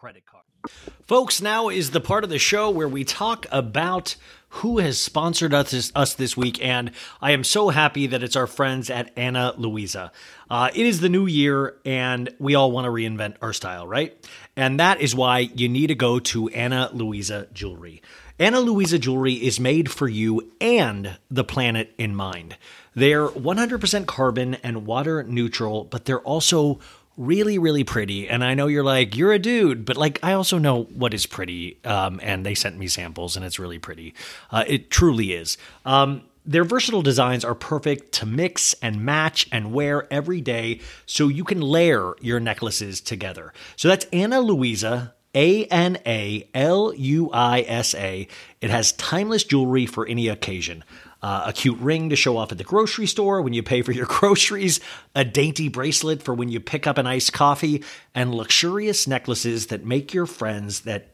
credit 0.00 0.24
card. 0.26 0.44
Folks, 1.08 1.42
now 1.42 1.68
is 1.68 1.90
the 1.90 2.00
part 2.00 2.22
of 2.22 2.30
the 2.30 2.38
show 2.38 2.70
where 2.70 2.86
we 2.86 3.02
talk 3.02 3.46
about 3.50 4.14
who 4.50 4.78
has 4.78 4.96
sponsored 4.96 5.52
us 5.52 5.72
this, 5.72 5.92
us 5.92 6.14
this 6.14 6.36
week, 6.36 6.64
and 6.64 6.92
I 7.20 7.32
am 7.32 7.42
so 7.42 7.70
happy 7.70 8.06
that 8.06 8.22
it's 8.22 8.36
our 8.36 8.46
friends 8.46 8.90
at 8.90 9.10
Ana 9.18 9.54
Luisa. 9.56 10.12
Uh, 10.48 10.70
it 10.72 10.86
is 10.86 11.00
the 11.00 11.08
new 11.08 11.26
year, 11.26 11.78
and 11.84 12.30
we 12.38 12.54
all 12.54 12.70
want 12.70 12.84
to 12.84 12.92
reinvent 12.92 13.36
our 13.42 13.52
style, 13.52 13.88
right? 13.88 14.14
And 14.56 14.78
that 14.78 15.00
is 15.00 15.16
why 15.16 15.40
you 15.40 15.68
need 15.68 15.88
to 15.88 15.96
go 15.96 16.20
to 16.20 16.48
Ana 16.50 16.90
Luisa 16.92 17.48
Jewelry. 17.52 18.00
Ana 18.38 18.60
Luisa 18.60 19.00
Jewelry 19.00 19.34
is 19.34 19.58
made 19.58 19.90
for 19.90 20.06
you 20.06 20.52
and 20.60 21.18
the 21.28 21.42
planet 21.42 21.92
in 21.98 22.14
mind. 22.14 22.56
They're 22.94 23.26
100% 23.28 24.06
carbon 24.06 24.54
and 24.56 24.86
water 24.86 25.24
neutral, 25.24 25.84
but 25.84 26.04
they're 26.04 26.20
also 26.20 26.78
really 27.18 27.58
really 27.58 27.82
pretty 27.82 28.28
and 28.28 28.44
i 28.44 28.54
know 28.54 28.68
you're 28.68 28.84
like 28.84 29.16
you're 29.16 29.32
a 29.32 29.40
dude 29.40 29.84
but 29.84 29.96
like 29.96 30.20
i 30.22 30.32
also 30.32 30.56
know 30.56 30.84
what 30.84 31.12
is 31.12 31.26
pretty 31.26 31.76
um, 31.84 32.20
and 32.22 32.46
they 32.46 32.54
sent 32.54 32.78
me 32.78 32.86
samples 32.86 33.36
and 33.36 33.44
it's 33.44 33.58
really 33.58 33.78
pretty 33.78 34.14
uh, 34.52 34.62
it 34.68 34.88
truly 34.88 35.32
is 35.32 35.58
um, 35.84 36.22
their 36.46 36.62
versatile 36.62 37.02
designs 37.02 37.44
are 37.44 37.56
perfect 37.56 38.12
to 38.12 38.24
mix 38.24 38.72
and 38.80 39.04
match 39.04 39.48
and 39.50 39.72
wear 39.72 40.06
every 40.12 40.40
day 40.40 40.80
so 41.06 41.26
you 41.26 41.42
can 41.42 41.60
layer 41.60 42.14
your 42.20 42.38
necklaces 42.38 43.00
together 43.00 43.52
so 43.74 43.88
that's 43.88 44.06
ana 44.12 44.40
luisa 44.40 45.12
a 45.34 45.66
N 45.66 45.98
A 46.06 46.48
L 46.54 46.92
U 46.94 47.30
I 47.32 47.60
S 47.60 47.94
A. 47.94 48.26
It 48.60 48.70
has 48.70 48.92
timeless 48.92 49.44
jewelry 49.44 49.84
for 49.86 50.06
any 50.06 50.26
occasion. 50.26 50.84
Uh, 51.20 51.42
a 51.46 51.52
cute 51.52 51.78
ring 51.80 52.10
to 52.10 52.14
show 52.14 52.36
off 52.36 52.52
at 52.52 52.58
the 52.58 52.64
grocery 52.64 53.06
store 53.06 53.42
when 53.42 53.52
you 53.52 53.60
pay 53.60 53.82
for 53.82 53.90
your 53.90 54.06
groceries, 54.08 54.78
a 55.16 55.24
dainty 55.24 55.68
bracelet 55.68 56.22
for 56.22 56.32
when 56.32 56.48
you 56.48 56.60
pick 56.60 56.86
up 56.86 56.96
an 56.96 57.08
iced 57.08 57.32
coffee, 57.32 57.82
and 58.14 58.32
luxurious 58.32 59.08
necklaces 59.08 59.66
that 59.66 59.84
make 59.84 60.14
your 60.14 60.26
friends 60.26 60.82
that 60.82 61.08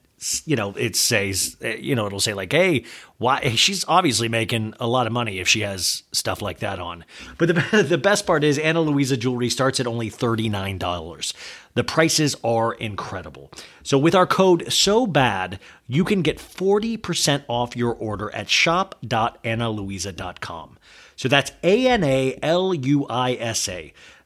you 0.44 0.56
know 0.56 0.72
it 0.72 0.96
says 0.96 1.56
you 1.78 1.94
know 1.94 2.06
it'll 2.06 2.20
say 2.20 2.32
like 2.32 2.50
hey 2.50 2.84
why 3.18 3.40
she's 3.56 3.84
obviously 3.88 4.28
making 4.28 4.74
a 4.80 4.86
lot 4.86 5.06
of 5.06 5.12
money 5.12 5.38
if 5.38 5.48
she 5.48 5.60
has 5.60 6.02
stuff 6.12 6.40
like 6.40 6.60
that 6.60 6.78
on. 6.78 7.04
But 7.38 7.48
the, 7.48 7.84
the 7.88 7.98
best 7.98 8.26
part 8.26 8.44
is 8.44 8.58
ana 8.58 8.80
luisa 8.80 9.16
jewelry 9.16 9.50
starts 9.50 9.80
at 9.80 9.86
only 9.86 10.10
$39 10.10 11.34
the 11.74 11.84
prices 11.84 12.34
are 12.42 12.72
incredible 12.74 13.50
so 13.82 13.98
with 13.98 14.14
our 14.14 14.26
code 14.26 14.72
so 14.72 15.06
bad 15.06 15.60
you 15.86 16.02
can 16.04 16.22
get 16.22 16.38
40% 16.38 17.44
off 17.48 17.76
your 17.76 17.92
order 17.94 18.34
at 18.34 18.48
shop.analuisa.com 18.48 20.78
so 21.16 21.28
that's 21.28 21.52
a-n-a-l-u-i-s-a 21.62 21.92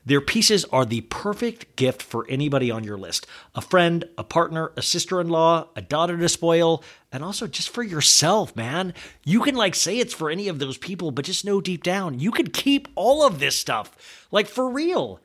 their 0.08 0.22
pieces 0.22 0.64
are 0.72 0.86
the 0.86 1.02
perfect 1.02 1.76
gift 1.76 2.00
for 2.00 2.26
anybody 2.30 2.70
on 2.70 2.82
your 2.82 2.96
list 2.96 3.26
a 3.54 3.60
friend, 3.60 4.06
a 4.16 4.24
partner, 4.24 4.72
a 4.74 4.80
sister 4.80 5.20
in 5.20 5.28
law, 5.28 5.68
a 5.76 5.82
daughter 5.82 6.16
to 6.16 6.30
spoil, 6.30 6.82
and 7.12 7.22
also 7.22 7.46
just 7.46 7.68
for 7.68 7.82
yourself, 7.82 8.56
man. 8.56 8.94
You 9.24 9.42
can 9.42 9.54
like 9.54 9.74
say 9.74 9.98
it's 9.98 10.14
for 10.14 10.30
any 10.30 10.48
of 10.48 10.60
those 10.60 10.78
people, 10.78 11.10
but 11.10 11.26
just 11.26 11.44
know 11.44 11.60
deep 11.60 11.82
down 11.82 12.18
you 12.18 12.30
could 12.30 12.54
keep 12.54 12.88
all 12.94 13.22
of 13.22 13.38
this 13.38 13.56
stuff. 13.56 14.26
Like 14.30 14.46
for 14.46 14.70
real. 14.70 15.20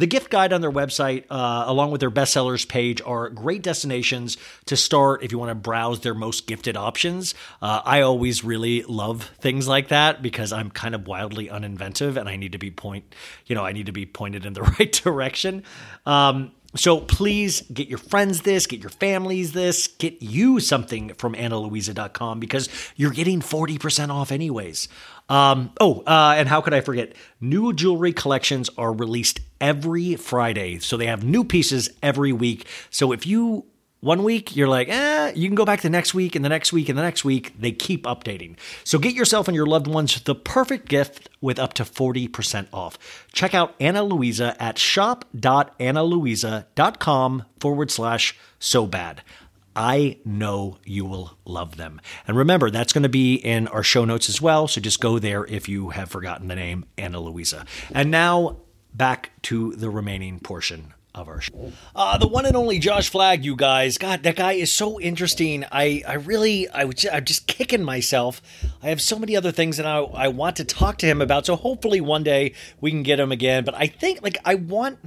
The 0.00 0.06
gift 0.06 0.30
guide 0.30 0.54
on 0.54 0.62
their 0.62 0.72
website, 0.72 1.24
uh, 1.28 1.64
along 1.66 1.90
with 1.90 2.00
their 2.00 2.10
bestsellers 2.10 2.66
page, 2.66 3.02
are 3.04 3.28
great 3.28 3.60
destinations 3.62 4.38
to 4.64 4.74
start 4.74 5.22
if 5.22 5.30
you 5.30 5.38
want 5.38 5.50
to 5.50 5.54
browse 5.54 6.00
their 6.00 6.14
most 6.14 6.46
gifted 6.46 6.74
options. 6.74 7.34
Uh, 7.60 7.82
I 7.84 8.00
always 8.00 8.42
really 8.42 8.82
love 8.84 9.24
things 9.40 9.68
like 9.68 9.88
that 9.88 10.22
because 10.22 10.54
I'm 10.54 10.70
kind 10.70 10.94
of 10.94 11.06
wildly 11.06 11.48
uninventive 11.48 12.16
and 12.16 12.30
I 12.30 12.36
need 12.36 12.52
to 12.52 12.58
be 12.58 12.70
point, 12.70 13.14
you 13.44 13.54
know, 13.54 13.62
I 13.62 13.72
need 13.72 13.86
to 13.86 13.92
be 13.92 14.06
pointed 14.06 14.46
in 14.46 14.54
the 14.54 14.62
right 14.78 14.90
direction. 14.90 15.64
Um, 16.06 16.52
So 16.76 17.00
please 17.00 17.62
get 17.62 17.88
your 17.88 17.98
friends 17.98 18.42
this, 18.42 18.66
get 18.68 18.80
your 18.80 18.90
families 18.90 19.52
this, 19.52 19.88
get 19.88 20.22
you 20.22 20.60
something 20.60 21.14
from 21.14 21.34
AnaLuisa.com 21.34 22.38
because 22.38 22.68
you're 22.94 23.10
getting 23.10 23.40
40% 23.40 24.10
off 24.10 24.30
anyways. 24.30 24.88
Um, 25.30 25.70
oh, 25.80 26.02
uh, 26.06 26.34
and 26.36 26.48
how 26.48 26.60
could 26.60 26.74
I 26.74 26.80
forget? 26.80 27.14
New 27.40 27.72
jewelry 27.72 28.12
collections 28.12 28.68
are 28.76 28.92
released 28.92 29.40
every 29.60 30.16
Friday. 30.16 30.80
So 30.80 30.96
they 30.96 31.06
have 31.06 31.22
new 31.24 31.44
pieces 31.44 31.88
every 32.02 32.32
week. 32.32 32.66
So 32.90 33.12
if 33.12 33.24
you 33.26 33.66
one 34.00 34.24
week 34.24 34.56
you're 34.56 34.66
like, 34.66 34.88
eh, 34.88 35.30
you 35.36 35.48
can 35.48 35.54
go 35.54 35.64
back 35.64 35.82
the 35.82 35.90
next 35.90 36.14
week 36.14 36.34
and 36.34 36.44
the 36.44 36.48
next 36.48 36.72
week 36.72 36.88
and 36.88 36.98
the 36.98 37.02
next 37.02 37.24
week. 37.24 37.54
They 37.58 37.70
keep 37.70 38.02
updating. 38.04 38.56
So 38.82 38.98
get 38.98 39.14
yourself 39.14 39.46
and 39.46 39.54
your 39.54 39.66
loved 39.66 39.86
ones 39.86 40.20
the 40.22 40.34
perfect 40.34 40.88
gift 40.88 41.28
with 41.40 41.60
up 41.60 41.74
to 41.74 41.84
40% 41.84 42.66
off. 42.72 42.98
Check 43.32 43.54
out 43.54 43.76
Ana 43.78 44.02
Luisa 44.02 44.60
at 44.60 44.78
shop.analuisa.com 44.78 47.44
forward 47.60 47.90
slash 47.90 48.36
so 48.58 48.86
bad. 48.86 49.22
I 49.76 50.18
know 50.24 50.78
you 50.84 51.04
will 51.04 51.38
love 51.44 51.76
them. 51.76 52.00
And 52.26 52.36
remember, 52.36 52.70
that's 52.70 52.92
going 52.92 53.04
to 53.04 53.08
be 53.08 53.34
in 53.34 53.68
our 53.68 53.82
show 53.82 54.04
notes 54.04 54.28
as 54.28 54.40
well. 54.40 54.68
So 54.68 54.80
just 54.80 55.00
go 55.00 55.18
there 55.18 55.46
if 55.46 55.68
you 55.68 55.90
have 55.90 56.10
forgotten 56.10 56.48
the 56.48 56.56
name 56.56 56.86
Ana 56.98 57.20
Luisa. 57.20 57.64
And 57.92 58.10
now 58.10 58.56
back 58.92 59.30
to 59.42 59.74
the 59.76 59.88
remaining 59.88 60.40
portion 60.40 60.94
of 61.14 61.28
our 61.28 61.40
show. 61.40 61.72
Uh, 61.94 62.18
the 62.18 62.28
one 62.28 62.46
and 62.46 62.56
only 62.56 62.78
Josh 62.78 63.08
Flagg, 63.08 63.44
you 63.44 63.56
guys. 63.56 63.98
God, 63.98 64.22
that 64.22 64.36
guy 64.36 64.52
is 64.52 64.72
so 64.72 65.00
interesting. 65.00 65.64
I, 65.70 66.02
I 66.06 66.14
really, 66.14 66.68
I 66.68 66.84
was, 66.84 67.06
I'm 67.12 67.24
just 67.24 67.46
kicking 67.46 67.82
myself. 67.82 68.40
I 68.82 68.88
have 68.88 69.00
so 69.00 69.18
many 69.18 69.36
other 69.36 69.52
things 69.52 69.76
that 69.76 69.86
I, 69.86 69.98
I 69.98 70.28
want 70.28 70.56
to 70.56 70.64
talk 70.64 70.98
to 70.98 71.06
him 71.06 71.20
about. 71.20 71.46
So 71.46 71.56
hopefully 71.56 72.00
one 72.00 72.22
day 72.22 72.54
we 72.80 72.90
can 72.90 73.02
get 73.02 73.18
him 73.18 73.32
again. 73.32 73.64
But 73.64 73.74
I 73.74 73.86
think, 73.86 74.22
like, 74.22 74.38
I 74.44 74.56
want. 74.56 74.98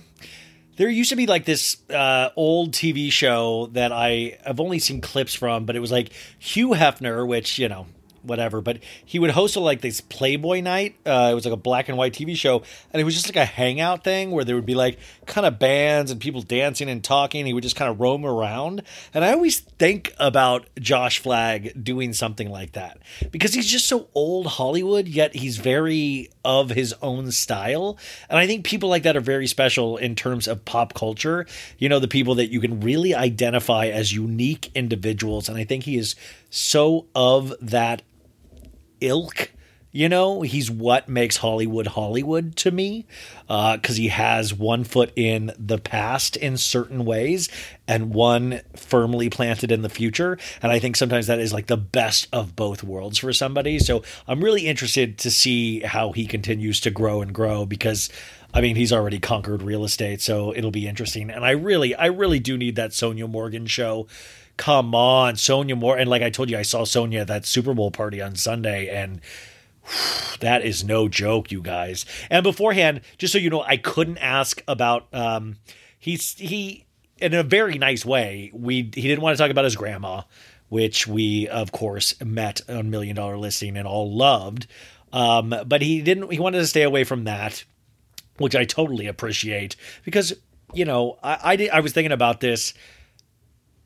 There 0.75 0.89
used 0.89 1.11
to 1.11 1.15
be 1.15 1.27
like 1.27 1.45
this 1.45 1.77
uh, 1.89 2.29
old 2.35 2.71
TV 2.71 3.11
show 3.11 3.67
that 3.73 3.91
I 3.91 4.39
have 4.43 4.59
only 4.59 4.79
seen 4.79 5.01
clips 5.01 5.33
from, 5.35 5.65
but 5.65 5.75
it 5.75 5.79
was 5.79 5.91
like 5.91 6.11
Hugh 6.39 6.69
Hefner, 6.69 7.27
which 7.27 7.59
you 7.59 7.69
know 7.69 7.85
whatever. 8.23 8.61
But 8.61 8.79
he 9.05 9.19
would 9.19 9.31
host 9.31 9.55
a, 9.55 9.59
like 9.59 9.81
this 9.81 10.01
Playboy 10.01 10.61
night. 10.61 10.95
Uh, 11.05 11.29
it 11.31 11.35
was 11.35 11.45
like 11.45 11.53
a 11.53 11.57
black 11.57 11.89
and 11.89 11.97
white 11.97 12.13
TV 12.13 12.35
show, 12.35 12.63
and 12.91 13.01
it 13.01 13.03
was 13.03 13.13
just 13.13 13.27
like 13.27 13.35
a 13.35 13.45
hangout 13.45 14.03
thing 14.03 14.31
where 14.31 14.43
there 14.43 14.55
would 14.55 14.65
be 14.65 14.75
like 14.75 14.99
kind 15.25 15.45
of 15.45 15.59
bands 15.59 16.11
and 16.11 16.19
people 16.19 16.41
dancing 16.41 16.89
and 16.89 17.03
talking. 17.03 17.45
He 17.45 17.53
would 17.53 17.63
just 17.63 17.75
kind 17.75 17.91
of 17.91 17.99
roam 17.99 18.25
around, 18.25 18.83
and 19.13 19.23
I 19.23 19.33
always 19.33 19.59
think 19.59 20.13
about 20.17 20.67
Josh 20.79 21.19
Flagg 21.19 21.83
doing 21.83 22.13
something 22.13 22.49
like 22.49 22.73
that 22.73 22.97
because 23.31 23.53
he's 23.53 23.67
just 23.67 23.87
so 23.87 24.07
old 24.13 24.47
Hollywood, 24.47 25.07
yet 25.07 25.35
he's 25.35 25.57
very 25.57 26.29
of 26.45 26.69
his 26.69 26.93
own 27.01 27.31
style. 27.31 27.97
And 28.29 28.37
I 28.37 28.47
think 28.47 28.65
people 28.65 28.89
like 28.89 29.03
that 29.03 29.15
are 29.15 29.21
very 29.21 29.47
special 29.47 29.97
in 29.97 30.15
terms 30.15 30.47
of 30.47 30.65
pop 30.65 30.93
culture. 30.93 31.45
You 31.77 31.89
know, 31.89 31.99
the 31.99 32.07
people 32.07 32.35
that 32.35 32.51
you 32.51 32.59
can 32.59 32.81
really 32.81 33.15
identify 33.15 33.87
as 33.87 34.13
unique 34.13 34.71
individuals. 34.75 35.49
And 35.49 35.57
I 35.57 35.63
think 35.63 35.83
he 35.83 35.97
is 35.97 36.15
so 36.49 37.05
of 37.15 37.53
that 37.61 38.01
ilk. 39.03 39.51
You 39.95 40.09
know, 40.09 40.41
he's 40.41 40.71
what 40.71 41.07
makes 41.07 41.37
Hollywood 41.37 41.85
Hollywood 41.85 42.55
to 42.57 42.71
me 42.71 43.05
uh, 43.47 43.77
because 43.77 43.95
he 43.95 44.07
has 44.07 44.51
one 44.51 44.83
foot 44.83 45.13
in 45.15 45.51
the 45.59 45.77
past 45.77 46.35
in 46.35 46.57
certain 46.57 47.05
ways 47.05 47.47
and 47.87 48.11
one 48.11 48.61
firmly 48.75 49.29
planted 49.29 49.71
in 49.71 49.83
the 49.83 49.89
future. 49.89 50.39
And 50.63 50.71
I 50.71 50.79
think 50.79 50.95
sometimes 50.95 51.27
that 51.27 51.37
is 51.37 51.53
like 51.53 51.67
the 51.67 51.77
best 51.77 52.27
of 52.33 52.55
both 52.55 52.83
worlds 52.83 53.19
for 53.19 53.31
somebody. 53.33 53.77
So 53.77 54.01
I'm 54.27 54.43
really 54.43 54.65
interested 54.65 55.19
to 55.19 55.29
see 55.29 55.81
how 55.81 56.11
he 56.11 56.25
continues 56.25 56.79
to 56.81 56.89
grow 56.89 57.21
and 57.21 57.31
grow 57.31 57.65
because. 57.65 58.09
I 58.55 58.61
mean, 58.61 58.75
he's 58.75 58.93
already 58.93 59.17
conquered 59.17 59.63
real 59.63 59.83
estate, 59.83 60.21
so 60.21 60.53
it'll 60.55 60.69
be 60.69 60.87
interesting. 60.87 61.31
And 61.31 61.43
I 61.43 61.51
really, 61.53 61.95
I 61.95 62.05
really 62.05 62.37
do 62.37 62.55
need 62.55 62.75
that 62.75 62.91
Sonja 62.91 63.27
Morgan 63.27 63.65
show 63.65 64.05
come 64.57 64.93
on, 64.95 65.35
Sonja 65.35 65.77
Moore. 65.77 65.97
And 65.97 66.09
like 66.09 66.21
I 66.21 66.29
told 66.29 66.49
you, 66.49 66.57
I 66.57 66.63
saw 66.63 66.83
Sonja 66.83 67.21
at 67.21 67.27
that 67.27 67.45
Super 67.45 67.73
Bowl 67.73 67.91
party 67.91 68.21
on 68.21 68.35
Sunday, 68.35 68.87
and 68.89 69.21
that 70.39 70.63
is 70.63 70.83
no 70.83 71.07
joke, 71.07 71.51
you 71.51 71.61
guys. 71.61 72.05
And 72.29 72.43
beforehand, 72.43 73.01
just 73.17 73.33
so 73.33 73.39
you 73.39 73.49
know, 73.49 73.63
I 73.63 73.77
couldn't 73.77 74.17
ask 74.19 74.61
about 74.67 75.07
um 75.13 75.57
he's 75.97 76.35
he 76.35 76.85
in 77.19 77.33
a 77.33 77.43
very 77.43 77.77
nice 77.77 78.05
way. 78.05 78.51
We 78.53 78.89
he 78.93 79.01
didn't 79.01 79.21
want 79.21 79.37
to 79.37 79.41
talk 79.41 79.51
about 79.51 79.65
his 79.65 79.75
grandma, 79.75 80.23
which 80.69 81.07
we 81.07 81.47
of 81.47 81.71
course 81.71 82.19
met 82.23 82.61
on 82.69 82.89
Million 82.89 83.15
Dollar 83.15 83.37
Listing 83.37 83.77
and 83.77 83.87
all 83.87 84.13
loved. 84.13 84.67
Um, 85.11 85.53
but 85.65 85.81
he 85.81 86.01
didn't 86.01 86.31
he 86.31 86.39
wanted 86.39 86.59
to 86.59 86.67
stay 86.67 86.83
away 86.83 87.03
from 87.03 87.25
that, 87.25 87.63
which 88.37 88.55
I 88.55 88.65
totally 88.65 89.07
appreciate 89.07 89.75
because 90.03 90.33
you 90.73 90.85
know, 90.85 91.19
I 91.23 91.69
I, 91.71 91.77
I 91.77 91.79
was 91.81 91.93
thinking 91.93 92.11
about 92.11 92.39
this 92.39 92.73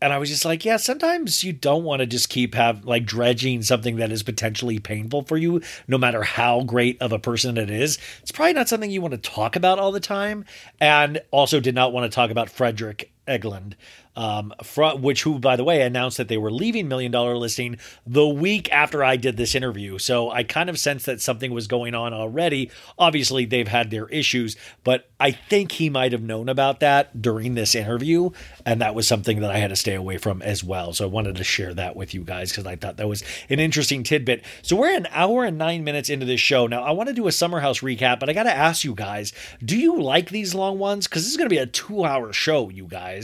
and 0.01 0.13
I 0.13 0.17
was 0.17 0.29
just 0.29 0.45
like, 0.45 0.63
yeah, 0.63 0.77
sometimes 0.77 1.43
you 1.43 1.53
don't 1.53 1.83
want 1.83 2.01
to 2.01 2.05
just 2.05 2.29
keep 2.29 2.53
have 2.55 2.85
like 2.85 3.05
dredging 3.05 3.63
something 3.63 3.97
that 3.97 4.11
is 4.11 4.23
potentially 4.23 4.79
painful 4.79 5.23
for 5.23 5.37
you, 5.37 5.61
no 5.87 5.97
matter 5.97 6.23
how 6.23 6.63
great 6.63 7.01
of 7.01 7.11
a 7.11 7.19
person 7.19 7.57
it 7.57 7.69
is. 7.69 7.97
It's 8.21 8.31
probably 8.31 8.53
not 8.53 8.69
something 8.69 8.91
you 8.91 9.01
want 9.01 9.13
to 9.13 9.29
talk 9.29 9.55
about 9.55 9.79
all 9.79 9.91
the 9.91 9.99
time. 9.99 10.45
And 10.79 11.21
also 11.31 11.59
did 11.59 11.75
not 11.75 11.93
want 11.93 12.09
to 12.09 12.15
talk 12.15 12.29
about 12.29 12.49
Fredrik 12.49 13.11
Eklund, 13.27 13.75
um, 14.15 14.53
fr- 14.63 14.95
which 14.97 15.23
who, 15.23 15.39
by 15.39 15.55
the 15.55 15.63
way, 15.63 15.81
announced 15.81 16.17
that 16.17 16.27
they 16.27 16.37
were 16.37 16.51
leaving 16.51 16.87
Million 16.87 17.11
Dollar 17.11 17.37
Listing 17.37 17.77
the 18.05 18.27
week 18.27 18.71
after 18.71 19.03
I 19.03 19.15
did 19.15 19.37
this 19.37 19.53
interview. 19.53 19.99
So 19.99 20.31
I 20.31 20.43
kind 20.43 20.69
of 20.69 20.79
sensed 20.79 21.05
that 21.05 21.21
something 21.21 21.51
was 21.51 21.67
going 21.67 21.93
on 21.93 22.13
already. 22.13 22.71
Obviously, 22.97 23.45
they've 23.45 23.67
had 23.67 23.91
their 23.91 24.07
issues, 24.09 24.55
but 24.83 25.09
I 25.19 25.31
think 25.31 25.73
he 25.73 25.89
might 25.89 26.11
have 26.11 26.21
known 26.21 26.49
about 26.49 26.79
that 26.79 27.21
during 27.21 27.55
this 27.55 27.75
interview, 27.75 28.31
and 28.65 28.81
that 28.81 28.95
was 28.95 29.07
something 29.07 29.39
that 29.41 29.51
I 29.51 29.57
had 29.57 29.69
to 29.69 29.75
stay 29.75 29.95
away 29.95 30.17
from 30.17 30.41
as 30.41 30.63
well. 30.63 30.93
So 30.93 31.05
I 31.05 31.07
wanted 31.07 31.35
to 31.35 31.43
share 31.43 31.73
that 31.73 31.95
with 31.95 32.13
you 32.13 32.23
guys 32.23 32.51
because 32.51 32.65
I 32.65 32.75
thought 32.75 32.97
that 32.97 33.07
was 33.07 33.23
an 33.49 33.59
interesting 33.59 34.03
tidbit. 34.03 34.43
So 34.61 34.75
we're 34.75 34.95
an 34.95 35.07
hour 35.11 35.43
and 35.43 35.57
nine 35.57 35.83
minutes 35.83 36.09
into 36.09 36.25
this 36.25 36.39
show 36.39 36.67
now. 36.67 36.83
I 36.83 36.91
want 36.91 37.09
to 37.09 37.13
do 37.13 37.27
a 37.27 37.31
summer 37.31 37.59
house 37.59 37.79
recap, 37.79 38.19
but 38.19 38.29
I 38.29 38.33
got 38.33 38.43
to 38.43 38.55
ask 38.55 38.83
you 38.83 38.93
guys: 38.95 39.33
Do 39.63 39.77
you 39.77 40.01
like 40.01 40.29
these 40.29 40.55
long 40.55 40.79
ones? 40.79 41.07
Because 41.07 41.23
this 41.23 41.31
is 41.31 41.37
going 41.37 41.49
to 41.49 41.55
be 41.55 41.59
a 41.59 41.65
two-hour 41.65 42.33
show, 42.33 42.69
you 42.69 42.85
guys. 42.85 43.16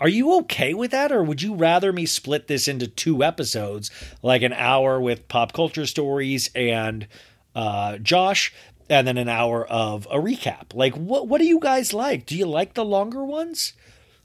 Are 0.00 0.08
you 0.08 0.34
okay 0.38 0.74
with 0.74 0.90
that, 0.90 1.12
or 1.12 1.22
would 1.22 1.42
you 1.42 1.54
rather 1.54 1.92
me 1.92 2.06
split 2.06 2.48
this 2.48 2.66
into 2.66 2.88
two 2.88 3.22
episodes, 3.22 3.90
like 4.20 4.42
an 4.42 4.52
hour 4.52 5.00
with 5.00 5.28
pop 5.28 5.52
culture 5.52 5.86
stories 5.86 6.50
and 6.56 7.06
uh, 7.54 7.98
Josh, 7.98 8.52
and 8.90 9.06
then 9.06 9.16
an 9.16 9.28
hour 9.28 9.64
of 9.66 10.06
a 10.10 10.16
recap? 10.16 10.74
Like, 10.74 10.94
what 10.94 11.28
what 11.28 11.40
do 11.40 11.46
you 11.46 11.60
guys 11.60 11.94
like? 11.94 12.26
Do 12.26 12.36
you 12.36 12.46
like 12.46 12.74
the 12.74 12.84
longer 12.84 13.24
ones? 13.24 13.74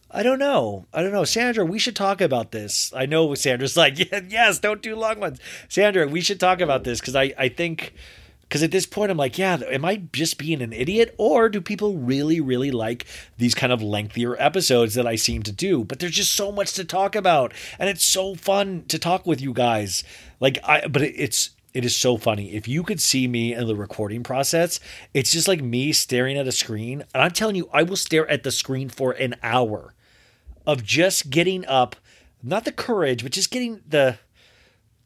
I 0.10 0.24
don't 0.24 0.40
know. 0.40 0.88
I 0.94 1.02
don't 1.02 1.12
know. 1.12 1.26
Sandra, 1.26 1.66
we 1.66 1.80
should 1.80 1.96
talk 1.96 2.22
about 2.22 2.52
this. 2.52 2.92
I 2.96 3.06
know 3.06 3.36
Sandra's 3.36 3.78
like, 3.84 4.00
yes, 4.00 4.60
don't 4.60 4.82
do 4.82 4.96
long 4.96 5.20
ones. 5.20 5.40
Sandra, 5.70 6.08
we 6.08 6.22
should 6.22 6.40
talk 6.40 6.62
about 6.62 6.86
this 6.86 7.00
because 7.00 7.16
I, 7.16 7.34
I 7.38 7.50
think 7.50 7.94
because 8.48 8.64
at 8.64 8.72
this 8.72 8.86
point 8.86 9.11
I'm 9.11 9.18
like, 9.18 9.38
yeah, 9.38 9.60
am 9.68 9.84
I 9.84 10.03
just 10.14 10.38
being 10.38 10.61
an 10.61 10.74
idiot? 10.74 11.14
Or 11.18 11.49
do 11.49 11.60
people 11.60 11.98
really, 11.98 12.40
really 12.40 12.72
like 12.72 13.06
these 13.38 13.53
kind 13.53 13.74
of 13.74 13.82
lengthier 13.82 14.36
episodes 14.41 14.94
that 14.95 15.07
I 15.07 15.15
seem 15.15 15.44
to 15.44 15.52
do? 15.52 15.84
But 15.84 15.99
there's 15.99 16.14
just 16.14 16.34
so 16.34 16.52
much 16.52 16.74
to 16.74 16.86
talk 16.86 17.15
about. 17.15 17.53
And 17.78 17.90
it's 17.90 18.06
so 18.06 18.36
fun 18.36 18.86
to 18.88 18.98
talk 18.98 19.26
with 19.26 19.41
you 19.41 19.53
guys. 19.53 20.03
Like 20.40 20.60
I 20.64 20.88
but 20.88 21.02
it's 21.02 21.52
it 21.74 21.86
is 21.86 21.95
so 21.95 22.18
funny. 22.18 22.56
If 22.56 22.68
you 22.68 22.82
could 22.82 23.02
see 23.02 23.28
me 23.28 23.53
in 23.53 23.68
the 23.68 23.76
recording 23.76 24.24
process, 24.24 24.80
it's 25.14 25.32
just 25.32 25.48
like 25.48 25.61
me 25.61 25.91
staring 25.91 26.38
at 26.38 26.48
a 26.48 26.52
screen. 26.52 27.03
And 27.14 27.22
I'm 27.22 27.32
telling 27.32 27.56
you, 27.56 27.69
I 27.72 27.84
will 27.84 27.98
stare 27.98 28.28
at 28.30 28.44
the 28.44 28.52
screen 28.52 28.90
for 28.90 29.11
an 29.11 29.36
hour 29.44 29.94
of 30.65 30.84
just 30.84 31.30
getting 31.30 31.65
up, 31.68 31.95
not 32.41 32.65
the 32.65 32.72
courage, 32.72 33.22
but 33.22 33.32
just 33.32 33.52
getting 33.52 33.82
the 33.88 34.18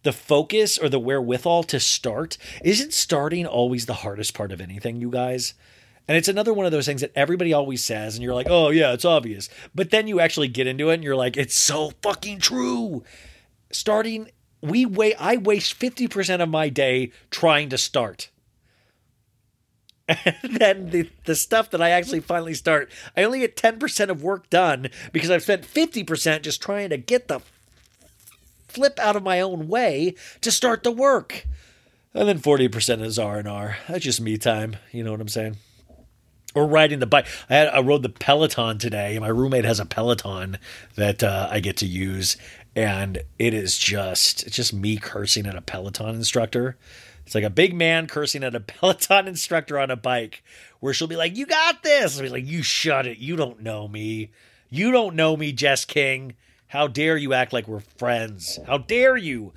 the 0.03 0.13
focus 0.13 0.77
or 0.77 0.89
the 0.89 0.99
wherewithal 0.99 1.63
to 1.63 1.79
start. 1.79 2.37
Isn't 2.63 2.93
starting 2.93 3.45
always 3.45 3.85
the 3.85 3.95
hardest 3.95 4.33
part 4.33 4.51
of 4.51 4.61
anything, 4.61 4.99
you 5.01 5.09
guys? 5.09 5.53
And 6.07 6.17
it's 6.17 6.27
another 6.27 6.53
one 6.53 6.65
of 6.65 6.71
those 6.71 6.85
things 6.85 7.01
that 7.01 7.11
everybody 7.15 7.53
always 7.53 7.83
says, 7.83 8.15
and 8.15 8.23
you're 8.23 8.33
like, 8.33 8.47
oh, 8.49 8.69
yeah, 8.69 8.91
it's 8.93 9.05
obvious. 9.05 9.49
But 9.73 9.91
then 9.91 10.07
you 10.07 10.19
actually 10.19 10.47
get 10.47 10.67
into 10.67 10.89
it 10.89 10.95
and 10.95 11.03
you're 11.03 11.15
like, 11.15 11.37
it's 11.37 11.55
so 11.55 11.91
fucking 12.01 12.39
true. 12.39 13.03
Starting, 13.71 14.29
we 14.61 14.85
wait, 14.85 15.15
I 15.19 15.37
waste 15.37 15.79
50% 15.79 16.41
of 16.41 16.49
my 16.49 16.69
day 16.69 17.11
trying 17.29 17.69
to 17.69 17.77
start. 17.77 18.29
And 20.43 20.55
then 20.55 20.89
the, 20.89 21.09
the 21.23 21.35
stuff 21.35 21.69
that 21.69 21.81
I 21.81 21.91
actually 21.91 22.19
finally 22.19 22.53
start, 22.53 22.91
I 23.15 23.23
only 23.23 23.39
get 23.39 23.55
10% 23.55 24.09
of 24.09 24.21
work 24.21 24.49
done 24.49 24.89
because 25.13 25.31
I've 25.31 25.43
spent 25.43 25.63
50% 25.63 26.41
just 26.41 26.61
trying 26.61 26.89
to 26.89 26.97
get 26.97 27.29
the 27.29 27.39
flip 28.71 28.99
out 28.99 29.15
of 29.15 29.23
my 29.23 29.41
own 29.41 29.67
way 29.67 30.15
to 30.41 30.51
start 30.51 30.83
the 30.83 30.91
work. 30.91 31.45
And 32.13 32.27
then 32.27 32.39
40% 32.39 33.01
is 33.01 33.17
R&R. 33.17 33.77
That's 33.87 34.03
just 34.03 34.21
me 34.21 34.37
time, 34.37 34.77
you 34.91 35.03
know 35.03 35.11
what 35.11 35.21
I'm 35.21 35.27
saying? 35.27 35.57
Or 36.53 36.67
riding 36.67 36.99
the 36.99 37.05
bike. 37.05 37.27
I 37.49 37.55
had 37.55 37.67
I 37.69 37.79
rode 37.79 38.03
the 38.03 38.09
Peloton 38.09 38.77
today. 38.77 39.17
My 39.19 39.29
roommate 39.29 39.63
has 39.63 39.79
a 39.79 39.85
Peloton 39.85 40.57
that 40.95 41.23
uh, 41.23 41.47
I 41.49 41.61
get 41.61 41.77
to 41.77 41.85
use 41.85 42.35
and 42.75 43.21
it 43.37 43.53
is 43.53 43.77
just 43.77 44.43
it's 44.43 44.55
just 44.55 44.73
me 44.73 44.97
cursing 44.97 45.45
at 45.45 45.55
a 45.55 45.61
Peloton 45.61 46.15
instructor. 46.15 46.77
It's 47.25 47.35
like 47.35 47.43
a 47.43 47.49
big 47.49 47.73
man 47.73 48.07
cursing 48.07 48.43
at 48.43 48.55
a 48.55 48.59
Peloton 48.59 49.27
instructor 49.27 49.79
on 49.79 49.91
a 49.91 49.95
bike 49.95 50.43
where 50.79 50.93
she'll 50.93 51.07
be 51.07 51.15
like, 51.15 51.37
"You 51.37 51.45
got 51.45 51.83
this." 51.83 52.17
I'll 52.17 52.23
be 52.23 52.29
like, 52.29 52.45
"You 52.45 52.63
shut 52.63 53.05
it. 53.07 53.17
You 53.17 53.35
don't 53.35 53.61
know 53.61 53.87
me." 53.87 54.31
You 54.69 54.91
don't 54.91 55.15
know 55.15 55.35
me, 55.35 55.51
Jess 55.51 55.83
King. 55.83 56.35
How 56.71 56.87
dare 56.87 57.17
you 57.17 57.33
act 57.33 57.51
like 57.51 57.67
we're 57.67 57.81
friends? 57.81 58.57
How 58.65 58.77
dare 58.77 59.17
you? 59.17 59.51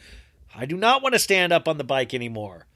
I 0.53 0.67
do 0.67 0.77
not 0.77 1.01
want 1.01 1.13
to 1.13 1.21
stand 1.21 1.53
up 1.53 1.69
on 1.69 1.79
the 1.79 1.85
bike 1.85 2.13
anymore. 2.13 2.67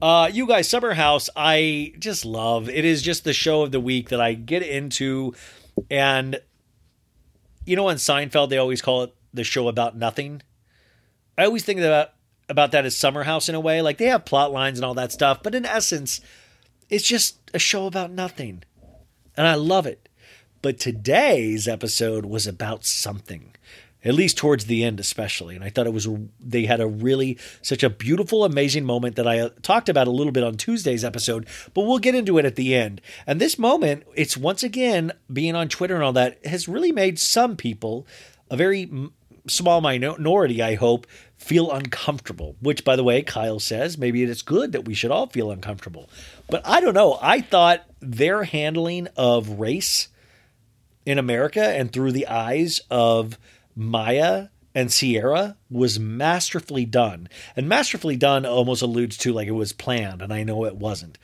Uh, 0.00 0.30
you 0.32 0.46
guys, 0.46 0.70
Summer 0.70 0.94
House, 0.94 1.28
I 1.36 1.92
just 1.98 2.24
love. 2.24 2.70
It 2.70 2.86
is 2.86 3.02
just 3.02 3.24
the 3.24 3.34
show 3.34 3.60
of 3.60 3.70
the 3.70 3.78
week 3.78 4.08
that 4.08 4.22
I 4.22 4.32
get 4.32 4.62
into. 4.62 5.34
And 5.90 6.40
you 7.66 7.76
know, 7.76 7.88
on 7.88 7.96
Seinfeld, 7.96 8.48
they 8.48 8.56
always 8.56 8.80
call 8.80 9.02
it 9.02 9.14
the 9.34 9.44
show 9.44 9.68
about 9.68 9.94
nothing. 9.94 10.40
I 11.36 11.44
always 11.44 11.62
think 11.62 11.78
about 11.78 12.12
about 12.48 12.72
that 12.72 12.86
as 12.86 12.96
Summer 12.96 13.24
House 13.24 13.50
in 13.50 13.54
a 13.54 13.60
way. 13.60 13.82
Like 13.82 13.98
they 13.98 14.06
have 14.06 14.24
plot 14.24 14.50
lines 14.50 14.78
and 14.78 14.84
all 14.86 14.94
that 14.94 15.12
stuff, 15.12 15.42
but 15.42 15.54
in 15.54 15.66
essence, 15.66 16.22
it's 16.88 17.06
just 17.06 17.36
a 17.52 17.58
show 17.58 17.86
about 17.86 18.12
nothing. 18.12 18.62
And 19.36 19.46
I 19.46 19.56
love 19.56 19.84
it. 19.84 20.08
But 20.62 20.80
today's 20.80 21.68
episode 21.68 22.24
was 22.24 22.46
about 22.46 22.86
something. 22.86 23.52
At 24.04 24.14
least 24.14 24.38
towards 24.38 24.66
the 24.66 24.84
end, 24.84 25.00
especially. 25.00 25.56
And 25.56 25.64
I 25.64 25.70
thought 25.70 25.88
it 25.88 25.92
was, 25.92 26.08
they 26.38 26.66
had 26.66 26.80
a 26.80 26.86
really, 26.86 27.36
such 27.62 27.82
a 27.82 27.90
beautiful, 27.90 28.44
amazing 28.44 28.84
moment 28.84 29.16
that 29.16 29.26
I 29.26 29.40
uh, 29.40 29.48
talked 29.62 29.88
about 29.88 30.06
a 30.06 30.12
little 30.12 30.32
bit 30.32 30.44
on 30.44 30.56
Tuesday's 30.56 31.04
episode, 31.04 31.48
but 31.74 31.82
we'll 31.82 31.98
get 31.98 32.14
into 32.14 32.38
it 32.38 32.44
at 32.44 32.54
the 32.54 32.76
end. 32.76 33.00
And 33.26 33.40
this 33.40 33.58
moment, 33.58 34.04
it's 34.14 34.36
once 34.36 34.62
again 34.62 35.12
being 35.32 35.56
on 35.56 35.68
Twitter 35.68 35.96
and 35.96 36.04
all 36.04 36.12
that, 36.12 36.44
has 36.46 36.68
really 36.68 36.92
made 36.92 37.18
some 37.18 37.56
people, 37.56 38.06
a 38.50 38.56
very 38.56 38.88
small 39.48 39.80
minority, 39.80 40.62
I 40.62 40.76
hope, 40.76 41.06
feel 41.36 41.72
uncomfortable. 41.72 42.54
Which, 42.60 42.84
by 42.84 42.94
the 42.94 43.04
way, 43.04 43.22
Kyle 43.22 43.58
says 43.58 43.98
maybe 43.98 44.22
it's 44.22 44.42
good 44.42 44.72
that 44.72 44.84
we 44.84 44.94
should 44.94 45.10
all 45.10 45.26
feel 45.26 45.50
uncomfortable. 45.50 46.08
But 46.48 46.64
I 46.64 46.80
don't 46.80 46.94
know. 46.94 47.18
I 47.20 47.40
thought 47.40 47.84
their 48.00 48.44
handling 48.44 49.08
of 49.16 49.58
race 49.58 50.08
in 51.04 51.18
America 51.18 51.64
and 51.64 51.92
through 51.92 52.12
the 52.12 52.28
eyes 52.28 52.80
of 52.90 53.38
Maya 53.78 54.48
and 54.74 54.90
Ciara 54.90 55.56
was 55.70 56.00
masterfully 56.00 56.84
done. 56.84 57.28
And 57.54 57.68
masterfully 57.68 58.16
done 58.16 58.44
almost 58.44 58.82
alludes 58.82 59.16
to 59.18 59.32
like 59.32 59.46
it 59.46 59.52
was 59.52 59.72
planned, 59.72 60.20
and 60.20 60.32
I 60.32 60.42
know 60.42 60.64
it 60.64 60.76
wasn't. 60.76 61.16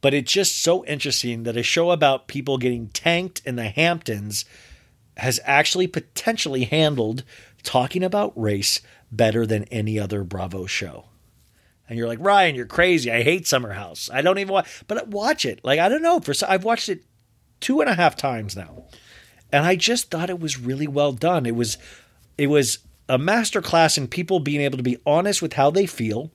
But 0.00 0.14
it's 0.14 0.32
just 0.32 0.62
so 0.62 0.84
interesting 0.86 1.42
that 1.42 1.56
a 1.56 1.64
show 1.64 1.90
about 1.90 2.28
people 2.28 2.58
getting 2.58 2.88
tanked 2.88 3.42
in 3.44 3.56
the 3.56 3.68
Hamptons 3.68 4.44
has 5.16 5.40
actually 5.44 5.88
potentially 5.88 6.64
handled 6.64 7.24
talking 7.64 8.04
about 8.04 8.40
race 8.40 8.80
better 9.10 9.44
than 9.44 9.64
any 9.64 9.98
other 9.98 10.22
Bravo 10.22 10.66
show. 10.66 11.06
And 11.88 11.98
you're 11.98 12.08
like, 12.08 12.20
Ryan, 12.20 12.54
you're 12.54 12.66
crazy. 12.66 13.10
I 13.10 13.24
hate 13.24 13.48
Summer 13.48 13.72
House. 13.72 14.08
I 14.12 14.22
don't 14.22 14.38
even 14.38 14.54
watch, 14.54 14.84
but 14.86 15.08
watch 15.08 15.44
it. 15.44 15.60
Like, 15.64 15.80
I 15.80 15.88
don't 15.88 16.02
know. 16.02 16.20
For 16.20 16.32
I've 16.48 16.64
watched 16.64 16.88
it 16.88 17.02
two 17.58 17.80
and 17.80 17.90
a 17.90 17.94
half 17.94 18.14
times 18.14 18.54
now 18.54 18.84
and 19.52 19.64
I 19.64 19.76
just 19.76 20.10
thought 20.10 20.30
it 20.30 20.40
was 20.40 20.58
really 20.58 20.86
well 20.86 21.12
done. 21.12 21.46
It 21.46 21.56
was 21.56 21.78
it 22.38 22.48
was 22.48 22.78
a 23.08 23.18
masterclass 23.18 23.98
in 23.98 24.08
people 24.08 24.40
being 24.40 24.60
able 24.60 24.76
to 24.76 24.82
be 24.82 24.98
honest 25.04 25.42
with 25.42 25.54
how 25.54 25.70
they 25.70 25.86
feel 25.86 26.30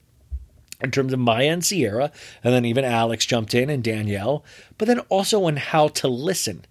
in 0.80 0.90
terms 0.90 1.12
of 1.12 1.18
Maya 1.18 1.50
and 1.52 1.64
Ciara, 1.64 2.12
and 2.44 2.52
then 2.52 2.64
even 2.66 2.84
Alex 2.84 3.24
jumped 3.24 3.54
in 3.54 3.70
and 3.70 3.82
Danielle, 3.82 4.44
but 4.76 4.86
then 4.86 5.00
also 5.08 5.44
on 5.44 5.56
how 5.56 5.88
to 5.88 6.08
listen. 6.08 6.66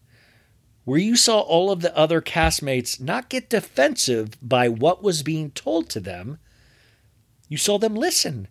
Where 0.83 0.99
you 0.99 1.15
saw 1.15 1.39
all 1.39 1.71
of 1.71 1.81
the 1.81 1.95
other 1.97 2.21
castmates 2.21 3.01
not 3.01 3.29
get 3.29 3.49
defensive 3.49 4.37
by 4.41 4.69
what 4.69 5.01
was 5.01 5.23
being 5.23 5.49
told 5.49 5.89
to 5.89 5.99
them, 5.99 6.37
you 7.49 7.57
saw 7.57 7.79
them 7.79 7.95
listen. 7.95 8.47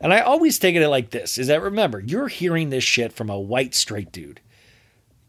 And 0.00 0.14
I 0.14 0.20
always 0.20 0.58
take 0.58 0.76
it 0.76 0.88
like 0.88 1.10
this 1.10 1.36
is 1.36 1.48
that 1.48 1.62
remember, 1.62 1.98
you're 1.98 2.28
hearing 2.28 2.70
this 2.70 2.84
shit 2.84 3.12
from 3.12 3.28
a 3.28 3.40
white 3.40 3.74
straight 3.74 4.12
dude. 4.12 4.40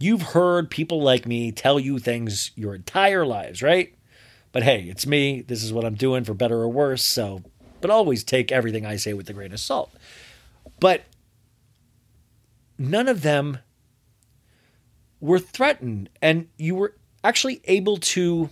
You've 0.02 0.22
heard 0.22 0.72
people 0.72 1.02
like 1.02 1.28
me 1.28 1.52
tell 1.52 1.80
you 1.80 1.99
things 1.99 2.52
your 2.56 2.73
entire 2.73 3.23
lives, 3.26 3.61
right? 3.61 3.94
But 4.52 4.64
hey, 4.64 4.84
it's 4.84 5.06
me. 5.06 5.41
This 5.41 5.64
is 5.64 5.72
what 5.72 5.86
I'm 5.86 5.94
doing 5.94 6.23
for 6.23 6.34
better 6.34 6.57
or 6.57 6.69
worse. 6.69 7.03
So, 7.03 7.44
but 7.82 7.91
always 7.91 8.23
take 8.23 8.52
everything 8.52 8.86
I 8.86 8.95
say 8.95 9.14
with 9.14 9.30
a 9.30 9.34
grain 9.34 9.53
of 9.53 9.60
salt. 9.60 9.91
But 10.80 11.03
none 12.80 13.07
of 13.07 13.22
them 13.22 13.60
were 15.19 15.40
threatened. 15.40 16.10
And 16.22 16.48
you 16.57 16.76
were 16.76 16.95
actually 17.23 17.61
able 17.65 17.98
to. 17.98 18.49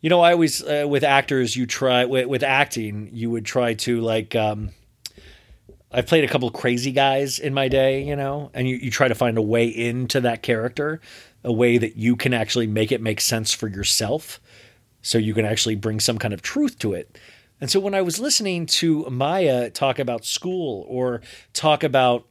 You 0.00 0.10
know, 0.10 0.20
I 0.20 0.32
always, 0.32 0.62
uh, 0.62 0.86
with 0.88 1.02
actors, 1.02 1.56
you 1.56 1.66
try, 1.66 2.04
with, 2.04 2.26
with 2.26 2.44
acting, 2.44 3.10
you 3.12 3.30
would 3.30 3.44
try 3.44 3.74
to 3.74 4.00
like, 4.00 4.36
um, 4.36 4.70
I've 5.96 6.06
played 6.06 6.24
a 6.24 6.28
couple 6.28 6.50
crazy 6.50 6.92
guys 6.92 7.38
in 7.38 7.54
my 7.54 7.68
day, 7.68 8.02
you 8.02 8.16
know, 8.16 8.50
and 8.52 8.68
you, 8.68 8.76
you 8.76 8.90
try 8.90 9.08
to 9.08 9.14
find 9.14 9.38
a 9.38 9.42
way 9.42 9.66
into 9.66 10.20
that 10.20 10.42
character, 10.42 11.00
a 11.42 11.50
way 11.50 11.78
that 11.78 11.96
you 11.96 12.16
can 12.16 12.34
actually 12.34 12.66
make 12.66 12.92
it 12.92 13.00
make 13.00 13.18
sense 13.18 13.54
for 13.54 13.66
yourself. 13.66 14.38
So 15.00 15.16
you 15.16 15.32
can 15.32 15.46
actually 15.46 15.74
bring 15.74 15.98
some 16.00 16.18
kind 16.18 16.34
of 16.34 16.42
truth 16.42 16.78
to 16.80 16.92
it. 16.92 17.18
And 17.62 17.70
so 17.70 17.80
when 17.80 17.94
I 17.94 18.02
was 18.02 18.20
listening 18.20 18.66
to 18.66 19.08
Maya 19.08 19.70
talk 19.70 19.98
about 19.98 20.26
school 20.26 20.84
or 20.86 21.22
talk 21.54 21.82
about 21.82 22.26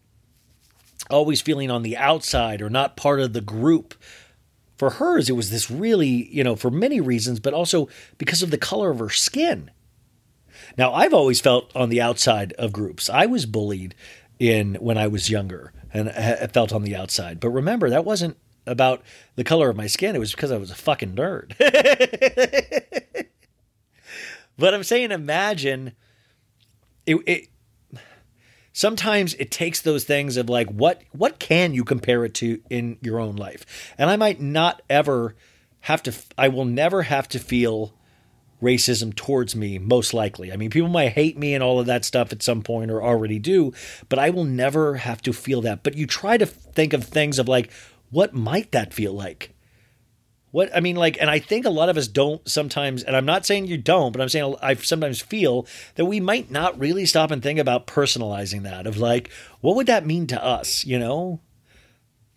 always 1.09 1.41
feeling 1.41 1.71
on 1.71 1.81
the 1.81 1.97
outside 1.97 2.61
or 2.61 2.69
not 2.69 2.95
part 2.95 3.19
of 3.19 3.33
the 3.33 3.41
group, 3.41 3.95
for 4.77 4.91
hers, 4.91 5.27
it 5.27 5.35
was 5.35 5.49
this 5.49 5.71
really, 5.71 6.29
you 6.31 6.43
know, 6.43 6.55
for 6.55 6.69
many 6.69 7.01
reasons, 7.01 7.39
but 7.39 7.55
also 7.55 7.89
because 8.19 8.43
of 8.43 8.51
the 8.51 8.59
color 8.59 8.91
of 8.91 8.99
her 8.99 9.09
skin. 9.09 9.71
Now, 10.77 10.93
I've 10.93 11.13
always 11.13 11.41
felt 11.41 11.75
on 11.75 11.89
the 11.89 12.01
outside 12.01 12.53
of 12.53 12.71
groups. 12.71 13.09
I 13.09 13.25
was 13.25 13.45
bullied 13.45 13.95
in 14.39 14.75
when 14.75 14.97
I 14.97 15.07
was 15.07 15.29
younger 15.29 15.71
and 15.93 16.09
I 16.09 16.47
felt 16.47 16.73
on 16.73 16.83
the 16.83 16.95
outside. 16.95 17.39
But 17.39 17.49
remember, 17.49 17.89
that 17.89 18.05
wasn't 18.05 18.37
about 18.65 19.01
the 19.35 19.43
color 19.43 19.69
of 19.69 19.77
my 19.77 19.87
skin. 19.87 20.15
It 20.15 20.19
was 20.19 20.31
because 20.31 20.51
I 20.51 20.57
was 20.57 20.71
a 20.71 20.75
fucking 20.75 21.15
nerd. 21.15 21.55
but 24.57 24.73
I'm 24.73 24.83
saying, 24.83 25.11
imagine 25.11 25.93
it, 27.05 27.15
it. 27.25 27.47
Sometimes 28.73 29.35
it 29.35 29.51
takes 29.51 29.81
those 29.81 30.03
things 30.03 30.35
of 30.35 30.49
like 30.49 30.69
what 30.69 31.01
what 31.13 31.39
can 31.39 31.73
you 31.73 31.85
compare 31.85 32.25
it 32.25 32.33
to 32.35 32.61
in 32.69 32.97
your 33.01 33.19
own 33.19 33.37
life, 33.37 33.93
and 33.97 34.09
I 34.09 34.17
might 34.17 34.41
not 34.41 34.81
ever 34.89 35.35
have 35.81 36.03
to. 36.03 36.13
I 36.37 36.49
will 36.49 36.65
never 36.65 37.03
have 37.03 37.29
to 37.29 37.39
feel 37.39 37.93
racism 38.61 39.13
towards 39.15 39.55
me, 39.55 39.77
most 39.77 40.13
likely. 40.13 40.51
I 40.51 40.55
mean, 40.55 40.69
people 40.69 40.89
might 40.89 41.13
hate 41.13 41.37
me 41.37 41.53
and 41.53 41.63
all 41.63 41.79
of 41.79 41.85
that 41.87 42.05
stuff 42.05 42.31
at 42.31 42.41
some 42.41 42.61
point 42.61 42.91
or 42.91 43.03
already 43.03 43.39
do, 43.39 43.73
but 44.09 44.19
I 44.19 44.29
will 44.29 44.45
never 44.45 44.95
have 44.95 45.21
to 45.23 45.33
feel 45.33 45.61
that. 45.61 45.83
But 45.83 45.95
you 45.95 46.07
try 46.07 46.37
to 46.37 46.45
think 46.45 46.93
of 46.93 47.03
things 47.03 47.37
of 47.37 47.47
like, 47.47 47.71
what 48.11 48.33
might 48.33 48.71
that 48.71 48.93
feel 48.93 49.13
like? 49.13 49.51
What 50.51 50.73
I 50.73 50.79
mean, 50.79 50.95
like, 50.95 51.17
and 51.19 51.29
I 51.29 51.39
think 51.39 51.65
a 51.65 51.69
lot 51.69 51.89
of 51.89 51.97
us 51.97 52.07
don't 52.07 52.47
sometimes, 52.47 53.03
and 53.03 53.13
I'm 53.13 53.25
not 53.25 53.45
saying 53.45 53.67
you 53.67 53.77
don't, 53.77 54.13
but 54.13 54.21
I'm 54.21 54.29
saying 54.29 54.55
I 54.61 54.75
sometimes 54.75 55.21
feel 55.21 55.67
that 55.95 56.05
we 56.05 56.21
might 56.21 56.49
not 56.49 56.79
really 56.79 57.05
stop 57.05 57.29
and 57.31 57.43
think 57.43 57.59
about 57.59 57.87
personalizing 57.87 58.63
that 58.63 58.87
of 58.87 58.95
like, 58.97 59.29
what 59.59 59.75
would 59.75 59.87
that 59.87 60.05
mean 60.05 60.27
to 60.27 60.41
us? 60.41 60.85
You 60.85 60.97
know, 60.97 61.41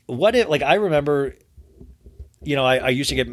what 0.07 0.35
if, 0.35 0.49
like, 0.49 0.63
I 0.63 0.75
remember, 0.75 1.37
you 2.43 2.57
know, 2.57 2.65
I, 2.65 2.79
I 2.79 2.89
used 2.89 3.11
to 3.11 3.15
get 3.15 3.29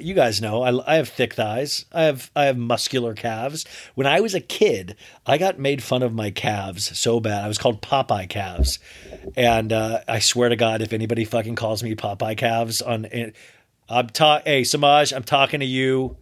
you 0.00 0.14
guys 0.14 0.40
know 0.40 0.62
I, 0.62 0.92
I 0.92 0.96
have 0.96 1.08
thick 1.08 1.34
thighs. 1.34 1.84
I 1.92 2.02
have 2.02 2.30
I 2.34 2.44
have 2.46 2.56
muscular 2.56 3.14
calves. 3.14 3.64
When 3.94 4.06
I 4.06 4.20
was 4.20 4.34
a 4.34 4.40
kid, 4.40 4.96
I 5.26 5.38
got 5.38 5.58
made 5.58 5.82
fun 5.82 6.02
of 6.02 6.12
my 6.12 6.30
calves 6.30 6.98
so 6.98 7.20
bad. 7.20 7.44
I 7.44 7.48
was 7.48 7.58
called 7.58 7.82
Popeye 7.82 8.28
calves, 8.28 8.78
and 9.36 9.72
uh, 9.72 10.00
I 10.08 10.18
swear 10.18 10.48
to 10.48 10.56
God, 10.56 10.82
if 10.82 10.92
anybody 10.92 11.24
fucking 11.24 11.56
calls 11.56 11.82
me 11.82 11.94
Popeye 11.94 12.36
calves 12.36 12.82
on, 12.82 13.06
I'm 13.88 14.08
talk. 14.08 14.42
Hey, 14.44 14.64
Samaj, 14.64 15.12
I'm 15.12 15.24
talking 15.24 15.60
to 15.60 15.66
you. 15.66 16.16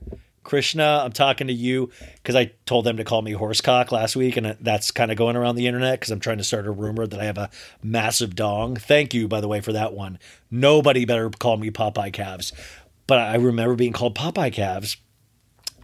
Krishna, 0.44 1.00
I'm 1.02 1.12
talking 1.12 1.46
to 1.46 1.54
you 1.54 1.90
because 2.16 2.36
I 2.36 2.52
told 2.66 2.84
them 2.84 2.98
to 2.98 3.04
call 3.04 3.22
me 3.22 3.32
horsecock 3.32 3.90
last 3.90 4.14
week, 4.14 4.36
and 4.36 4.56
that's 4.60 4.90
kind 4.90 5.10
of 5.10 5.16
going 5.16 5.36
around 5.36 5.56
the 5.56 5.66
internet 5.66 5.98
because 5.98 6.10
I'm 6.12 6.20
trying 6.20 6.36
to 6.36 6.44
start 6.44 6.66
a 6.66 6.70
rumor 6.70 7.06
that 7.06 7.18
I 7.18 7.24
have 7.24 7.38
a 7.38 7.48
massive 7.82 8.36
dong. 8.36 8.76
Thank 8.76 9.14
you, 9.14 9.26
by 9.26 9.40
the 9.40 9.48
way, 9.48 9.62
for 9.62 9.72
that 9.72 9.94
one. 9.94 10.18
Nobody 10.50 11.06
better 11.06 11.30
call 11.30 11.56
me 11.56 11.70
Popeye 11.70 12.12
calves. 12.12 12.52
But 13.06 13.18
I 13.18 13.36
remember 13.36 13.74
being 13.74 13.92
called 13.92 14.14
Popeye 14.14 14.52
calves. 14.52 14.96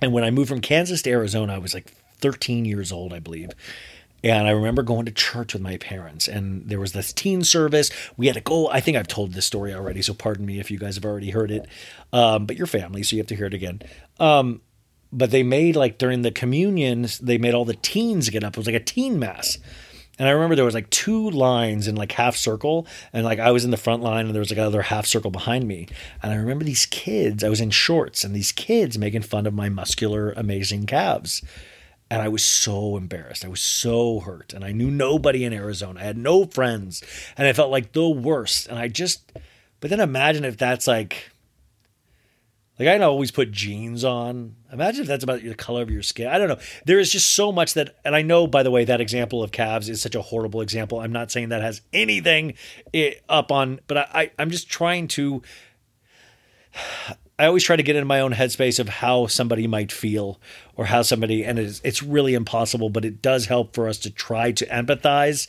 And 0.03 0.13
when 0.13 0.25
I 0.25 0.31
moved 0.31 0.49
from 0.49 0.61
Kansas 0.61 1.03
to 1.03 1.11
Arizona, 1.11 1.55
I 1.55 1.59
was 1.59 1.75
like 1.75 1.93
13 2.19 2.65
years 2.65 2.91
old, 2.91 3.13
I 3.13 3.19
believe. 3.19 3.51
And 4.23 4.47
I 4.47 4.51
remember 4.51 4.83
going 4.83 5.07
to 5.07 5.13
church 5.13 5.55
with 5.55 5.63
my 5.63 5.79
parents, 5.79 6.29
and 6.29 6.69
there 6.69 6.79
was 6.79 6.93
this 6.93 7.11
teen 7.11 7.43
service. 7.43 7.91
We 8.19 8.27
had 8.27 8.35
to 8.35 8.43
go. 8.43 8.69
I 8.69 8.81
think 8.81 8.99
I've 8.99 9.09
told 9.09 9.33
this 9.33 9.47
story 9.47 9.73
already, 9.73 10.03
so 10.03 10.13
pardon 10.13 10.45
me 10.45 10.61
if 10.61 10.71
you 10.71 10.79
guys 10.79 10.97
have 10.97 11.07
already 11.07 11.31
heard 11.31 11.51
it. 11.51 11.67
Um, 12.13 12.45
but 12.45 12.57
your 12.57 12.67
family, 12.67 13.03
so 13.03 13.17
you 13.17 13.21
have 13.21 13.29
to 13.29 13.37
hear 13.37 13.47
it 13.47 13.55
again. 13.55 13.81
Um, 14.19 14.61
but 15.11 15.31
they 15.31 15.43
made 15.43 15.75
like 15.75 15.97
during 15.97 16.21
the 16.21 16.31
communions, 16.31 17.19
they 17.19 17.39
made 17.39 17.55
all 17.55 17.65
the 17.65 17.75
teens 17.75 18.29
get 18.29 18.45
up. 18.45 18.55
It 18.55 18.59
was 18.59 18.67
like 18.67 18.77
a 18.77 18.81
teen 18.81 19.19
mass. 19.19 19.57
And 20.21 20.29
I 20.29 20.33
remember 20.33 20.55
there 20.55 20.67
was 20.67 20.75
like 20.75 20.91
two 20.91 21.31
lines 21.31 21.89
in 21.89 21.97
like 21.97 22.13
half 22.13 22.37
circle, 22.37 22.87
and 23.11 23.25
like 23.25 23.39
I 23.39 23.53
was 23.53 23.65
in 23.65 23.71
the 23.71 23.79
front 23.79 24.03
line, 24.03 24.27
and 24.27 24.35
there 24.35 24.41
was 24.41 24.51
like 24.51 24.59
another 24.59 24.83
half 24.83 25.07
circle 25.07 25.31
behind 25.31 25.67
me. 25.67 25.89
And 26.23 26.31
I 26.31 26.37
remember 26.37 26.63
these 26.63 26.85
kids. 26.85 27.43
I 27.43 27.49
was 27.49 27.63
in 27.63 27.71
shorts, 27.71 28.23
and 28.23 28.35
these 28.35 28.53
kids 28.53 28.99
making 28.99 29.23
fun 29.23 29.47
of 29.47 29.55
my 29.55 29.71
muscular, 29.71 30.33
amazing 30.33 30.85
calves. 30.85 31.43
And 32.11 32.21
I 32.21 32.29
was 32.29 32.45
so 32.45 32.99
embarrassed. 32.99 33.47
I 33.47 33.49
was 33.49 33.63
so 33.63 34.21
hurt. 34.21 34.53
And 34.53 34.63
I 34.63 34.73
knew 34.73 34.91
nobody 34.91 35.45
in 35.45 35.55
Arizona. 35.55 36.01
I 36.01 36.05
had 36.05 36.19
no 36.19 36.45
friends. 36.45 37.03
And 37.39 37.49
I 37.49 37.55
felt 37.55 37.71
like 37.71 37.93
the 37.93 38.09
worst. 38.09 38.67
And 38.67 38.79
I 38.79 38.89
just, 38.89 39.33
But 39.81 39.89
then 39.89 40.01
imagine 40.01 40.45
if 40.45 40.59
that's 40.59 40.87
like, 40.87 41.30
like 42.81 42.89
I 43.01 43.05
always 43.05 43.31
put 43.31 43.53
jeans 43.53 44.05
on. 44.05 44.57
Imagine 44.73 45.03
if 45.03 45.09
that's 45.09 45.23
about 45.23 45.43
the 45.43 45.55
color 45.55 45.83
of 45.83 45.91
your 45.91 46.03
skin. 46.03 46.29
I 46.29 46.39
don't 46.39 46.49
know. 46.49 46.59
There 46.87 46.99
is 46.99 47.13
just 47.13 47.35
so 47.35 47.53
much 47.53 47.75
that, 47.75 47.97
and 48.07 48.17
I 48.17 48.23
know 48.23 48.47
by 48.47 48.63
the 48.63 48.71
way 48.71 48.87
that 48.87 49.03
example 49.03 49.43
of 49.43 49.53
calves 49.53 49.91
is 49.91 50.01
such 50.01 50.15
a 50.15 50.23
horrible 50.23 50.63
example. 50.63 50.99
I'm 50.99 51.13
not 51.13 51.31
saying 51.31 51.51
that 51.51 51.61
has 51.61 51.83
anything 51.93 52.55
eh, 52.95 53.15
up 53.29 53.53
on, 53.53 53.81
but 53.87 53.99
I, 53.99 54.07
I 54.15 54.31
I'm 54.39 54.51
just 54.51 54.71
trying 54.71 55.09
to. 55.09 55.43
I 57.39 57.47
always 57.47 57.65
try 57.65 57.77
to 57.77 57.83
get 57.83 57.97
in 57.97 58.07
my 58.07 58.21
own 58.21 58.35
headspace 58.35 58.79
of 58.79 58.89
how 58.89 59.27
somebody 59.27 59.67
might 59.67 59.91
feel 59.91 60.39
or 60.77 60.85
how 60.85 61.01
somebody, 61.01 61.43
and 61.43 61.59
it's, 61.59 61.81
it's 61.83 62.03
really 62.03 62.35
impossible, 62.35 62.91
but 62.91 63.03
it 63.03 63.23
does 63.23 63.47
help 63.47 63.75
for 63.75 63.89
us 63.89 63.97
to 64.01 64.11
try 64.11 64.53
to 64.53 64.67
empathize 64.67 65.49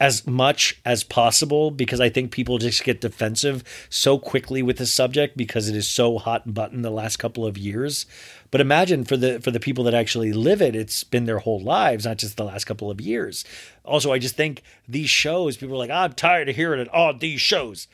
as 0.00 0.26
much 0.26 0.80
as 0.84 1.02
possible 1.02 1.70
because 1.70 2.00
I 2.00 2.08
think 2.08 2.30
people 2.30 2.58
just 2.58 2.84
get 2.84 3.00
defensive 3.00 3.64
so 3.90 4.18
quickly 4.18 4.62
with 4.62 4.78
the 4.78 4.86
subject 4.86 5.36
because 5.36 5.68
it 5.68 5.74
is 5.74 5.88
so 5.88 6.18
hot 6.18 6.46
and 6.46 6.54
button 6.54 6.82
the 6.82 6.90
last 6.90 7.16
couple 7.16 7.44
of 7.44 7.58
years. 7.58 8.06
But 8.50 8.60
imagine 8.60 9.04
for 9.04 9.16
the 9.16 9.40
for 9.40 9.50
the 9.50 9.60
people 9.60 9.84
that 9.84 9.94
actually 9.94 10.32
live 10.32 10.62
it, 10.62 10.76
it's 10.76 11.04
been 11.04 11.24
their 11.24 11.40
whole 11.40 11.60
lives, 11.60 12.04
not 12.04 12.18
just 12.18 12.36
the 12.36 12.44
last 12.44 12.64
couple 12.64 12.90
of 12.90 13.00
years. 13.00 13.44
Also, 13.84 14.12
I 14.12 14.18
just 14.18 14.36
think 14.36 14.62
these 14.86 15.10
shows, 15.10 15.56
people 15.56 15.74
are 15.74 15.78
like, 15.78 15.90
I'm 15.90 16.12
tired 16.12 16.48
of 16.48 16.56
hearing 16.56 16.80
it 16.80 16.94
on 16.94 17.18
these 17.18 17.40
shows. 17.40 17.88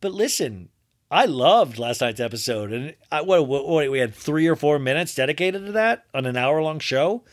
But 0.00 0.12
listen, 0.12 0.68
I 1.10 1.24
loved 1.24 1.78
last 1.78 2.02
night's 2.02 2.20
episode, 2.20 2.72
and 2.72 2.94
I, 3.10 3.22
what, 3.22 3.46
what 3.46 3.90
we 3.90 3.98
had 3.98 4.14
three 4.14 4.46
or 4.46 4.54
four 4.56 4.78
minutes 4.78 5.14
dedicated 5.14 5.64
to 5.64 5.72
that 5.72 6.04
on 6.12 6.26
an 6.26 6.36
hour 6.36 6.62
long 6.62 6.78
show. 6.78 7.24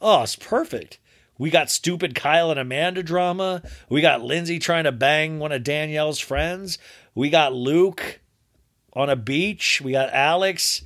Oh, 0.00 0.22
it's 0.22 0.36
perfect. 0.36 0.98
We 1.40 1.48
got 1.48 1.70
stupid 1.70 2.14
Kyle 2.14 2.50
and 2.50 2.60
Amanda 2.60 3.02
drama. 3.02 3.62
We 3.88 4.02
got 4.02 4.20
Lindsay 4.20 4.58
trying 4.58 4.84
to 4.84 4.92
bang 4.92 5.38
one 5.38 5.52
of 5.52 5.64
Danielle's 5.64 6.18
friends. 6.18 6.76
We 7.14 7.30
got 7.30 7.54
Luke 7.54 8.20
on 8.92 9.08
a 9.08 9.16
beach. 9.16 9.80
We 9.82 9.92
got 9.92 10.12
Alex 10.12 10.82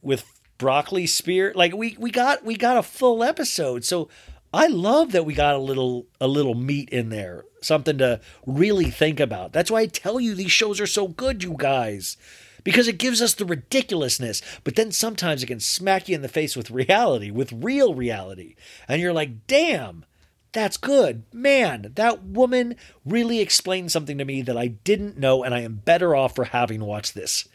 with 0.00 0.24
broccoli 0.56 1.06
spear. 1.06 1.52
Like 1.54 1.74
we 1.74 1.98
we 1.98 2.10
got 2.10 2.46
we 2.46 2.56
got 2.56 2.78
a 2.78 2.82
full 2.82 3.22
episode. 3.22 3.84
So 3.84 4.08
I 4.54 4.68
love 4.68 5.12
that 5.12 5.26
we 5.26 5.34
got 5.34 5.54
a 5.54 5.58
little 5.58 6.06
a 6.18 6.28
little 6.28 6.54
meat 6.54 6.88
in 6.88 7.10
there, 7.10 7.44
something 7.60 7.98
to 7.98 8.22
really 8.46 8.90
think 8.90 9.20
about. 9.20 9.52
That's 9.52 9.70
why 9.70 9.80
I 9.80 9.86
tell 9.86 10.18
you 10.18 10.34
these 10.34 10.50
shows 10.50 10.80
are 10.80 10.86
so 10.86 11.08
good, 11.08 11.42
you 11.42 11.54
guys, 11.58 12.16
because 12.64 12.88
it 12.88 12.98
gives 12.98 13.22
us 13.22 13.34
the 13.34 13.44
ridiculousness, 13.44 14.42
but 14.64 14.76
then 14.76 14.92
sometimes 14.92 15.42
it 15.42 15.46
can 15.46 15.60
smack 15.60 16.08
you 16.08 16.14
in 16.14 16.22
the 16.22 16.28
face 16.28 16.56
with 16.56 16.70
reality, 16.70 17.30
with 17.30 17.52
real 17.52 17.94
reality, 17.94 18.54
and 18.86 19.00
you're 19.00 19.12
like, 19.12 19.46
"Damn, 19.46 20.04
that's 20.52 20.76
good, 20.76 21.24
man! 21.32 21.92
That 21.94 22.24
woman 22.24 22.76
really 23.04 23.40
explained 23.40 23.92
something 23.92 24.18
to 24.18 24.24
me 24.24 24.42
that 24.42 24.56
I 24.56 24.68
didn't 24.68 25.18
know, 25.18 25.42
and 25.42 25.54
I 25.54 25.60
am 25.60 25.82
better 25.84 26.14
off 26.14 26.34
for 26.34 26.44
having 26.44 26.80
watched 26.84 27.14
this." 27.14 27.48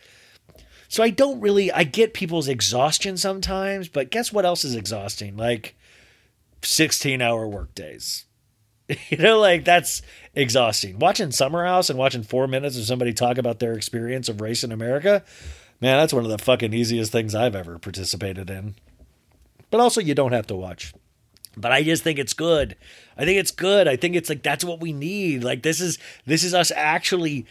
So 0.94 1.02
I 1.02 1.10
don't 1.10 1.42
really 1.42 1.72
I 1.72 1.86
get 1.86 2.14
people's 2.14 2.48
exhaustion 2.48 3.18
sometimes, 3.18 3.88
but 3.88 4.12
guess 4.12 4.32
what 4.32 4.46
else 4.46 4.64
is 4.64 4.76
exhausting? 4.76 5.36
Like 5.36 5.76
16 6.62 7.20
hour 7.20 7.48
work 7.48 7.74
days. 7.74 8.26
You 9.10 9.18
know, 9.18 9.40
like 9.40 9.66
that's 9.66 10.02
exhausting. 10.36 11.00
Watching 11.00 11.32
Summer 11.32 11.66
House 11.66 11.90
and 11.90 12.00
watching 12.00 12.24
four 12.24 12.48
minutes 12.48 12.78
of 12.78 12.86
somebody 12.86 13.14
talk 13.14 13.38
about 13.38 13.60
their 13.60 13.74
experience 13.74 14.30
of 14.30 14.42
race 14.42 14.64
in 14.64 14.72
America, 14.72 15.24
man, 15.80 15.98
that's 15.98 16.14
one 16.14 16.24
of 16.24 16.32
the 16.32 16.38
fucking 16.38 16.74
easiest 16.74 17.12
things 17.12 17.36
I've 17.36 17.56
ever 17.56 17.78
participated 17.78 18.50
in. 18.50 18.76
But 19.70 19.80
also, 19.80 20.02
you 20.02 20.16
don't 20.16 20.34
have 20.34 20.48
to 20.48 20.56
watch. 20.56 20.94
But 21.56 21.72
I 21.72 21.84
just 21.84 22.04
think 22.04 22.20
it's 22.20 22.34
good. 22.34 22.76
I 23.18 23.26
think 23.26 23.40
it's 23.40 23.52
good. 23.52 23.88
I 23.88 23.96
think 23.96 24.16
it's 24.16 24.30
like 24.30 24.44
that's 24.44 24.64
what 24.64 24.82
we 24.82 24.92
need. 24.92 25.44
Like 25.44 25.62
this 25.64 25.80
is 25.80 26.00
this 26.26 26.44
is 26.44 26.54
us 26.54 26.72
actually 26.76 27.46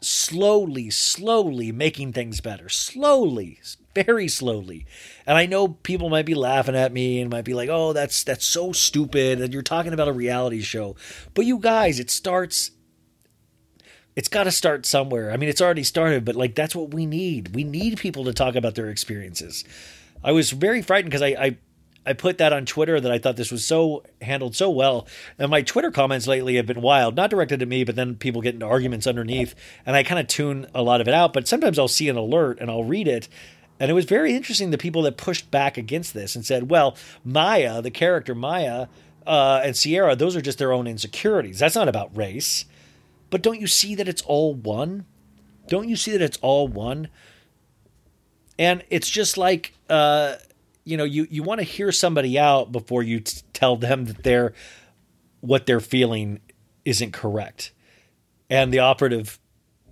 slowly, 0.00 0.90
slowly 0.90 1.72
making 1.72 2.12
things 2.12 2.40
better. 2.40 2.68
Slowly, 2.68 3.60
very 3.94 4.28
slowly. 4.28 4.86
And 5.26 5.36
I 5.36 5.46
know 5.46 5.68
people 5.68 6.10
might 6.10 6.26
be 6.26 6.34
laughing 6.34 6.76
at 6.76 6.92
me 6.92 7.20
and 7.20 7.30
might 7.30 7.44
be 7.44 7.54
like, 7.54 7.68
"Oh, 7.68 7.92
that's 7.92 8.24
that's 8.24 8.44
so 8.44 8.72
stupid." 8.72 9.40
And 9.40 9.52
you're 9.52 9.62
talking 9.62 9.92
about 9.92 10.08
a 10.08 10.12
reality 10.12 10.60
show. 10.62 10.96
But 11.34 11.46
you 11.46 11.58
guys, 11.58 11.98
it 11.98 12.10
starts 12.10 12.72
it's 14.16 14.28
got 14.28 14.44
to 14.44 14.50
start 14.50 14.86
somewhere. 14.86 15.30
I 15.30 15.36
mean, 15.36 15.48
it's 15.48 15.60
already 15.60 15.84
started, 15.84 16.24
but 16.24 16.36
like 16.36 16.54
that's 16.54 16.74
what 16.74 16.92
we 16.92 17.06
need. 17.06 17.54
We 17.54 17.64
need 17.64 17.98
people 17.98 18.24
to 18.24 18.32
talk 18.32 18.54
about 18.54 18.74
their 18.74 18.88
experiences. 18.88 19.64
I 20.22 20.32
was 20.32 20.50
very 20.50 20.82
frightened 20.82 21.10
because 21.10 21.22
I, 21.22 21.28
I 21.28 21.56
I 22.06 22.14
put 22.14 22.38
that 22.38 22.52
on 22.52 22.64
Twitter 22.64 22.98
that 22.98 23.12
I 23.12 23.18
thought 23.18 23.36
this 23.36 23.52
was 23.52 23.66
so 23.66 24.02
handled 24.22 24.56
so 24.56 24.70
well. 24.70 25.06
And 25.38 25.50
my 25.50 25.62
Twitter 25.62 25.90
comments 25.90 26.26
lately 26.26 26.56
have 26.56 26.66
been 26.66 26.80
wild, 26.80 27.14
not 27.14 27.30
directed 27.30 27.60
at 27.60 27.68
me, 27.68 27.84
but 27.84 27.94
then 27.94 28.16
people 28.16 28.40
get 28.40 28.54
into 28.54 28.66
arguments 28.66 29.06
underneath. 29.06 29.54
And 29.84 29.94
I 29.94 30.02
kind 30.02 30.18
of 30.18 30.26
tune 30.26 30.66
a 30.74 30.82
lot 30.82 31.00
of 31.00 31.08
it 31.08 31.14
out. 31.14 31.32
But 31.32 31.46
sometimes 31.46 31.78
I'll 31.78 31.88
see 31.88 32.08
an 32.08 32.16
alert 32.16 32.58
and 32.58 32.70
I'll 32.70 32.84
read 32.84 33.06
it. 33.06 33.28
And 33.80 33.90
it 33.90 33.94
was 33.94 34.04
very 34.04 34.34
interesting 34.34 34.70
the 34.70 34.78
people 34.78 35.02
that 35.02 35.16
pushed 35.16 35.50
back 35.50 35.78
against 35.78 36.12
this 36.12 36.36
and 36.36 36.44
said, 36.44 36.70
well, 36.70 36.96
Maya, 37.24 37.80
the 37.80 37.90
character 37.90 38.34
Maya, 38.34 38.88
uh, 39.26 39.62
and 39.64 39.74
Ciara, 39.74 40.14
those 40.14 40.36
are 40.36 40.42
just 40.42 40.58
their 40.58 40.72
own 40.72 40.86
insecurities. 40.86 41.58
That's 41.58 41.74
not 41.74 41.88
about 41.88 42.14
race. 42.14 42.66
But 43.30 43.42
don't 43.42 43.58
you 43.58 43.66
see 43.66 43.94
that 43.94 44.06
it's 44.06 44.22
all 44.22 44.54
one? 44.54 45.06
Don't 45.68 45.88
you 45.88 45.96
see 45.96 46.12
that 46.12 46.20
it's 46.20 46.38
all 46.42 46.68
one? 46.68 47.08
And 48.58 48.84
it's 48.90 49.08
just 49.08 49.38
like, 49.38 49.72
uh, 49.88 50.34
you 50.84 50.98
know, 50.98 51.04
you, 51.04 51.26
you 51.30 51.42
want 51.42 51.60
to 51.60 51.64
hear 51.64 51.90
somebody 51.90 52.38
out 52.38 52.72
before 52.72 53.02
you 53.02 53.20
t- 53.20 53.40
tell 53.54 53.76
them 53.76 54.04
that 54.06 54.22
they're 54.22 54.52
what 55.40 55.64
they're 55.64 55.80
feeling 55.80 56.40
isn't 56.84 57.12
correct. 57.12 57.72
And 58.50 58.74
the 58.74 58.80
operative 58.80 59.38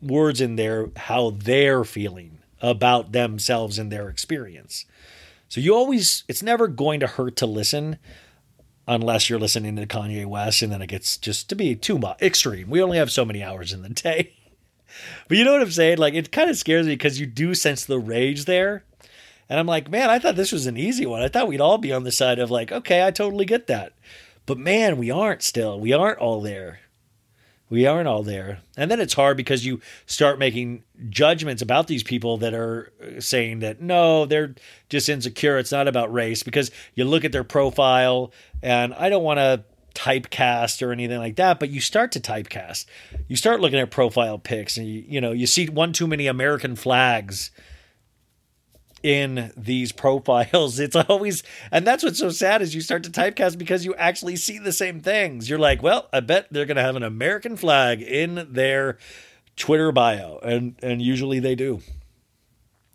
words 0.02 0.42
in 0.42 0.56
there, 0.56 0.90
how 0.94 1.30
they're 1.30 1.84
feeling 1.84 2.37
about 2.60 3.12
themselves 3.12 3.78
and 3.78 3.90
their 3.90 4.08
experience. 4.08 4.84
So 5.48 5.60
you 5.60 5.74
always, 5.74 6.24
it's 6.28 6.42
never 6.42 6.68
going 6.68 7.00
to 7.00 7.06
hurt 7.06 7.36
to 7.36 7.46
listen 7.46 7.98
unless 8.86 9.28
you're 9.28 9.38
listening 9.38 9.76
to 9.76 9.86
Kanye 9.86 10.26
West 10.26 10.62
and 10.62 10.72
then 10.72 10.82
it 10.82 10.88
gets 10.88 11.16
just 11.16 11.48
to 11.48 11.54
be 11.54 11.74
too 11.74 11.98
much 11.98 12.20
extreme. 12.20 12.70
We 12.70 12.82
only 12.82 12.98
have 12.98 13.10
so 13.10 13.24
many 13.24 13.42
hours 13.42 13.72
in 13.72 13.82
the 13.82 13.90
day. 13.90 14.32
But 15.28 15.36
you 15.36 15.44
know 15.44 15.52
what 15.52 15.60
I'm 15.60 15.70
saying? 15.70 15.98
Like 15.98 16.14
it 16.14 16.32
kind 16.32 16.48
of 16.48 16.56
scares 16.56 16.86
me 16.86 16.94
because 16.94 17.20
you 17.20 17.26
do 17.26 17.54
sense 17.54 17.84
the 17.84 17.98
rage 17.98 18.46
there. 18.46 18.84
And 19.48 19.60
I'm 19.60 19.66
like, 19.66 19.90
man, 19.90 20.10
I 20.10 20.18
thought 20.18 20.34
this 20.34 20.50
was 20.50 20.66
an 20.66 20.76
easy 20.76 21.06
one. 21.06 21.22
I 21.22 21.28
thought 21.28 21.46
we'd 21.46 21.60
all 21.60 21.78
be 21.78 21.92
on 21.92 22.04
the 22.04 22.10
side 22.10 22.38
of 22.38 22.50
like, 22.50 22.72
okay, 22.72 23.06
I 23.06 23.10
totally 23.10 23.44
get 23.44 23.66
that. 23.66 23.92
But 24.46 24.58
man, 24.58 24.96
we 24.96 25.10
aren't 25.10 25.42
still. 25.42 25.78
We 25.78 25.92
aren't 25.92 26.18
all 26.18 26.40
there. 26.40 26.80
We 27.70 27.86
aren't 27.86 28.08
all 28.08 28.22
there. 28.22 28.60
And 28.76 28.90
then 28.90 29.00
it's 29.00 29.14
hard 29.14 29.36
because 29.36 29.66
you 29.66 29.80
start 30.06 30.38
making 30.38 30.84
judgments 31.10 31.62
about 31.62 31.86
these 31.86 32.02
people 32.02 32.38
that 32.38 32.54
are 32.54 32.92
uh, 33.02 33.20
saying 33.20 33.60
that 33.60 33.80
no, 33.80 34.24
they're 34.24 34.54
just 34.88 35.08
insecure. 35.08 35.58
It's 35.58 35.72
not 35.72 35.88
about 35.88 36.12
race 36.12 36.42
because 36.42 36.70
you 36.94 37.04
look 37.04 37.24
at 37.24 37.32
their 37.32 37.44
profile, 37.44 38.32
and 38.62 38.94
I 38.94 39.08
don't 39.10 39.22
want 39.22 39.38
to 39.38 39.64
typecast 39.94 40.86
or 40.86 40.92
anything 40.92 41.18
like 41.18 41.36
that, 41.36 41.58
but 41.58 41.70
you 41.70 41.80
start 41.80 42.12
to 42.12 42.20
typecast. 42.20 42.86
You 43.26 43.36
start 43.36 43.60
looking 43.60 43.80
at 43.80 43.90
profile 43.90 44.38
pics 44.38 44.76
and 44.76 44.86
you, 44.86 45.04
you 45.06 45.20
know, 45.20 45.32
you 45.32 45.46
see 45.46 45.66
one 45.68 45.92
too 45.92 46.06
many 46.06 46.28
American 46.28 46.76
flags 46.76 47.50
in 49.02 49.52
these 49.56 49.92
profiles. 49.92 50.78
It's 50.88 50.96
always, 50.96 51.42
and 51.70 51.86
that's 51.86 52.02
what's 52.02 52.18
so 52.18 52.30
sad 52.30 52.62
is 52.62 52.74
you 52.74 52.80
start 52.80 53.02
to 53.04 53.10
typecast 53.10 53.58
because 53.58 53.84
you 53.84 53.94
actually 53.96 54.36
see 54.36 54.58
the 54.58 54.72
same 54.72 55.00
things. 55.00 55.50
You're 55.50 55.58
like, 55.58 55.82
well, 55.82 56.08
I 56.12 56.20
bet 56.20 56.46
they're 56.50 56.66
going 56.66 56.76
to 56.76 56.82
have 56.82 56.96
an 56.96 57.02
American 57.02 57.56
flag 57.56 58.00
in 58.00 58.46
their 58.50 58.98
Twitter 59.56 59.92
bio, 59.92 60.38
and 60.42 60.76
and 60.82 61.02
usually 61.02 61.40
they 61.40 61.54
do. 61.54 61.80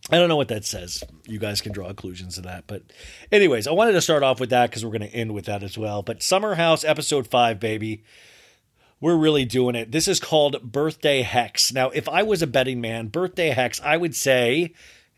I 0.10 0.18
don't 0.18 0.28
know 0.28 0.36
what 0.36 0.50
that 0.50 0.66
says. 0.66 1.04
You 1.28 1.40
guys 1.40 1.62
can 1.62 1.72
draw 1.72 1.88
conclusions 1.88 2.36
to 2.36 2.42
that. 2.42 2.66
But, 2.68 2.84
anyways, 3.32 3.68
I 3.68 3.72
wanted 3.72 3.94
to 3.94 4.02
start 4.02 4.22
off 4.22 4.40
with 4.40 4.50
that 4.50 4.70
because 4.70 4.84
we're 4.84 4.92
going 4.92 5.10
to 5.10 5.16
end 5.16 5.34
with 5.34 5.46
that 5.46 5.64
as 5.64 5.78
well. 5.78 6.02
But 6.02 6.22
Summer 6.22 6.56
House 6.56 6.84
episode 6.84 7.28
five, 7.28 7.60
baby. 7.60 8.04
We're 9.00 9.16
really 9.18 9.44
doing 9.44 9.76
it. 9.76 9.92
This 9.92 10.08
is 10.08 10.20
called 10.20 10.72
Birthday 10.72 11.22
Hex. 11.24 11.74
Now, 11.74 11.90
if 11.90 12.08
I 12.08 12.24
was 12.24 12.42
a 12.42 12.48
betting 12.48 12.80
man, 12.80 13.08
Birthday 13.08 13.50
Hex, 13.50 13.82
I 13.82 13.98
would 13.98 14.16
say 14.16 14.74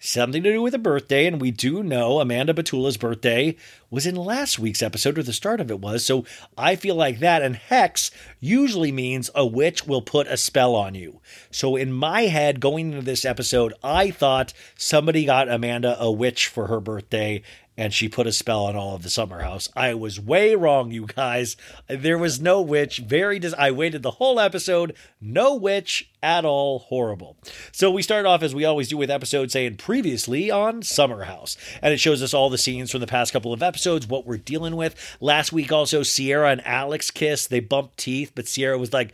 something 0.06 0.44
to 0.44 0.52
do 0.52 0.62
with 0.62 0.74
a 0.74 0.80
birthday. 0.80 1.26
And 1.26 1.42
we 1.42 1.52
do 1.52 1.84
know 1.84 2.20
Amanda 2.20 2.54
Batula's 2.54 2.98
birthday 2.98 3.56
was 3.90 4.06
in 4.06 4.16
last 4.16 4.60
week's 4.60 4.82
episode, 4.82 5.18
or 5.18 5.24
the 5.24 5.34
start 5.34 5.60
of 5.62 5.72
it 5.72 5.80
was. 5.80 6.06
So 6.06 6.26
I 6.58 6.76
feel 6.76 6.96
like 6.96 7.20
that. 7.20 7.42
And 7.42 7.56
hex 7.56 8.12
usually 8.40 8.92
means 8.92 9.30
a 9.34 9.46
witch 9.46 9.86
will 9.86 10.02
put 10.02 10.28
a 10.28 10.38
spell 10.38 10.76
on 10.76 10.96
you. 10.96 11.22
So 11.52 11.76
in 11.76 11.92
my 11.92 12.24
head, 12.24 12.60
going 12.60 12.92
into 12.92 13.02
this 13.02 13.26
episode, 13.26 13.74
I 13.84 14.12
thought 14.12 14.54
somebody 14.78 15.26
got 15.26 15.50
Amanda 15.50 15.96
a 16.00 16.12
witch 16.12 16.48
for 16.48 16.68
her 16.68 16.80
birthday. 16.80 17.42
And 17.78 17.94
she 17.94 18.08
put 18.08 18.26
a 18.26 18.32
spell 18.32 18.66
on 18.66 18.78
all 18.78 18.96
of 18.96 19.04
the 19.04 19.10
summer 19.10 19.42
house. 19.42 19.68
I 19.76 19.94
was 19.96 20.20
way 20.20 20.56
wrong, 20.56 20.92
you 20.92 21.08
guys. 21.08 21.58
There 21.90 22.18
was 22.18 22.40
no 22.40 22.62
witch. 22.62 23.00
Very 23.00 23.38
dis- 23.38 23.54
I 23.58 23.72
waited 23.72 24.02
the 24.02 24.12
whole 24.12 24.40
episode. 24.40 24.96
No 25.20 25.56
witch 25.56 26.10
at 26.24 26.46
all. 26.46 26.80
Horrible. 26.80 27.36
So 27.74 27.92
we 27.92 28.02
start 28.02 28.26
off 28.26 28.44
as 28.44 28.56
we 28.56 28.64
always 28.64 28.88
do 28.88 28.96
with 28.96 29.12
episodes 29.12 29.52
saying 29.52 29.76
previously 29.76 30.50
on 30.50 30.84
Summer 30.84 31.26
House, 31.26 31.58
and 31.82 31.94
it 31.94 32.00
shows 32.00 32.24
us 32.24 32.34
all 32.34 32.50
the 32.50 32.58
scenes 32.58 32.92
from 32.92 33.02
the 33.02 33.08
past 33.08 33.34
couple 33.34 33.52
of 33.52 33.62
episodes, 33.62 34.08
what 34.08 34.26
we're 34.26 34.38
dealing 34.38 34.78
with. 34.78 35.18
Last 35.20 35.52
week 35.52 35.72
also 35.72 36.04
Ciara 36.04 36.52
and 36.52 36.66
Alex 36.66 37.12
kiss. 37.12 37.46
They 37.46 37.60
bumped 37.60 37.98
teeth, 37.98 38.32
but 38.36 38.46
Ciara 38.46 38.78
was 38.78 38.94
like, 38.94 39.14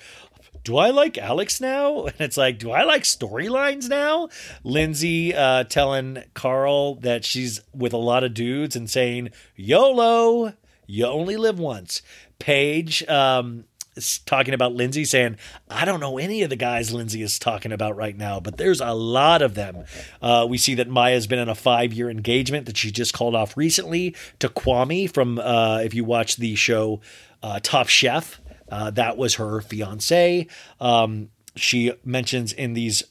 do 0.63 0.77
I 0.77 0.89
like 0.89 1.17
Alex 1.17 1.59
now? 1.59 2.05
And 2.11 2.21
it's 2.21 2.37
like, 2.37 2.59
do 2.59 2.71
I 2.71 2.83
like 2.83 3.03
storylines 3.03 3.89
now? 3.89 4.29
Lindsay 4.63 5.33
uh, 5.33 5.63
telling 5.63 6.23
Carl 6.33 6.95
that 6.95 7.25
she's 7.25 7.61
with 7.73 7.93
a 7.93 7.97
lot 7.97 8.23
of 8.23 8.33
dudes 8.33 8.75
and 8.75 8.89
saying, 8.89 9.29
YOLO, 9.55 10.53
you 10.85 11.05
only 11.05 11.37
live 11.37 11.57
once. 11.57 12.01
Paige 12.37 13.07
um, 13.07 13.65
talking 14.25 14.53
about 14.53 14.73
Lindsay 14.73 15.05
saying, 15.05 15.37
I 15.69 15.85
don't 15.85 15.99
know 15.99 16.17
any 16.17 16.43
of 16.43 16.49
the 16.49 16.55
guys 16.55 16.93
Lindsay 16.93 17.21
is 17.21 17.39
talking 17.39 17.71
about 17.71 17.95
right 17.95 18.17
now, 18.17 18.39
but 18.39 18.57
there's 18.57 18.81
a 18.81 18.93
lot 18.93 19.41
of 19.41 19.55
them. 19.55 19.85
Uh, 20.21 20.45
we 20.49 20.57
see 20.57 20.75
that 20.75 20.89
Maya's 20.89 21.27
been 21.27 21.39
in 21.39 21.49
a 21.49 21.55
five 21.55 21.93
year 21.93 22.09
engagement 22.09 22.65
that 22.65 22.77
she 22.77 22.91
just 22.91 23.13
called 23.13 23.35
off 23.35 23.55
recently 23.55 24.15
to 24.39 24.49
Kwame 24.49 25.11
from, 25.11 25.39
uh, 25.39 25.79
if 25.79 25.93
you 25.93 26.03
watch 26.03 26.37
the 26.37 26.55
show 26.55 26.99
uh, 27.43 27.59
Top 27.61 27.87
Chef. 27.87 28.40
Uh, 28.71 28.89
that 28.91 29.17
was 29.17 29.35
her 29.35 29.61
fiance. 29.61 30.47
Um, 30.79 31.29
she 31.55 31.91
mentions 32.05 32.53
in 32.53 32.73
these 32.73 33.03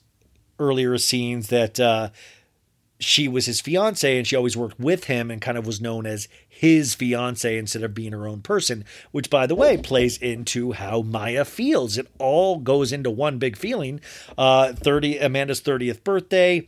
earlier 0.59 0.99
scenes 0.99 1.49
that 1.49 1.79
uh, 1.79 2.09
she 2.99 3.29
was 3.29 3.47
his 3.47 3.61
fiance 3.61 4.17
and 4.17 4.27
she 4.27 4.37
always 4.37 4.57
worked 4.57 4.79
with 4.79 5.05
him 5.05 5.31
and 5.31 5.41
kind 5.41 5.59
of 5.59 5.67
was 5.67 5.81
known 5.81 6.07
as 6.07 6.29
his 6.49 6.95
fiance 6.95 7.57
instead 7.57 7.83
of 7.83 7.95
being 7.95 8.13
her 8.13 8.29
own 8.29 8.43
person, 8.43 8.85
which, 9.11 9.31
by 9.31 9.47
the 9.47 9.55
way, 9.55 9.77
plays 9.77 10.19
into 10.19 10.73
how 10.73 11.01
Maya 11.03 11.45
feels. 11.45 11.97
It 11.97 12.07
all 12.19 12.59
goes 12.59 12.93
into 12.93 13.11
one 13.11 13.39
big 13.39 13.57
feeling. 13.57 14.01
Uh, 14.37 14.75
30, 14.75 15.19
Amanda's 15.19 15.63
30th 15.63 16.05
birthday. 16.05 16.67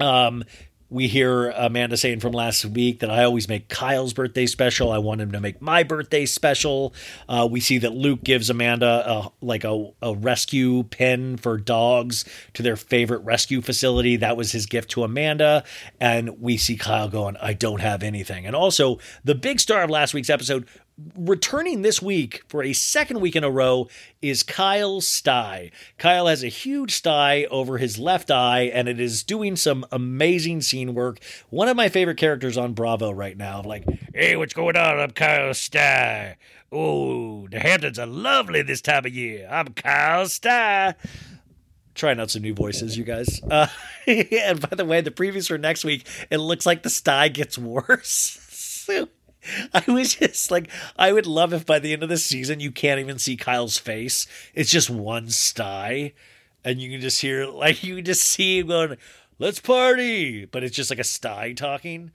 Um, 0.00 0.44
we 0.92 1.08
hear 1.08 1.48
Amanda 1.50 1.96
saying 1.96 2.20
from 2.20 2.32
last 2.32 2.66
week 2.66 3.00
that 3.00 3.10
I 3.10 3.24
always 3.24 3.48
make 3.48 3.68
Kyle's 3.70 4.12
birthday 4.12 4.44
special. 4.44 4.92
I 4.92 4.98
want 4.98 5.22
him 5.22 5.32
to 5.32 5.40
make 5.40 5.62
my 5.62 5.82
birthday 5.82 6.26
special. 6.26 6.92
Uh, 7.26 7.48
we 7.50 7.60
see 7.60 7.78
that 7.78 7.94
Luke 7.94 8.22
gives 8.22 8.50
Amanda 8.50 9.02
a, 9.06 9.32
like 9.40 9.64
a, 9.64 9.90
a 10.02 10.14
rescue 10.14 10.82
pen 10.82 11.38
for 11.38 11.56
dogs 11.56 12.26
to 12.52 12.62
their 12.62 12.76
favorite 12.76 13.24
rescue 13.24 13.62
facility. 13.62 14.16
That 14.16 14.36
was 14.36 14.52
his 14.52 14.66
gift 14.66 14.90
to 14.90 15.02
Amanda. 15.02 15.64
And 15.98 16.42
we 16.42 16.58
see 16.58 16.76
Kyle 16.76 17.08
going, 17.08 17.38
I 17.38 17.54
don't 17.54 17.80
have 17.80 18.02
anything. 18.02 18.46
And 18.46 18.54
also, 18.54 18.98
the 19.24 19.34
big 19.34 19.60
star 19.60 19.82
of 19.82 19.90
last 19.90 20.12
week's 20.12 20.30
episode, 20.30 20.68
returning 21.16 21.82
this 21.82 22.02
week 22.02 22.42
for 22.48 22.62
a 22.62 22.72
second 22.72 23.20
week 23.20 23.34
in 23.36 23.44
a 23.44 23.50
row 23.50 23.88
is 24.20 24.42
Kyle 24.42 25.00
Sty. 25.00 25.70
Kyle 25.98 26.26
has 26.26 26.44
a 26.44 26.48
huge 26.48 26.92
sty 26.94 27.44
over 27.50 27.78
his 27.78 27.98
left 27.98 28.30
eye, 28.30 28.70
and 28.72 28.88
it 28.88 29.00
is 29.00 29.22
doing 29.22 29.56
some 29.56 29.84
amazing 29.90 30.60
scene 30.60 30.94
work. 30.94 31.18
One 31.50 31.68
of 31.68 31.76
my 31.76 31.88
favorite 31.88 32.18
characters 32.18 32.58
on 32.58 32.74
Bravo 32.74 33.10
right 33.10 33.36
now. 33.36 33.62
Like, 33.62 33.84
hey, 34.14 34.36
what's 34.36 34.54
going 34.54 34.76
on? 34.76 35.00
I'm 35.00 35.10
Kyle 35.10 35.54
Sty. 35.54 36.36
Oh, 36.70 37.48
the 37.48 37.60
Hamptons 37.60 37.98
are 37.98 38.06
lovely 38.06 38.62
this 38.62 38.80
time 38.80 39.04
of 39.04 39.14
year. 39.14 39.48
I'm 39.50 39.68
Kyle 39.68 40.26
Sty 40.26 40.94
trying 41.94 42.18
out 42.18 42.30
some 42.30 42.42
new 42.42 42.54
voices, 42.54 42.96
you 42.96 43.04
guys. 43.04 43.40
Uh, 43.42 43.66
and 44.06 44.60
by 44.60 44.76
the 44.76 44.84
way, 44.84 45.00
the 45.00 45.10
previews 45.10 45.48
for 45.48 45.58
next 45.58 45.84
week, 45.84 46.06
it 46.30 46.38
looks 46.38 46.64
like 46.64 46.82
the 46.82 46.90
sty 46.90 47.28
gets 47.28 47.58
worse. 47.58 48.38
I 49.74 49.84
was 49.90 50.14
just 50.14 50.50
like, 50.50 50.68
I 50.96 51.12
would 51.12 51.26
love 51.26 51.52
if 51.52 51.66
by 51.66 51.78
the 51.78 51.92
end 51.92 52.02
of 52.02 52.08
the 52.08 52.16
season 52.16 52.60
you 52.60 52.70
can't 52.70 53.00
even 53.00 53.18
see 53.18 53.36
Kyle's 53.36 53.78
face. 53.78 54.26
It's 54.54 54.70
just 54.70 54.90
one 54.90 55.30
sty, 55.30 56.12
and 56.64 56.80
you 56.80 56.90
can 56.90 57.00
just 57.00 57.20
hear 57.20 57.46
like 57.46 57.82
you 57.82 57.96
can 57.96 58.04
just 58.04 58.22
see 58.22 58.60
him 58.60 58.68
going, 58.68 58.96
"Let's 59.38 59.60
party," 59.60 60.44
but 60.44 60.62
it's 60.62 60.76
just 60.76 60.90
like 60.90 60.98
a 60.98 61.04
sty 61.04 61.52
talking. 61.52 62.12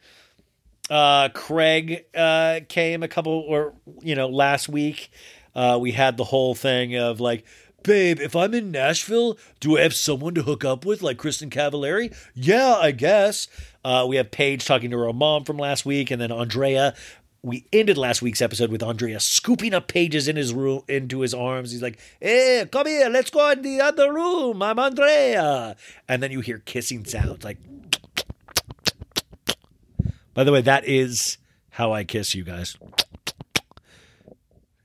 Uh, 0.90 1.30
Craig 1.30 2.06
uh, 2.16 2.62
came 2.70 3.04
a 3.04 3.08
couple 3.08 3.34
or 3.34 3.74
you 4.02 4.16
know 4.16 4.30
last 4.30 4.70
week. 4.70 5.12
Uh, 5.56 5.78
we 5.82 5.92
had 5.92 6.18
the 6.18 6.24
whole 6.24 6.54
thing 6.54 6.96
of 6.96 7.20
like, 7.20 7.44
babe, 7.84 8.20
if 8.20 8.36
I'm 8.36 8.54
in 8.54 8.72
Nashville, 8.72 9.38
do 9.60 9.78
I 9.78 9.82
have 9.82 9.96
someone 9.96 10.36
to 10.36 10.44
hook 10.44 10.64
up 10.64 10.86
with 10.86 11.02
like 11.02 11.18
Kristin 11.18 11.50
Cavallari? 11.50 12.16
Yeah, 12.36 12.76
I 12.76 12.92
guess. 12.92 13.48
Uh, 13.84 14.06
we 14.08 14.18
have 14.18 14.32
Paige 14.32 14.66
talking 14.66 14.92
to 14.92 14.98
her 14.98 15.14
mom 15.14 15.46
from 15.46 15.58
last 15.58 15.86
week, 15.86 16.12
and 16.12 16.22
then 16.22 16.32
Andrea. 16.32 16.94
We 17.44 17.66
ended 17.72 17.98
last 17.98 18.22
week's 18.22 18.42
episode 18.42 18.72
with 18.72 18.84
Andrea 18.84 19.20
scooping 19.20 19.74
up 19.74 19.88
Pages 19.88 20.28
in 20.28 20.36
his 20.36 20.54
room 20.54 20.82
into 20.88 21.22
his 21.22 21.34
arms. 21.34 21.72
He's 21.72 21.82
like, 21.82 22.00
"Hey, 22.20 22.68
come 22.72 22.88
here, 22.88 23.10
let's 23.10 23.30
go 23.30 23.50
in 23.52 23.62
the 23.62 23.80
other 23.80 24.14
room. 24.14 24.62
I'm 24.62 24.80
Andrea." 24.80 25.76
And 26.10 26.22
then 26.22 26.32
you 26.32 26.42
hear 26.42 26.60
kissing 26.60 27.06
sounds 27.06 27.44
like. 27.44 27.58
By 30.34 30.44
the 30.44 30.52
way, 30.52 30.62
that 30.62 30.86
is 30.86 31.38
how 31.72 31.94
I 31.94 32.04
kiss 32.04 32.36
you 32.36 32.44
guys. 32.44 32.78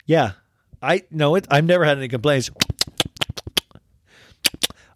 Yeah, 0.06 0.32
I 0.80 1.02
know 1.10 1.34
it. 1.34 1.46
I've 1.50 1.64
never 1.64 1.84
had 1.84 1.98
any 1.98 2.08
complaints. 2.08 2.50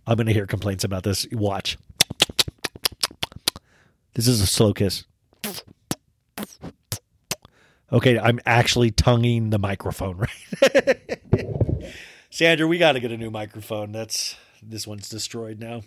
I'm 0.06 0.16
to 0.18 0.32
hear 0.32 0.46
complaints 0.46 0.84
about 0.84 1.02
this. 1.02 1.26
Watch. 1.32 1.78
This 4.14 4.28
is 4.28 4.40
a 4.40 4.46
slow 4.46 4.72
kiss. 4.72 5.04
Okay, 7.92 8.18
I'm 8.18 8.40
actually 8.44 8.90
tonguing 8.90 9.50
the 9.50 9.58
microphone 9.58 10.16
right. 10.62 11.20
Sandra, 12.30 12.66
we 12.66 12.78
got 12.78 12.92
to 12.92 13.00
get 13.00 13.12
a 13.12 13.16
new 13.16 13.30
microphone. 13.30 13.92
That's 13.92 14.36
this 14.62 14.86
one's 14.86 15.08
destroyed 15.08 15.60
now. 15.60 15.82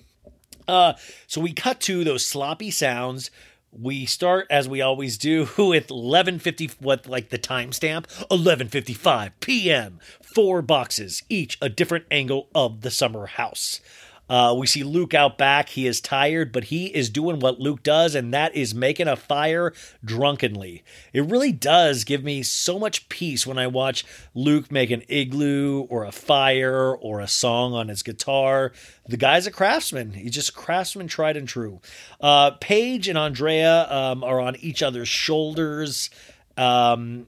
Uh, 0.67 0.93
so 1.27 1.41
we 1.41 1.51
cut 1.51 1.81
to 1.81 2.03
those 2.03 2.25
sloppy 2.25 2.71
sounds. 2.71 3.31
We 3.71 4.05
start 4.05 4.47
as 4.49 4.67
we 4.67 4.81
always 4.81 5.17
do 5.17 5.41
with 5.57 5.87
11:50 5.89 6.75
what 6.79 7.05
like 7.05 7.29
the 7.29 7.37
timestamp 7.37 8.07
11:55 8.29 9.31
p.m. 9.41 9.99
Four 10.23 10.61
boxes, 10.61 11.23
each 11.27 11.57
a 11.61 11.69
different 11.69 12.05
angle 12.09 12.47
of 12.55 12.81
the 12.81 12.91
summer 12.91 13.25
house. 13.25 13.81
Uh, 14.29 14.55
we 14.57 14.67
see 14.67 14.83
Luke 14.83 15.13
out 15.13 15.37
back. 15.37 15.69
He 15.69 15.87
is 15.87 15.99
tired, 15.99 16.51
but 16.51 16.65
he 16.65 16.87
is 16.87 17.09
doing 17.09 17.39
what 17.39 17.59
Luke 17.59 17.81
does, 17.83 18.13
and 18.15 18.33
that 18.33 18.55
is 18.55 18.75
making 18.75 19.07
a 19.07 19.15
fire 19.15 19.73
drunkenly. 20.05 20.83
It 21.13 21.25
really 21.25 21.51
does 21.51 22.03
give 22.03 22.23
me 22.23 22.43
so 22.43 22.77
much 22.77 23.09
peace 23.09 23.47
when 23.47 23.57
I 23.57 23.67
watch 23.67 24.05
Luke 24.33 24.71
make 24.71 24.91
an 24.91 25.03
igloo 25.07 25.81
or 25.89 26.05
a 26.05 26.11
fire 26.11 26.95
or 26.95 27.19
a 27.19 27.27
song 27.27 27.73
on 27.73 27.87
his 27.87 28.03
guitar. 28.03 28.71
The 29.07 29.17
guy's 29.17 29.47
a 29.47 29.51
craftsman. 29.51 30.13
He's 30.13 30.31
just 30.31 30.55
craftsman, 30.55 31.07
tried 31.07 31.35
and 31.35 31.47
true. 31.47 31.81
Uh, 32.21 32.51
Paige 32.51 33.07
and 33.07 33.17
Andrea 33.17 33.91
um, 33.91 34.23
are 34.23 34.39
on 34.39 34.55
each 34.57 34.83
other's 34.83 35.09
shoulders. 35.09 36.09
Um, 36.55 37.27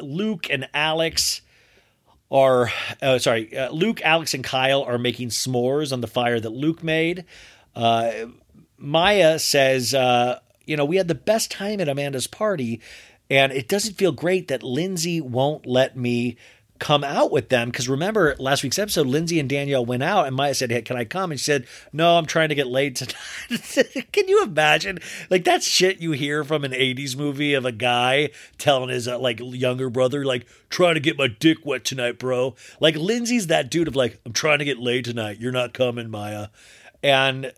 Luke 0.00 0.48
and 0.50 0.68
Alex 0.74 1.40
are 2.30 2.70
uh, 3.02 3.18
sorry, 3.18 3.56
uh, 3.56 3.70
Luke, 3.70 4.00
Alex, 4.02 4.34
and 4.34 4.42
Kyle 4.42 4.82
are 4.82 4.98
making 4.98 5.28
s'mores 5.28 5.92
on 5.92 6.00
the 6.00 6.06
fire 6.06 6.40
that 6.40 6.50
Luke 6.50 6.82
made. 6.82 7.24
Uh, 7.74 8.12
Maya 8.76 9.38
says, 9.38 9.94
uh, 9.94 10.40
you 10.66 10.76
know, 10.76 10.84
we 10.84 10.96
had 10.96 11.08
the 11.08 11.14
best 11.14 11.50
time 11.50 11.80
at 11.80 11.88
Amanda's 11.88 12.26
party, 12.26 12.80
and 13.30 13.52
it 13.52 13.68
doesn't 13.68 13.94
feel 13.94 14.12
great 14.12 14.48
that 14.48 14.62
Lindsay 14.62 15.20
won't 15.20 15.66
let 15.66 15.96
me 15.96 16.36
come 16.78 17.04
out 17.04 17.30
with 17.30 17.48
them. 17.48 17.70
Because 17.70 17.88
remember, 17.88 18.34
last 18.38 18.62
week's 18.62 18.78
episode, 18.78 19.06
Lindsay 19.06 19.38
and 19.38 19.48
Danielle 19.48 19.84
went 19.84 20.02
out, 20.02 20.26
and 20.26 20.34
Maya 20.34 20.54
said, 20.54 20.70
hey, 20.70 20.82
Can 20.82 20.96
I 20.96 21.04
come? 21.04 21.30
And 21.30 21.40
she 21.40 21.44
said, 21.44 21.66
No, 21.92 22.18
I'm 22.18 22.26
trying 22.26 22.48
to 22.48 22.54
get 22.54 22.66
laid 22.66 22.96
tonight. 22.96 24.08
Can 24.12 24.28
you 24.28 24.42
imagine? 24.42 24.98
Like, 25.30 25.44
that's 25.44 25.66
shit 25.66 26.00
you 26.00 26.12
hear 26.12 26.44
from 26.44 26.64
an 26.64 26.72
80s 26.72 27.16
movie 27.16 27.54
of 27.54 27.64
a 27.64 27.72
guy 27.72 28.30
telling 28.58 28.90
his 28.90 29.08
uh, 29.08 29.18
like 29.18 29.40
younger 29.40 29.90
brother, 29.90 30.24
like, 30.24 30.46
trying 30.68 30.94
to 30.94 31.00
get 31.00 31.18
my 31.18 31.28
dick 31.28 31.58
wet 31.64 31.84
tonight, 31.84 32.18
bro. 32.18 32.54
Like, 32.80 32.96
Lindsay's 32.96 33.46
that 33.46 33.70
dude 33.70 33.88
of 33.88 33.96
like, 33.96 34.20
I'm 34.26 34.32
trying 34.32 34.58
to 34.58 34.64
get 34.64 34.78
laid 34.78 35.04
tonight. 35.04 35.38
You're 35.40 35.52
not 35.52 35.74
coming, 35.74 36.10
Maya. 36.10 36.48
And 37.02 37.52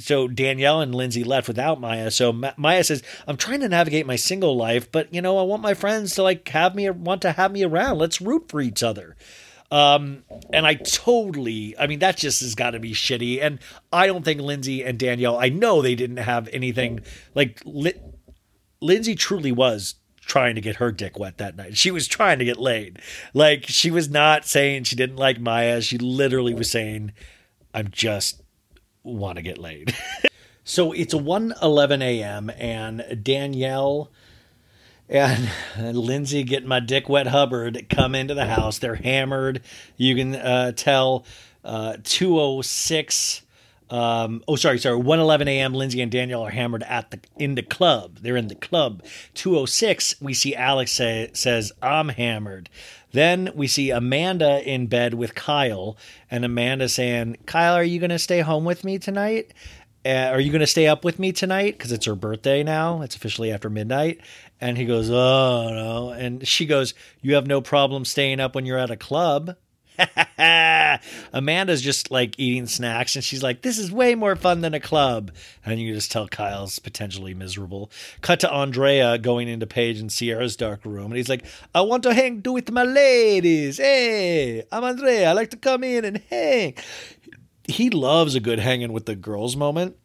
so 0.00 0.28
Danielle 0.28 0.80
and 0.80 0.94
Lindsay 0.94 1.24
left 1.24 1.48
without 1.48 1.80
Maya. 1.80 2.10
So 2.10 2.32
Ma- 2.32 2.52
Maya 2.56 2.82
says, 2.84 3.02
"I'm 3.26 3.36
trying 3.36 3.60
to 3.60 3.68
navigate 3.68 4.06
my 4.06 4.16
single 4.16 4.56
life, 4.56 4.90
but 4.90 5.12
you 5.14 5.22
know, 5.22 5.38
I 5.38 5.42
want 5.42 5.62
my 5.62 5.74
friends 5.74 6.14
to 6.14 6.22
like 6.22 6.48
have 6.48 6.74
me 6.74 6.88
want 6.90 7.22
to 7.22 7.32
have 7.32 7.52
me 7.52 7.62
around. 7.62 7.98
Let's 7.98 8.20
root 8.20 8.48
for 8.48 8.60
each 8.60 8.82
other." 8.82 9.16
Um, 9.70 10.24
and 10.52 10.66
I 10.66 10.74
totally, 10.74 11.76
I 11.78 11.86
mean, 11.86 12.00
that 12.00 12.16
just 12.16 12.40
has 12.40 12.56
got 12.56 12.70
to 12.72 12.80
be 12.80 12.92
shitty. 12.92 13.40
And 13.40 13.60
I 13.92 14.06
don't 14.06 14.24
think 14.24 14.40
Lindsay 14.40 14.82
and 14.82 14.98
Danielle, 14.98 15.38
I 15.38 15.48
know 15.48 15.80
they 15.80 15.94
didn't 15.94 16.16
have 16.16 16.48
anything 16.52 17.00
like 17.36 17.62
Li- 17.64 17.94
Lindsay 18.80 19.14
truly 19.14 19.52
was 19.52 19.94
trying 20.26 20.54
to 20.56 20.60
get 20.60 20.76
her 20.76 20.90
dick 20.90 21.18
wet 21.18 21.38
that 21.38 21.56
night. 21.56 21.76
She 21.76 21.90
was 21.90 22.08
trying 22.08 22.38
to 22.40 22.44
get 22.44 22.58
laid. 22.58 22.98
Like 23.32 23.64
she 23.66 23.90
was 23.90 24.08
not 24.08 24.44
saying 24.44 24.84
she 24.84 24.96
didn't 24.96 25.16
like 25.16 25.40
Maya. 25.40 25.80
She 25.80 25.98
literally 25.98 26.54
was 26.54 26.70
saying, 26.70 27.12
"I'm 27.72 27.88
just 27.90 28.42
want 29.02 29.36
to 29.36 29.42
get 29.42 29.58
laid." 29.58 29.94
so 30.64 30.92
it's 30.92 31.14
1:11 31.14 32.02
a.m. 32.02 32.50
and 32.58 33.20
Danielle 33.22 34.10
and 35.08 35.50
Lindsay 35.96 36.44
getting 36.44 36.68
my 36.68 36.80
dick 36.80 37.08
wet 37.08 37.26
Hubbard 37.26 37.86
come 37.90 38.14
into 38.14 38.34
the 38.34 38.46
house. 38.46 38.78
They're 38.78 38.94
hammered. 38.94 39.62
You 39.96 40.14
can 40.14 40.36
uh, 40.36 40.72
tell 40.72 41.24
uh, 41.64 41.96
206 42.04 43.42
Um, 43.90 44.44
oh, 44.46 44.54
sorry, 44.54 44.78
sorry. 44.78 45.00
1:11 45.00 45.48
a.m. 45.48 45.74
Lindsay 45.74 46.00
and 46.00 46.12
Danielle 46.12 46.42
are 46.42 46.50
hammered 46.50 46.84
at 46.84 47.10
the 47.10 47.18
in 47.36 47.56
the 47.56 47.62
club. 47.62 48.18
They're 48.22 48.36
in 48.36 48.46
the 48.46 48.54
club. 48.54 49.02
2:06. 49.34 50.22
We 50.22 50.32
see 50.32 50.54
Alex 50.54 50.92
say, 50.92 51.30
says, 51.32 51.72
"I'm 51.82 52.10
hammered." 52.10 52.68
Then 53.12 53.50
we 53.54 53.66
see 53.66 53.90
Amanda 53.90 54.62
in 54.68 54.86
bed 54.86 55.14
with 55.14 55.34
Kyle, 55.34 55.96
and 56.30 56.44
Amanda 56.44 56.88
saying, 56.88 57.38
"Kyle, 57.46 57.74
are 57.74 57.84
you 57.84 57.98
going 57.98 58.10
to 58.10 58.18
stay 58.18 58.40
home 58.40 58.64
with 58.64 58.84
me 58.84 58.98
tonight? 58.98 59.52
Uh, 60.04 60.30
are 60.32 60.40
you 60.40 60.50
going 60.50 60.60
to 60.60 60.66
stay 60.66 60.86
up 60.86 61.04
with 61.04 61.18
me 61.18 61.32
tonight? 61.32 61.76
Because 61.76 61.92
it's 61.92 62.06
her 62.06 62.14
birthday 62.14 62.62
now. 62.62 63.02
It's 63.02 63.16
officially 63.16 63.52
after 63.52 63.68
midnight." 63.68 64.20
And 64.60 64.78
he 64.78 64.84
goes, 64.84 65.10
"Oh 65.10 65.68
no," 65.70 66.10
and 66.10 66.46
she 66.46 66.66
goes, 66.66 66.94
"You 67.20 67.34
have 67.34 67.46
no 67.46 67.60
problem 67.60 68.04
staying 68.04 68.40
up 68.40 68.54
when 68.54 68.66
you're 68.66 68.78
at 68.78 68.90
a 68.90 68.96
club." 68.96 69.56
Amanda's 71.32 71.82
just 71.82 72.10
like 72.10 72.38
eating 72.38 72.66
snacks 72.66 73.16
and 73.16 73.24
she's 73.24 73.42
like, 73.42 73.62
This 73.62 73.78
is 73.78 73.92
way 73.92 74.14
more 74.14 74.36
fun 74.36 74.60
than 74.60 74.74
a 74.74 74.80
club. 74.80 75.32
And 75.64 75.80
you 75.80 75.94
just 75.94 76.10
tell 76.10 76.28
Kyle's 76.28 76.78
potentially 76.78 77.34
miserable. 77.34 77.90
Cut 78.20 78.40
to 78.40 78.52
Andrea 78.52 79.18
going 79.18 79.48
into 79.48 79.66
Paige 79.66 80.00
and 80.00 80.10
Ciara's 80.10 80.56
dark 80.56 80.84
room. 80.84 81.06
And 81.06 81.16
he's 81.16 81.28
like, 81.28 81.44
I 81.74 81.82
want 81.82 82.02
to 82.04 82.14
hang 82.14 82.40
do 82.40 82.52
with 82.52 82.70
my 82.70 82.84
ladies. 82.84 83.78
Hey, 83.78 84.64
I'm 84.72 84.84
Andrea. 84.84 85.30
I 85.30 85.32
like 85.32 85.50
to 85.50 85.56
come 85.56 85.84
in 85.84 86.04
and 86.04 86.22
hang. 86.30 86.74
He 87.64 87.90
loves 87.90 88.34
a 88.34 88.40
good 88.40 88.58
hanging 88.58 88.92
with 88.92 89.06
the 89.06 89.14
girls 89.14 89.56
moment. 89.56 89.96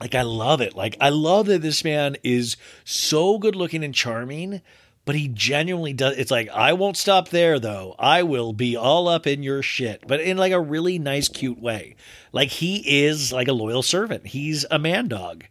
Like, 0.00 0.14
I 0.16 0.22
love 0.22 0.60
it. 0.60 0.74
Like, 0.74 0.96
I 1.00 1.10
love 1.10 1.46
that 1.46 1.62
this 1.62 1.84
man 1.84 2.16
is 2.24 2.56
so 2.84 3.38
good 3.38 3.54
looking 3.54 3.84
and 3.84 3.94
charming 3.94 4.60
but 5.04 5.14
he 5.14 5.28
genuinely 5.28 5.92
does 5.92 6.16
it's 6.16 6.30
like 6.30 6.48
i 6.50 6.72
won't 6.72 6.96
stop 6.96 7.28
there 7.28 7.58
though. 7.58 7.94
I 7.98 8.22
will 8.22 8.52
be 8.52 8.76
all 8.76 9.08
up 9.08 9.26
in 9.26 9.42
your 9.42 9.62
shit 9.62 10.04
but 10.06 10.20
in 10.20 10.36
like 10.36 10.52
a 10.52 10.60
really 10.60 10.98
nice 10.98 11.28
cute 11.28 11.60
way. 11.60 11.96
Like 12.32 12.48
he 12.48 13.04
is 13.04 13.32
like 13.32 13.48
a 13.48 13.52
loyal 13.52 13.82
servant. 13.82 14.26
He's 14.26 14.64
a 14.70 14.78
man 14.78 15.08
dog. 15.08 15.44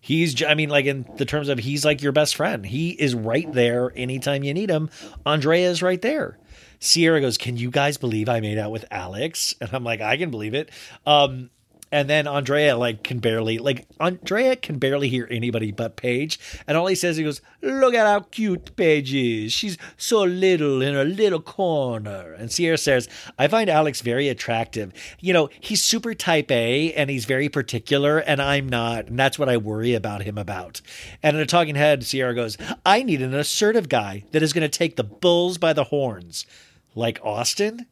He's 0.00 0.42
i 0.44 0.54
mean 0.54 0.68
like 0.68 0.86
in 0.86 1.04
the 1.16 1.24
terms 1.24 1.48
of 1.48 1.58
he's 1.58 1.84
like 1.84 2.02
your 2.02 2.12
best 2.12 2.36
friend. 2.36 2.64
He 2.64 2.90
is 2.90 3.14
right 3.14 3.50
there 3.52 3.92
anytime 3.96 4.44
you 4.44 4.54
need 4.54 4.70
him. 4.70 4.90
Andrea 5.24 5.70
is 5.70 5.82
right 5.82 6.00
there. 6.00 6.38
Ciara 6.80 7.20
goes 7.20 7.38
can 7.38 7.56
you 7.56 7.70
guys 7.70 7.96
believe 7.96 8.28
i 8.28 8.40
made 8.40 8.58
out 8.58 8.70
with 8.70 8.84
alex? 8.90 9.54
And 9.60 9.70
i'm 9.72 9.84
like 9.84 10.00
i 10.00 10.16
can 10.16 10.30
believe 10.30 10.54
it. 10.54 10.70
Um 11.06 11.50
and 11.96 12.10
then 12.10 12.26
Andrea 12.26 12.76
like 12.76 13.02
can 13.02 13.20
barely 13.20 13.56
like 13.56 13.86
Andrea 13.98 14.54
can 14.54 14.78
barely 14.78 15.08
hear 15.08 15.26
anybody 15.30 15.72
but 15.72 15.96
Paige, 15.96 16.38
and 16.66 16.76
all 16.76 16.88
he 16.88 16.94
says 16.94 17.16
he 17.16 17.24
goes, 17.24 17.40
"Look 17.62 17.94
at 17.94 18.06
how 18.06 18.20
cute 18.20 18.76
Paige 18.76 19.14
is. 19.14 19.54
She's 19.54 19.78
so 19.96 20.22
little 20.22 20.82
in 20.82 20.92
her 20.92 21.06
little 21.06 21.40
corner." 21.40 22.34
And 22.34 22.50
Ciara 22.50 22.76
says, 22.76 23.08
"I 23.38 23.48
find 23.48 23.70
Alex 23.70 24.02
very 24.02 24.28
attractive. 24.28 24.92
You 25.20 25.32
know, 25.32 25.48
he's 25.58 25.82
super 25.82 26.12
type 26.12 26.50
A 26.50 26.92
and 26.92 27.08
he's 27.08 27.24
very 27.24 27.48
particular, 27.48 28.18
and 28.18 28.42
I'm 28.42 28.68
not, 28.68 29.06
and 29.06 29.18
that's 29.18 29.38
what 29.38 29.48
I 29.48 29.56
worry 29.56 29.94
about 29.94 30.24
him 30.24 30.36
about." 30.36 30.82
And 31.22 31.34
in 31.34 31.42
a 31.42 31.46
talking 31.46 31.76
head, 31.76 32.04
Ciara 32.04 32.34
goes, 32.34 32.58
"I 32.84 33.04
need 33.04 33.22
an 33.22 33.32
assertive 33.32 33.88
guy 33.88 34.24
that 34.32 34.42
is 34.42 34.52
going 34.52 34.70
to 34.70 34.78
take 34.78 34.96
the 34.96 35.02
bulls 35.02 35.56
by 35.56 35.72
the 35.72 35.84
horns, 35.84 36.44
like 36.94 37.18
Austin." 37.24 37.86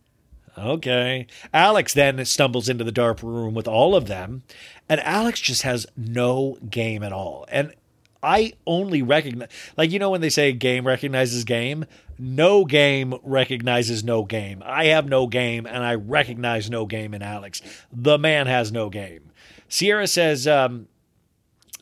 Okay. 0.57 1.27
Alex 1.53 1.95
then 1.95 2.25
stumbles 2.25 2.69
into 2.69 2.85
the 2.85 2.93
dark 2.93 3.23
room 3.23 3.55
with 3.55 3.67
all 3.67 3.97
of 3.97 4.07
them, 4.07 4.43
and 4.89 5.01
Alex 5.01 5.41
just 5.41 5.63
has 5.63 5.87
no 5.97 6.59
game 6.71 7.03
at 7.03 7.13
all. 7.13 7.45
And 7.49 7.75
I 8.23 8.55
only 8.67 9.03
recognize, 9.03 9.49
like, 9.77 9.91
you 9.91 9.99
know, 9.99 10.11
when 10.11 10.21
they 10.21 10.31
say 10.31 10.53
game 10.53 10.87
recognizes 10.87 11.45
game, 11.45 11.85
no 12.19 12.65
game 12.65 13.15
recognizes 13.23 14.03
no 14.05 14.25
game. 14.25 14.63
I 14.65 14.87
have 14.87 15.09
no 15.09 15.27
game, 15.27 15.67
and 15.67 15.85
I 15.85 15.95
recognize 15.95 16.71
no 16.71 16.87
game 16.87 17.13
in 17.15 17.23
Alex. 17.23 17.61
The 17.93 18.19
man 18.19 18.47
has 18.47 18.73
no 18.73 18.89
game. 18.89 19.31
Ciara 19.69 20.07
says, 20.07 20.47
um, 20.47 20.87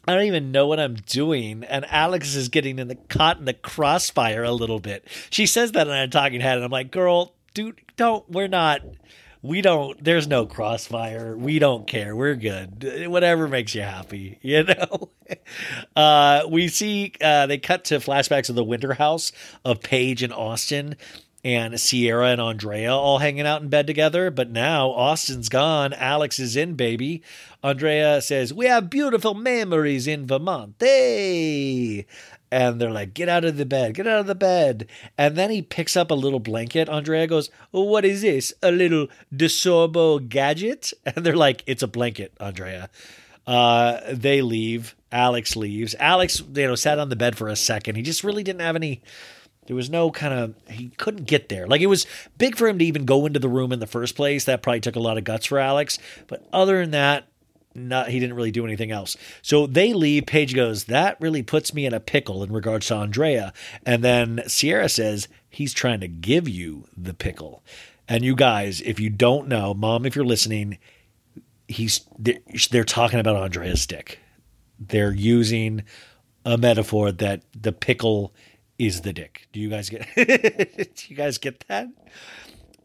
I 0.08 0.14
don't 0.14 0.24
even 0.24 0.50
know 0.50 0.66
what 0.66 0.80
I'm 0.80 0.94
doing. 0.94 1.62
And 1.62 1.84
Alex 1.90 2.34
is 2.34 2.48
getting 2.48 2.78
in 2.78 2.88
the 2.88 2.96
caught 2.96 3.38
in 3.38 3.44
the 3.44 3.54
crossfire 3.54 4.42
a 4.42 4.52
little 4.52 4.80
bit. 4.80 5.06
She 5.30 5.46
says 5.46 5.72
that 5.72 5.86
in 5.86 5.92
a 5.92 6.08
talking 6.08 6.40
head, 6.40 6.56
and 6.56 6.64
I'm 6.64 6.72
like, 6.72 6.90
girl, 6.90 7.34
dude, 7.54 7.80
don't, 7.96 8.28
we're 8.30 8.48
not, 8.48 8.80
we 9.42 9.60
don't, 9.60 10.02
there's 10.02 10.28
no 10.28 10.46
crossfire. 10.46 11.36
We 11.36 11.58
don't 11.58 11.86
care. 11.86 12.14
We're 12.14 12.36
good. 12.36 13.06
Whatever 13.08 13.48
makes 13.48 13.74
you 13.74 13.82
happy, 13.82 14.38
you 14.42 14.64
know? 14.64 15.10
uh, 15.96 16.42
we 16.48 16.68
see, 16.68 17.12
uh, 17.20 17.46
they 17.46 17.58
cut 17.58 17.84
to 17.86 17.96
flashbacks 17.96 18.48
of 18.48 18.54
the 18.54 18.64
winter 18.64 18.94
house 18.94 19.32
of 19.64 19.82
Paige 19.82 20.22
and 20.22 20.32
Austin 20.32 20.96
and 21.44 21.76
Ciara 21.78 22.28
and 22.28 22.40
Andrea 22.40 22.92
all 22.92 23.18
hanging 23.18 23.46
out 23.46 23.62
in 23.62 23.68
bed 23.68 23.86
together. 23.86 24.30
But 24.30 24.50
now 24.50 24.90
Austin's 24.90 25.48
gone. 25.48 25.92
Alex 25.92 26.38
is 26.38 26.56
in, 26.56 26.74
baby. 26.74 27.22
Andrea 27.62 28.20
says, 28.22 28.54
We 28.54 28.66
have 28.66 28.90
beautiful 28.90 29.34
memories 29.34 30.06
in 30.06 30.26
Vermont. 30.26 30.76
Hey! 30.78 32.06
And 32.50 32.80
they're 32.80 32.90
like, 32.90 33.14
Get 33.14 33.28
out 33.28 33.44
of 33.44 33.56
the 33.56 33.66
bed, 33.66 33.94
get 33.94 34.06
out 34.06 34.20
of 34.20 34.26
the 34.26 34.34
bed. 34.34 34.88
And 35.18 35.36
then 35.36 35.50
he 35.50 35.62
picks 35.62 35.96
up 35.96 36.10
a 36.10 36.14
little 36.14 36.40
blanket. 36.40 36.88
Andrea 36.88 37.26
goes, 37.26 37.50
What 37.70 38.04
is 38.04 38.22
this? 38.22 38.52
A 38.62 38.70
little 38.70 39.08
DeSorbo 39.34 40.28
gadget? 40.28 40.92
And 41.04 41.26
they're 41.26 41.36
like, 41.36 41.64
It's 41.66 41.82
a 41.82 41.88
blanket, 41.88 42.32
Andrea. 42.38 42.88
Uh, 43.46 44.00
they 44.12 44.40
leave. 44.42 44.94
Alex 45.10 45.56
leaves. 45.56 45.94
Alex, 45.98 46.42
you 46.54 46.66
know, 46.66 46.74
sat 46.74 46.98
on 46.98 47.10
the 47.10 47.16
bed 47.16 47.36
for 47.36 47.48
a 47.48 47.56
second. 47.56 47.96
He 47.96 48.02
just 48.02 48.24
really 48.24 48.42
didn't 48.42 48.62
have 48.62 48.76
any 48.76 49.02
there 49.66 49.76
was 49.76 49.90
no 49.90 50.10
kind 50.10 50.34
of 50.34 50.54
he 50.68 50.88
couldn't 50.90 51.24
get 51.24 51.48
there. 51.48 51.66
Like 51.66 51.80
it 51.80 51.86
was 51.86 52.06
big 52.38 52.56
for 52.56 52.68
him 52.68 52.78
to 52.78 52.84
even 52.84 53.04
go 53.04 53.26
into 53.26 53.38
the 53.38 53.48
room 53.48 53.72
in 53.72 53.80
the 53.80 53.86
first 53.86 54.16
place. 54.16 54.44
That 54.44 54.62
probably 54.62 54.80
took 54.80 54.96
a 54.96 55.00
lot 55.00 55.18
of 55.18 55.24
guts 55.24 55.46
for 55.46 55.58
Alex. 55.58 55.98
But 56.26 56.46
other 56.52 56.80
than 56.80 56.90
that, 56.92 57.28
not 57.74 58.08
he 58.08 58.18
didn't 58.18 58.36
really 58.36 58.50
do 58.50 58.64
anything 58.64 58.90
else. 58.90 59.16
So 59.40 59.66
they 59.66 59.92
leave. 59.92 60.26
Paige 60.26 60.54
goes, 60.54 60.84
"That 60.84 61.16
really 61.20 61.42
puts 61.42 61.72
me 61.72 61.86
in 61.86 61.94
a 61.94 62.00
pickle 62.00 62.42
in 62.42 62.52
regards 62.52 62.86
to 62.88 62.96
Andrea." 62.96 63.52
And 63.86 64.02
then 64.02 64.42
Ciara 64.48 64.88
says, 64.88 65.28
"He's 65.48 65.72
trying 65.72 66.00
to 66.00 66.08
give 66.08 66.48
you 66.48 66.88
the 66.96 67.14
pickle." 67.14 67.62
And 68.08 68.24
you 68.24 68.34
guys, 68.34 68.80
if 68.82 69.00
you 69.00 69.10
don't 69.10 69.48
know, 69.48 69.74
mom, 69.74 70.04
if 70.04 70.16
you're 70.16 70.24
listening, 70.24 70.78
he's 71.68 72.00
they're, 72.18 72.84
talking 72.84 73.20
about 73.20 73.36
Andrea's 73.36 73.80
stick. 73.80 74.18
They're 74.78 75.12
using 75.12 75.84
a 76.44 76.58
metaphor 76.58 77.12
that 77.12 77.42
the 77.58 77.72
pickle 77.72 78.34
is 78.78 79.02
the 79.02 79.12
dick. 79.12 79.48
Do 79.52 79.60
you 79.60 79.68
guys 79.68 79.88
get? 79.88 80.06
do 80.16 81.04
you 81.08 81.16
guys 81.16 81.38
get 81.38 81.64
that? 81.68 81.88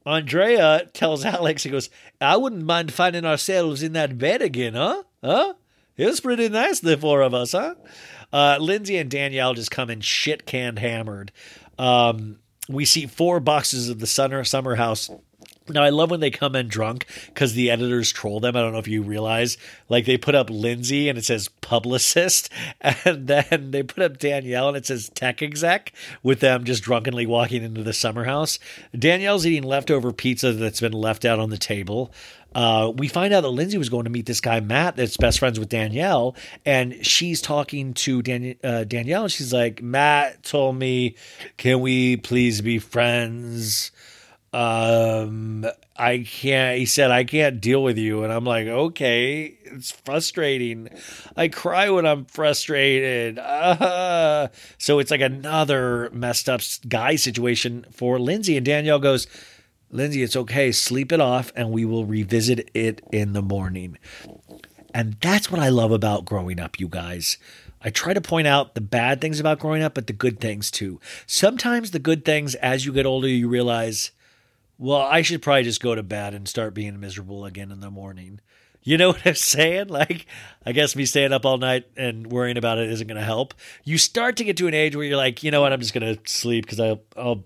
Andrea 0.06 0.86
tells 0.94 1.26
Alex, 1.26 1.64
he 1.64 1.70
goes, 1.70 1.90
"I 2.22 2.38
wouldn't 2.38 2.66
mind 2.66 2.94
finding 2.94 3.26
ourselves 3.26 3.84
in 3.84 3.94
that 3.94 4.18
bed 4.18 4.42
again, 4.42 4.74
huh? 4.74 5.04
Huh? 5.24 5.54
It 5.98 6.06
was 6.06 6.20
pretty 6.20 6.48
nice, 6.50 6.80
the 6.80 6.98
four 6.98 7.22
of 7.22 7.34
us, 7.34 7.52
huh?" 7.52 7.76
Uh, 8.32 8.58
Lindsay 8.60 8.98
and 8.98 9.10
Danielle 9.10 9.54
just 9.54 9.72
come 9.72 9.90
in 9.90 10.02
shit 10.02 10.46
canned 10.46 10.80
hammered. 10.80 11.32
Um, 11.80 12.40
we 12.70 12.86
see 12.86 13.06
four 13.06 13.40
boxes 13.40 13.90
of 13.90 14.00
the 14.00 14.08
summer 14.08 14.44
summer 14.44 14.76
house 14.76 15.10
now 15.70 15.84
I 15.84 15.90
love 15.90 16.12
when 16.12 16.20
they 16.20 16.32
come 16.32 16.56
in 16.56 16.68
drunk 16.68 17.06
because 17.28 17.54
the 17.54 17.70
editors 17.70 18.12
troll 18.12 18.40
them. 18.40 18.56
I 18.56 18.62
don't 18.62 18.74
know 18.74 18.80
if 18.80 18.88
you 18.88 19.02
realize, 19.02 19.58
like 19.90 20.06
they 20.06 20.18
put 20.18 20.36
up 20.36 20.50
Lindsay 20.50 21.10
and 21.10 21.18
it 21.18 21.26
says 21.26 21.50
publicist, 21.62 22.50
and 22.82 23.28
then 23.28 23.72
they 23.72 23.84
put 23.84 24.04
up 24.04 24.18
Danielle 24.18 24.70
and 24.70 24.78
it 24.78 24.86
says 24.86 25.10
tech 25.14 25.42
exec 25.42 25.94
with 26.24 26.40
them 26.40 26.64
just 26.64 26.84
drunkenly 26.84 27.26
walking 27.26 27.64
into 27.64 27.84
the 27.84 27.94
summer 27.94 28.24
house. 28.26 28.60
Danielle's 28.98 29.46
eating 29.46 29.64
leftover 29.64 30.12
pizza 30.14 30.54
that's 30.54 30.82
been 30.82 30.94
left 30.94 31.26
out 31.26 31.40
on 31.40 31.50
the 31.50 31.58
table. 31.58 32.12
Uh, 32.56 32.92
we 32.96 33.08
find 33.08 33.34
out 33.34 33.42
that 33.42 33.50
Lindsay 33.50 33.78
was 33.78 33.90
going 33.90 34.06
to 34.06 34.10
meet 34.10 34.26
this 34.26 34.42
guy 34.42 34.60
Matt, 34.60 34.96
that's 34.96 35.18
best 35.18 35.38
friends 35.38 35.60
with 35.60 35.70
Danielle, 35.70 36.36
and 36.66 37.06
she's 37.06 37.42
talking 37.42 37.94
to 37.94 38.22
Dan- 38.24 38.56
uh, 38.64 38.84
Danielle, 38.84 39.24
and 39.24 39.32
she's 39.32 39.54
like, 39.54 39.82
"Matt 39.82 40.44
told 40.44 40.76
me, 40.76 41.16
can 41.58 41.82
we 41.82 42.18
please 42.18 42.62
be 42.62 42.80
friends?" 42.80 43.92
Um 44.58 45.64
i 45.98 46.18
can't 46.18 46.80
he 46.80 46.86
said 46.88 47.12
i 47.12 47.24
can't 47.24 47.62
deal 47.62 47.84
with 47.84 47.98
you. 47.98 48.24
And 48.24 48.34
i'm 48.34 48.44
like 48.44 48.68
okay 48.68 49.56
it's 49.66 49.92
frustrating. 49.92 50.90
I 51.36 51.48
cry 51.48 51.92
when 51.92 52.08
i'm 52.08 52.26
frustrated. 52.26 53.38
Uh, 53.38 54.48
so 54.80 54.98
it's 54.98 55.12
like 55.12 55.22
another 55.22 56.10
messed 56.12 56.50
up 56.50 56.62
guy 56.88 57.18
situation 57.18 57.86
for 57.92 58.18
lindsay. 58.18 58.58
And 58.58 58.66
danielle 58.66 59.00
goes 59.00 59.28
lindsay 59.92 60.24
it's 60.24 60.36
okay. 60.36 60.72
Sleep 60.72 61.12
it 61.12 61.22
off 61.22 61.52
and 61.56 61.70
we 61.70 61.86
will 61.86 62.06
revisit 62.06 62.72
it 62.74 63.02
in 63.12 63.34
the 63.34 63.44
morning. 63.44 64.00
And 64.92 65.18
that's 65.22 65.52
what 65.52 65.62
i 65.62 65.70
love 65.70 65.92
about 65.92 66.26
growing 66.26 66.60
up 66.60 66.80
you 66.80 66.88
guys. 66.88 67.38
I 67.80 67.92
try 67.92 68.16
to 68.16 68.22
point 68.22 68.48
out 68.48 68.74
the 68.74 68.82
bad 68.82 69.22
things 69.22 69.40
about 69.40 69.60
growing 69.60 69.84
up, 69.84 69.94
but 69.94 70.08
the 70.08 70.14
good 70.14 70.40
things 70.40 70.72
too. 70.72 71.00
Sometimes 71.28 71.92
the 71.92 72.00
good 72.00 72.26
things, 72.26 72.56
as 72.56 72.88
you 72.88 72.92
get 72.92 73.06
older, 73.06 73.28
you 73.28 73.48
realize 73.48 74.12
well, 74.78 75.02
I 75.02 75.22
should 75.22 75.42
probably 75.42 75.64
just 75.64 75.82
go 75.82 75.96
to 75.96 76.04
bed 76.04 76.34
and 76.34 76.48
start 76.48 76.74
being 76.74 77.00
miserable 77.00 77.46
again 77.46 77.72
in 77.72 77.80
the 77.80 77.92
morning. 77.92 78.40
You 78.84 78.98
know 78.98 79.08
what 79.14 79.26
I'm 79.26 79.36
saying? 79.36 79.88
Like, 79.88 80.26
I 80.66 80.72
guess 80.72 80.96
me 80.96 81.06
staying 81.06 81.34
up 81.34 81.46
all 81.46 81.58
night 81.58 81.86
and 81.98 82.28
worrying 82.28 82.58
about 82.58 82.78
it 82.78 82.90
isn't 82.90 83.08
going 83.08 83.20
to 83.20 83.24
help. 83.24 83.54
You 83.84 83.98
start 83.98 84.38
to 84.38 84.44
get 84.44 84.58
to 84.58 84.68
an 84.68 84.74
age 84.74 84.96
where 84.96 85.06
you're 85.06 85.18
like, 85.18 85.44
you 85.44 85.52
know 85.52 85.62
what? 85.62 85.74
I'm 85.74 85.82
just 85.82 85.94
going 85.94 86.16
to 86.16 86.22
sleep 86.30 86.66
because 86.66 86.80
I'll, 86.80 87.02
I'll, 87.16 87.44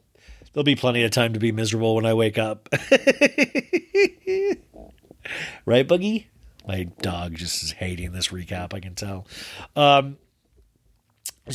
there'll 0.53 0.63
be 0.63 0.75
plenty 0.75 1.03
of 1.03 1.11
time 1.11 1.33
to 1.33 1.39
be 1.39 1.51
miserable 1.51 1.95
when 1.95 2.05
I 2.05 2.13
wake 2.13 2.37
up. 2.37 2.69
right, 5.65 5.87
Boogie? 5.87 6.25
My 6.67 6.83
dog 7.01 7.35
just 7.35 7.63
is 7.63 7.71
hating 7.71 8.11
this 8.11 8.27
recap. 8.27 8.73
I 8.73 8.79
can 8.79 8.93
tell. 8.93 9.25
Um, 9.75 10.17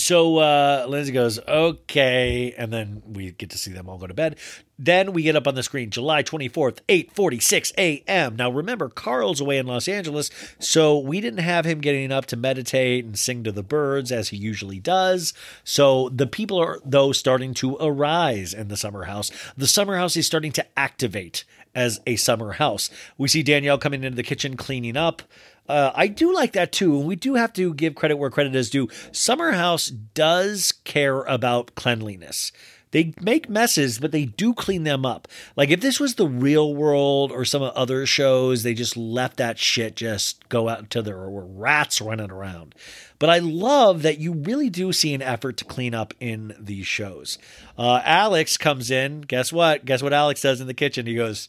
so 0.00 0.38
uh, 0.38 0.86
Lindsay 0.88 1.12
goes, 1.12 1.38
okay, 1.46 2.54
and 2.56 2.72
then 2.72 3.02
we 3.06 3.32
get 3.32 3.50
to 3.50 3.58
see 3.58 3.72
them 3.72 3.88
all 3.88 3.98
go 3.98 4.06
to 4.06 4.14
bed. 4.14 4.36
Then 4.78 5.12
we 5.12 5.22
get 5.22 5.36
up 5.36 5.46
on 5.46 5.54
the 5.54 5.62
screen, 5.62 5.90
July 5.90 6.22
24th, 6.22 6.80
8:46 6.88 7.72
a.m. 7.78 8.36
Now 8.36 8.50
remember, 8.50 8.90
Carl's 8.90 9.40
away 9.40 9.56
in 9.56 9.66
Los 9.66 9.88
Angeles, 9.88 10.30
so 10.58 10.98
we 10.98 11.20
didn't 11.20 11.40
have 11.40 11.64
him 11.64 11.80
getting 11.80 12.12
up 12.12 12.26
to 12.26 12.36
meditate 12.36 13.04
and 13.04 13.18
sing 13.18 13.42
to 13.44 13.52
the 13.52 13.62
birds 13.62 14.12
as 14.12 14.28
he 14.28 14.36
usually 14.36 14.78
does. 14.78 15.32
So 15.64 16.10
the 16.10 16.26
people 16.26 16.58
are 16.58 16.80
though 16.84 17.12
starting 17.12 17.54
to 17.54 17.78
arise 17.80 18.52
in 18.52 18.68
the 18.68 18.76
summer 18.76 19.04
house. 19.04 19.30
The 19.56 19.66
summer 19.66 19.96
house 19.96 20.16
is 20.16 20.26
starting 20.26 20.52
to 20.52 20.66
activate 20.78 21.44
as 21.74 22.00
a 22.06 22.16
summer 22.16 22.52
house. 22.52 22.90
We 23.16 23.28
see 23.28 23.42
Danielle 23.42 23.78
coming 23.78 24.02
into 24.02 24.16
the 24.16 24.22
kitchen 24.22 24.56
cleaning 24.56 24.96
up. 24.96 25.22
Uh, 25.68 25.92
I 25.94 26.06
do 26.06 26.32
like 26.32 26.52
that 26.52 26.72
too. 26.72 26.98
And 26.98 27.06
we 27.06 27.16
do 27.16 27.34
have 27.34 27.52
to 27.54 27.74
give 27.74 27.94
credit 27.94 28.16
where 28.16 28.30
credit 28.30 28.54
is 28.54 28.70
due. 28.70 28.88
Summer 29.12 29.52
House 29.52 29.88
does 29.88 30.72
care 30.84 31.22
about 31.22 31.74
cleanliness. 31.74 32.52
They 32.92 33.12
make 33.20 33.48
messes, 33.50 33.98
but 33.98 34.12
they 34.12 34.24
do 34.24 34.54
clean 34.54 34.84
them 34.84 35.04
up. 35.04 35.28
Like 35.56 35.70
if 35.70 35.80
this 35.80 35.98
was 35.98 36.14
the 36.14 36.26
real 36.26 36.74
world 36.74 37.32
or 37.32 37.44
some 37.44 37.62
other 37.62 38.06
shows, 38.06 38.62
they 38.62 38.74
just 38.74 38.96
left 38.96 39.36
that 39.38 39.58
shit 39.58 39.96
just 39.96 40.48
go 40.48 40.68
out 40.68 40.78
until 40.78 41.02
there 41.02 41.18
were 41.28 41.44
rats 41.44 42.00
running 42.00 42.30
around. 42.30 42.74
But 43.18 43.28
I 43.28 43.38
love 43.38 44.02
that 44.02 44.18
you 44.18 44.32
really 44.32 44.70
do 44.70 44.92
see 44.92 45.14
an 45.14 45.22
effort 45.22 45.56
to 45.58 45.64
clean 45.64 45.94
up 45.94 46.14
in 46.20 46.54
these 46.58 46.86
shows. 46.86 47.38
Uh, 47.76 48.00
Alex 48.04 48.56
comes 48.56 48.90
in. 48.90 49.22
Guess 49.22 49.52
what? 49.52 49.84
Guess 49.84 50.02
what 50.02 50.12
Alex 50.12 50.42
does 50.42 50.60
in 50.60 50.66
the 50.66 50.74
kitchen? 50.74 51.06
He 51.06 51.16
goes, 51.16 51.48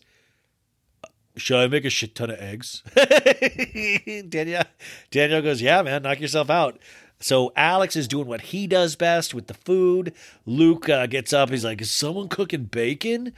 should 1.37 1.57
I 1.57 1.67
make 1.67 1.85
a 1.85 1.89
shit 1.89 2.15
ton 2.15 2.29
of 2.29 2.39
eggs? 2.39 2.83
Danielle, 4.29 4.65
Danielle 5.11 5.41
goes, 5.41 5.61
yeah, 5.61 5.81
man, 5.81 6.03
knock 6.03 6.19
yourself 6.19 6.49
out. 6.49 6.79
So 7.19 7.51
Alex 7.55 7.95
is 7.95 8.07
doing 8.07 8.27
what 8.27 8.41
he 8.41 8.67
does 8.67 8.95
best 8.95 9.33
with 9.33 9.47
the 9.47 9.53
food. 9.53 10.13
Luke 10.45 10.87
uh, 10.87 11.07
gets 11.07 11.33
up. 11.33 11.49
He's 11.49 11.65
like, 11.65 11.81
is 11.81 11.91
someone 11.91 12.29
cooking 12.29 12.65
bacon? 12.65 13.33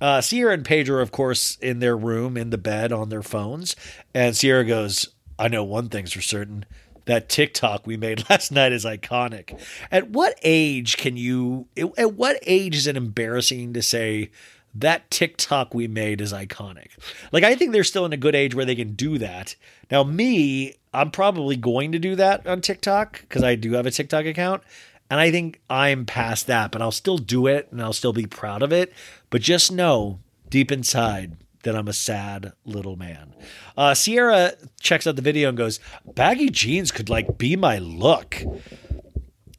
Uh, 0.00 0.20
Ciara 0.20 0.54
and 0.54 0.64
Pedro, 0.64 0.98
are 0.98 1.00
of 1.00 1.12
course, 1.12 1.56
in 1.58 1.78
their 1.78 1.96
room, 1.96 2.36
in 2.36 2.50
the 2.50 2.58
bed, 2.58 2.92
on 2.92 3.08
their 3.08 3.22
phones. 3.22 3.76
And 4.12 4.36
Ciara 4.36 4.64
goes, 4.64 5.08
I 5.38 5.48
know 5.48 5.64
one 5.64 5.88
thing's 5.88 6.12
for 6.12 6.20
certain. 6.20 6.64
That 7.06 7.28
TikTok 7.28 7.86
we 7.86 7.96
made 7.96 8.24
last 8.30 8.52
night 8.52 8.72
is 8.72 8.84
iconic. 8.84 9.58
At 9.90 10.10
what 10.10 10.38
age 10.42 10.96
can 10.96 11.16
you, 11.16 11.68
at 11.96 12.14
what 12.14 12.38
age 12.42 12.76
is 12.76 12.86
it 12.86 12.96
embarrassing 12.96 13.72
to 13.74 13.82
say, 13.82 14.30
that 14.74 15.10
TikTok 15.10 15.74
we 15.74 15.86
made 15.86 16.20
is 16.20 16.32
iconic. 16.32 16.88
Like 17.30 17.44
I 17.44 17.54
think 17.54 17.72
they're 17.72 17.84
still 17.84 18.06
in 18.06 18.12
a 18.12 18.18
good 18.18 18.34
age 18.34 18.54
where 18.54 18.64
they 18.64 18.74
can 18.74 18.94
do 18.94 19.18
that. 19.18 19.54
Now 19.90 20.02
me, 20.02 20.74
I'm 20.94 21.10
probably 21.10 21.56
going 21.56 21.92
to 21.92 21.98
do 21.98 22.16
that 22.16 22.46
on 22.46 22.60
TikTok 22.60 23.20
because 23.22 23.42
I 23.42 23.54
do 23.54 23.72
have 23.72 23.86
a 23.86 23.90
TikTok 23.90 24.26
account. 24.26 24.62
And 25.10 25.20
I 25.20 25.30
think 25.30 25.60
I'm 25.68 26.06
past 26.06 26.46
that, 26.46 26.70
but 26.70 26.80
I'll 26.80 26.90
still 26.90 27.18
do 27.18 27.46
it 27.46 27.68
and 27.70 27.82
I'll 27.82 27.92
still 27.92 28.14
be 28.14 28.24
proud 28.24 28.62
of 28.62 28.72
it. 28.72 28.94
But 29.28 29.42
just 29.42 29.70
know 29.70 30.20
deep 30.48 30.72
inside 30.72 31.36
that 31.64 31.76
I'm 31.76 31.88
a 31.88 31.92
sad 31.92 32.52
little 32.64 32.96
man. 32.96 33.34
Uh, 33.76 33.94
Ciara 33.94 34.54
checks 34.80 35.06
out 35.06 35.16
the 35.16 35.22
video 35.22 35.50
and 35.50 35.58
goes, 35.58 35.80
baggy 36.06 36.48
jeans 36.48 36.90
could 36.90 37.10
like 37.10 37.36
be 37.36 37.56
my 37.56 37.78
look. 37.78 38.42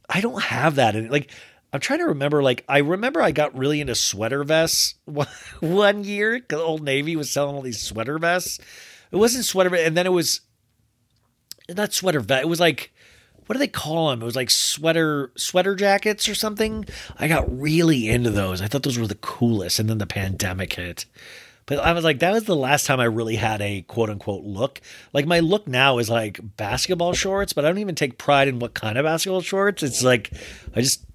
I 0.10 0.22
don't 0.22 0.42
have 0.42 0.76
that. 0.76 0.96
And 0.96 1.12
like, 1.12 1.30
I'm 1.74 1.80
trying 1.80 2.00
to 2.00 2.06
remember. 2.06 2.44
Like, 2.44 2.64
I 2.70 2.78
remember 2.78 3.22
I 3.22 3.32
got 3.32 3.58
really 3.58 3.82
into 3.82 3.96
sweater 3.96 4.44
vests 4.44 4.96
one- 5.60 6.04
year 6.04 6.40
because 6.40 6.62
Old 6.62 6.84
Navy 6.84 7.16
was 7.16 7.30
selling 7.32 7.56
all 7.56 7.62
these 7.62 7.82
sweater 7.82 8.20
vests. 8.20 8.60
It 9.12 9.18
wasn't 9.18 9.46
sweater, 9.46 9.76
and 9.76 9.98
then 9.98 10.06
it 10.06 10.12
was 10.12 10.42
not 11.70 11.94
sweater 11.94 12.20
vest. 12.20 12.44
It 12.44 12.50
was 12.50 12.60
like 12.60 12.94
what 13.46 13.54
do 13.54 13.60
they 13.60 13.68
call 13.68 14.10
them? 14.10 14.22
It 14.22 14.26
was 14.26 14.36
like 14.36 14.50
sweater 14.50 15.32
sweater 15.36 15.76
jackets 15.76 16.30
or 16.30 16.36
something. 16.36 16.86
I 17.18 17.28
got 17.28 17.60
really 17.60 18.10
into 18.10 18.30
those. 18.30 18.62
I 18.62 18.68
thought 18.68 18.84
those 18.84 18.98
were 18.98 19.08
the 19.08 19.16
coolest, 19.16 19.80
and 19.80 19.90
then 19.90 19.98
the 19.98 20.08
pandemic 20.08 20.74
hit. 20.74 21.06
But 21.66 21.80
I 21.80 21.94
was 21.94 22.04
like, 22.04 22.20
that 22.20 22.34
was 22.34 22.44
the 22.44 22.56
last 22.56 22.86
time 22.86 23.00
I 23.00 23.06
really 23.06 23.38
had 23.38 23.62
a 23.62 23.84
quote 23.84 24.10
unquote 24.10 24.44
look. 24.44 24.82
Like 25.14 25.26
my 25.26 25.40
look 25.40 25.68
now 25.68 25.98
is 25.98 26.10
like 26.10 26.40
basketball 26.58 27.14
shorts, 27.14 27.54
but 27.54 27.64
I 27.64 27.70
don't 27.70 27.78
even 27.80 27.96
take 27.96 28.18
pride 28.18 28.48
in 28.48 28.60
what 28.60 28.74
kind 28.74 28.98
of 28.98 29.06
basketball 29.06 29.42
shorts. 29.42 29.84
It's 29.84 30.04
like 30.04 30.32
I 30.76 30.82
just 30.82 31.06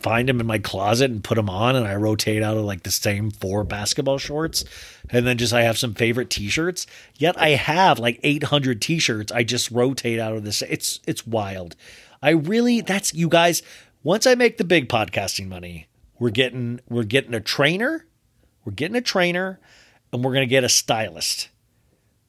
find 0.00 0.28
them 0.28 0.40
in 0.40 0.46
my 0.46 0.58
closet 0.58 1.10
and 1.10 1.24
put 1.24 1.36
them 1.36 1.50
on 1.50 1.76
and 1.76 1.86
I 1.86 1.94
rotate 1.94 2.42
out 2.42 2.56
of 2.56 2.64
like 2.64 2.82
the 2.82 2.90
same 2.90 3.30
four 3.30 3.64
basketball 3.64 4.18
shorts. 4.18 4.64
And 5.10 5.26
then 5.26 5.38
just 5.38 5.52
I 5.52 5.62
have 5.62 5.78
some 5.78 5.94
favorite 5.94 6.30
t-shirts. 6.30 6.86
Yet 7.16 7.40
I 7.40 7.50
have 7.50 7.98
like 7.98 8.20
800 8.22 8.80
t-shirts. 8.80 9.32
I 9.32 9.42
just 9.42 9.70
rotate 9.70 10.18
out 10.18 10.34
of 10.34 10.44
this. 10.44 10.62
It's 10.62 11.00
it's 11.06 11.26
wild. 11.26 11.76
I 12.22 12.30
really 12.30 12.80
that's 12.80 13.14
you 13.14 13.28
guys 13.28 13.62
once 14.02 14.26
I 14.26 14.34
make 14.34 14.58
the 14.58 14.64
big 14.64 14.88
podcasting 14.88 15.48
money 15.48 15.88
we're 16.18 16.30
getting 16.30 16.80
we're 16.88 17.04
getting 17.04 17.34
a 17.34 17.40
trainer 17.40 18.06
we're 18.64 18.72
getting 18.72 18.96
a 18.96 19.02
trainer 19.02 19.60
and 20.12 20.24
we're 20.24 20.32
going 20.32 20.46
to 20.46 20.50
get 20.50 20.64
a 20.64 20.68
stylist. 20.68 21.48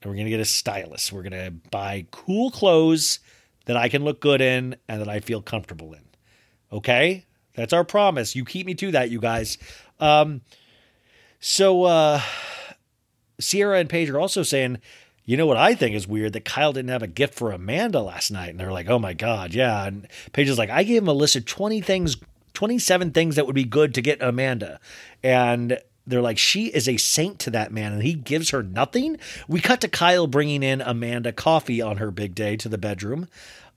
And 0.02 0.10
we're 0.10 0.16
going 0.16 0.26
to 0.26 0.32
get 0.32 0.40
a 0.40 0.46
stylist. 0.46 1.14
We're 1.14 1.24
going 1.24 1.46
to 1.46 1.52
buy 1.72 2.08
cool 2.12 2.52
clothes 2.52 3.20
that 3.66 3.78
I 3.78 3.90
can 3.90 4.04
look 4.04 4.20
good 4.20 4.42
in 4.42 4.76
and 4.88 5.02
that 5.02 5.10
I 5.10 5.20
feel 5.20 5.42
comfortable 5.42 5.94
in. 5.94 6.02
Okay 6.72 7.26
that's 7.56 7.74
our 7.74 7.84
promise. 7.84 8.36
You 8.36 8.46
keep 8.46 8.66
me 8.66 8.74
to 8.76 8.92
that, 8.92 9.10
you 9.10 9.20
guys. 9.20 9.58
Um, 10.00 10.42
so 11.40 11.84
uh, 11.84 12.22
Ciara 13.40 13.80
and 13.80 13.90
Paige 13.90 14.10
are 14.10 14.20
also 14.20 14.44
saying, 14.44 14.80
you 15.24 15.38
know 15.38 15.48
what 15.48 15.58
I 15.58 15.74
think 15.74 15.96
is 15.96 16.08
weird 16.08 16.34
that 16.34 16.46
Kyle 16.46 16.72
didn't 16.72 16.92
have 16.92 17.02
a 17.02 17.08
gift 17.08 17.34
for 17.34 17.52
Amanda 17.52 18.00
last 18.00 18.30
night, 18.30 18.50
and 18.52 18.60
they're 18.60 18.72
like, 18.72 18.90
oh 18.90 19.00
my 19.00 19.14
god, 19.14 19.54
yeah. 19.54 19.86
And 19.86 20.08
Paige 20.34 20.50
is 20.50 20.58
like, 20.58 20.70
I 20.70 20.84
gave 20.84 21.02
him 21.02 21.08
a 21.08 21.14
list 21.14 21.36
of 21.36 21.46
twenty 21.46 21.82
things, 21.82 22.18
twenty 22.54 22.78
seven 22.78 23.12
things 23.12 23.36
that 23.36 23.46
would 23.48 23.56
be 23.56 23.64
good 23.64 23.96
to 23.96 24.02
get 24.02 24.22
Amanda, 24.22 24.80
and 25.24 25.80
they're 26.08 26.22
like, 26.22 26.38
she 26.38 26.68
is 26.68 26.88
a 26.88 26.98
saint 26.98 27.40
to 27.40 27.50
that 27.50 27.72
man, 27.72 27.92
and 27.92 28.04
he 28.04 28.14
gives 28.14 28.52
her 28.52 28.62
nothing. 28.62 29.18
We 29.48 29.60
cut 29.60 29.82
to 29.82 29.88
Kyle 29.88 30.28
bringing 30.28 30.62
in 30.62 30.80
Amanda 30.82 31.32
coffee 31.32 31.82
on 31.82 31.98
her 31.98 32.12
big 32.12 32.36
day 32.36 32.56
to 32.58 32.70
the 32.70 32.78
bedroom. 32.78 33.28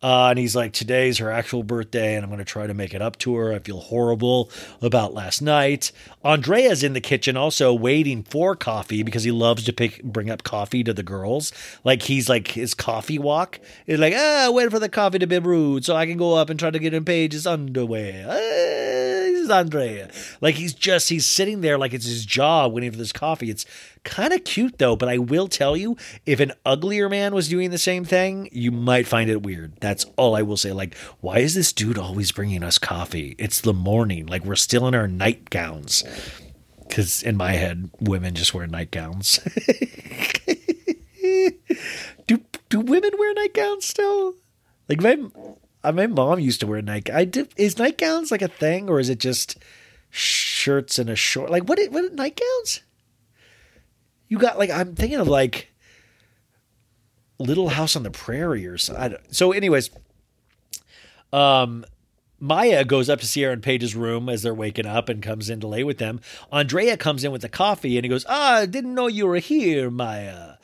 Uh, 0.00 0.28
and 0.28 0.38
he's 0.38 0.54
like, 0.54 0.72
today's 0.72 1.18
her 1.18 1.30
actual 1.30 1.64
birthday, 1.64 2.14
and 2.14 2.22
I'm 2.22 2.30
going 2.30 2.38
to 2.38 2.44
try 2.44 2.66
to 2.66 2.74
make 2.74 2.94
it 2.94 3.02
up 3.02 3.18
to 3.18 3.34
her. 3.34 3.52
I 3.52 3.58
feel 3.58 3.80
horrible 3.80 4.50
about 4.80 5.12
last 5.12 5.42
night. 5.42 5.90
Andrea's 6.22 6.84
in 6.84 6.92
the 6.92 7.00
kitchen 7.00 7.36
also 7.36 7.74
waiting 7.74 8.22
for 8.22 8.54
coffee 8.54 9.02
because 9.02 9.24
he 9.24 9.32
loves 9.32 9.64
to 9.64 9.72
pick 9.72 10.02
bring 10.04 10.30
up 10.30 10.44
coffee 10.44 10.84
to 10.84 10.92
the 10.92 11.02
girls. 11.02 11.52
Like 11.82 12.02
he's 12.02 12.28
like 12.28 12.48
his 12.48 12.74
coffee 12.74 13.18
walk. 13.18 13.58
He's 13.86 13.98
like, 13.98 14.14
ah, 14.16 14.50
wait 14.52 14.70
for 14.70 14.78
the 14.78 14.88
coffee 14.88 15.18
to 15.18 15.26
be 15.26 15.38
brewed 15.40 15.84
so 15.84 15.96
I 15.96 16.06
can 16.06 16.16
go 16.16 16.34
up 16.34 16.48
and 16.48 16.60
try 16.60 16.70
to 16.70 16.78
get 16.78 16.94
in 16.94 17.04
Paige's 17.04 17.46
underwear. 17.46 18.26
Ah, 18.28 18.34
this 18.34 19.40
is 19.40 19.50
Andrea. 19.50 20.10
Like 20.40 20.54
he's 20.54 20.74
just 20.74 21.08
he's 21.08 21.26
sitting 21.26 21.60
there 21.60 21.76
like 21.76 21.92
it's 21.92 22.06
his 22.06 22.24
job 22.24 22.72
waiting 22.72 22.92
for 22.92 22.98
this 22.98 23.12
coffee. 23.12 23.50
It's 23.50 23.66
kind 24.04 24.32
of 24.32 24.44
cute 24.44 24.78
though, 24.78 24.96
but 24.96 25.08
I 25.08 25.18
will 25.18 25.48
tell 25.48 25.76
you, 25.76 25.96
if 26.26 26.40
an 26.40 26.52
uglier 26.64 27.08
man 27.08 27.34
was 27.34 27.48
doing 27.48 27.70
the 27.70 27.78
same 27.78 28.04
thing, 28.04 28.48
you 28.52 28.70
might 28.70 29.06
find 29.06 29.30
it 29.30 29.42
weird. 29.42 29.74
That's 29.80 30.06
all 30.16 30.36
I 30.36 30.42
will 30.42 30.56
say. 30.56 30.72
Like, 30.72 30.96
why 31.20 31.38
is 31.38 31.54
this 31.54 31.72
dude 31.72 31.98
always 31.98 32.32
bringing 32.32 32.62
us 32.62 32.78
coffee? 32.78 33.34
It's 33.38 33.60
the 33.60 33.74
morning. 33.74 34.26
Like 34.26 34.44
we're 34.44 34.56
still 34.56 34.86
in 34.86 34.94
our 34.94 35.08
nightgowns. 35.08 36.04
Because 36.86 37.22
in 37.22 37.36
my 37.36 37.52
head, 37.52 37.90
women 38.00 38.34
just 38.34 38.54
wear 38.54 38.66
nightgowns. 38.66 39.40
do 42.26 42.40
do 42.68 42.80
women 42.80 43.10
wear 43.18 43.34
nightgowns 43.34 43.86
still? 43.86 44.34
Like 44.88 45.02
my 45.02 45.18
uh, 45.84 45.92
my 45.92 46.06
mom 46.06 46.40
used 46.40 46.60
to 46.60 46.66
wear 46.66 46.82
night. 46.82 47.10
I 47.10 47.24
did. 47.24 47.52
Is 47.56 47.78
nightgowns 47.78 48.30
like 48.30 48.42
a 48.42 48.48
thing, 48.48 48.88
or 48.88 48.98
is 48.98 49.08
it 49.08 49.20
just 49.20 49.58
shirts 50.10 50.98
and 50.98 51.10
a 51.10 51.16
short? 51.16 51.50
Like 51.50 51.64
what? 51.64 51.78
What 51.90 52.14
nightgowns? 52.14 52.80
You 54.28 54.38
got 54.38 54.58
like 54.58 54.70
I'm 54.70 54.94
thinking 54.94 55.18
of 55.18 55.28
like 55.28 55.72
Little 57.38 57.70
House 57.70 57.96
on 57.96 58.02
the 58.02 58.10
Prairie 58.10 58.66
or 58.66 58.78
something. 58.78 59.16
So, 59.30 59.52
anyways, 59.52 59.90
um, 61.32 61.84
Maya 62.40 62.84
goes 62.84 63.08
up 63.08 63.20
to 63.20 63.26
Ciara 63.26 63.52
and 63.52 63.62
Paige's 63.62 63.94
room 63.94 64.28
as 64.28 64.42
they're 64.42 64.54
waking 64.54 64.86
up 64.86 65.08
and 65.08 65.22
comes 65.22 65.48
in 65.50 65.60
to 65.60 65.66
lay 65.66 65.84
with 65.84 65.98
them. 65.98 66.20
Andrea 66.52 66.96
comes 66.96 67.24
in 67.24 67.32
with 67.32 67.42
the 67.42 67.48
coffee 67.48 67.96
and 67.96 68.04
he 68.04 68.08
goes, 68.08 68.26
"Ah, 68.28 68.56
I 68.58 68.66
didn't 68.66 68.94
know 68.94 69.06
you 69.06 69.26
were 69.26 69.38
here, 69.38 69.90
Maya." 69.90 70.54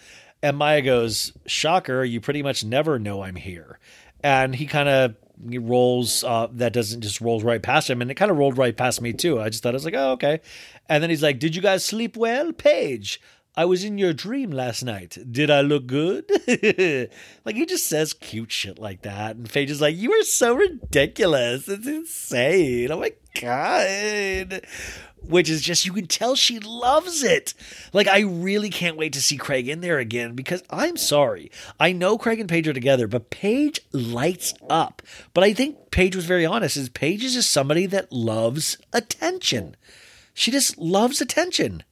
And 0.42 0.56
Maya 0.56 0.82
goes, 0.82 1.32
"Shocker, 1.46 2.04
you 2.04 2.20
pretty 2.20 2.42
much 2.42 2.64
never 2.64 2.98
know 2.98 3.22
I'm 3.22 3.36
here." 3.36 3.78
And 4.22 4.54
he 4.54 4.66
kind 4.66 4.88
of 4.88 5.16
he 5.48 5.58
rolls 5.58 6.22
uh, 6.24 6.48
that 6.52 6.72
doesn't 6.72 7.00
just 7.00 7.20
rolls 7.20 7.42
right 7.42 7.62
past 7.62 7.90
him 7.90 8.00
and 8.00 8.10
it 8.10 8.14
kind 8.14 8.30
of 8.30 8.36
rolled 8.36 8.56
right 8.56 8.76
past 8.76 9.00
me 9.00 9.12
too 9.12 9.40
i 9.40 9.48
just 9.48 9.62
thought 9.62 9.74
i 9.74 9.74
was 9.74 9.84
like 9.84 9.94
oh 9.94 10.12
okay 10.12 10.40
and 10.88 11.02
then 11.02 11.10
he's 11.10 11.22
like 11.22 11.38
did 11.38 11.56
you 11.56 11.62
guys 11.62 11.84
sleep 11.84 12.16
well 12.16 12.52
paige 12.52 13.20
i 13.56 13.64
was 13.64 13.84
in 13.84 13.98
your 13.98 14.12
dream 14.12 14.50
last 14.50 14.82
night 14.82 15.18
did 15.30 15.50
i 15.50 15.60
look 15.60 15.86
good 15.86 16.24
like 17.44 17.56
he 17.56 17.66
just 17.66 17.86
says 17.86 18.12
cute 18.12 18.52
shit 18.52 18.78
like 18.78 19.02
that 19.02 19.36
and 19.36 19.50
paige 19.50 19.70
is 19.70 19.80
like 19.80 19.96
you 19.96 20.12
are 20.12 20.24
so 20.24 20.54
ridiculous 20.54 21.68
it's 21.68 21.86
insane 21.86 22.90
oh 22.90 23.00
my 23.00 23.12
god 23.40 24.62
which 25.28 25.48
is 25.48 25.62
just 25.62 25.84
you 25.84 25.92
can 25.92 26.06
tell 26.06 26.34
she 26.34 26.58
loves 26.58 27.22
it. 27.22 27.54
Like 27.92 28.06
I 28.06 28.20
really 28.20 28.70
can't 28.70 28.96
wait 28.96 29.12
to 29.14 29.22
see 29.22 29.36
Craig 29.36 29.68
in 29.68 29.80
there 29.80 29.98
again 29.98 30.34
because 30.34 30.62
I'm 30.70 30.96
sorry. 30.96 31.50
I 31.78 31.92
know 31.92 32.18
Craig 32.18 32.40
and 32.40 32.48
Paige 32.48 32.68
are 32.68 32.72
together, 32.72 33.06
but 33.06 33.30
Paige 33.30 33.80
lights 33.92 34.54
up. 34.68 35.02
But 35.32 35.44
I 35.44 35.52
think 35.52 35.90
Paige 35.90 36.16
was 36.16 36.26
very 36.26 36.46
honest. 36.46 36.76
Is 36.76 36.88
Paige 36.88 37.24
is 37.24 37.34
just 37.34 37.50
somebody 37.50 37.86
that 37.86 38.12
loves 38.12 38.78
attention. 38.92 39.76
She 40.34 40.50
just 40.50 40.78
loves 40.78 41.20
attention. 41.20 41.84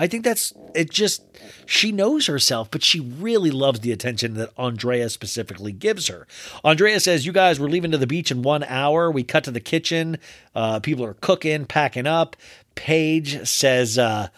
I 0.00 0.06
think 0.06 0.24
that's 0.24 0.54
it. 0.74 0.90
Just 0.90 1.22
she 1.66 1.92
knows 1.92 2.26
herself, 2.26 2.70
but 2.70 2.82
she 2.82 3.00
really 3.00 3.50
loves 3.50 3.80
the 3.80 3.92
attention 3.92 4.32
that 4.34 4.48
Andrea 4.56 5.10
specifically 5.10 5.72
gives 5.72 6.08
her. 6.08 6.26
Andrea 6.64 6.98
says, 7.00 7.26
"You 7.26 7.32
guys, 7.32 7.60
we're 7.60 7.68
leaving 7.68 7.90
to 7.90 7.98
the 7.98 8.06
beach 8.06 8.30
in 8.30 8.40
one 8.40 8.64
hour." 8.64 9.10
We 9.10 9.24
cut 9.24 9.44
to 9.44 9.50
the 9.50 9.60
kitchen. 9.60 10.16
Uh, 10.54 10.80
people 10.80 11.04
are 11.04 11.14
cooking, 11.20 11.66
packing 11.66 12.06
up. 12.06 12.34
Paige 12.76 13.46
says 13.46 13.98
uh, 13.98 14.28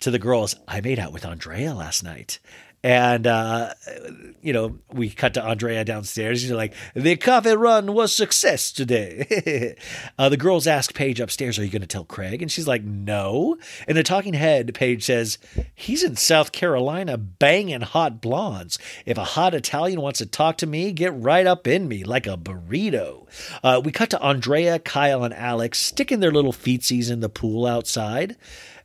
to 0.00 0.10
the 0.10 0.18
girls, 0.18 0.56
"I 0.66 0.80
made 0.80 0.98
out 0.98 1.12
with 1.12 1.24
Andrea 1.24 1.72
last 1.72 2.02
night." 2.02 2.40
And 2.84 3.28
uh, 3.28 3.74
you 4.40 4.52
know, 4.52 4.78
we 4.92 5.08
cut 5.08 5.34
to 5.34 5.44
Andrea 5.44 5.84
downstairs. 5.84 6.40
She's 6.40 6.50
like, 6.50 6.74
"The 6.94 7.16
coffee 7.16 7.54
run 7.54 7.94
was 7.94 8.12
success 8.12 8.72
today." 8.72 9.76
uh, 10.18 10.28
the 10.28 10.36
girls 10.36 10.66
ask 10.66 10.92
Paige 10.92 11.20
upstairs, 11.20 11.58
"Are 11.58 11.64
you 11.64 11.70
going 11.70 11.82
to 11.82 11.86
tell 11.86 12.04
Craig?" 12.04 12.42
And 12.42 12.50
she's 12.50 12.66
like, 12.66 12.82
"No." 12.82 13.56
In 13.86 13.94
the 13.94 14.02
talking 14.02 14.34
head, 14.34 14.74
Paige 14.74 15.04
says, 15.04 15.38
"He's 15.72 16.02
in 16.02 16.16
South 16.16 16.50
Carolina 16.50 17.16
banging 17.16 17.82
hot 17.82 18.20
blondes. 18.20 18.80
If 19.06 19.16
a 19.16 19.24
hot 19.24 19.54
Italian 19.54 20.00
wants 20.00 20.18
to 20.18 20.26
talk 20.26 20.58
to 20.58 20.66
me, 20.66 20.90
get 20.90 21.14
right 21.14 21.46
up 21.46 21.68
in 21.68 21.86
me 21.86 22.02
like 22.02 22.26
a 22.26 22.36
burrito." 22.36 23.28
Uh, 23.62 23.80
we 23.84 23.92
cut 23.92 24.10
to 24.10 24.20
Andrea, 24.20 24.80
Kyle, 24.80 25.22
and 25.22 25.34
Alex 25.34 25.78
sticking 25.78 26.18
their 26.18 26.32
little 26.32 26.52
feetsies 26.52 27.12
in 27.12 27.20
the 27.20 27.28
pool 27.28 27.64
outside. 27.64 28.36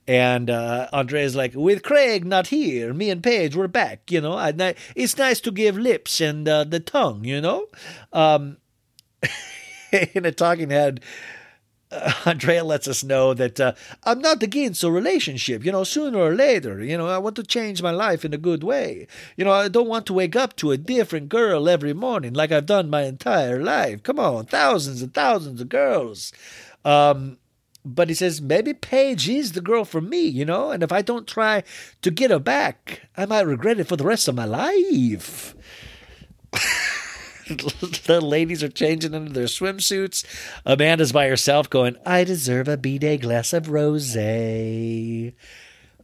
And 0.07 0.49
uh, 0.49 0.87
Andrea's 0.93 1.35
like, 1.35 1.53
with 1.53 1.83
Craig 1.83 2.25
not 2.25 2.47
here, 2.47 2.93
me 2.93 3.09
and 3.09 3.21
Paige, 3.21 3.57
we're 3.57 3.67
back. 3.67 4.09
You 4.09 4.21
know, 4.21 4.33
I, 4.33 4.53
it's 4.95 5.17
nice 5.17 5.41
to 5.41 5.51
give 5.51 5.77
lips 5.77 6.21
and 6.21 6.47
uh, 6.47 6.63
the 6.63 6.79
tongue. 6.79 7.25
You 7.25 7.41
know, 7.41 7.67
um, 8.13 8.57
in 10.13 10.25
a 10.25 10.31
talking 10.31 10.69
head, 10.69 11.01
uh, 11.91 12.13
Andrea 12.25 12.63
lets 12.63 12.87
us 12.87 13.03
know 13.03 13.33
that 13.33 13.59
uh, 13.59 13.73
I'm 14.05 14.19
not 14.19 14.41
against 14.43 14.83
a 14.83 14.91
relationship. 14.91 15.65
You 15.65 15.73
know, 15.73 15.83
sooner 15.83 16.19
or 16.19 16.33
later, 16.33 16.81
you 16.81 16.97
know, 16.97 17.07
I 17.07 17.17
want 17.17 17.35
to 17.37 17.43
change 17.43 17.81
my 17.81 17.91
life 17.91 18.23
in 18.23 18.33
a 18.33 18.37
good 18.37 18.63
way. 18.63 19.07
You 19.35 19.43
know, 19.43 19.51
I 19.51 19.67
don't 19.67 19.89
want 19.89 20.05
to 20.07 20.13
wake 20.13 20.37
up 20.37 20.55
to 20.57 20.71
a 20.71 20.77
different 20.77 21.27
girl 21.27 21.67
every 21.67 21.93
morning 21.93 22.33
like 22.33 22.53
I've 22.53 22.65
done 22.65 22.89
my 22.89 23.03
entire 23.03 23.61
life. 23.61 24.03
Come 24.03 24.19
on, 24.19 24.45
thousands 24.45 25.01
and 25.01 25.13
thousands 25.13 25.59
of 25.59 25.67
girls. 25.67 26.31
Um, 26.85 27.39
but 27.95 28.09
he 28.09 28.15
says 28.15 28.41
maybe 28.41 28.73
Paige 28.73 29.29
is 29.29 29.53
the 29.53 29.61
girl 29.61 29.85
for 29.85 30.01
me, 30.01 30.21
you 30.21 30.45
know, 30.45 30.71
and 30.71 30.83
if 30.83 30.91
I 30.91 31.01
don't 31.01 31.27
try 31.27 31.63
to 32.01 32.11
get 32.11 32.31
her 32.31 32.39
back, 32.39 33.09
I 33.15 33.25
might 33.25 33.41
regret 33.41 33.79
it 33.79 33.87
for 33.87 33.95
the 33.95 34.03
rest 34.03 34.27
of 34.27 34.35
my 34.35 34.45
life. 34.45 35.55
the 37.47 38.19
ladies 38.21 38.63
are 38.63 38.69
changing 38.69 39.13
into 39.13 39.31
their 39.31 39.45
swimsuits. 39.45 40.25
Amanda's 40.65 41.11
by 41.11 41.27
herself 41.27 41.69
going, 41.69 41.95
I 42.05 42.23
deserve 42.23 42.67
a 42.67 42.77
B-day 42.77 43.17
glass 43.17 43.53
of 43.53 43.67
rosé. 43.67 45.33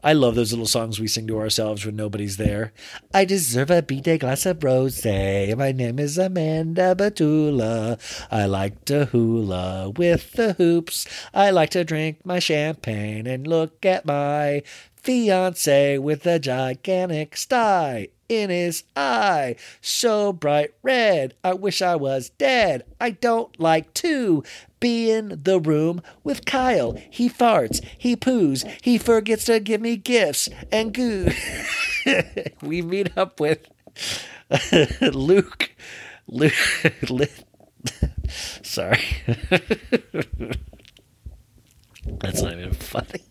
I 0.04 0.12
love 0.12 0.36
those 0.36 0.52
little 0.52 0.68
songs 0.68 1.00
we 1.00 1.08
sing 1.08 1.28
to 1.28 1.40
ourselves 1.40 1.86
when 1.86 1.96
nobody's 1.96 2.36
there. 2.36 2.74
I 3.14 3.24
deserve 3.24 3.72
a 3.72 3.82
B-day 3.82 4.18
glass 4.18 4.46
of 4.46 4.60
rosé. 4.60 5.56
My 5.58 5.72
name 5.72 5.98
is 5.98 6.18
Amanda 6.18 6.94
Batula. 6.94 7.98
I 8.30 8.46
like 8.46 8.84
to 8.86 9.06
hula 9.06 9.92
with 9.92 10.34
the 10.34 10.54
hoops. 10.54 11.08
I 11.34 11.52
like 11.52 11.70
to 11.70 11.86
drink 11.86 12.26
my 12.26 12.40
champagne 12.40 13.26
and 13.28 13.48
look 13.48 13.86
at 13.86 14.06
my 14.06 14.64
fiance 15.04 15.98
with 15.98 16.26
a 16.26 16.40
gigantic 16.40 17.36
sty 17.36 18.08
in 18.30 18.50
his 18.50 18.84
eye. 18.96 19.56
So 19.82 20.34
bright 20.34 20.74
red, 20.82 21.36
I 21.44 21.54
wish 21.54 21.82
I 21.82 21.96
was 21.96 22.30
dead. 22.30 22.86
I 23.00 23.12
don't 23.12 23.60
like 23.60 23.94
to 23.96 24.44
be 24.80 25.12
in 25.12 25.42
the 25.44 25.60
room 25.60 26.02
with 26.24 26.46
Kyle. 26.46 26.98
He 27.10 27.30
farts, 27.30 27.84
he 27.98 28.16
poos, 28.16 28.66
he 28.82 28.98
forgets 28.98 29.46
to 29.46 29.60
give 29.60 29.82
me 29.82 29.98
gifts 29.98 30.50
and 30.72 30.94
goo. 30.94 31.32
we 32.62 32.82
meet 32.82 33.16
up 33.18 33.40
with 33.40 33.68
Luke. 35.02 35.72
Luke. 36.28 36.54
Sorry. 38.64 39.02
That's 42.20 42.42
not 42.42 42.54
even 42.54 42.74
funny. 42.74 43.22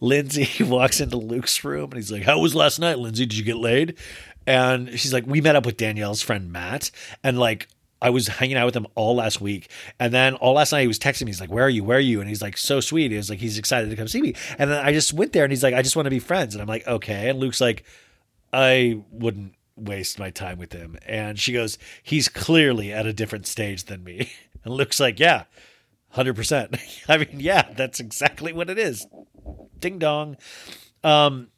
Lindsay 0.00 0.48
walks 0.64 1.00
into 1.00 1.16
Luke's 1.16 1.62
room 1.64 1.84
and 1.84 1.94
he's 1.94 2.12
like, 2.12 2.22
How 2.22 2.38
was 2.38 2.54
last 2.54 2.78
night, 2.78 2.98
Lindsay? 2.98 3.26
Did 3.26 3.38
you 3.38 3.44
get 3.44 3.56
laid? 3.56 3.98
And 4.46 4.98
she's 4.98 5.12
like, 5.12 5.26
We 5.26 5.40
met 5.40 5.56
up 5.56 5.66
with 5.66 5.76
Danielle's 5.76 6.22
friend 6.22 6.52
Matt. 6.52 6.90
And 7.22 7.38
like, 7.38 7.68
I 8.02 8.10
was 8.10 8.26
hanging 8.26 8.56
out 8.56 8.66
with 8.66 8.76
him 8.76 8.88
all 8.96 9.14
last 9.14 9.40
week. 9.40 9.70
And 10.00 10.12
then 10.12 10.34
all 10.34 10.54
last 10.54 10.72
night 10.72 10.80
he 10.80 10.88
was 10.88 10.98
texting 10.98 11.22
me. 11.22 11.30
He's 11.30 11.40
like, 11.40 11.52
Where 11.52 11.64
are 11.64 11.70
you? 11.70 11.84
Where 11.84 11.98
are 11.98 12.00
you? 12.00 12.20
And 12.20 12.28
he's 12.28 12.42
like, 12.42 12.56
So 12.56 12.80
sweet. 12.80 13.12
He 13.12 13.16
was 13.16 13.30
like, 13.30 13.38
He's 13.38 13.58
excited 13.58 13.88
to 13.90 13.96
come 13.96 14.08
see 14.08 14.20
me. 14.20 14.34
And 14.58 14.70
then 14.70 14.84
I 14.84 14.92
just 14.92 15.12
went 15.12 15.32
there 15.32 15.44
and 15.44 15.52
he's 15.52 15.62
like, 15.62 15.74
I 15.74 15.82
just 15.82 15.96
want 15.96 16.06
to 16.06 16.10
be 16.10 16.18
friends. 16.18 16.54
And 16.54 16.60
I'm 16.60 16.68
like, 16.68 16.86
Okay. 16.86 17.28
And 17.28 17.38
Luke's 17.38 17.60
like, 17.60 17.84
I 18.52 19.00
wouldn't 19.10 19.54
waste 19.76 20.18
my 20.18 20.30
time 20.30 20.58
with 20.58 20.72
him. 20.72 20.98
And 21.06 21.38
she 21.38 21.52
goes, 21.52 21.78
He's 22.02 22.28
clearly 22.28 22.92
at 22.92 23.06
a 23.06 23.12
different 23.12 23.46
stage 23.46 23.84
than 23.84 24.04
me. 24.04 24.32
And 24.64 24.74
Luke's 24.74 25.00
like, 25.00 25.18
Yeah, 25.18 25.44
100%. 26.14 27.04
I 27.08 27.18
mean, 27.18 27.40
yeah, 27.40 27.72
that's 27.72 27.98
exactly 27.98 28.52
what 28.52 28.70
it 28.70 28.78
is. 28.78 29.06
Ding 29.78 29.98
dong. 29.98 30.36
Um, 31.04 31.48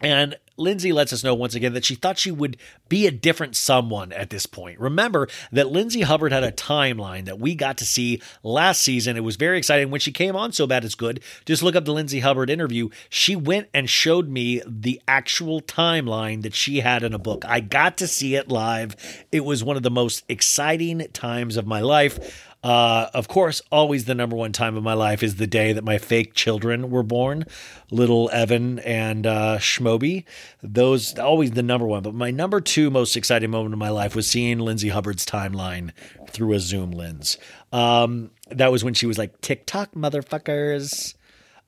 and 0.00 0.36
Lindsay 0.58 0.92
lets 0.92 1.12
us 1.12 1.24
know 1.24 1.34
once 1.34 1.54
again 1.54 1.72
that 1.74 1.84
she 1.84 1.94
thought 1.94 2.18
she 2.18 2.30
would 2.30 2.56
be 2.88 3.06
a 3.06 3.10
different 3.10 3.56
someone 3.56 4.12
at 4.12 4.30
this 4.30 4.46
point. 4.46 4.78
Remember 4.80 5.28
that 5.52 5.68
Lindsay 5.68 6.02
Hubbard 6.02 6.32
had 6.32 6.44
a 6.44 6.52
timeline 6.52 7.24
that 7.26 7.38
we 7.38 7.54
got 7.54 7.78
to 7.78 7.84
see 7.84 8.20
last 8.42 8.80
season. 8.80 9.16
It 9.16 9.24
was 9.24 9.36
very 9.36 9.58
exciting 9.58 9.90
when 9.90 10.00
she 10.00 10.12
came 10.12 10.36
on 10.36 10.52
So 10.52 10.66
Bad 10.66 10.84
It's 10.84 10.94
Good. 10.94 11.22
Just 11.46 11.62
look 11.62 11.76
up 11.76 11.84
the 11.84 11.92
Lindsay 11.92 12.20
Hubbard 12.20 12.50
interview. 12.50 12.88
She 13.08 13.36
went 13.36 13.68
and 13.72 13.88
showed 13.88 14.28
me 14.28 14.62
the 14.66 15.00
actual 15.06 15.60
timeline 15.60 16.42
that 16.42 16.54
she 16.54 16.80
had 16.80 17.02
in 17.02 17.14
a 17.14 17.18
book. 17.18 17.44
I 17.46 17.60
got 17.60 17.96
to 17.98 18.06
see 18.06 18.34
it 18.34 18.48
live. 18.48 18.96
It 19.30 19.44
was 19.44 19.62
one 19.62 19.76
of 19.76 19.82
the 19.82 19.90
most 19.90 20.24
exciting 20.28 21.06
times 21.12 21.56
of 21.56 21.66
my 21.66 21.80
life. 21.80 22.44
Uh, 22.62 23.08
of 23.14 23.28
course, 23.28 23.62
always 23.70 24.06
the 24.06 24.14
number 24.14 24.34
one 24.34 24.52
time 24.52 24.76
of 24.76 24.82
my 24.82 24.94
life 24.94 25.22
is 25.22 25.36
the 25.36 25.46
day 25.46 25.72
that 25.72 25.84
my 25.84 25.96
fake 25.96 26.34
children 26.34 26.90
were 26.90 27.04
born, 27.04 27.44
little 27.90 28.28
Evan 28.32 28.80
and 28.80 29.26
uh, 29.26 29.58
Schmoby. 29.58 30.24
Those 30.62 31.18
always 31.18 31.52
the 31.52 31.62
number 31.62 31.86
one. 31.86 32.02
But 32.02 32.14
my 32.14 32.30
number 32.30 32.60
two 32.60 32.90
most 32.90 33.16
exciting 33.16 33.50
moment 33.50 33.74
of 33.74 33.78
my 33.78 33.90
life 33.90 34.14
was 34.14 34.28
seeing 34.28 34.58
Lindsay 34.58 34.88
Hubbard's 34.88 35.26
timeline 35.26 35.92
through 36.30 36.52
a 36.54 36.60
Zoom 36.60 36.90
lens. 36.90 37.38
Um, 37.72 38.30
that 38.50 38.72
was 38.72 38.84
when 38.84 38.94
she 38.94 39.06
was 39.06 39.18
like 39.18 39.40
TikTok 39.40 39.92
motherfuckers. 39.92 41.14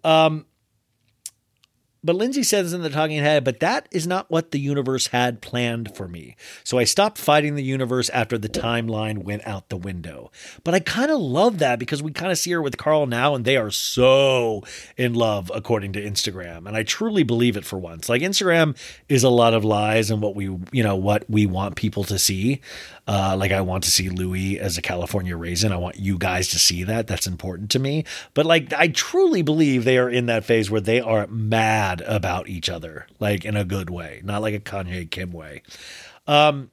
Um, 0.04 0.46
but 2.02 2.16
Lindsay 2.16 2.42
says 2.42 2.72
in 2.72 2.82
the 2.82 2.90
talking 2.90 3.18
head, 3.18 3.44
but 3.44 3.60
that 3.60 3.86
is 3.90 4.06
not 4.06 4.30
what 4.30 4.52
the 4.52 4.60
universe 4.60 5.08
had 5.08 5.42
planned 5.42 5.94
for 5.94 6.08
me. 6.08 6.36
So 6.64 6.78
I 6.78 6.84
stopped 6.84 7.18
fighting 7.18 7.54
the 7.54 7.62
universe 7.62 8.08
after 8.10 8.38
the 8.38 8.48
timeline 8.48 9.18
went 9.18 9.46
out 9.46 9.68
the 9.68 9.76
window. 9.76 10.30
But 10.64 10.74
I 10.74 10.80
kind 10.80 11.10
of 11.10 11.20
love 11.20 11.58
that 11.58 11.78
because 11.78 12.02
we 12.02 12.12
kind 12.12 12.32
of 12.32 12.38
see 12.38 12.52
her 12.52 12.62
with 12.62 12.78
Carl 12.78 13.06
now 13.06 13.34
and 13.34 13.44
they 13.44 13.56
are 13.56 13.70
so 13.70 14.64
in 14.96 15.14
love 15.14 15.50
according 15.54 15.92
to 15.92 16.02
Instagram. 16.02 16.66
And 16.66 16.76
I 16.76 16.84
truly 16.84 17.22
believe 17.22 17.56
it 17.56 17.64
for 17.64 17.78
once. 17.78 18.08
Like 18.08 18.22
Instagram 18.22 18.76
is 19.08 19.22
a 19.22 19.30
lot 19.30 19.52
of 19.52 19.64
lies 19.64 20.10
and 20.10 20.22
what 20.22 20.34
we, 20.34 20.44
you 20.72 20.82
know, 20.82 20.96
what 20.96 21.28
we 21.28 21.44
want 21.44 21.76
people 21.76 22.04
to 22.04 22.18
see. 22.18 22.60
Uh, 23.10 23.34
like 23.36 23.50
I 23.50 23.60
want 23.60 23.82
to 23.82 23.90
see 23.90 24.08
Louis 24.08 24.60
as 24.60 24.78
a 24.78 24.82
California 24.82 25.36
raisin. 25.36 25.72
I 25.72 25.78
want 25.78 25.96
you 25.96 26.16
guys 26.16 26.46
to 26.50 26.60
see 26.60 26.84
that. 26.84 27.08
That's 27.08 27.26
important 27.26 27.68
to 27.72 27.80
me. 27.80 28.04
But 28.34 28.46
like 28.46 28.72
I 28.72 28.86
truly 28.86 29.42
believe 29.42 29.84
they 29.84 29.98
are 29.98 30.08
in 30.08 30.26
that 30.26 30.44
phase 30.44 30.70
where 30.70 30.80
they 30.80 31.00
are 31.00 31.26
mad 31.26 32.02
about 32.02 32.48
each 32.48 32.68
other, 32.68 33.08
like 33.18 33.44
in 33.44 33.56
a 33.56 33.64
good 33.64 33.90
way, 33.90 34.20
not 34.22 34.42
like 34.42 34.54
a 34.54 34.60
Kanye 34.60 35.10
Kim 35.10 35.32
way. 35.32 35.62
Um, 36.28 36.70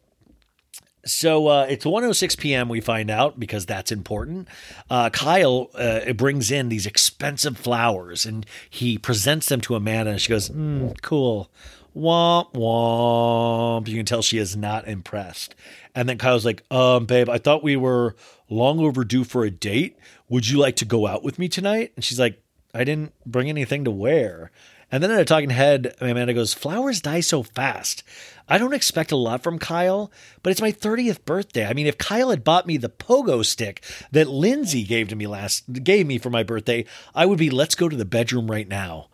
so 1.07 1.47
uh, 1.47 1.65
it's 1.68 1.88
106 1.88 2.35
p.m. 2.35 2.69
We 2.69 2.81
find 2.81 3.09
out 3.09 3.39
because 3.39 3.65
that's 3.65 3.91
important. 3.91 4.47
Uh, 4.91 5.09
Kyle 5.09 5.72
uh, 5.73 6.14
brings 6.14 6.51
in 6.51 6.69
these 6.69 6.85
expensive 6.85 7.57
flowers 7.57 8.27
and 8.27 8.45
he 8.69 8.99
presents 8.99 9.49
them 9.49 9.61
to 9.61 9.73
Amanda. 9.73 10.11
And 10.11 10.22
she 10.22 10.30
goes, 10.30 10.49
mm, 10.49 11.01
"Cool." 11.01 11.49
Womp 11.95 12.53
womp. 12.53 13.88
You 13.88 13.95
can 13.95 14.05
tell 14.05 14.22
she 14.22 14.38
is 14.38 14.55
not 14.55 14.88
impressed. 14.88 15.55
And 15.97 16.07
then 16.07 16.19
Kyle's 16.19 16.45
like, 16.45 16.63
um, 16.71 17.07
babe, 17.07 17.27
I 17.27 17.39
thought 17.39 17.63
we 17.63 17.75
were 17.75 18.15
long 18.51 18.79
overdue 18.79 19.23
for 19.23 19.43
a 19.43 19.49
date. 19.49 19.97
Would 20.29 20.47
you 20.47 20.59
like 20.59 20.75
to 20.75 20.85
go 20.85 21.07
out 21.07 21.23
with 21.23 21.39
me 21.39 21.49
tonight? 21.49 21.91
And 21.95 22.05
she's 22.05 22.19
like, 22.19 22.39
I 22.71 22.83
didn't 22.83 23.13
bring 23.25 23.49
anything 23.49 23.83
to 23.83 23.89
wear. 23.89 24.51
And 24.91 25.01
then 25.01 25.09
in 25.09 25.17
a 25.17 25.25
talking 25.25 25.49
head, 25.49 25.95
Amanda 25.99 26.35
goes, 26.35 26.53
Flowers 26.53 27.01
die 27.01 27.21
so 27.21 27.41
fast. 27.41 28.03
I 28.47 28.59
don't 28.59 28.75
expect 28.75 29.11
a 29.11 29.15
lot 29.15 29.41
from 29.41 29.57
Kyle, 29.57 30.11
but 30.43 30.51
it's 30.51 30.61
my 30.61 30.71
30th 30.71 31.25
birthday. 31.25 31.65
I 31.65 31.73
mean, 31.73 31.87
if 31.87 31.97
Kyle 31.97 32.29
had 32.29 32.43
bought 32.43 32.67
me 32.67 32.77
the 32.77 32.89
pogo 32.89 33.43
stick 33.43 33.83
that 34.11 34.27
Lindsay 34.27 34.83
gave 34.83 35.07
to 35.07 35.15
me 35.15 35.25
last 35.25 35.83
gave 35.83 36.05
me 36.05 36.19
for 36.19 36.29
my 36.29 36.43
birthday, 36.43 36.85
I 37.15 37.25
would 37.25 37.39
be 37.39 37.49
let's 37.49 37.73
go 37.73 37.89
to 37.89 37.95
the 37.95 38.05
bedroom 38.05 38.51
right 38.51 38.67
now. 38.67 39.07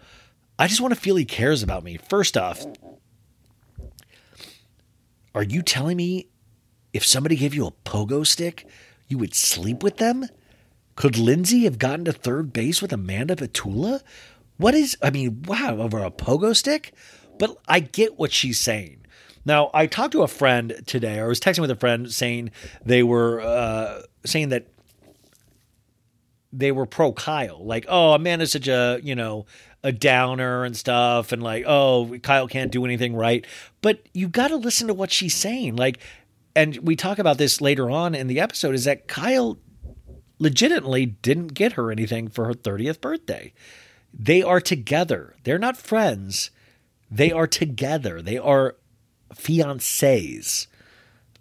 I 0.60 0.68
just 0.68 0.81
want 0.81 0.93
to 0.93 0.99
feel 0.99 1.15
he 1.15 1.23
cares 1.23 1.64
about 1.64 1.85
me. 1.85 1.95
First 1.95 2.35
off, 2.35 2.65
are 5.34 5.43
you 5.43 5.61
telling 5.61 5.95
me 5.95 6.27
if 6.94 7.06
somebody 7.06 7.36
gave 7.36 7.53
you 7.53 7.65
a 7.65 7.72
pogo 7.90 8.26
stick, 8.26 8.68
you 9.07 9.18
would 9.18 9.34
sleep 9.36 9.84
with 9.84 9.98
them? 9.98 10.28
Could 10.95 11.18
Lindsay 11.18 11.64
have 11.64 11.80
gotten 11.80 12.06
to 12.06 12.14
third 12.14 12.53
base 12.53 12.82
with 12.82 12.94
Amanda 12.94 13.36
Batula? 13.36 14.02
What 14.57 14.76
is, 14.76 14.95
I 15.02 15.10
mean, 15.10 15.44
wow, 15.48 15.78
over 15.80 16.03
a 16.03 16.11
pogo 16.11 16.56
stick? 16.56 16.94
But 17.40 17.57
I 17.68 17.80
get 17.80 18.20
what 18.20 18.32
she's 18.32 18.60
saying. 18.60 18.99
Now, 19.45 19.72
I 19.74 19.88
talked 19.88 20.14
to 20.14 20.22
a 20.22 20.28
friend 20.28 20.82
today, 20.86 21.20
or 21.20 21.26
I 21.26 21.28
was 21.28 21.40
texting 21.40 21.61
with 21.61 21.72
a 21.72 21.76
friend 21.76 22.11
saying 22.11 22.52
they 22.86 23.03
were 23.03 23.41
uh, 23.41 24.03
saying 24.26 24.49
that 24.49 24.68
they 26.53 26.72
were 26.72 26.86
pro 26.86 27.11
Kyle. 27.11 27.65
Like, 27.65 27.86
oh, 27.90 28.14
Amanda's 28.14 28.52
such 28.52 28.68
a, 28.68 28.99
you 29.03 29.15
know, 29.15 29.45
a 29.84 29.91
downer 29.91 30.64
and 30.64 30.78
stuff. 30.78 31.32
And 31.32 31.44
like, 31.44 31.65
oh, 31.68 32.18
Kyle 32.22 32.48
can't 32.48 32.72
do 32.72 32.86
anything 32.86 33.15
right. 33.15 33.45
But 33.82 34.07
you 34.14 34.30
got 34.30 34.49
to 34.49 34.56
listen 34.56 34.88
to 34.88 34.94
what 34.94 35.11
she's 35.11 35.36
saying. 35.36 35.76
Like, 35.76 35.99
and 36.56 36.78
we 36.78 36.96
talk 36.96 37.20
about 37.20 37.38
this 37.38 37.62
later 37.62 37.90
on 37.90 38.16
in 38.16 38.28
the 38.28 38.40
episode 38.40 38.76
is 38.76 38.86
that 38.86 39.08
Kyle 39.08 39.58
legitimately 40.40 41.06
didn't 41.06 41.54
get 41.54 41.74
her 41.74 41.92
anything 41.92 42.28
for 42.28 42.46
her 42.46 42.54
30th 42.54 43.02
birthday. 43.02 43.54
They 44.14 44.44
are 44.44 44.62
together. 44.62 45.36
They're 45.44 45.58
not 45.58 45.78
friends. 45.78 46.52
They 47.10 47.32
are 47.32 47.48
together. 47.48 48.22
They 48.22 48.38
are 48.38 48.76
fiancés. 49.34 50.68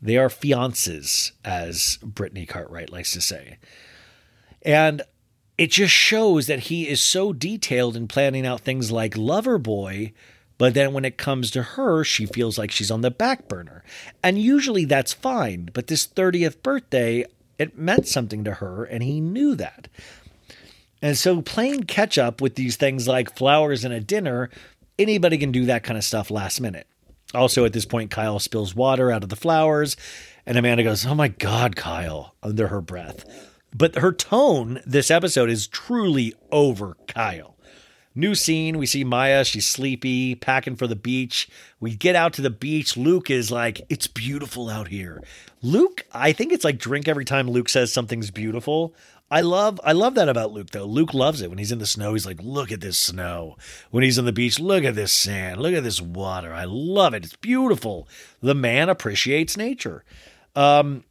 They 0.00 0.16
are 0.16 0.30
fiances, 0.30 1.32
as 1.44 1.98
Brittany 2.02 2.46
Cartwright 2.46 2.90
likes 2.90 3.12
to 3.12 3.20
say. 3.20 3.58
And 4.62 5.02
it 5.58 5.70
just 5.70 5.92
shows 5.92 6.46
that 6.46 6.60
he 6.60 6.88
is 6.88 7.00
so 7.00 7.32
detailed 7.32 7.96
in 7.96 8.08
planning 8.08 8.46
out 8.46 8.60
things 8.60 8.90
like 8.90 9.14
Loverboy, 9.14 10.12
but 10.62 10.74
then 10.74 10.92
when 10.92 11.04
it 11.04 11.18
comes 11.18 11.50
to 11.50 11.60
her, 11.60 12.04
she 12.04 12.24
feels 12.24 12.56
like 12.56 12.70
she's 12.70 12.92
on 12.92 13.00
the 13.00 13.10
back 13.10 13.48
burner. 13.48 13.82
And 14.22 14.38
usually 14.38 14.84
that's 14.84 15.12
fine, 15.12 15.70
but 15.72 15.88
this 15.88 16.06
30th 16.06 16.62
birthday, 16.62 17.24
it 17.58 17.76
meant 17.76 18.06
something 18.06 18.44
to 18.44 18.54
her, 18.54 18.84
and 18.84 19.02
he 19.02 19.20
knew 19.20 19.56
that. 19.56 19.88
And 21.02 21.18
so 21.18 21.42
playing 21.42 21.82
catch 21.82 22.16
up 22.16 22.40
with 22.40 22.54
these 22.54 22.76
things 22.76 23.08
like 23.08 23.36
flowers 23.36 23.84
and 23.84 23.92
a 23.92 23.98
dinner, 23.98 24.50
anybody 25.00 25.36
can 25.36 25.50
do 25.50 25.64
that 25.64 25.82
kind 25.82 25.98
of 25.98 26.04
stuff 26.04 26.30
last 26.30 26.60
minute. 26.60 26.86
Also, 27.34 27.64
at 27.64 27.72
this 27.72 27.84
point, 27.84 28.12
Kyle 28.12 28.38
spills 28.38 28.72
water 28.72 29.10
out 29.10 29.24
of 29.24 29.30
the 29.30 29.34
flowers, 29.34 29.96
and 30.46 30.56
Amanda 30.56 30.84
goes, 30.84 31.04
Oh 31.04 31.16
my 31.16 31.26
God, 31.26 31.74
Kyle, 31.74 32.36
under 32.40 32.68
her 32.68 32.80
breath. 32.80 33.24
But 33.74 33.96
her 33.96 34.12
tone 34.12 34.80
this 34.86 35.10
episode 35.10 35.50
is 35.50 35.66
truly 35.66 36.34
over 36.52 36.96
Kyle. 37.08 37.51
New 38.14 38.34
scene. 38.34 38.78
We 38.78 38.86
see 38.86 39.04
Maya. 39.04 39.44
She's 39.44 39.66
sleepy, 39.66 40.34
packing 40.34 40.76
for 40.76 40.86
the 40.86 40.96
beach. 40.96 41.48
We 41.80 41.94
get 41.94 42.14
out 42.14 42.34
to 42.34 42.42
the 42.42 42.50
beach. 42.50 42.96
Luke 42.96 43.30
is 43.30 43.50
like, 43.50 43.80
It's 43.88 44.06
beautiful 44.06 44.68
out 44.68 44.88
here. 44.88 45.22
Luke, 45.62 46.04
I 46.12 46.32
think 46.32 46.52
it's 46.52 46.64
like 46.64 46.78
drink 46.78 47.08
every 47.08 47.24
time 47.24 47.48
Luke 47.48 47.68
says 47.68 47.92
something's 47.92 48.30
beautiful. 48.30 48.94
I 49.32 49.40
love 49.40 49.80
I 49.82 49.92
love 49.92 50.14
that 50.16 50.28
about 50.28 50.52
Luke 50.52 50.70
though. 50.72 50.84
Luke 50.84 51.14
loves 51.14 51.40
it 51.40 51.48
when 51.48 51.56
he's 51.56 51.72
in 51.72 51.78
the 51.78 51.86
snow. 51.86 52.12
He's 52.12 52.26
like, 52.26 52.38
"Look 52.42 52.70
at 52.70 52.82
this 52.82 52.98
snow." 52.98 53.56
When 53.90 54.04
he's 54.04 54.18
on 54.18 54.26
the 54.26 54.32
beach, 54.32 54.60
"Look 54.60 54.84
at 54.84 54.94
this 54.94 55.10
sand. 55.10 55.62
Look 55.62 55.72
at 55.72 55.84
this 55.84 56.02
water. 56.02 56.52
I 56.52 56.64
love 56.64 57.14
it. 57.14 57.24
It's 57.24 57.36
beautiful." 57.36 58.06
The 58.42 58.54
man 58.54 58.90
appreciates 58.90 59.56
nature. 59.56 60.04
Um 60.54 61.04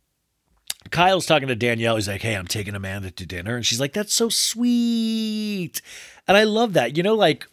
Kyle's 0.91 1.25
talking 1.25 1.47
to 1.47 1.55
Danielle. 1.55 1.95
He's 1.95 2.07
like, 2.07 2.21
"Hey, 2.21 2.35
I'm 2.35 2.45
taking 2.45 2.75
Amanda 2.75 3.09
to 3.09 3.25
dinner." 3.25 3.55
And 3.55 3.65
she's 3.65 3.79
like, 3.79 3.93
"That's 3.93 4.13
so 4.13 4.29
sweet." 4.29 5.81
And 6.31 6.37
I 6.37 6.45
love 6.45 6.71
that. 6.75 6.95
You 6.95 7.03
know 7.03 7.15
like 7.15 7.45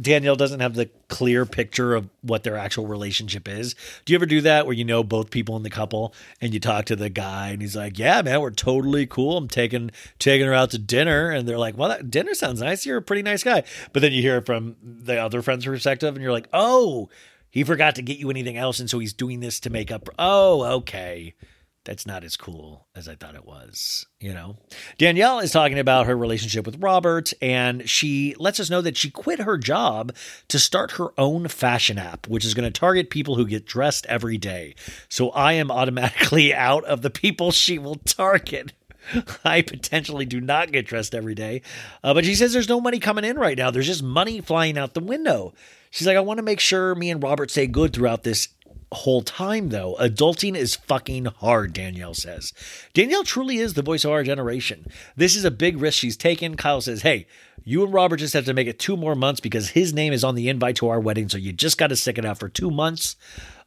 Danielle 0.00 0.34
doesn't 0.34 0.60
have 0.60 0.72
the 0.74 0.88
clear 1.08 1.44
picture 1.44 1.94
of 1.94 2.08
what 2.22 2.42
their 2.42 2.56
actual 2.56 2.86
relationship 2.86 3.46
is. 3.46 3.74
Do 4.06 4.14
you 4.14 4.16
ever 4.16 4.24
do 4.24 4.40
that 4.40 4.64
where 4.64 4.74
you 4.74 4.86
know 4.86 5.04
both 5.04 5.28
people 5.28 5.54
in 5.54 5.62
the 5.62 5.68
couple 5.68 6.14
and 6.40 6.54
you 6.54 6.58
talk 6.58 6.86
to 6.86 6.96
the 6.96 7.10
guy 7.10 7.50
and 7.50 7.60
he's 7.60 7.76
like, 7.76 7.98
"Yeah, 7.98 8.22
man, 8.22 8.40
we're 8.40 8.50
totally 8.50 9.04
cool. 9.04 9.36
I'm 9.36 9.48
taking 9.48 9.90
taking 10.18 10.46
her 10.46 10.54
out 10.54 10.70
to 10.70 10.78
dinner." 10.78 11.32
And 11.32 11.46
they're 11.46 11.58
like, 11.58 11.76
"Well, 11.76 11.90
that 11.90 12.10
dinner 12.10 12.32
sounds 12.32 12.62
nice. 12.62 12.86
You're 12.86 12.96
a 12.96 13.02
pretty 13.02 13.20
nice 13.20 13.44
guy." 13.44 13.62
But 13.92 14.00
then 14.00 14.12
you 14.12 14.22
hear 14.22 14.38
it 14.38 14.46
from 14.46 14.76
the 14.82 15.18
other 15.18 15.42
friend's 15.42 15.66
perspective 15.66 16.14
and 16.14 16.22
you're 16.22 16.32
like, 16.32 16.48
"Oh, 16.54 17.10
he 17.50 17.62
forgot 17.62 17.94
to 17.96 18.02
get 18.02 18.16
you 18.16 18.30
anything 18.30 18.56
else 18.56 18.80
and 18.80 18.88
so 18.88 19.00
he's 19.00 19.12
doing 19.12 19.40
this 19.40 19.60
to 19.60 19.68
make 19.68 19.92
up." 19.92 20.08
Oh, 20.18 20.62
okay 20.76 21.34
that's 21.84 22.06
not 22.06 22.24
as 22.24 22.36
cool 22.36 22.86
as 22.94 23.08
I 23.08 23.14
thought 23.14 23.34
it 23.34 23.44
was, 23.44 24.06
you 24.20 24.32
know? 24.32 24.56
Danielle 24.98 25.38
is 25.40 25.52
talking 25.52 25.78
about 25.78 26.06
her 26.06 26.16
relationship 26.16 26.64
with 26.66 26.82
Robert, 26.82 27.32
and 27.42 27.88
she 27.88 28.34
lets 28.38 28.58
us 28.58 28.70
know 28.70 28.80
that 28.80 28.96
she 28.96 29.10
quit 29.10 29.40
her 29.40 29.58
job 29.58 30.14
to 30.48 30.58
start 30.58 30.92
her 30.92 31.08
own 31.18 31.48
fashion 31.48 31.98
app, 31.98 32.26
which 32.26 32.44
is 32.44 32.54
going 32.54 32.70
to 32.70 32.78
target 32.78 33.10
people 33.10 33.36
who 33.36 33.46
get 33.46 33.66
dressed 33.66 34.06
every 34.06 34.38
day. 34.38 34.74
So 35.08 35.30
I 35.30 35.52
am 35.54 35.70
automatically 35.70 36.54
out 36.54 36.84
of 36.84 37.02
the 37.02 37.10
people 37.10 37.50
she 37.50 37.78
will 37.78 37.96
target. 37.96 38.72
I 39.44 39.62
potentially 39.62 40.24
do 40.24 40.40
not 40.40 40.72
get 40.72 40.86
dressed 40.86 41.14
every 41.14 41.34
day. 41.34 41.62
Uh, 42.02 42.14
but 42.14 42.24
she 42.24 42.34
says 42.34 42.52
there's 42.52 42.68
no 42.68 42.80
money 42.80 42.98
coming 42.98 43.24
in 43.24 43.38
right 43.38 43.56
now. 43.58 43.70
There's 43.70 43.86
just 43.86 44.02
money 44.02 44.40
flying 44.40 44.78
out 44.78 44.94
the 44.94 45.00
window. 45.00 45.52
She's 45.90 46.06
like, 46.06 46.16
I 46.16 46.20
want 46.20 46.38
to 46.38 46.42
make 46.42 46.58
sure 46.58 46.94
me 46.94 47.10
and 47.10 47.22
Robert 47.22 47.50
stay 47.52 47.68
good 47.68 47.92
throughout 47.92 48.24
this 48.24 48.48
whole 48.94 49.22
time, 49.22 49.68
though. 49.68 49.96
Adulting 50.00 50.56
is 50.56 50.76
fucking 50.76 51.26
hard, 51.26 51.72
Danielle 51.72 52.14
says. 52.14 52.52
Danielle 52.92 53.24
truly 53.24 53.58
is 53.58 53.74
the 53.74 53.82
voice 53.82 54.04
of 54.04 54.10
our 54.10 54.22
generation. 54.22 54.86
This 55.16 55.36
is 55.36 55.44
a 55.44 55.50
big 55.50 55.78
risk 55.78 55.98
she's 55.98 56.16
taken. 56.16 56.56
Kyle 56.56 56.80
says, 56.80 57.02
Hey, 57.02 57.26
you 57.64 57.84
and 57.84 57.92
Robert 57.92 58.18
just 58.18 58.34
have 58.34 58.44
to 58.46 58.54
make 58.54 58.68
it 58.68 58.78
two 58.78 58.96
more 58.96 59.14
months 59.14 59.40
because 59.40 59.70
his 59.70 59.92
name 59.92 60.12
is 60.12 60.24
on 60.24 60.34
the 60.34 60.48
invite 60.48 60.76
to 60.76 60.88
our 60.88 61.00
wedding. 61.00 61.28
So 61.28 61.38
you 61.38 61.52
just 61.52 61.78
got 61.78 61.88
to 61.88 61.96
stick 61.96 62.18
it 62.18 62.24
out 62.24 62.38
for 62.38 62.48
two 62.48 62.70
months. 62.70 63.16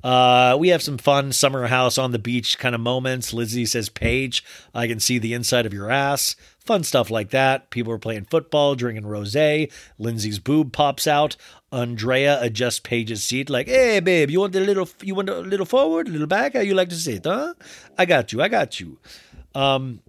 Uh, 0.04 0.56
we 0.60 0.70
have 0.70 0.84
some 0.84 0.98
fun 0.98 1.32
summer 1.32 1.68
house 1.68 1.98
on 1.98 2.12
the 2.12 2.20
beach 2.20 2.60
kind 2.60 2.76
of 2.76 2.82
moments. 2.82 3.34
Lizzie 3.34 3.66
says, 3.66 3.90
Paige, 3.90 4.44
I 4.74 4.88
can 4.88 5.00
see 5.00 5.18
the 5.18 5.34
inside 5.34 5.66
of 5.66 5.74
your 5.74 5.90
ass. 5.90 6.36
Fun 6.60 6.84
stuff 6.84 7.10
like 7.10 7.30
that. 7.30 7.70
People 7.70 7.94
are 7.94 7.98
playing 7.98 8.26
football, 8.26 8.76
drinking 8.76 9.06
rosé. 9.06 9.72
Lindsay's 9.98 10.38
boob 10.38 10.74
pops 10.74 11.08
out. 11.08 11.36
Andrea 11.72 12.42
adjusts 12.42 12.80
Paige's 12.80 13.24
seat, 13.24 13.50
like, 13.50 13.68
"Hey, 13.68 14.00
babe, 14.00 14.30
you 14.30 14.40
want 14.40 14.56
a 14.56 14.60
little, 14.60 14.88
you 15.02 15.16
want 15.16 15.30
a 15.30 15.40
little 15.40 15.66
forward, 15.66 16.08
a 16.08 16.12
little 16.12 16.28
back? 16.28 16.54
How 16.54 16.62
you 16.62 16.74
like 16.74 16.90
to 16.90 16.96
sit, 16.96 17.26
huh? 17.26 17.54
I 17.98 18.06
got 18.06 18.32
you, 18.32 18.42
I 18.42 18.48
got 18.48 18.80
you." 18.80 19.00
Um, 19.54 20.02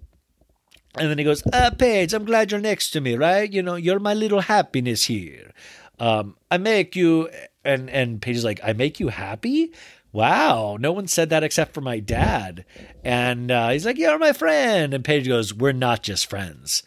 and 0.96 1.10
then 1.10 1.18
he 1.18 1.24
goes, 1.24 1.42
uh, 1.52 1.70
Paige, 1.70 2.12
I'm 2.12 2.24
glad 2.24 2.50
you're 2.50 2.60
next 2.60 2.90
to 2.90 3.00
me, 3.00 3.14
right? 3.14 3.50
You 3.50 3.62
know, 3.62 3.76
you're 3.76 4.00
my 4.00 4.14
little 4.14 4.40
happiness 4.40 5.04
here. 5.04 5.52
Um, 6.00 6.36
I 6.50 6.58
make 6.58 6.96
you, 6.96 7.28
and 7.64 7.90
and 7.90 8.20
Paige 8.22 8.36
is 8.36 8.44
like, 8.44 8.60
I 8.62 8.72
make 8.72 9.00
you 9.00 9.08
happy. 9.08 9.72
Wow, 10.10 10.78
no 10.80 10.92
one 10.92 11.06
said 11.06 11.28
that 11.30 11.44
except 11.44 11.74
for 11.74 11.80
my 11.80 12.00
dad. 12.00 12.64
And 13.04 13.50
uh, 13.50 13.70
he's 13.70 13.84
like, 13.84 13.98
You're 13.98 14.18
my 14.18 14.32
friend. 14.32 14.94
And 14.94 15.04
Paige 15.04 15.28
goes, 15.28 15.52
We're 15.52 15.72
not 15.72 16.02
just 16.02 16.28
friends. 16.28 16.82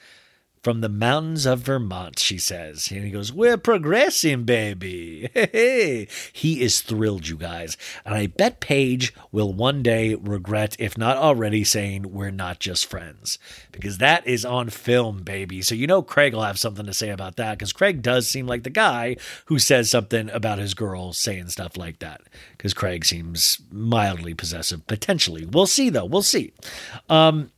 From 0.64 0.82
the 0.82 0.90
mountains 0.90 1.48
of 1.48 1.62
Vermont, 1.62 2.20
she 2.20 2.38
says. 2.38 2.92
And 2.92 3.04
he 3.04 3.10
goes, 3.10 3.34
We're 3.34 3.58
progressing, 3.58 4.44
baby. 4.44 5.30
Hey, 5.42 5.50
hey. 5.52 6.08
he 6.34 6.62
is 6.62 6.82
thrilled, 6.82 7.28
you 7.28 7.36
guys. 7.36 7.78
And 8.06 8.14
I 8.14 8.28
bet 8.28 8.60
Paige 8.60 9.14
will 9.32 9.54
one 9.54 9.82
day 9.82 10.14
regret, 10.14 10.76
if 10.78 10.98
not 10.98 11.18
already, 11.18 11.64
saying, 11.64 12.12
We're 12.14 12.30
not 12.30 12.60
just 12.60 12.86
friends. 12.86 13.40
Because 13.72 13.98
that 13.98 14.28
is 14.28 14.46
on 14.46 14.70
film, 14.70 15.24
baby. 15.24 15.62
So 15.64 15.74
you 15.74 15.88
know 15.88 16.04
Craig 16.04 16.34
will 16.34 16.44
have 16.44 16.60
something 16.60 16.86
to 16.86 16.94
say 16.94 17.10
about 17.10 17.38
that. 17.38 17.58
Because 17.58 17.74
Craig 17.74 18.04
does 18.04 18.28
seem 18.28 18.46
like 18.46 18.64
the 18.64 18.70
guy 18.70 19.16
who 19.46 19.58
says 19.58 19.90
something 19.90 20.30
about 20.30 20.60
his 20.60 20.76
girl 20.76 21.14
saying 21.14 21.48
stuff 21.48 21.76
like 21.76 22.00
that. 22.00 22.22
Because 22.52 22.74
Craig 22.76 23.04
seems 23.06 23.62
mildly 23.72 24.36
possessive, 24.36 24.86
potentially. 24.86 25.46
We'll 25.46 25.66
see, 25.66 25.90
though. 25.90 26.06
We'll 26.06 26.22
see. 26.22 26.54
Um, 27.10 27.52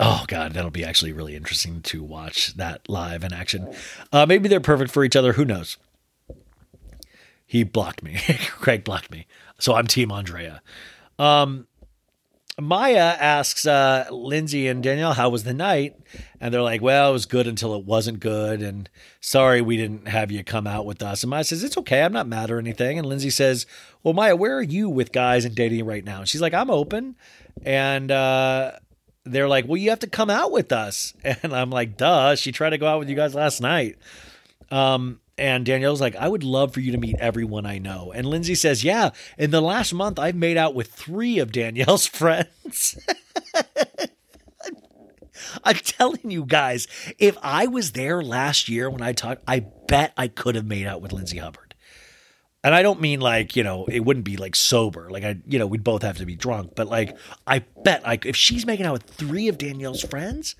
Oh 0.00 0.24
god, 0.28 0.52
that'll 0.52 0.70
be 0.70 0.84
actually 0.84 1.12
really 1.12 1.34
interesting 1.34 1.82
to 1.82 2.02
watch 2.02 2.54
that 2.54 2.88
live 2.88 3.24
in 3.24 3.32
action. 3.32 3.74
Uh, 4.12 4.26
maybe 4.26 4.48
they're 4.48 4.60
perfect 4.60 4.90
for 4.92 5.04
each 5.04 5.16
other. 5.16 5.32
Who 5.32 5.44
knows? 5.44 5.76
He 7.44 7.64
blocked 7.64 8.02
me. 8.02 8.18
Craig 8.50 8.84
blocked 8.84 9.10
me, 9.10 9.26
so 9.58 9.74
I'm 9.74 9.86
Team 9.86 10.12
Andrea. 10.12 10.62
Um, 11.18 11.66
Maya 12.60 13.16
asks 13.18 13.66
uh, 13.66 14.06
Lindsay 14.10 14.68
and 14.68 14.82
Danielle, 14.82 15.14
"How 15.14 15.30
was 15.30 15.44
the 15.44 15.54
night?" 15.54 15.96
And 16.40 16.52
they're 16.52 16.62
like, 16.62 16.82
"Well, 16.82 17.10
it 17.10 17.12
was 17.12 17.26
good 17.26 17.46
until 17.46 17.74
it 17.74 17.84
wasn't 17.84 18.20
good." 18.20 18.62
And 18.62 18.88
sorry 19.20 19.60
we 19.60 19.76
didn't 19.76 20.08
have 20.08 20.30
you 20.30 20.44
come 20.44 20.66
out 20.66 20.84
with 20.84 21.02
us. 21.02 21.22
And 21.22 21.30
Maya 21.30 21.44
says, 21.44 21.64
"It's 21.64 21.78
okay. 21.78 22.02
I'm 22.02 22.12
not 22.12 22.26
mad 22.26 22.50
or 22.50 22.58
anything." 22.58 22.98
And 22.98 23.06
Lindsay 23.06 23.30
says, 23.30 23.66
"Well, 24.02 24.14
Maya, 24.14 24.36
where 24.36 24.56
are 24.56 24.62
you 24.62 24.88
with 24.88 25.10
guys 25.12 25.44
and 25.44 25.54
dating 25.54 25.86
right 25.86 26.04
now?" 26.04 26.20
And 26.20 26.28
she's 26.28 26.40
like, 26.40 26.54
"I'm 26.54 26.70
open." 26.70 27.16
And 27.64 28.10
uh, 28.10 28.72
they're 29.32 29.48
like, 29.48 29.66
well, 29.66 29.76
you 29.76 29.90
have 29.90 30.00
to 30.00 30.06
come 30.06 30.30
out 30.30 30.52
with 30.52 30.72
us. 30.72 31.14
And 31.42 31.54
I'm 31.54 31.70
like, 31.70 31.96
duh, 31.96 32.34
she 32.36 32.52
tried 32.52 32.70
to 32.70 32.78
go 32.78 32.86
out 32.86 32.98
with 32.98 33.08
you 33.08 33.14
guys 33.16 33.34
last 33.34 33.60
night. 33.60 33.96
Um, 34.70 35.20
and 35.36 35.64
Danielle's 35.64 36.00
like, 36.00 36.16
I 36.16 36.28
would 36.28 36.42
love 36.42 36.72
for 36.74 36.80
you 36.80 36.92
to 36.92 36.98
meet 36.98 37.16
everyone 37.20 37.64
I 37.64 37.78
know. 37.78 38.12
And 38.12 38.26
Lindsay 38.26 38.54
says, 38.54 38.82
Yeah, 38.82 39.10
in 39.38 39.50
the 39.50 39.60
last 39.60 39.94
month, 39.94 40.18
I've 40.18 40.34
made 40.34 40.56
out 40.56 40.74
with 40.74 40.90
three 40.92 41.38
of 41.38 41.52
Danielle's 41.52 42.06
friends. 42.18 42.98
I'm 45.64 45.76
telling 45.76 46.30
you 46.30 46.44
guys, 46.44 46.88
if 47.18 47.36
I 47.42 47.68
was 47.68 47.92
there 47.92 48.22
last 48.22 48.68
year 48.68 48.90
when 48.90 49.02
I 49.02 49.12
talked, 49.12 49.42
I 49.46 49.60
bet 49.60 50.12
I 50.16 50.28
could 50.28 50.56
have 50.56 50.66
made 50.66 50.86
out 50.86 51.00
with 51.00 51.12
Lindsay 51.12 51.38
Hubbard. 51.38 51.67
And 52.64 52.74
I 52.74 52.82
don't 52.82 53.00
mean 53.00 53.20
like, 53.20 53.54
you 53.54 53.62
know, 53.62 53.86
it 53.86 54.00
wouldn't 54.00 54.24
be 54.24 54.36
like 54.36 54.56
sober. 54.56 55.08
Like 55.10 55.24
I, 55.24 55.36
you 55.46 55.58
know, 55.58 55.66
we'd 55.66 55.84
both 55.84 56.02
have 56.02 56.18
to 56.18 56.26
be 56.26 56.34
drunk, 56.34 56.72
but 56.74 56.88
like 56.88 57.16
I 57.46 57.60
bet 57.84 58.02
like 58.02 58.26
if 58.26 58.36
she's 58.36 58.66
making 58.66 58.84
out 58.84 58.92
with 58.94 59.04
three 59.04 59.48
of 59.48 59.58
Danielle's 59.58 60.02
friends, 60.02 60.56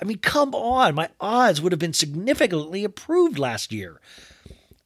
I 0.00 0.06
mean, 0.06 0.18
come 0.18 0.54
on, 0.54 0.94
my 0.94 1.10
odds 1.20 1.60
would 1.60 1.72
have 1.72 1.78
been 1.78 1.92
significantly 1.92 2.84
improved 2.84 3.38
last 3.38 3.70
year. 3.70 4.00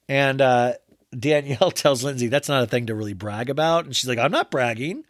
And 0.09 0.40
uh 0.40 0.73
Danielle 1.16 1.70
tells 1.73 2.02
Lindsay 2.02 2.27
that's 2.27 2.48
not 2.48 2.65
a 2.65 2.66
thing 2.66 2.86
to 2.86 2.94
really 2.94 3.15
brag 3.15 3.48
about. 3.48 3.85
And 3.85 3.94
she's 3.94 4.09
like, 4.09 4.19
I'm 4.19 4.32
not 4.32 4.51
bragging. 4.51 5.05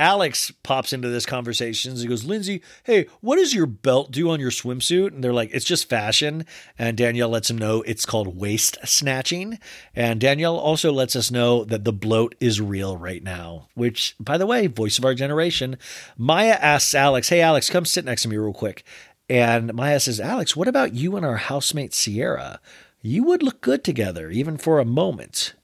Alex 0.00 0.50
pops 0.62 0.94
into 0.94 1.10
this 1.10 1.26
conversation. 1.26 1.94
He 1.94 2.06
goes, 2.06 2.24
Lindsay, 2.24 2.62
hey, 2.84 3.06
what 3.20 3.36
does 3.36 3.54
your 3.54 3.66
belt 3.66 4.10
do 4.10 4.30
on 4.30 4.40
your 4.40 4.50
swimsuit? 4.50 5.12
And 5.12 5.22
they're 5.22 5.34
like, 5.34 5.50
it's 5.52 5.66
just 5.66 5.90
fashion. 5.90 6.46
And 6.78 6.96
Danielle 6.96 7.28
lets 7.28 7.50
him 7.50 7.58
know 7.58 7.82
it's 7.82 8.06
called 8.06 8.38
waist 8.38 8.78
snatching. 8.82 9.58
And 9.94 10.18
Danielle 10.18 10.56
also 10.56 10.90
lets 10.90 11.14
us 11.14 11.30
know 11.30 11.64
that 11.64 11.84
the 11.84 11.92
bloat 11.92 12.34
is 12.40 12.62
real 12.62 12.96
right 12.96 13.22
now, 13.22 13.68
which, 13.74 14.16
by 14.18 14.38
the 14.38 14.46
way, 14.46 14.66
voice 14.66 14.96
of 14.96 15.04
our 15.04 15.14
generation. 15.14 15.76
Maya 16.16 16.56
asks 16.60 16.94
Alex, 16.94 17.28
hey, 17.28 17.42
Alex, 17.42 17.68
come 17.68 17.84
sit 17.84 18.06
next 18.06 18.22
to 18.22 18.28
me 18.28 18.38
real 18.38 18.54
quick. 18.54 18.84
And 19.28 19.74
Maya 19.74 20.00
says, 20.00 20.18
Alex, 20.18 20.56
what 20.56 20.66
about 20.66 20.94
you 20.94 21.14
and 21.16 21.26
our 21.26 21.36
housemate 21.36 21.92
Ciara? 21.92 22.58
You 23.02 23.24
would 23.24 23.42
look 23.42 23.60
good 23.60 23.84
together, 23.84 24.30
even 24.30 24.56
for 24.56 24.78
a 24.78 24.84
moment. 24.86 25.54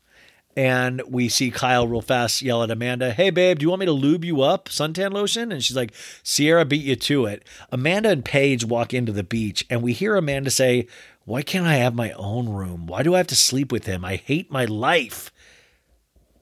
And 0.56 1.02
we 1.06 1.28
see 1.28 1.50
Kyle 1.50 1.86
real 1.86 2.00
fast 2.00 2.40
yell 2.40 2.62
at 2.62 2.70
Amanda, 2.70 3.12
Hey, 3.12 3.28
babe, 3.28 3.58
do 3.58 3.64
you 3.64 3.68
want 3.68 3.80
me 3.80 3.86
to 3.86 3.92
lube 3.92 4.24
you 4.24 4.40
up, 4.40 4.70
suntan 4.70 5.12
lotion? 5.12 5.52
And 5.52 5.62
she's 5.62 5.76
like, 5.76 5.92
Ciara 6.24 6.64
beat 6.64 6.84
you 6.84 6.96
to 6.96 7.26
it. 7.26 7.46
Amanda 7.70 8.08
and 8.08 8.24
Paige 8.24 8.64
walk 8.64 8.94
into 8.94 9.12
the 9.12 9.22
beach, 9.22 9.66
and 9.68 9.82
we 9.82 9.92
hear 9.92 10.16
Amanda 10.16 10.50
say, 10.50 10.86
Why 11.26 11.42
can't 11.42 11.66
I 11.66 11.74
have 11.74 11.94
my 11.94 12.12
own 12.12 12.48
room? 12.48 12.86
Why 12.86 13.02
do 13.02 13.14
I 13.14 13.18
have 13.18 13.26
to 13.26 13.36
sleep 13.36 13.70
with 13.70 13.84
him? 13.84 14.02
I 14.02 14.16
hate 14.16 14.50
my 14.50 14.64
life. 14.64 15.30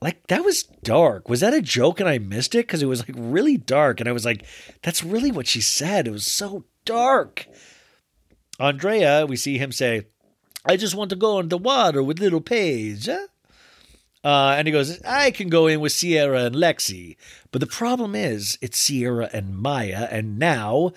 Like, 0.01 0.27
that 0.29 0.45
was 0.45 0.63
dark. 0.63 1.29
Was 1.29 1.41
that 1.41 1.55
a 1.55 1.63
joke 1.63 1.99
and 1.99 2.09
I 2.09 2.19
missed 2.19 2.55
it? 2.55 2.67
Because 2.67 2.83
it 2.83 2.87
was 2.87 3.01
like 3.01 3.17
really 3.19 3.57
dark. 3.57 3.99
And 3.99 4.09
I 4.09 4.13
was 4.13 4.25
like, 4.25 4.45
That's 4.83 5.03
really 5.03 5.33
what 5.33 5.49
she 5.49 5.61
said. 5.61 6.07
It 6.07 6.13
was 6.13 6.31
so 6.31 6.67
dark. 6.85 7.47
Andrea, 8.61 9.27
we 9.27 9.35
see 9.35 9.59
him 9.59 9.73
say, 9.73 10.07
I 10.65 10.77
just 10.77 10.95
want 10.95 11.11
to 11.11 11.17
go 11.17 11.41
in 11.41 11.49
the 11.49 11.59
water 11.59 12.01
with 12.01 12.21
little 12.21 12.41
Paige. 12.41 13.07
Huh? 13.07 13.27
Uh, 14.25 14.55
and 14.57 14.67
he 14.67 14.73
goes, 14.73 15.03
I 15.03 15.31
can 15.31 15.51
go 15.51 15.67
in 15.67 15.81
with 15.81 15.95
Ciara 15.95 16.45
and 16.45 16.55
Lexi. 16.55 17.17
But 17.53 17.61
the 17.61 17.67
problem 17.67 18.15
is, 18.15 18.59
it's 18.63 18.87
Ciara 18.87 19.29
and 19.35 19.57
Maya. 19.57 20.09
And 20.11 20.39
now, 20.39 20.93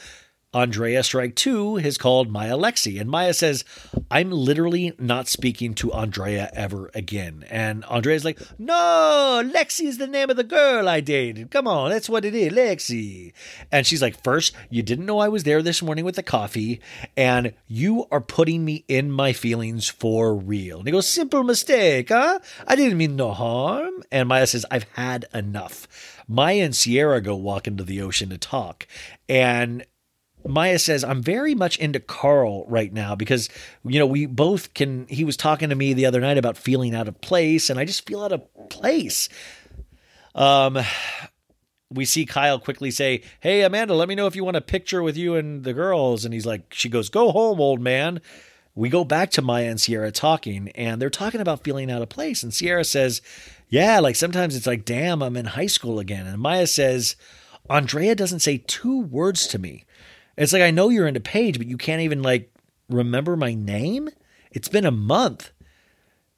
Andrea 0.54 1.04
Strike 1.04 1.36
2 1.36 1.76
has 1.78 1.98
called 1.98 2.32
Maya 2.32 2.58
Lexi. 2.58 3.02
And 3.02 3.10
Maya 3.10 3.34
says, 3.34 3.66
I'm 4.10 4.32
literally 4.32 4.94
not 4.98 5.28
speaking 5.28 5.74
to 5.76 5.92
Andrea 5.92 6.50
ever 6.54 6.90
again. 6.94 7.44
And 7.50 7.84
Andrea's 7.86 8.24
like, 8.24 8.40
No, 8.58 9.42
Lexi 9.44 9.86
is 9.86 9.98
the 9.98 10.08
name 10.08 10.30
of 10.30 10.38
the 10.38 10.46
girl 10.46 10.88
I 10.88 11.02
dated. 11.02 11.52
Come 11.52 11.68
on, 11.68 11.90
that's 11.90 12.10
what 12.10 12.24
it 12.24 12.34
is, 12.34 12.54
Lexi. 12.54 13.34
And 13.74 13.86
she's 13.86 14.02
like, 14.02 14.24
First, 14.24 14.56
you 14.70 14.82
didn't 14.82 15.06
know 15.06 15.20
I 15.20 15.28
was 15.28 15.44
there 15.44 15.62
this 15.62 15.82
morning 15.82 16.06
with 16.06 16.16
the 16.16 16.24
coffee, 16.24 16.80
and 17.18 17.54
you 17.68 18.08
are 18.10 18.22
putting 18.22 18.64
me 18.64 18.86
in 18.88 19.12
my 19.12 19.34
feelings 19.34 19.90
for 19.90 20.34
real. 20.34 20.80
And 20.80 20.88
he 20.88 20.94
goes, 20.94 21.08
Simple 21.08 21.44
mistake, 21.44 22.08
huh? 22.08 22.40
I 22.66 22.78
didn't 22.78 22.98
mean 22.98 23.18
no 23.18 23.34
harm. 23.34 24.02
And 24.14 24.30
Maya 24.30 24.48
says, 24.48 24.66
I've 24.72 24.86
had 24.94 25.26
enough. 25.34 26.24
Maya 26.26 26.64
and 26.64 26.74
Ciara 26.74 27.20
go 27.20 27.36
walk 27.36 27.68
into 27.68 27.84
the 27.84 28.02
ocean 28.02 28.30
to 28.30 28.38
talk. 28.38 28.88
And 29.28 29.86
Maya 30.48 30.80
says, 30.80 31.04
I'm 31.04 31.22
very 31.22 31.56
much 31.56 31.78
into 31.78 32.00
Carl 32.00 32.66
right 32.68 32.92
now 32.92 33.16
because, 33.16 33.50
you 33.86 34.00
know, 34.00 34.06
we 34.06 34.26
both 34.26 34.74
can. 34.74 35.08
He 35.08 35.24
was 35.24 35.38
talking 35.38 35.70
to 35.70 35.76
me 35.76 35.94
the 35.94 36.06
other 36.06 36.22
night 36.22 36.38
about 36.38 36.58
feeling 36.58 36.96
out 36.96 37.08
of 37.08 37.20
place, 37.22 37.70
and 37.70 37.80
I 37.80 37.86
just 37.86 38.06
feel 38.08 38.24
out 38.24 38.32
of 38.32 38.70
place. 38.70 39.30
Um, 40.36 40.78
we 41.90 42.06
see 42.06 42.26
Kyle 42.26 42.60
quickly 42.60 42.92
say, 42.92 43.24
Hey, 43.40 43.64
Amanda, 43.64 43.94
let 43.94 44.08
me 44.08 44.16
know 44.16 44.28
if 44.28 44.36
you 44.36 44.44
want 44.44 44.58
a 44.58 44.62
picture 44.62 45.02
with 45.02 45.18
you 45.18 45.36
and 45.36 45.64
the 45.64 45.74
girls. 45.74 46.26
And 46.26 46.34
he's 46.34 46.46
like, 46.46 46.74
She 46.74 46.90
goes, 46.90 47.10
Go 47.10 47.32
home, 47.32 47.60
old 47.60 47.82
man. 47.82 48.22
We 48.76 48.90
go 48.90 49.04
back 49.04 49.32
to 49.32 49.42
Maya 49.42 49.72
and 49.72 49.80
Ciara 49.80 50.12
talking, 50.12 50.70
and 50.76 51.02
they're 51.02 51.10
talking 51.10 51.42
about 51.42 51.64
feeling 51.64 51.90
out 51.90 52.04
of 52.04 52.10
place. 52.10 52.44
And 52.44 52.54
Ciara 52.54 52.84
says, 52.84 53.22
Yeah, 53.70 54.00
like 54.00 54.16
sometimes 54.16 54.56
it's 54.56 54.68
like, 54.68 54.86
damn, 54.86 55.24
I'm 55.24 55.36
in 55.36 55.46
high 55.46 55.68
school 55.68 56.00
again. 56.00 56.28
And 56.28 56.40
Maya 56.40 56.68
says, 56.68 57.16
Andrea 57.70 58.16
doesn't 58.16 58.40
say 58.40 58.64
two 58.68 59.02
words 59.02 59.48
to 59.48 59.60
me. 59.60 59.86
It's 60.38 60.54
like 60.54 60.62
I 60.62 60.72
know 60.72 60.90
you're 60.90 61.08
into 61.08 61.20
Paige, 61.20 61.58
but 61.58 61.68
you 61.68 61.78
can't 61.78 62.02
even 62.02 62.22
like 62.22 62.52
remember 62.90 63.36
my 63.36 63.54
name. 63.54 64.10
It's 64.52 64.70
been 64.70 64.86
a 64.86 64.92
month. 64.92 65.52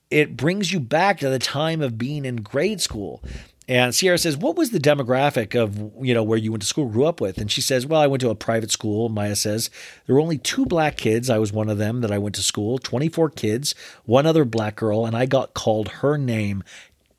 It 0.10 0.38
brings 0.38 0.72
you 0.72 0.80
back 0.80 1.20
to 1.20 1.30
the 1.30 1.38
time 1.38 1.82
of 1.82 1.98
being 1.98 2.26
in 2.26 2.38
grade 2.38 2.82
school. 2.82 3.24
And 3.68 3.94
Ciara 3.94 4.18
says, 4.18 4.36
"What 4.36 4.56
was 4.56 4.72
the 4.72 4.80
demographic 4.80 5.54
of 5.54 5.92
you 6.04 6.16
know 6.16 6.24
where 6.24 6.40
you 6.40 6.52
went 6.52 6.64
to 6.64 6.68
school, 6.68 6.88
grew 6.88 7.06
up 7.06 7.22
with?" 7.22 7.38
And 7.38 7.52
she 7.52 7.62
says, 7.62 7.86
"Well, 7.86 8.02
I 8.02 8.08
went 8.08 8.22
to 8.22 8.32
a 8.32 8.36
private 8.36 8.72
school." 8.72 9.10
Maya 9.10 9.36
says, 9.36 9.70
"There 10.08 10.16
were 10.16 10.22
only 10.22 10.40
two 10.40 10.66
black 10.66 10.98
kids. 10.98 11.30
I 11.30 11.38
was 11.38 11.54
one 11.54 11.70
of 11.70 11.78
them 11.78 12.02
that 12.02 12.12
I 12.12 12.18
went 12.18 12.34
to 12.36 12.42
school. 12.42 12.80
Twenty-four 12.80 13.30
kids, 13.30 13.76
one 14.06 14.26
other 14.26 14.44
black 14.44 14.76
girl, 14.76 15.06
and 15.06 15.16
I 15.16 15.28
got 15.28 15.54
called 15.54 15.90
her 16.02 16.18
name 16.18 16.64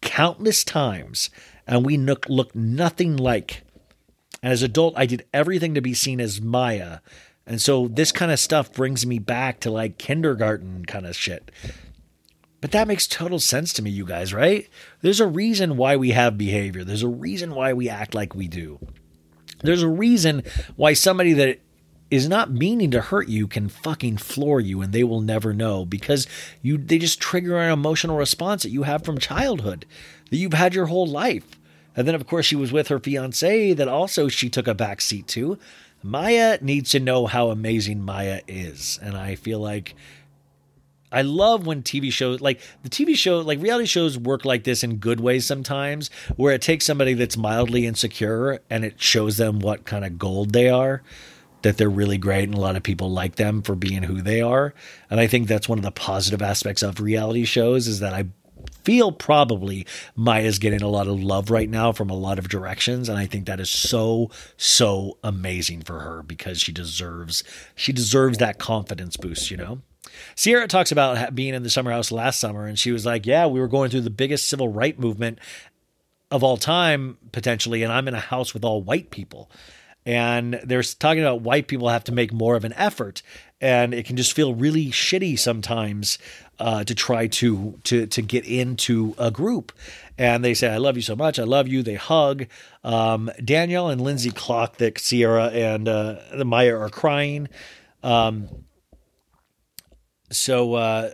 countless 0.00 0.64
times, 0.64 1.30
and 1.68 1.86
we 1.86 1.96
look 1.96 2.26
looked 2.28 2.56
nothing 2.56 3.16
like." 3.16 3.62
And 4.42 4.52
as 4.52 4.62
adult, 4.62 4.94
I 4.96 5.06
did 5.06 5.26
everything 5.32 5.74
to 5.74 5.80
be 5.80 5.94
seen 5.94 6.20
as 6.20 6.40
Maya. 6.40 7.00
And 7.46 7.60
so 7.60 7.88
this 7.88 8.12
kind 8.12 8.32
of 8.32 8.38
stuff 8.38 8.72
brings 8.72 9.04
me 9.04 9.18
back 9.18 9.60
to 9.60 9.70
like 9.70 9.98
kindergarten 9.98 10.86
kind 10.86 11.06
of 11.06 11.16
shit. 11.16 11.50
But 12.60 12.72
that 12.72 12.88
makes 12.88 13.06
total 13.06 13.38
sense 13.38 13.72
to 13.74 13.82
me, 13.82 13.90
you 13.90 14.04
guys, 14.04 14.34
right? 14.34 14.68
There's 15.00 15.20
a 15.20 15.26
reason 15.26 15.76
why 15.76 15.96
we 15.96 16.10
have 16.10 16.36
behavior. 16.36 16.84
There's 16.84 17.02
a 17.02 17.08
reason 17.08 17.54
why 17.54 17.72
we 17.72 17.88
act 17.88 18.14
like 18.14 18.34
we 18.34 18.48
do. 18.48 18.78
There's 19.62 19.82
a 19.82 19.88
reason 19.88 20.42
why 20.76 20.92
somebody 20.92 21.32
that 21.34 21.60
is 22.10 22.28
not 22.28 22.50
meaning 22.50 22.90
to 22.90 23.00
hurt 23.00 23.28
you 23.28 23.46
can 23.46 23.68
fucking 23.68 24.16
floor 24.16 24.60
you 24.60 24.82
and 24.82 24.92
they 24.92 25.04
will 25.04 25.20
never 25.20 25.54
know 25.54 25.84
because 25.84 26.26
you 26.60 26.76
they 26.76 26.98
just 26.98 27.20
trigger 27.20 27.56
an 27.56 27.70
emotional 27.70 28.16
response 28.16 28.64
that 28.64 28.70
you 28.70 28.82
have 28.82 29.04
from 29.04 29.16
childhood 29.16 29.86
that 30.30 30.36
you've 30.36 30.52
had 30.52 30.74
your 30.74 30.86
whole 30.86 31.06
life. 31.06 31.59
And 32.00 32.08
then, 32.08 32.14
of 32.14 32.26
course, 32.26 32.46
she 32.46 32.56
was 32.56 32.72
with 32.72 32.88
her 32.88 32.98
fiance 32.98 33.74
that 33.74 33.86
also 33.86 34.28
she 34.28 34.48
took 34.48 34.66
a 34.66 34.72
back 34.72 35.02
seat 35.02 35.28
to. 35.28 35.58
Maya 36.02 36.56
needs 36.62 36.92
to 36.92 36.98
know 36.98 37.26
how 37.26 37.50
amazing 37.50 38.00
Maya 38.00 38.40
is. 38.48 38.98
And 39.02 39.14
I 39.14 39.34
feel 39.34 39.58
like 39.58 39.94
I 41.12 41.20
love 41.20 41.66
when 41.66 41.82
TV 41.82 42.10
shows, 42.10 42.40
like 42.40 42.62
the 42.82 42.88
TV 42.88 43.14
show, 43.14 43.40
like 43.40 43.60
reality 43.60 43.84
shows 43.84 44.16
work 44.16 44.46
like 44.46 44.64
this 44.64 44.82
in 44.82 44.96
good 44.96 45.20
ways 45.20 45.44
sometimes, 45.44 46.08
where 46.36 46.54
it 46.54 46.62
takes 46.62 46.86
somebody 46.86 47.12
that's 47.12 47.36
mildly 47.36 47.84
insecure 47.84 48.60
and 48.70 48.82
it 48.82 48.98
shows 48.98 49.36
them 49.36 49.58
what 49.58 49.84
kind 49.84 50.06
of 50.06 50.18
gold 50.18 50.54
they 50.54 50.70
are, 50.70 51.02
that 51.60 51.76
they're 51.76 51.90
really 51.90 52.16
great 52.16 52.44
and 52.44 52.54
a 52.54 52.60
lot 52.60 52.76
of 52.76 52.82
people 52.82 53.10
like 53.10 53.34
them 53.34 53.60
for 53.60 53.74
being 53.74 54.04
who 54.04 54.22
they 54.22 54.40
are. 54.40 54.72
And 55.10 55.20
I 55.20 55.26
think 55.26 55.48
that's 55.48 55.68
one 55.68 55.76
of 55.76 55.84
the 55.84 55.90
positive 55.90 56.40
aspects 56.40 56.82
of 56.82 56.98
reality 56.98 57.44
shows 57.44 57.86
is 57.88 58.00
that 58.00 58.14
I 58.14 58.24
feel 58.84 59.12
probably 59.12 59.86
Maya's 60.16 60.58
getting 60.58 60.82
a 60.82 60.88
lot 60.88 61.06
of 61.06 61.22
love 61.22 61.50
right 61.50 61.68
now 61.68 61.92
from 61.92 62.10
a 62.10 62.16
lot 62.16 62.38
of 62.38 62.48
directions 62.48 63.08
and 63.08 63.18
I 63.18 63.26
think 63.26 63.46
that 63.46 63.60
is 63.60 63.70
so 63.70 64.30
so 64.56 65.18
amazing 65.22 65.82
for 65.82 66.00
her 66.00 66.22
because 66.22 66.60
she 66.60 66.72
deserves 66.72 67.44
she 67.74 67.92
deserves 67.92 68.38
that 68.38 68.58
confidence 68.58 69.16
boost, 69.16 69.50
you 69.50 69.56
know. 69.56 69.80
Ciara 70.36 70.66
talks 70.66 70.92
about 70.92 71.34
being 71.34 71.54
in 71.54 71.62
the 71.62 71.70
summer 71.70 71.90
house 71.90 72.10
last 72.10 72.40
summer 72.40 72.66
and 72.66 72.78
she 72.78 72.92
was 72.92 73.06
like, 73.06 73.26
"Yeah, 73.26 73.46
we 73.46 73.60
were 73.60 73.68
going 73.68 73.90
through 73.90 74.02
the 74.02 74.10
biggest 74.10 74.48
civil 74.48 74.68
right 74.68 74.98
movement 74.98 75.38
of 76.30 76.44
all 76.44 76.56
time 76.56 77.18
potentially 77.32 77.82
and 77.82 77.92
I'm 77.92 78.08
in 78.08 78.14
a 78.14 78.20
house 78.20 78.54
with 78.54 78.64
all 78.64 78.82
white 78.82 79.10
people." 79.10 79.50
And 80.06 80.54
they're 80.64 80.82
talking 80.82 81.22
about 81.22 81.42
white 81.42 81.68
people 81.68 81.90
have 81.90 82.04
to 82.04 82.12
make 82.12 82.32
more 82.32 82.56
of 82.56 82.64
an 82.64 82.72
effort 82.72 83.22
and 83.60 83.92
it 83.92 84.06
can 84.06 84.16
just 84.16 84.32
feel 84.32 84.54
really 84.54 84.86
shitty 84.86 85.38
sometimes 85.38 86.18
uh, 86.60 86.84
to 86.84 86.94
try 86.94 87.26
to 87.26 87.78
to 87.84 88.06
to 88.06 88.22
get 88.22 88.44
into 88.44 89.14
a 89.18 89.30
group. 89.30 89.72
And 90.18 90.44
they 90.44 90.54
say, 90.54 90.68
"I 90.68 90.76
love 90.76 90.96
you 90.96 91.02
so 91.02 91.16
much. 91.16 91.38
I 91.38 91.44
love 91.44 91.66
you." 91.66 91.82
They 91.82 91.94
hug. 91.94 92.46
Um, 92.84 93.30
Danielle 93.42 93.88
and 93.88 94.00
Lindsay 94.00 94.30
clock 94.30 94.76
that 94.76 94.96
Ciara 94.96 95.46
and 95.46 95.88
uh, 95.88 96.16
the 96.34 96.44
Maya 96.44 96.76
are 96.76 96.90
crying. 96.90 97.48
Um, 98.02 98.48
so 100.30 100.74
uh, 100.74 101.10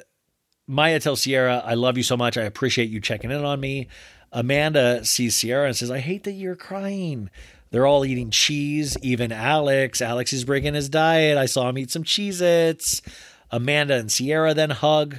Maya 0.67 0.99
tells 0.99 1.23
Ciara, 1.23 1.63
"I 1.65 1.75
love 1.75 1.97
you 1.97 2.03
so 2.03 2.17
much. 2.17 2.37
I 2.37 2.43
appreciate 2.43 2.91
you 2.91 3.01
checking 3.01 3.31
in 3.31 3.45
on 3.45 3.61
me." 3.61 3.89
Amanda 4.33 5.05
sees 5.05 5.41
Ciara 5.41 5.69
and 5.69 5.77
says, 5.77 5.91
"I 5.91 6.01
hate 6.01 6.25
that 6.25 6.33
you're 6.33 6.57
crying." 6.57 7.31
They're 7.71 7.87
all 7.87 8.05
eating 8.05 8.31
cheese, 8.31 8.97
even 9.03 9.33
Alex. 9.33 10.01
Alex 10.01 10.33
is 10.33 10.45
breaking 10.45 10.75
his 10.75 10.89
diet. 10.89 11.37
I 11.37 11.47
saw 11.47 11.69
him 11.69 11.79
eat 11.79 11.91
some 11.91 12.05
Cheez 12.05 12.41
Its. 12.41 13.03
Amanda 13.51 13.95
and 13.95 14.11
Ciara 14.11 14.55
then 14.55 14.71
hug. 14.71 15.19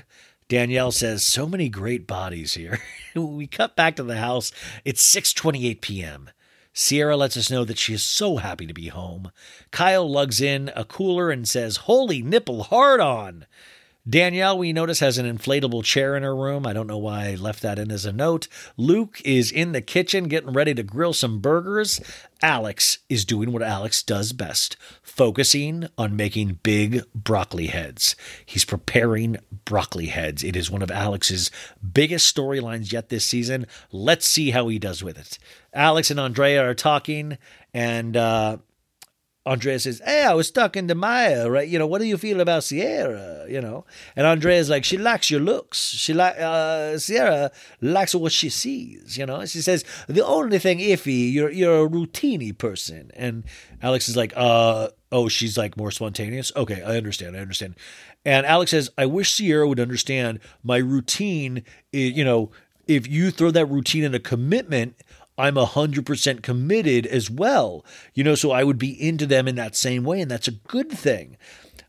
Danielle 0.50 0.92
says, 0.92 1.24
"So 1.24 1.48
many 1.48 1.70
great 1.70 2.08
bodies 2.08 2.54
here." 2.54 2.82
we 3.16 3.48
cut 3.48 3.76
back 3.76 3.96
to 3.98 4.04
the 4.04 4.18
house. 4.18 4.52
It's 4.86 5.04
6:28 5.04 5.82
p.m. 5.82 6.30
Ciara 6.74 7.18
lets 7.18 7.36
us 7.36 7.50
know 7.50 7.66
that 7.66 7.80
she 7.80 7.94
is 7.94 8.04
so 8.04 8.38
happy 8.38 8.68
to 8.68 8.74
be 8.74 8.90
home. 8.90 9.32
Kyle 9.72 10.10
lugs 10.10 10.40
in 10.40 10.72
a 10.76 10.86
cooler 10.86 11.32
and 11.32 11.48
says, 11.48 11.78
"Holy 11.78 12.22
nipple 12.22 12.64
hard 12.64 13.00
on." 13.00 13.46
Danielle, 14.08 14.58
we 14.58 14.72
notice, 14.72 15.00
has 15.02 15.18
an 15.18 15.26
inflatable 15.26 15.84
chair 15.84 16.16
in 16.16 16.24
her 16.24 16.36
room. 16.36 16.66
I 16.66 16.74
don't 16.74 16.88
know 16.88 16.98
why 16.98 17.30
I 17.30 17.36
left 17.36 17.62
that 17.64 17.78
in 17.78 17.92
as 17.92 18.06
a 18.06 18.14
note. 18.14 18.48
Luke 18.78 19.22
is 19.26 19.52
in 19.52 19.74
the 19.74 19.82
kitchen 19.82 20.30
getting 20.30 20.54
ready 20.54 20.74
to 20.74 20.84
grill 20.84 21.14
some 21.14 21.40
burgers. 21.40 22.00
Alex 22.42 23.00
is 23.10 23.26
doing 23.26 23.52
what 23.52 23.64
Alex 23.64 24.02
does 24.04 24.32
best, 24.32 24.78
focusing 25.02 25.88
on 25.98 26.16
making 26.16 26.60
big 26.64 27.04
broccoli 27.14 27.68
heads. 27.68 28.16
He's 28.46 28.64
preparing 28.64 29.38
broccoli 29.66 30.08
heads. 30.08 30.44
It 30.44 30.56
is 30.56 30.72
one 30.72 30.82
of 30.82 30.92
Alex's 30.92 31.52
biggest 31.94 32.34
storylines 32.34 32.94
yet 32.94 33.10
this 33.10 33.26
season. 33.26 33.68
Let's 33.92 34.28
see 34.28 34.52
how 34.52 34.68
he 34.68 34.80
does 34.80 35.04
with 35.04 35.18
it. 35.18 35.38
Alex 35.74 36.10
and 36.12 36.20
Andrea 36.20 36.66
are 36.66 36.76
talking, 36.76 37.38
and 37.74 38.16
uh, 38.16 38.58
Andrea 39.48 39.80
says, 39.80 40.02
Hey, 40.04 40.24
I 40.24 40.34
was 40.34 40.52
talking 40.52 40.88
to 40.88 40.96
Maya, 40.96 41.50
right? 41.50 41.68
You 41.68 41.80
know, 41.80 41.88
what 41.88 42.00
do 42.00 42.06
you 42.06 42.18
feel 42.18 42.42
about 42.42 42.64
Ciara? 42.64 43.46
You 43.50 43.62
know, 43.62 43.86
and 44.16 44.28
Andrea's 44.28 44.70
like, 44.70 44.84
She 44.84 44.98
likes 44.98 45.32
your 45.32 45.40
looks. 45.40 45.80
She 45.80 46.14
like, 46.14 46.36
uh, 46.38 46.98
Ciara 46.98 47.52
likes 47.82 48.14
what 48.14 48.32
she 48.32 48.50
sees, 48.50 49.18
you 49.18 49.26
know? 49.26 49.46
She 49.46 49.62
says, 49.62 49.86
The 50.08 50.26
only 50.26 50.60
thing 50.60 50.80
iffy, 50.80 51.32
you're, 51.32 51.50
you're 51.50 51.86
a 51.86 51.90
routiny 51.90 52.56
person. 52.58 53.12
And 53.16 53.46
Alex 53.82 54.10
is 54.10 54.18
like, 54.18 54.34
Uh, 54.36 54.90
oh, 55.12 55.30
she's 55.30 55.58
like 55.58 55.78
more 55.78 55.92
spontaneous. 55.92 56.52
Okay, 56.56 56.84
I 56.84 56.98
understand. 56.98 57.38
I 57.38 57.40
understand. 57.40 57.76
And 58.26 58.46
Alex 58.46 58.72
says, 58.72 58.92
I 58.98 59.06
wish 59.06 59.38
Ciara 59.38 59.68
would 59.68 59.80
understand 59.80 60.40
my 60.62 60.78
routine. 60.78 61.64
You 61.94 62.26
know, 62.26 62.52
if 62.88 63.08
you 63.08 63.32
throw 63.32 63.52
that 63.52 63.66
routine 63.68 64.04
in 64.04 64.14
a 64.14 64.20
commitment, 64.20 64.96
I'm 65.38 65.56
100% 65.56 66.42
committed 66.42 67.06
as 67.06 67.30
well. 67.30 67.86
You 68.14 68.24
know, 68.24 68.36
so 68.36 68.52
I 68.52 68.64
would 68.64 68.78
be 68.78 69.02
into 69.02 69.26
them 69.26 69.48
in 69.48 69.56
that 69.56 69.76
same 69.76 70.04
way, 70.04 70.22
and 70.22 70.32
that's 70.32 70.48
a 70.48 70.52
good 70.52 70.90
thing. 70.92 71.38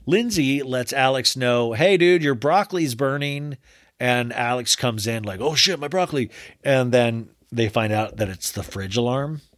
Lindsay 0.07 0.62
lets 0.62 0.93
Alex 0.93 1.37
know, 1.37 1.73
hey, 1.75 1.97
dude, 1.97 2.23
your 2.23 2.35
broccoli's 2.35 2.95
burning. 2.95 3.59
And 4.01 4.33
Alex 4.33 4.77
comes 4.77 5.07
in 5.07 5.25
like, 5.25 5.41
oh 5.41 5.55
shit, 5.55 5.81
my 5.81 5.89
broccoli. 5.89 6.31
And 6.62 6.93
then 6.93 7.31
they 7.51 7.69
find 7.69 7.93
out 7.93 8.16
that 8.16 8.29
it's 8.29 8.53
the 8.53 8.62
fridge 8.62 8.97
alarm. 8.97 9.41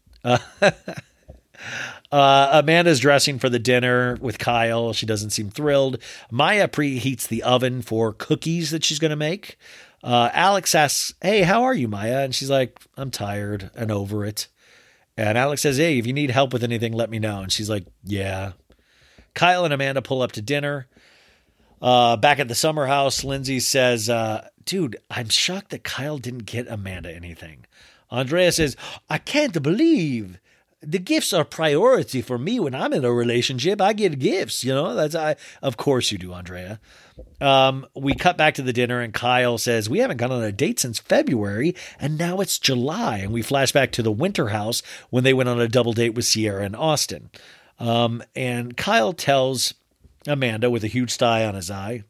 Uh, 2.12 2.48
Amanda's 2.52 2.98
dressing 2.98 3.38
for 3.38 3.48
the 3.48 3.58
dinner 3.58 4.16
with 4.20 4.38
Kyle. 4.38 4.92
She 4.92 5.06
doesn't 5.06 5.30
seem 5.30 5.50
thrilled. 5.50 5.98
Maya 6.30 6.66
preheats 6.66 7.28
the 7.28 7.42
oven 7.42 7.82
for 7.82 8.12
cookies 8.12 8.70
that 8.70 8.84
she's 8.84 8.98
going 8.98 9.10
to 9.10 9.16
make. 9.16 9.56
Uh, 10.02 10.30
Alex 10.32 10.74
asks, 10.74 11.14
Hey, 11.20 11.42
how 11.42 11.64
are 11.64 11.74
you, 11.74 11.88
Maya? 11.88 12.20
And 12.20 12.34
she's 12.34 12.50
like, 12.50 12.78
I'm 12.96 13.10
tired 13.10 13.70
and 13.74 13.90
over 13.90 14.24
it. 14.24 14.48
And 15.16 15.36
Alex 15.36 15.62
says, 15.62 15.76
Hey, 15.76 15.98
if 15.98 16.06
you 16.06 16.12
need 16.12 16.30
help 16.30 16.52
with 16.52 16.64
anything, 16.64 16.92
let 16.92 17.10
me 17.10 17.18
know. 17.18 17.40
And 17.42 17.52
she's 17.52 17.68
like, 17.70 17.84
Yeah. 18.04 18.52
Kyle 19.34 19.64
and 19.64 19.72
Amanda 19.74 20.02
pull 20.02 20.22
up 20.22 20.32
to 20.32 20.42
dinner. 20.42 20.86
Uh, 21.82 22.16
back 22.16 22.38
at 22.38 22.48
the 22.48 22.54
summer 22.54 22.86
house, 22.86 23.24
Lindsay 23.24 23.60
says, 23.60 24.08
uh, 24.08 24.48
Dude, 24.64 24.96
I'm 25.10 25.28
shocked 25.28 25.70
that 25.70 25.84
Kyle 25.84 26.18
didn't 26.18 26.46
get 26.46 26.68
Amanda 26.68 27.14
anything. 27.14 27.66
Andrea 28.10 28.52
says, 28.52 28.76
I 29.08 29.18
can't 29.18 29.62
believe 29.62 30.38
the 30.82 30.98
gifts 30.98 31.32
are 31.32 31.44
priority 31.44 32.22
for 32.22 32.38
me 32.38 32.58
when 32.58 32.74
I'm 32.74 32.92
in 32.92 33.04
a 33.04 33.12
relationship. 33.12 33.80
I 33.80 33.92
get 33.92 34.18
gifts, 34.18 34.64
you 34.64 34.72
know. 34.72 34.94
That's 34.94 35.14
I. 35.14 35.36
Of 35.62 35.76
course 35.76 36.10
you 36.10 36.18
do, 36.18 36.32
Andrea. 36.32 36.80
Um, 37.40 37.86
we 37.94 38.14
cut 38.14 38.38
back 38.38 38.54
to 38.54 38.62
the 38.62 38.72
dinner, 38.72 39.00
and 39.00 39.12
Kyle 39.12 39.58
says 39.58 39.90
we 39.90 39.98
haven't 39.98 40.16
gone 40.16 40.32
on 40.32 40.42
a 40.42 40.52
date 40.52 40.80
since 40.80 40.98
February, 40.98 41.74
and 41.98 42.16
now 42.16 42.40
it's 42.40 42.58
July. 42.58 43.18
And 43.18 43.32
we 43.32 43.42
flash 43.42 43.72
back 43.72 43.92
to 43.92 44.02
the 44.02 44.12
winter 44.12 44.48
house 44.48 44.82
when 45.10 45.24
they 45.24 45.34
went 45.34 45.48
on 45.48 45.60
a 45.60 45.68
double 45.68 45.92
date 45.92 46.14
with 46.14 46.26
Ciara 46.26 46.64
and 46.64 46.76
Austin. 46.76 47.30
Um, 47.78 48.22
and 48.34 48.76
Kyle 48.76 49.12
tells 49.12 49.74
Amanda 50.26 50.70
with 50.70 50.84
a 50.84 50.88
huge 50.88 51.10
sty 51.10 51.44
on 51.44 51.54
his 51.54 51.70
eye. 51.70 52.04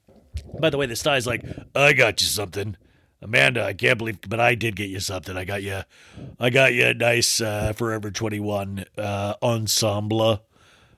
By 0.60 0.70
the 0.70 0.78
way, 0.78 0.86
the 0.86 0.96
sty's 0.96 1.26
like, 1.26 1.44
I 1.74 1.92
got 1.92 2.20
you 2.20 2.26
something. 2.26 2.76
Amanda, 3.22 3.64
I 3.64 3.74
can't 3.74 3.98
believe, 3.98 4.18
but 4.26 4.40
I 4.40 4.54
did 4.54 4.76
get 4.76 4.88
you 4.88 5.00
something. 5.00 5.36
I 5.36 5.44
got 5.44 5.62
you, 5.62 5.82
I 6.38 6.50
got 6.50 6.72
you 6.72 6.86
a 6.86 6.94
nice 6.94 7.40
uh, 7.40 7.72
Forever 7.74 8.10
21 8.10 8.86
uh, 8.96 9.34
ensemble. 9.42 10.42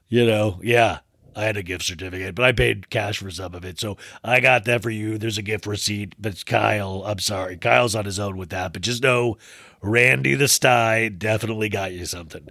You 0.09 0.27
know, 0.27 0.61
yeah, 0.63 1.01
I 1.35 1.45
had 1.45 1.57
a 1.57 1.63
gift 1.63 1.85
certificate, 1.85 2.35
but 2.35 2.45
I 2.45 2.53
paid 2.53 2.91
cash 2.91 3.19
for 3.19 3.31
some 3.31 3.55
of 3.55 3.65
it. 3.65 3.81
So 3.81 3.97
I 4.23 4.41
got 4.41 4.65
that 4.67 4.83
for 4.83 4.91
you. 4.91 5.19
There's 5.19 5.39
a 5.39 5.43
gift 5.43 5.67
receipt, 5.67 6.15
but 6.19 6.45
Kyle, 6.47 7.03
I'm 7.05 7.19
sorry. 7.19 7.57
Kyle's 7.57 7.95
on 7.95 8.05
his 8.05 8.19
own 8.19 8.37
with 8.37 8.51
that, 8.51 8.73
but 8.73 8.83
just 8.83 9.03
know 9.03 9.37
Randy 9.81 10.35
the 10.35 10.49
Sty 10.49 11.09
definitely 11.09 11.69
got 11.69 11.93
you 11.93 12.05
something. 12.07 12.47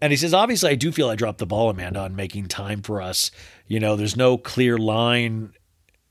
And 0.00 0.12
he 0.12 0.16
says, 0.16 0.34
obviously, 0.34 0.70
I 0.70 0.74
do 0.74 0.92
feel 0.92 1.08
I 1.08 1.14
dropped 1.14 1.38
the 1.38 1.46
ball, 1.46 1.70
Amanda, 1.70 2.00
on 2.00 2.16
making 2.16 2.48
time 2.48 2.82
for 2.82 3.00
us. 3.00 3.30
You 3.66 3.80
know, 3.80 3.96
there's 3.96 4.16
no 4.16 4.36
clear 4.36 4.76
line 4.76 5.52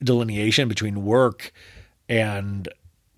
delineation 0.02 0.68
between 0.68 1.04
work 1.04 1.52
and 2.08 2.68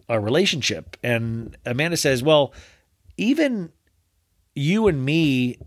a 0.08 0.20
relationship. 0.20 0.96
And 1.02 1.56
Amanda 1.64 1.96
says, 1.96 2.22
well, 2.22 2.52
even 3.16 3.72
you 4.54 4.88
and 4.88 5.04
me, 5.04 5.58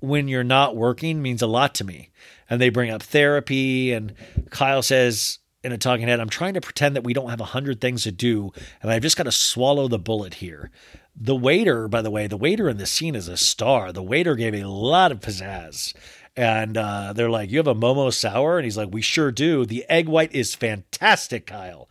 when 0.00 0.28
you're 0.28 0.44
not 0.44 0.76
working, 0.76 1.22
means 1.22 1.42
a 1.42 1.46
lot 1.46 1.74
to 1.76 1.84
me. 1.84 2.10
And 2.48 2.60
they 2.60 2.68
bring 2.68 2.90
up 2.90 3.02
therapy. 3.02 3.92
And 3.92 4.14
Kyle 4.50 4.82
says 4.82 5.38
in 5.64 5.72
a 5.72 5.78
talking 5.78 6.08
head, 6.08 6.20
I'm 6.20 6.28
trying 6.28 6.54
to 6.54 6.60
pretend 6.60 6.96
that 6.96 7.04
we 7.04 7.12
don't 7.12 7.30
have 7.30 7.40
a 7.40 7.46
hundred 7.46 7.80
things 7.80 8.02
to 8.04 8.12
do. 8.12 8.52
And 8.82 8.90
I've 8.90 9.02
just 9.02 9.16
got 9.16 9.24
to 9.24 9.32
swallow 9.32 9.88
the 9.88 9.98
bullet 9.98 10.34
here. 10.34 10.70
The 11.14 11.36
waiter, 11.36 11.88
by 11.88 12.02
the 12.02 12.10
way, 12.10 12.26
the 12.26 12.36
waiter 12.36 12.68
in 12.68 12.78
this 12.78 12.90
scene 12.90 13.14
is 13.14 13.28
a 13.28 13.36
star. 13.36 13.92
The 13.92 14.02
waiter 14.02 14.34
gave 14.34 14.54
a 14.54 14.64
lot 14.64 15.12
of 15.12 15.20
pizzazz. 15.20 15.94
And 16.34 16.78
uh, 16.78 17.12
they're 17.12 17.30
like, 17.30 17.50
You 17.50 17.58
have 17.58 17.66
a 17.66 17.74
Momo 17.74 18.12
sour? 18.12 18.58
And 18.58 18.64
he's 18.64 18.76
like, 18.76 18.88
We 18.90 19.02
sure 19.02 19.30
do. 19.30 19.66
The 19.66 19.84
egg 19.88 20.08
white 20.08 20.34
is 20.34 20.54
fantastic, 20.54 21.46
Kyle. 21.46 21.88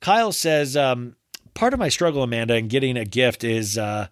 Kyle 0.00 0.32
says, 0.32 0.76
um, 0.76 1.16
Part 1.54 1.72
of 1.74 1.80
my 1.80 1.88
struggle, 1.88 2.22
Amanda, 2.22 2.54
in 2.54 2.68
getting 2.68 2.96
a 2.96 3.04
gift 3.04 3.42
is 3.42 3.76
uh, 3.76 4.06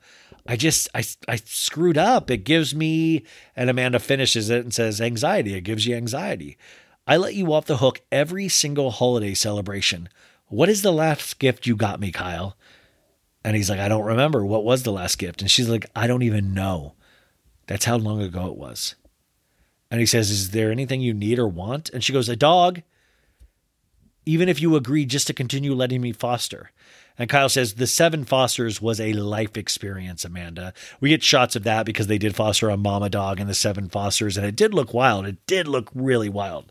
I 0.48 0.56
just, 0.56 0.88
I, 0.94 1.04
I 1.28 1.36
screwed 1.36 1.96
up. 1.96 2.30
It 2.30 2.38
gives 2.38 2.74
me, 2.74 3.24
and 3.54 3.70
Amanda 3.70 4.00
finishes 4.00 4.50
it 4.50 4.62
and 4.62 4.74
says, 4.74 5.00
Anxiety. 5.00 5.54
It 5.54 5.62
gives 5.62 5.86
you 5.86 5.94
anxiety. 5.94 6.56
I 7.06 7.16
let 7.16 7.34
you 7.34 7.52
off 7.52 7.66
the 7.66 7.76
hook 7.76 8.00
every 8.10 8.48
single 8.48 8.90
holiday 8.90 9.32
celebration. 9.32 10.08
What 10.48 10.68
is 10.68 10.82
the 10.82 10.92
last 10.92 11.38
gift 11.38 11.66
you 11.66 11.76
got 11.76 12.00
me, 12.00 12.10
Kyle? 12.10 12.56
And 13.44 13.54
he's 13.54 13.70
like, 13.70 13.78
I 13.78 13.88
don't 13.88 14.04
remember. 14.04 14.44
What 14.44 14.64
was 14.64 14.82
the 14.82 14.92
last 14.92 15.18
gift? 15.18 15.40
And 15.40 15.48
she's 15.48 15.68
like, 15.68 15.86
I 15.94 16.08
don't 16.08 16.22
even 16.22 16.52
know. 16.52 16.94
That's 17.68 17.84
how 17.84 17.96
long 17.96 18.20
ago 18.20 18.46
it 18.46 18.56
was. 18.56 18.96
And 19.90 20.00
he 20.00 20.06
says, 20.06 20.30
Is 20.30 20.50
there 20.50 20.72
anything 20.72 21.00
you 21.00 21.14
need 21.14 21.38
or 21.38 21.46
want? 21.46 21.90
And 21.90 22.02
she 22.02 22.12
goes, 22.12 22.28
A 22.28 22.36
dog. 22.36 22.82
Even 24.26 24.48
if 24.48 24.60
you 24.60 24.76
agree 24.76 25.06
just 25.06 25.26
to 25.28 25.32
continue 25.32 25.74
letting 25.74 26.00
me 26.02 26.12
foster. 26.12 26.70
And 27.18 27.30
Kyle 27.30 27.48
says, 27.48 27.74
The 27.74 27.86
Seven 27.86 28.24
Fosters 28.24 28.82
was 28.82 29.00
a 29.00 29.14
life 29.14 29.56
experience, 29.56 30.24
Amanda. 30.24 30.74
We 31.00 31.08
get 31.08 31.22
shots 31.22 31.56
of 31.56 31.62
that 31.62 31.86
because 31.86 32.08
they 32.08 32.18
did 32.18 32.36
foster 32.36 32.68
a 32.68 32.76
mama 32.76 33.08
dog 33.08 33.40
in 33.40 33.46
the 33.46 33.54
Seven 33.54 33.88
Fosters, 33.88 34.36
and 34.36 34.46
it 34.46 34.56
did 34.56 34.74
look 34.74 34.92
wild. 34.92 35.26
It 35.26 35.46
did 35.46 35.66
look 35.66 35.88
really 35.94 36.28
wild. 36.28 36.70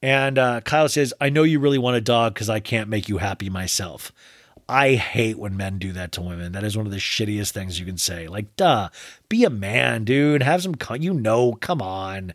And 0.00 0.38
uh, 0.38 0.60
Kyle 0.62 0.88
says, 0.88 1.12
I 1.20 1.28
know 1.28 1.42
you 1.42 1.60
really 1.60 1.78
want 1.78 1.96
a 1.96 2.00
dog 2.00 2.34
because 2.34 2.48
I 2.48 2.60
can't 2.60 2.88
make 2.88 3.08
you 3.08 3.18
happy 3.18 3.50
myself. 3.50 4.12
I 4.68 4.94
hate 4.94 5.38
when 5.38 5.56
men 5.56 5.78
do 5.78 5.92
that 5.92 6.12
to 6.12 6.22
women. 6.22 6.52
That 6.52 6.64
is 6.64 6.76
one 6.76 6.86
of 6.86 6.92
the 6.92 6.98
shittiest 6.98 7.50
things 7.50 7.78
you 7.78 7.86
can 7.86 7.98
say. 7.98 8.26
Like, 8.26 8.56
duh, 8.56 8.88
be 9.28 9.44
a 9.44 9.50
man, 9.50 10.04
dude. 10.04 10.42
Have 10.42 10.62
some, 10.62 10.74
con- 10.74 11.02
you 11.02 11.12
know, 11.12 11.52
come 11.52 11.82
on. 11.82 12.32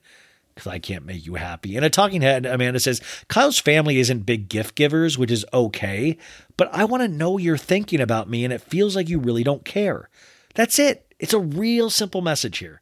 Because 0.57 0.73
I 0.73 0.79
can't 0.79 1.05
make 1.05 1.23
you 1.23 1.35
happy. 1.35 1.75
And 1.75 1.85
a 1.85 1.89
talking 1.89 2.23
head, 2.23 2.47
Amanda 2.47 2.79
says, 2.79 2.99
Kyle's 3.27 3.59
family 3.59 3.99
isn't 3.99 4.25
big 4.25 4.49
gift 4.49 4.73
givers, 4.73 5.15
which 5.15 5.29
is 5.29 5.45
okay, 5.53 6.17
but 6.57 6.67
I 6.73 6.84
want 6.84 7.03
to 7.03 7.07
know 7.07 7.38
you're 7.38 7.57
thinking 7.57 8.01
about 8.01 8.27
me 8.27 8.43
and 8.43 8.51
it 8.51 8.61
feels 8.61 8.95
like 8.95 9.07
you 9.07 9.19
really 9.19 9.43
don't 9.43 9.63
care. 9.63 10.09
That's 10.55 10.79
it. 10.79 11.13
It's 11.19 11.34
a 11.34 11.39
real 11.39 11.91
simple 11.91 12.21
message 12.21 12.57
here. 12.57 12.81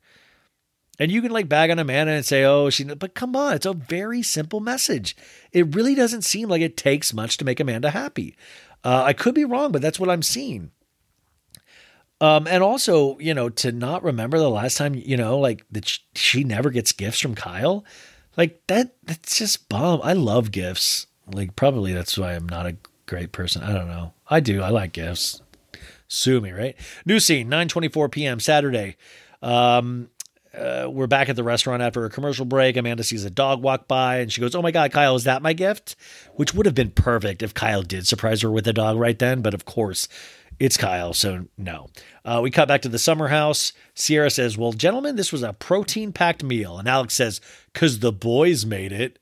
And 0.97 1.11
you 1.11 1.22
can 1.22 1.31
like 1.31 1.49
bag 1.49 1.69
on 1.69 1.77
Amanda 1.77 2.14
and 2.14 2.26
say, 2.26 2.45
oh, 2.45 2.69
she, 2.69 2.85
but 2.85 3.14
come 3.14 3.35
on, 3.35 3.56
it's 3.56 3.65
a 3.65 3.73
very 3.73 4.23
simple 4.23 4.61
message. 4.61 5.18
It 5.52 5.76
really 5.76 5.95
doesn't 5.95 6.22
seem 6.22 6.47
like 6.47 6.61
it 6.61 6.77
takes 6.77 7.14
much 7.14 7.35
to 7.35 7.45
make 7.45 7.60
Amanda 7.60 7.89
happy. 7.89 8.38
Uh, 8.85 9.03
I 9.03 9.11
could 9.11 9.35
be 9.35 9.43
wrong, 9.43 9.73
but 9.73 9.81
that's 9.81 9.99
what 9.99 10.10
I'm 10.10 10.23
seeing. 10.23 10.72
Um, 12.22 12.48
and 12.48 12.64
also, 12.64 13.20
you 13.20 13.34
know, 13.34 13.50
to 13.50 13.72
not 13.72 14.04
remember 14.04 14.38
the 14.40 14.50
last 14.50 14.78
time, 14.78 14.96
you 14.96 15.18
know, 15.18 15.38
like 15.38 15.66
that 15.72 16.00
she 16.16 16.44
never 16.44 16.70
gets 16.70 16.92
gifts 16.92 17.20
from 17.20 17.36
Kyle, 17.36 17.84
like 18.38 18.62
that, 18.68 18.96
that's 19.04 19.38
just 19.38 19.68
bum. 19.70 20.00
I 20.04 20.14
love 20.14 20.52
gifts. 20.52 21.08
Like, 21.32 21.56
probably 21.56 21.92
that's 21.94 22.18
why 22.18 22.34
I'm 22.34 22.48
not 22.48 22.68
a 22.68 22.78
great 23.06 23.32
person. 23.32 23.64
I 23.64 23.74
don't 23.74 23.88
know. 23.88 24.14
I 24.30 24.40
do. 24.40 24.62
I 24.62 24.70
like 24.70 24.94
gifts. 24.94 25.42
Sue 26.08 26.40
me, 26.40 26.52
right? 26.52 26.76
New 27.06 27.20
scene, 27.20 27.50
9:24 27.50 28.12
p.m. 28.12 28.40
Saturday. 28.40 28.96
Um, 29.42 30.10
uh, 30.56 30.88
we're 30.90 31.08
back 31.08 31.30
at 31.30 31.36
the 31.36 31.44
restaurant 31.44 31.82
after 31.82 32.06
a 32.06 32.10
commercial 32.10 32.46
break. 32.46 32.78
Amanda 32.78 33.04
sees 33.04 33.26
a 33.26 33.30
dog 33.30 33.62
walk 33.62 33.88
by 33.88 34.18
and 34.18 34.32
she 34.32 34.42
goes, 34.42 34.56
Oh 34.56 34.62
my 34.62 34.72
God, 34.72 34.92
Kyle, 34.92 35.16
is 35.16 35.26
that 35.26 35.42
my 35.42 35.54
gift? 35.54 35.96
Which 36.36 36.54
would 36.54 36.66
have 36.66 36.76
been 36.76 36.92
perfect 36.92 37.44
if 37.44 37.54
Kyle 37.54 37.82
did 37.82 38.08
surprise 38.08 38.42
her 38.42 38.52
with 38.52 38.68
a 38.68 38.74
dog 38.74 38.98
right 38.98 39.18
then. 39.18 39.42
But 39.42 39.54
of 39.54 39.66
course, 39.66 40.08
it's 40.60 40.77
Kyle, 40.77 41.14
so 41.14 41.45
no. 41.57 41.88
Uh, 42.23 42.40
we 42.41 42.52
cut 42.52 42.68
back 42.68 42.82
to 42.84 42.90
the 42.90 42.99
summer 42.99 43.27
house. 43.27 43.73
Ciara 43.94 44.30
says, 44.30 44.57
Well, 44.57 44.73
gentlemen, 44.73 45.15
this 45.15 45.32
was 45.32 45.44
a 45.44 45.53
protein 45.53 46.14
packed 46.14 46.44
meal. 46.44 46.77
And 46.77 46.88
Alex 46.88 47.14
says, 47.14 47.41
Because 47.73 47.99
the 47.99 48.11
boys 48.11 48.65
made 48.65 48.91
it. 48.91 49.19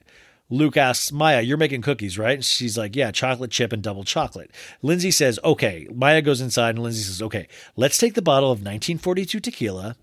Luke 0.49 0.77
asks, 0.77 1.11
Maya, 1.11 1.41
you're 1.41 1.57
making 1.57 1.81
cookies, 1.81 2.19
right? 2.19 2.35
And 2.35 2.45
she's 2.45 2.77
like, 2.77 2.95
Yeah, 2.95 3.11
chocolate 3.11 3.51
chip 3.51 3.73
and 3.73 3.81
double 3.81 4.03
chocolate. 4.03 4.51
Lindsay 4.81 5.11
says, 5.11 5.39
Okay. 5.43 5.87
Maya 5.93 6.21
goes 6.21 6.41
inside 6.41 6.71
and 6.71 6.83
Lindsay 6.83 7.03
says, 7.03 7.21
Okay, 7.21 7.47
let's 7.75 7.97
take 7.97 8.13
the 8.13 8.21
bottle 8.21 8.51
of 8.51 8.59
1942 8.59 9.39
tequila, 9.39 9.95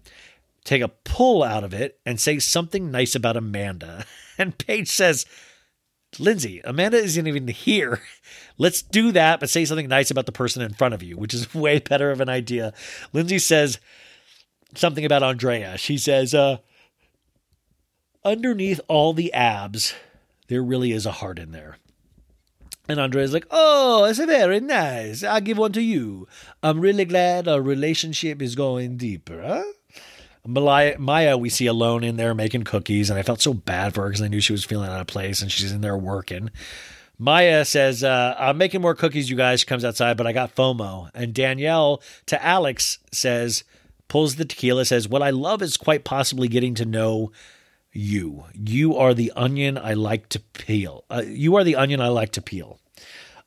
take 0.65 0.82
a 0.82 0.89
pull 0.89 1.43
out 1.44 1.62
of 1.62 1.73
it, 1.73 2.01
and 2.05 2.20
say 2.20 2.39
something 2.40 2.90
nice 2.90 3.15
about 3.15 3.36
Amanda. 3.36 4.05
And 4.39 4.57
Paige 4.57 4.89
says, 4.89 5.27
Lindsay, 6.19 6.61
Amanda 6.65 6.99
isn't 6.99 7.27
even 7.27 7.49
here. 7.49 8.01
Let's 8.59 8.82
do 8.82 9.12
that, 9.12 9.41
but 9.41 9.49
say 9.49 9.65
something 9.65 9.89
nice 9.89 10.11
about 10.11 10.27
the 10.27 10.32
person 10.32 10.62
in 10.62 10.74
front 10.74 10.95
of 10.95 11.03
you, 11.03 11.16
which 11.16 11.35
is 11.35 11.55
way 11.55 11.78
better 11.78 12.11
of 12.11 12.20
an 12.20 12.28
idea. 12.28 12.73
Lindsay 13.12 13.39
says 13.39 13.78
something 14.74 15.05
about 15.05 15.23
Andrea. 15.23 15.78
She 15.78 15.99
says, 15.99 16.35
uh, 16.35 16.59
underneath 18.24 18.81
all 18.89 19.12
the 19.12 19.32
abs, 19.32 19.95
there 20.49 20.62
really 20.62 20.93
is 20.93 21.07
a 21.07 21.12
heart 21.12 21.39
in 21.39 21.53
there. 21.53 21.77
And 22.89 22.99
Andrea's 22.99 23.32
like, 23.32 23.47
oh, 23.53 24.05
it's 24.05 24.19
very 24.19 24.59
nice. 24.59 25.23
I'll 25.23 25.41
give 25.41 25.59
one 25.59 25.73
to 25.73 25.82
you. 25.82 26.27
I'm 26.61 26.81
really 26.81 27.05
glad 27.05 27.47
our 27.47 27.62
relationship 27.62 28.43
is 28.43 28.57
going 28.57 28.97
deeper, 28.97 29.43
huh? 29.43 29.62
Malaya, 30.47 30.99
Maya, 30.99 31.37
we 31.37 31.49
see 31.49 31.67
alone 31.67 32.03
in 32.03 32.17
there 32.17 32.35
making 32.35 32.65
cookies, 32.65 33.11
and 33.11 33.19
I 33.19 33.23
felt 33.23 33.41
so 33.41 33.53
bad 33.53 33.95
for 33.95 34.03
her 34.03 34.09
because 34.09 34.23
I 34.23 34.29
knew 34.29 34.41
she 34.41 34.53
was 34.53 34.65
feeling 34.65 34.91
out 34.91 35.01
of 35.01 35.07
place, 35.07 35.43
and 35.43 35.53
she's 35.53 35.73
in 35.73 35.81
there 35.81 35.97
working. 35.97 36.51
Maya 37.19 37.67
says, 37.67 38.03
uh, 38.03 38.35
I'm 38.39 38.57
making 38.57 38.81
more 38.81 38.95
cookies, 38.95 39.29
you 39.29 39.37
guys. 39.37 39.61
She 39.61 39.67
comes 39.67 39.85
outside, 39.85 40.17
but 40.17 40.27
I 40.27 40.33
got 40.33 40.57
FOMO. 40.57 41.11
And 41.15 41.35
Danielle 41.35 42.03
to 42.27 42.43
Alex 42.43 42.99
says, 43.12 43.62
pulls 44.09 44.37
the 44.37 44.47
tequila, 44.47 44.87
says, 44.87 45.07
What 45.07 45.23
I 45.23 45.29
love 45.29 45.61
is 45.61 45.77
quite 45.77 46.05
possibly 46.05 46.49
getting 46.49 46.75
to 46.77 46.87
know 46.87 47.31
you. 47.93 48.45
You 48.55 48.97
are 48.97 49.12
the 49.12 49.33
onion 49.37 49.77
I 49.77 49.93
like 49.95 50.31
to 50.31 50.41
peel. 50.41 51.05
Uh, 51.11 51.23
you 51.27 51.57
are 51.57 51.65
the 51.65 51.77
onion 51.77 52.01
I 52.01 52.09
like 52.09 52.33
to 52.33 52.43
peel. 52.43 52.79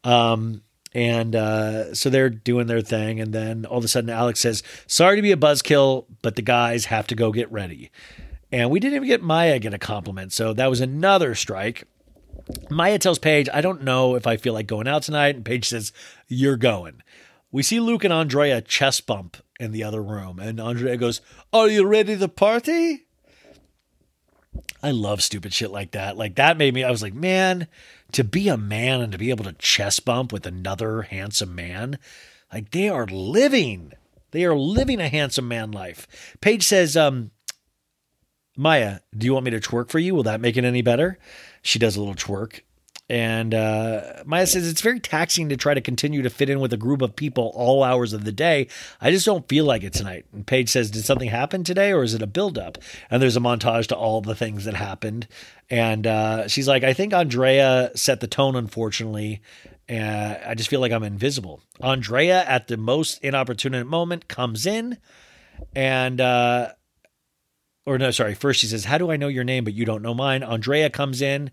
Um, 0.03 0.61
and 0.93 1.35
uh, 1.35 1.93
so 1.93 2.09
they're 2.09 2.29
doing 2.29 2.67
their 2.67 2.81
thing. 2.81 3.19
And 3.19 3.33
then 3.33 3.65
all 3.65 3.77
of 3.77 3.83
a 3.83 3.87
sudden, 3.87 4.09
Alex 4.09 4.39
says, 4.39 4.63
Sorry 4.87 5.15
to 5.15 5.21
be 5.21 5.31
a 5.31 5.37
buzzkill, 5.37 6.05
but 6.21 6.35
the 6.35 6.41
guys 6.41 6.85
have 6.85 7.07
to 7.07 7.15
go 7.15 7.31
get 7.31 7.51
ready. 7.51 7.91
And 8.51 8.69
we 8.69 8.79
didn't 8.79 8.97
even 8.97 9.07
get 9.07 9.23
Maya 9.23 9.57
get 9.59 9.73
a 9.73 9.79
compliment. 9.79 10.31
So 10.31 10.53
that 10.53 10.69
was 10.69 10.81
another 10.81 11.33
strike. 11.33 11.87
Maya 12.69 12.99
tells 12.99 13.19
Paige, 13.19 13.49
I 13.51 13.61
don't 13.61 13.83
know 13.83 14.15
if 14.15 14.27
I 14.27 14.37
feel 14.37 14.53
like 14.53 14.67
going 14.67 14.87
out 14.87 15.03
tonight. 15.03 15.35
And 15.35 15.45
Paige 15.45 15.67
says, 15.67 15.91
You're 16.27 16.57
going. 16.57 17.01
We 17.51 17.63
see 17.63 17.79
Luke 17.79 18.03
and 18.03 18.13
Andrea 18.13 18.61
chest 18.61 19.05
bump 19.05 19.37
in 19.59 19.71
the 19.71 19.83
other 19.83 20.03
room. 20.03 20.39
And 20.39 20.59
Andrea 20.59 20.97
goes, 20.97 21.21
Are 21.51 21.67
you 21.67 21.85
ready 21.85 22.17
to 22.17 22.27
party? 22.27 23.07
I 24.83 24.91
love 24.91 25.23
stupid 25.23 25.53
shit 25.53 25.71
like 25.71 25.91
that. 25.91 26.17
Like 26.17 26.35
that 26.35 26.57
made 26.57 26.73
me, 26.73 26.83
I 26.83 26.91
was 26.91 27.01
like, 27.01 27.13
man, 27.13 27.67
to 28.13 28.23
be 28.23 28.47
a 28.47 28.57
man 28.57 29.01
and 29.01 29.11
to 29.11 29.17
be 29.17 29.29
able 29.29 29.43
to 29.45 29.53
chest 29.53 30.05
bump 30.05 30.31
with 30.31 30.45
another 30.45 31.03
handsome 31.03 31.53
man, 31.53 31.99
like 32.51 32.71
they 32.71 32.89
are 32.89 33.05
living. 33.07 33.93
They 34.31 34.45
are 34.45 34.55
living 34.55 34.99
a 34.99 35.09
handsome 35.09 35.47
man 35.47 35.71
life. 35.71 36.07
Paige 36.41 36.63
says, 36.63 36.95
um, 36.97 37.31
Maya, 38.55 38.99
do 39.15 39.25
you 39.25 39.33
want 39.33 39.45
me 39.45 39.51
to 39.51 39.59
twerk 39.59 39.89
for 39.89 39.99
you? 39.99 40.15
Will 40.15 40.23
that 40.23 40.41
make 40.41 40.57
it 40.57 40.63
any 40.63 40.81
better? 40.81 41.17
She 41.61 41.79
does 41.79 41.95
a 41.95 41.99
little 41.99 42.15
twerk. 42.15 42.61
And 43.09 43.53
uh, 43.53 44.23
Maya 44.25 44.47
says 44.47 44.67
it's 44.67 44.81
very 44.81 44.99
taxing 44.99 45.49
to 45.49 45.57
try 45.57 45.73
to 45.73 45.81
continue 45.81 46.21
to 46.21 46.29
fit 46.29 46.49
in 46.49 46.61
with 46.61 46.71
a 46.71 46.77
group 46.77 47.01
of 47.01 47.15
people 47.15 47.51
all 47.53 47.83
hours 47.83 48.13
of 48.13 48.23
the 48.23 48.31
day. 48.31 48.67
I 49.01 49.11
just 49.11 49.25
don't 49.25 49.47
feel 49.49 49.65
like 49.65 49.83
it 49.83 49.93
tonight. 49.93 50.25
And 50.31 50.47
Paige 50.47 50.69
says, 50.69 50.89
Did 50.89 51.03
something 51.03 51.29
happen 51.29 51.63
today 51.63 51.91
or 51.91 52.03
is 52.03 52.13
it 52.13 52.21
a 52.21 52.27
buildup? 52.27 52.77
And 53.11 53.21
there's 53.21 53.35
a 53.35 53.41
montage 53.41 53.87
to 53.87 53.95
all 53.95 54.21
the 54.21 54.35
things 54.35 54.63
that 54.65 54.75
happened. 54.75 55.27
And 55.69 56.07
uh, 56.07 56.47
she's 56.47 56.67
like, 56.67 56.83
I 56.83 56.93
think 56.93 57.13
Andrea 57.13 57.91
set 57.93 58.21
the 58.21 58.27
tone, 58.27 58.55
unfortunately. 58.55 59.41
Uh, 59.89 60.35
I 60.45 60.55
just 60.55 60.69
feel 60.69 60.79
like 60.79 60.93
I'm 60.93 61.03
invisible. 61.03 61.61
Andrea, 61.81 62.43
at 62.45 62.67
the 62.67 62.77
most 62.77 63.21
inopportune 63.21 63.85
moment, 63.85 64.29
comes 64.29 64.65
in 64.65 64.97
and 65.75 66.21
uh, 66.21 66.69
or 67.85 67.97
no, 67.97 68.11
sorry. 68.11 68.33
First, 68.33 68.61
she 68.61 68.67
says, 68.67 68.85
How 68.85 68.97
do 68.97 69.11
I 69.11 69.17
know 69.17 69.27
your 69.27 69.43
name, 69.43 69.65
but 69.65 69.73
you 69.73 69.83
don't 69.85 70.01
know 70.01 70.13
mine? 70.13 70.41
Andrea 70.41 70.89
comes 70.89 71.21
in 71.21 71.51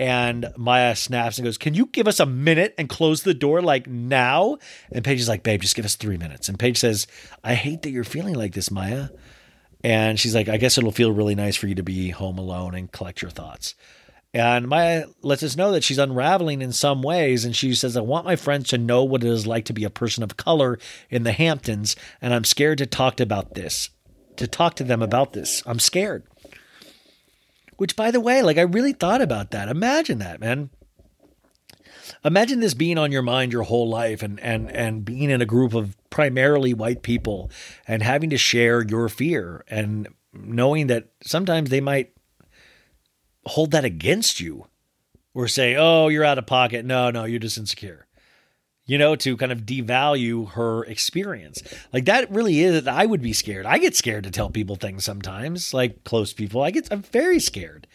and 0.00 0.50
Maya 0.56 0.96
snaps 0.96 1.36
and 1.36 1.44
goes, 1.44 1.58
Can 1.58 1.74
you 1.74 1.84
give 1.84 2.08
us 2.08 2.20
a 2.20 2.26
minute 2.26 2.74
and 2.78 2.88
close 2.88 3.22
the 3.22 3.34
door 3.34 3.60
like 3.60 3.86
now? 3.86 4.56
And 4.90 5.04
Paige 5.04 5.20
is 5.20 5.28
like, 5.28 5.42
Babe, 5.42 5.60
just 5.60 5.76
give 5.76 5.84
us 5.84 5.94
three 5.94 6.16
minutes. 6.16 6.48
And 6.48 6.58
Paige 6.58 6.78
says, 6.78 7.06
I 7.44 7.52
hate 7.52 7.82
that 7.82 7.90
you're 7.90 8.02
feeling 8.02 8.34
like 8.34 8.54
this, 8.54 8.70
Maya. 8.70 9.10
And 9.84 10.18
she's 10.18 10.34
like, 10.34 10.48
I 10.48 10.56
guess 10.56 10.78
it'll 10.78 10.90
feel 10.90 11.12
really 11.12 11.34
nice 11.34 11.54
for 11.54 11.66
you 11.66 11.74
to 11.74 11.82
be 11.82 12.10
home 12.10 12.38
alone 12.38 12.74
and 12.74 12.90
collect 12.90 13.20
your 13.20 13.30
thoughts. 13.30 13.74
And 14.32 14.68
Maya 14.68 15.06
lets 15.20 15.42
us 15.42 15.56
know 15.56 15.72
that 15.72 15.84
she's 15.84 15.98
unraveling 15.98 16.62
in 16.62 16.72
some 16.72 17.02
ways. 17.02 17.44
And 17.44 17.54
she 17.54 17.74
says, 17.74 17.94
I 17.94 18.00
want 18.00 18.24
my 18.24 18.36
friends 18.36 18.70
to 18.70 18.78
know 18.78 19.04
what 19.04 19.22
it 19.22 19.28
is 19.28 19.46
like 19.46 19.66
to 19.66 19.74
be 19.74 19.84
a 19.84 19.90
person 19.90 20.22
of 20.22 20.38
color 20.38 20.78
in 21.10 21.24
the 21.24 21.32
Hamptons. 21.32 21.94
And 22.22 22.32
I'm 22.32 22.44
scared 22.44 22.78
to 22.78 22.86
talk 22.86 23.20
about 23.20 23.52
this, 23.52 23.90
to 24.36 24.46
talk 24.46 24.76
to 24.76 24.84
them 24.84 25.02
about 25.02 25.34
this. 25.34 25.62
I'm 25.66 25.78
scared. 25.78 26.24
Which, 27.80 27.96
by 27.96 28.10
the 28.10 28.20
way, 28.20 28.42
like 28.42 28.58
I 28.58 28.60
really 28.60 28.92
thought 28.92 29.22
about 29.22 29.52
that. 29.52 29.70
Imagine 29.70 30.18
that, 30.18 30.38
man. 30.38 30.68
Imagine 32.22 32.60
this 32.60 32.74
being 32.74 32.98
on 32.98 33.10
your 33.10 33.22
mind 33.22 33.54
your 33.54 33.62
whole 33.62 33.88
life 33.88 34.22
and 34.22 34.38
and 34.40 34.70
and 34.70 35.02
being 35.02 35.30
in 35.30 35.40
a 35.40 35.46
group 35.46 35.72
of 35.72 35.96
primarily 36.10 36.74
white 36.74 37.00
people 37.00 37.50
and 37.88 38.02
having 38.02 38.28
to 38.28 38.36
share 38.36 38.84
your 38.86 39.08
fear 39.08 39.64
and 39.66 40.08
knowing 40.34 40.88
that 40.88 41.08
sometimes 41.22 41.70
they 41.70 41.80
might 41.80 42.12
hold 43.46 43.70
that 43.70 43.86
against 43.86 44.40
you 44.40 44.66
or 45.32 45.48
say, 45.48 45.74
"Oh, 45.74 46.08
you're 46.08 46.22
out 46.22 46.36
of 46.36 46.44
pocket." 46.44 46.84
No, 46.84 47.10
no, 47.10 47.24
you're 47.24 47.38
just 47.38 47.56
insecure. 47.56 48.06
You 48.90 48.98
know, 48.98 49.14
to 49.14 49.36
kind 49.36 49.52
of 49.52 49.60
devalue 49.60 50.50
her 50.50 50.84
experience. 50.84 51.62
Like 51.92 52.06
that 52.06 52.28
really 52.28 52.60
is 52.60 52.88
I 52.88 53.06
would 53.06 53.22
be 53.22 53.32
scared. 53.32 53.64
I 53.64 53.78
get 53.78 53.94
scared 53.94 54.24
to 54.24 54.32
tell 54.32 54.50
people 54.50 54.74
things 54.74 55.04
sometimes, 55.04 55.72
like 55.72 56.02
close 56.02 56.32
people. 56.32 56.60
I 56.60 56.72
get 56.72 56.88
I'm 56.90 57.02
very 57.02 57.38
scared. 57.38 57.86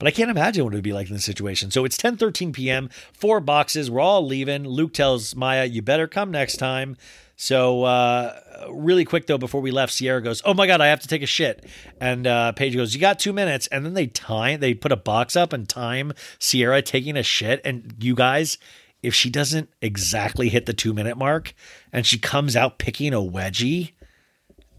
But 0.00 0.08
I 0.08 0.10
can't 0.10 0.32
imagine 0.32 0.64
what 0.64 0.72
it 0.72 0.78
would 0.78 0.82
be 0.82 0.92
like 0.92 1.06
in 1.06 1.12
this 1.12 1.24
situation. 1.24 1.70
So 1.70 1.84
it's 1.84 1.96
10 1.96 2.16
13 2.16 2.52
p.m., 2.52 2.90
four 3.12 3.38
boxes, 3.38 3.88
we're 3.88 4.00
all 4.00 4.26
leaving. 4.26 4.64
Luke 4.64 4.92
tells 4.92 5.36
Maya, 5.36 5.64
You 5.64 5.80
better 5.80 6.08
come 6.08 6.32
next 6.32 6.56
time. 6.56 6.96
So, 7.36 7.84
uh, 7.84 8.66
really 8.70 9.04
quick 9.04 9.26
though, 9.28 9.38
before 9.38 9.60
we 9.60 9.70
left, 9.70 9.96
Ciara 9.96 10.20
goes, 10.20 10.42
"Oh 10.44 10.54
my 10.54 10.66
god, 10.66 10.80
I 10.80 10.88
have 10.88 11.00
to 11.00 11.08
take 11.08 11.22
a 11.22 11.26
shit," 11.26 11.64
and 12.00 12.26
uh, 12.26 12.52
Paige 12.52 12.76
goes, 12.76 12.94
"You 12.94 13.00
got 13.00 13.18
two 13.18 13.32
minutes." 13.32 13.66
And 13.68 13.84
then 13.84 13.94
they 13.94 14.06
time, 14.06 14.60
they 14.60 14.74
put 14.74 14.92
a 14.92 14.96
box 14.96 15.34
up 15.34 15.52
and 15.52 15.68
time 15.68 16.12
Ciara 16.38 16.82
taking 16.82 17.16
a 17.16 17.22
shit. 17.22 17.60
And 17.64 17.94
you 17.98 18.14
guys, 18.14 18.58
if 19.02 19.14
she 19.14 19.30
doesn't 19.30 19.68
exactly 19.80 20.48
hit 20.48 20.66
the 20.66 20.72
two 20.72 20.92
minute 20.92 21.16
mark, 21.16 21.54
and 21.92 22.06
she 22.06 22.18
comes 22.18 22.56
out 22.56 22.78
picking 22.78 23.12
a 23.12 23.18
wedgie, 23.18 23.92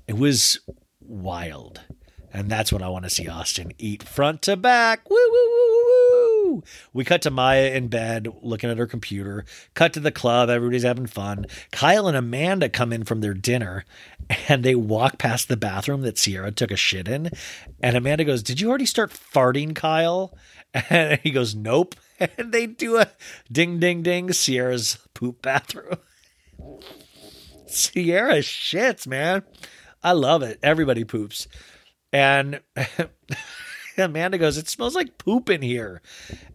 it 0.08 0.18
was 0.18 0.60
wild. 1.02 1.82
And 2.36 2.50
that's 2.50 2.72
what 2.72 2.82
I 2.82 2.90
want 2.90 3.04
to 3.04 3.12
see 3.12 3.28
Austin 3.28 3.74
eat 3.78 4.02
front 4.02 4.42
to 4.44 4.58
back. 4.58 5.08
Woo, 5.08 5.16
woo, 5.16 5.50
woo, 5.52 6.54
woo. 6.56 6.64
We 6.92 7.06
cut 7.06 7.22
to 7.24 7.32
Maya 7.32 7.72
in 7.72 7.90
bed 7.90 8.28
looking 8.42 8.72
at 8.72 8.80
her 8.80 8.88
computer. 8.88 9.46
Cut 9.76 9.94
to 9.94 10.00
the 10.00 10.12
club. 10.12 10.50
Everybody's 10.50 10.84
having 10.84 11.06
fun. 11.06 11.46
Kyle 11.72 12.08
and 12.08 12.18
Amanda 12.18 12.70
come 12.70 12.92
in 12.92 13.04
from 13.04 13.22
their 13.22 13.36
dinner 13.36 13.86
and 14.48 14.64
they 14.64 14.74
walk 14.74 15.20
past 15.20 15.48
the 15.48 15.58
bathroom 15.58 16.02
that 16.02 16.16
Ciara 16.16 16.52
took 16.52 16.72
a 16.72 16.76
shit 16.76 17.08
in. 17.08 17.30
And 17.82 17.96
Amanda 17.96 18.24
goes, 18.24 18.42
Did 18.42 18.60
you 18.60 18.70
already 18.70 18.88
start 18.88 19.12
farting, 19.12 19.76
Kyle? 19.76 20.36
And 20.90 21.20
he 21.22 21.30
goes, 21.30 21.54
Nope. 21.54 21.94
And 22.38 22.52
they 22.54 22.68
do 22.68 22.98
a 22.98 23.08
ding, 23.52 23.80
ding, 23.80 24.04
ding, 24.04 24.32
Ciara's 24.32 24.98
poop 25.14 25.42
bathroom. 25.42 25.98
Ciara 27.68 28.40
shits, 28.40 29.08
man. 29.08 29.44
I 30.04 30.12
love 30.12 30.44
it. 30.44 30.60
Everybody 30.62 31.04
poops. 31.04 31.48
And 32.12 32.62
Amanda 33.98 34.38
goes, 34.38 34.58
It 34.58 34.70
smells 34.70 34.96
like 34.96 35.18
poop 35.18 35.50
in 35.50 35.62
here. 35.62 36.02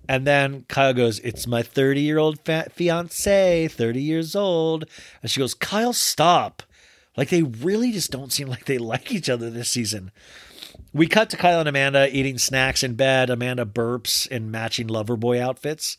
And 0.09 0.27
then 0.27 0.65
Kyle 0.69 0.95
goes, 0.95 1.19
It's 1.21 1.47
my 1.47 1.63
30 1.63 2.01
year 2.01 2.19
old 2.19 2.41
fa- 2.45 2.69
fiance, 2.73 3.69
30 3.69 4.01
years 4.03 4.37
old. 4.37 4.85
And 5.23 5.31
she 5.31 5.41
goes, 5.41 5.55
Kyle, 5.55 5.93
stop. 5.93 6.63
Like 7.17 7.31
they 7.31 7.43
really 7.43 7.91
just 7.91 8.13
don't 8.13 8.33
seem 8.33 8.47
like 8.49 8.67
they 8.67 8.79
like 8.79 9.13
each 9.13 9.29
other 9.29 9.51
this 9.51 9.69
season. 9.69 10.13
We 10.99 11.07
cut 11.07 11.31
to 11.31 11.37
Kyle 11.37 11.61
and 11.61 11.69
Amanda 11.69 12.13
eating 12.13 12.39
snacks 12.39 12.83
in 12.83 12.95
bed. 12.95 13.31
Amanda 13.31 13.65
burps 13.65 14.27
in 14.27 14.51
matching 14.51 14.89
Loverboy 14.89 15.41
outfits. 15.41 15.97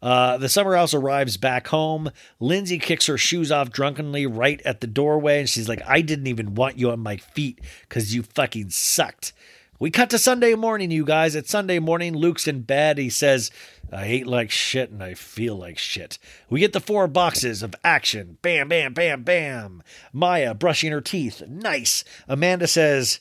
Uh, 0.00 0.38
the 0.38 0.48
summer 0.48 0.74
house 0.74 0.94
arrives 0.94 1.36
back 1.36 1.66
home. 1.66 2.10
Lindsay 2.40 2.78
kicks 2.78 3.04
her 3.08 3.18
shoes 3.18 3.52
off 3.52 3.70
drunkenly 3.70 4.26
right 4.26 4.62
at 4.62 4.80
the 4.80 4.86
doorway, 4.86 5.40
and 5.40 5.50
she's 5.50 5.68
like, 5.68 5.82
I 5.86 6.00
didn't 6.00 6.28
even 6.28 6.54
want 6.54 6.78
you 6.78 6.90
on 6.90 7.00
my 7.00 7.18
feet 7.18 7.60
because 7.82 8.14
you 8.14 8.22
fucking 8.22 8.70
sucked. 8.70 9.34
We 9.78 9.90
cut 9.90 10.08
to 10.10 10.18
Sunday 10.18 10.54
morning, 10.54 10.90
you 10.90 11.04
guys. 11.04 11.34
It's 11.34 11.50
Sunday 11.50 11.78
morning. 11.78 12.16
Luke's 12.16 12.48
in 12.48 12.62
bed. 12.62 12.96
He 12.96 13.10
says, 13.10 13.50
I 13.92 14.06
ate 14.06 14.26
like 14.26 14.50
shit 14.50 14.90
and 14.90 15.02
I 15.02 15.12
feel 15.12 15.56
like 15.56 15.76
shit. 15.76 16.18
We 16.48 16.60
get 16.60 16.72
the 16.72 16.80
four 16.80 17.06
boxes 17.06 17.62
of 17.62 17.74
action. 17.84 18.38
Bam, 18.40 18.68
bam, 18.68 18.94
bam, 18.94 19.24
bam. 19.24 19.82
Maya 20.10 20.54
brushing 20.54 20.90
her 20.90 21.02
teeth. 21.02 21.42
Nice. 21.46 22.02
Amanda 22.26 22.66
says, 22.66 23.20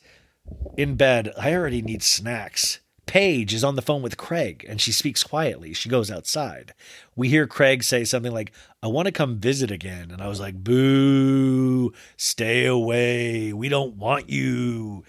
in 0.77 0.95
bed, 0.95 1.33
I 1.39 1.53
already 1.53 1.81
need 1.81 2.03
snacks. 2.03 2.79
Paige 3.05 3.53
is 3.53 3.63
on 3.63 3.75
the 3.75 3.81
phone 3.81 4.01
with 4.01 4.17
Craig 4.17 4.65
and 4.67 4.81
she 4.81 4.91
speaks 4.91 5.23
quietly. 5.23 5.73
She 5.73 5.87
goes 5.87 6.11
outside. 6.11 6.73
We 7.15 7.29
hear 7.29 7.47
Craig 7.47 7.83
say 7.83 8.03
something 8.03 8.33
like, 8.33 8.51
I 8.83 8.87
want 8.87 9.05
to 9.05 9.13
come 9.13 9.39
visit 9.39 9.71
again. 9.71 10.11
And 10.11 10.21
I 10.21 10.27
was 10.27 10.41
like, 10.41 10.61
boo, 10.61 11.93
stay 12.17 12.65
away. 12.65 13.53
We 13.53 13.69
don't 13.69 13.95
want 13.95 14.29
you. 14.29 15.05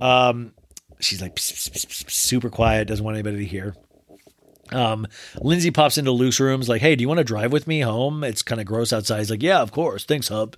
Um, 0.00 0.54
she's 1.02 1.20
like, 1.20 1.34
"Psst, 1.36 1.52
psst, 1.52 1.70
psst, 1.72 1.86
psst," 1.86 2.10
super 2.10 2.48
quiet, 2.48 2.88
doesn't 2.88 3.04
want 3.04 3.16
anybody 3.16 3.38
to 3.38 3.44
hear. 3.44 3.74
Um, 4.70 5.06
Lindsay 5.40 5.70
pops 5.70 5.98
into 5.98 6.12
Luke's 6.12 6.40
room, 6.40 6.60
is 6.60 6.68
like, 6.68 6.80
"Hey, 6.80 6.96
do 6.96 7.02
you 7.02 7.08
want 7.08 7.18
to 7.18 7.24
drive 7.24 7.52
with 7.52 7.66
me 7.66 7.80
home? 7.80 8.24
It's 8.24 8.42
kind 8.42 8.60
of 8.60 8.66
gross 8.66 8.92
outside." 8.92 9.18
He's 9.18 9.30
like, 9.30 9.42
"Yeah, 9.42 9.60
of 9.60 9.72
course. 9.72 10.04
Thanks, 10.04 10.28
hub." 10.28 10.56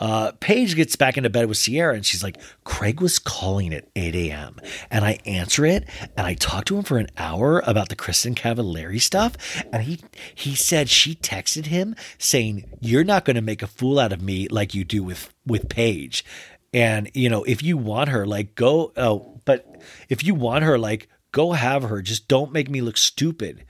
Uh, 0.00 0.32
Paige 0.40 0.76
gets 0.76 0.96
back 0.96 1.16
into 1.16 1.30
bed 1.30 1.46
with 1.46 1.58
Ciara, 1.58 1.94
and 1.94 2.04
she's 2.04 2.22
like, 2.22 2.40
"Craig 2.64 3.00
was 3.00 3.18
calling 3.18 3.72
at 3.72 3.88
8 3.94 4.14
a.m. 4.14 4.56
and 4.90 5.04
I 5.04 5.18
answer 5.24 5.64
it, 5.64 5.88
and 6.16 6.26
I 6.26 6.34
talk 6.34 6.64
to 6.66 6.76
him 6.76 6.82
for 6.82 6.98
an 6.98 7.08
hour 7.16 7.62
about 7.66 7.88
the 7.88 7.96
Kristin 7.96 8.34
Cavallari 8.34 9.00
stuff, 9.00 9.36
and 9.72 9.84
he 9.84 10.00
he 10.34 10.54
said 10.54 10.88
she 10.88 11.14
texted 11.14 11.66
him 11.66 11.94
saying, 12.18 12.64
"You're 12.80 13.04
not 13.04 13.24
going 13.24 13.36
to 13.36 13.42
make 13.42 13.62
a 13.62 13.66
fool 13.66 13.98
out 13.98 14.12
of 14.12 14.20
me 14.20 14.48
like 14.48 14.74
you 14.74 14.84
do 14.84 15.02
with 15.02 15.32
with 15.46 15.68
Paige." 15.68 16.24
And 16.72 17.08
you 17.14 17.28
know, 17.28 17.44
if 17.44 17.62
you 17.62 17.76
want 17.76 18.10
her, 18.10 18.26
like 18.26 18.56
go. 18.56 18.92
Oh, 18.96 19.40
but 19.44 19.80
if 20.08 20.24
you 20.24 20.34
want 20.34 20.64
her, 20.64 20.76
like 20.76 21.08
go 21.30 21.52
have 21.52 21.84
her. 21.84 22.02
Just 22.02 22.26
don't 22.28 22.52
make 22.52 22.68
me 22.68 22.80
look 22.80 22.96
stupid. 22.96 23.64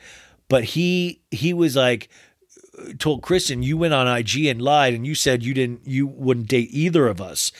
But 0.48 0.64
he 0.64 1.22
he 1.30 1.52
was 1.52 1.76
like 1.76 2.08
told 2.98 3.22
Kristin 3.22 3.62
you 3.62 3.76
went 3.76 3.94
on 3.94 4.08
IG 4.08 4.46
and 4.46 4.60
lied, 4.60 4.94
and 4.94 5.06
you 5.06 5.14
said 5.14 5.42
you 5.42 5.54
didn't 5.54 5.86
you 5.86 6.06
wouldn't 6.06 6.48
date 6.48 6.68
either 6.72 7.06
of 7.06 7.20
us. 7.20 7.52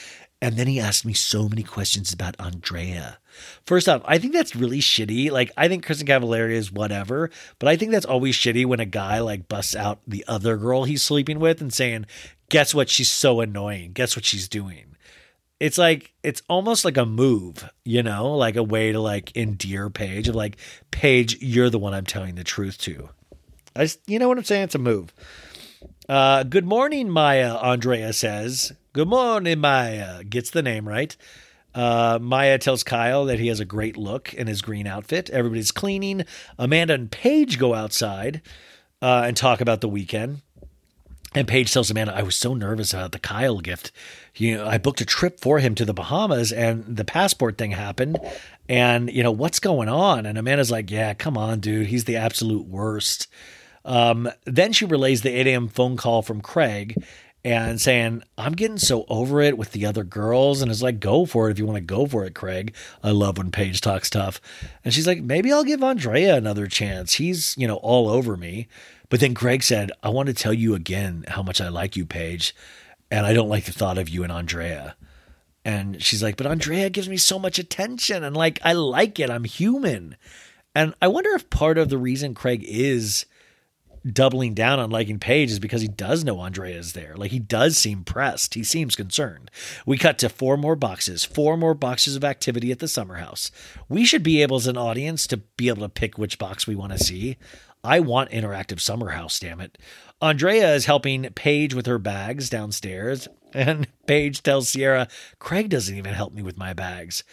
And 0.42 0.56
then 0.56 0.66
he 0.66 0.78
asked 0.78 1.06
me 1.06 1.14
so 1.14 1.48
many 1.48 1.62
questions 1.62 2.12
about 2.12 2.38
Andrea. 2.38 3.18
First 3.64 3.88
off, 3.88 4.02
I 4.04 4.18
think 4.18 4.34
that's 4.34 4.54
really 4.54 4.80
shitty. 4.80 5.30
Like, 5.30 5.50
I 5.56 5.68
think 5.68 5.86
Kristin 5.86 6.06
Cavallari 6.06 6.52
is 6.52 6.70
whatever, 6.70 7.30
but 7.58 7.68
I 7.68 7.76
think 7.76 7.92
that's 7.92 8.04
always 8.04 8.36
shitty 8.36 8.66
when 8.66 8.78
a 8.78 8.84
guy 8.84 9.20
like 9.20 9.48
busts 9.48 9.74
out 9.74 10.00
the 10.06 10.24
other 10.28 10.58
girl 10.58 10.84
he's 10.84 11.02
sleeping 11.02 11.38
with 11.38 11.60
and 11.60 11.72
saying, 11.72 12.06
"Guess 12.50 12.74
what? 12.74 12.90
She's 12.90 13.10
so 13.10 13.40
annoying. 13.40 13.92
Guess 13.92 14.16
what 14.16 14.24
she's 14.24 14.48
doing." 14.48 14.94
it's 15.60 15.78
like 15.78 16.12
it's 16.22 16.42
almost 16.48 16.84
like 16.84 16.96
a 16.96 17.06
move, 17.06 17.68
you 17.84 18.02
know, 18.02 18.34
like 18.34 18.56
a 18.56 18.62
way 18.62 18.92
to 18.92 19.00
like 19.00 19.34
endear 19.36 19.88
Paige 19.88 20.28
of 20.28 20.34
like 20.34 20.56
Paige, 20.90 21.40
you're 21.40 21.70
the 21.70 21.78
one 21.78 21.94
I'm 21.94 22.04
telling 22.04 22.34
the 22.34 22.44
truth 22.44 22.76
to. 22.82 23.08
I, 23.76 23.84
just- 23.84 24.01
you 24.09 24.18
know 24.18 24.28
what 24.28 24.38
I'm 24.38 24.44
saying? 24.44 24.64
It's 24.64 24.74
a 24.74 24.78
move. 24.78 25.12
Uh, 26.09 26.42
good 26.44 26.66
morning, 26.66 27.09
Maya. 27.09 27.55
Andrea 27.56 28.12
says. 28.12 28.72
Good 28.92 29.09
morning, 29.09 29.59
Maya. 29.60 30.22
Gets 30.24 30.51
the 30.51 30.62
name 30.62 30.86
right. 30.86 31.16
Uh, 31.74 32.18
Maya 32.22 32.59
tells 32.59 32.84
Kyle 32.84 33.24
that 33.24 33.40
he 33.40 33.48
has 33.48 33.59
a 33.59 33.64
great 33.64 33.96
look 33.96 34.32
in 34.32 34.46
his 34.46 34.62
green 34.62 34.86
outfit. 34.86 35.28
Everybody's 35.30 35.72
cleaning. 35.72 36.24
Amanda 36.59 36.94
and 36.94 37.10
Paige 37.10 37.59
go 37.59 37.74
outside 37.74 38.42
uh, 39.02 39.24
and 39.26 39.36
talk 39.36 39.60
about 39.60 39.80
the 39.80 39.88
weekend. 39.88 40.42
And 41.34 41.48
Paige 41.48 41.72
tells 41.72 41.90
Amanda, 41.90 42.14
I 42.14 42.22
was 42.22 42.36
so 42.36 42.55
nervous 42.55 42.94
about 42.94 43.10
the 43.10 43.18
Kyle 43.18 43.59
gift. 43.59 43.90
You 44.36 44.59
know, 44.59 44.68
I 44.68 44.78
booked 44.78 45.01
a 45.01 45.05
trip 45.05 45.40
for 45.40 45.59
him 45.59 45.74
to 45.74 45.84
the 45.84 45.92
Bahamas 45.94 46.52
and 46.52 46.96
the 46.96 47.05
passport 47.05 47.59
thing 47.59 47.72
happened. 47.72 48.20
And, 48.68 49.10
you 49.10 49.24
know, 49.24 49.32
what's 49.32 49.59
going 49.59 49.88
on? 49.88 50.26
And 50.26 50.38
Amanda's 50.38 50.70
like, 50.70 50.92
Yeah, 50.92 51.12
come 51.14 51.36
on, 51.36 51.59
dude. 51.59 51.88
He's 51.88 52.05
the 52.05 52.14
absolute 52.16 52.66
worst. 52.66 53.26
Um, 53.85 54.31
then 54.44 54.73
she 54.73 54.85
relays 54.85 55.23
the 55.23 55.31
8 55.31 55.47
a.m. 55.47 55.69
phone 55.69 55.97
call 55.97 56.23
from 56.23 56.40
Craig 56.40 56.97
and 57.44 57.78
saying, 57.78 58.23
I'm 58.39 58.55
getting 58.55 58.78
so 58.78 59.05
over 59.09 59.43
it 59.43 59.59
with 59.59 59.73
the 59.73 59.85
other 59.85 60.02
girls. 60.02 60.62
And 60.62 60.70
it's 60.70 60.81
like, 60.82 60.98
go 60.98 61.27
for 61.27 61.48
it 61.48 61.52
if 61.52 61.59
you 61.59 61.66
want 61.66 61.77
to 61.77 61.82
go 61.82 62.06
for 62.06 62.24
it, 62.24 62.35
Craig. 62.35 62.74
I 63.02 63.11
love 63.11 63.36
when 63.36 63.51
Paige 63.51 63.82
talks 63.82 64.09
tough. 64.09 64.40
And 64.82 64.94
she's 64.94 65.06
like, 65.06 65.23
maybe 65.23 65.52
I'll 65.52 65.65
give 65.65 65.82
Andrea 65.82 66.36
another 66.36 66.66
chance. 66.66 67.15
He's, 67.15 67.55
you 67.59 67.69
know, 67.69 67.77
all 67.77 68.09
over 68.09 68.36
me. 68.36 68.66
But 69.11 69.20
then 69.20 69.35
Craig 69.35 69.62
said, 69.62 69.93
I 70.02 70.09
want 70.09 70.28
to 70.28 70.35
tell 70.35 70.55
you 70.55 70.74
again 70.74 71.27
how 71.28 71.43
much 71.43 71.61
I 71.61 71.69
like 71.69 71.97
you, 71.97 72.06
Paige. 72.06 72.55
And 73.11 73.27
I 73.27 73.35
don't 73.35 73.51
like 73.51 73.66
the 73.66 73.73
thought 73.73 73.98
of 73.98 74.09
you 74.09 74.23
and 74.23 74.32
Andrea. 74.32 74.97
And 75.66 76.02
she's 76.02 76.23
like, 76.23 76.36
but 76.36 76.47
Andrea 76.47 76.89
gives 76.89 77.11
me 77.11 77.19
so 77.19 77.39
much 77.39 77.59
attention. 77.59 78.24
And 78.24 78.35
like, 78.35 78.59
I 78.65 78.73
like 78.73 79.20
it. 79.20 79.28
I'm 79.28 79.44
human. 79.44 80.16
And 80.74 80.94
I 81.01 81.09
wonder 81.09 81.31
if 81.31 81.51
part 81.51 81.77
of 81.77 81.90
the 81.90 81.98
reason 81.98 82.35
Craig 82.35 82.65
is 82.66 83.27
doubling 84.05 84.55
down 84.55 84.78
on 84.78 84.90
liking 84.90 85.18
Paige 85.18 85.51
is 85.51 85.59
because 85.59 85.81
he 85.81 85.89
does 85.89 86.24
know 86.24 86.40
Andrea 86.40 86.76
is 86.76 86.93
there. 86.93 87.14
Like 87.16 87.31
he 87.31 87.39
does 87.39 87.76
seem 87.76 88.05
pressed. 88.05 88.55
He 88.55 88.64
seems 88.64 88.97
concerned. 88.97 89.51
We 89.86 89.97
cut 89.97 90.18
to 90.18 90.28
four 90.28 90.56
more 90.56 90.76
boxes, 90.76 91.24
four 91.24 91.56
more 91.56 91.74
boxes 91.74 92.16
of 92.16 92.24
activity 92.24 92.70
at 92.70 92.78
the 92.78 92.89
summer 92.89 93.16
house. 93.16 93.51
We 93.89 94.05
should 94.05 94.22
be 94.22 94.43
able 94.43 94.56
as 94.56 94.66
an 94.66 94.76
audience 94.76 95.26
to 95.28 95.39
be 95.39 95.68
able 95.68 95.82
to 95.82 95.89
pick 95.89 96.18
which 96.18 96.39
box 96.39 96.66
we 96.66 96.74
want 96.74 96.93
to 96.93 96.98
see. 96.98 97.36
I 97.82 98.01
want 98.01 98.31
interactive 98.31 98.81
summer 98.81 99.10
house, 99.10 99.39
damn 99.39 99.60
it. 99.60 99.76
Andrea 100.20 100.74
is 100.74 100.86
helping 100.86 101.24
Paige 101.35 101.74
with 101.74 101.85
her 101.85 101.98
bags 101.98 102.48
downstairs, 102.48 103.28
and 103.52 103.86
Paige 104.06 104.43
tells 104.43 104.72
Ciara, 104.72 105.09
Craig 105.39 105.68
doesn't 105.68 105.94
even 105.94 106.14
help 106.14 106.32
me 106.32 106.43
with 106.43 106.56
my 106.56 106.72
bags. 106.72 107.24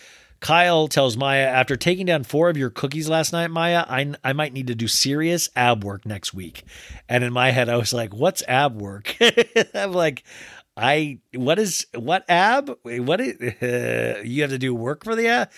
Kyle 0.42 0.88
tells 0.88 1.16
Maya, 1.16 1.46
after 1.46 1.76
taking 1.76 2.08
down 2.08 2.24
four 2.24 2.50
of 2.50 2.58
your 2.58 2.72
cookies 2.72 3.08
last 3.08 3.32
night, 3.32 3.52
Maya, 3.52 3.86
I, 3.88 4.14
I 4.24 4.34
might 4.34 4.54
need 4.54 4.68
to 4.68 4.76
do 4.76 4.88
serious 4.88 5.50
ab 5.56 5.84
work 5.84 6.04
next 6.04 6.34
week. 6.34 6.64
And 7.08 7.24
in 7.24 7.32
my 7.32 7.52
head, 7.52 7.70
I 7.70 7.78
was 7.78 7.94
like, 7.94 8.12
what's 8.14 8.42
ab 8.48 8.82
work? 8.82 9.16
I'm 9.76 9.94
like, 9.94 10.24
I, 10.76 11.20
what 11.36 11.60
is, 11.60 11.86
what 11.94 12.26
ab? 12.28 12.76
What 12.84 13.22
is, 13.22 13.40
uh, 13.62 14.22
you 14.26 14.42
have 14.42 14.52
to 14.52 14.58
do 14.58 14.74
work 14.74 15.04
for 15.04 15.16
the 15.16 15.28
ab? 15.28 15.52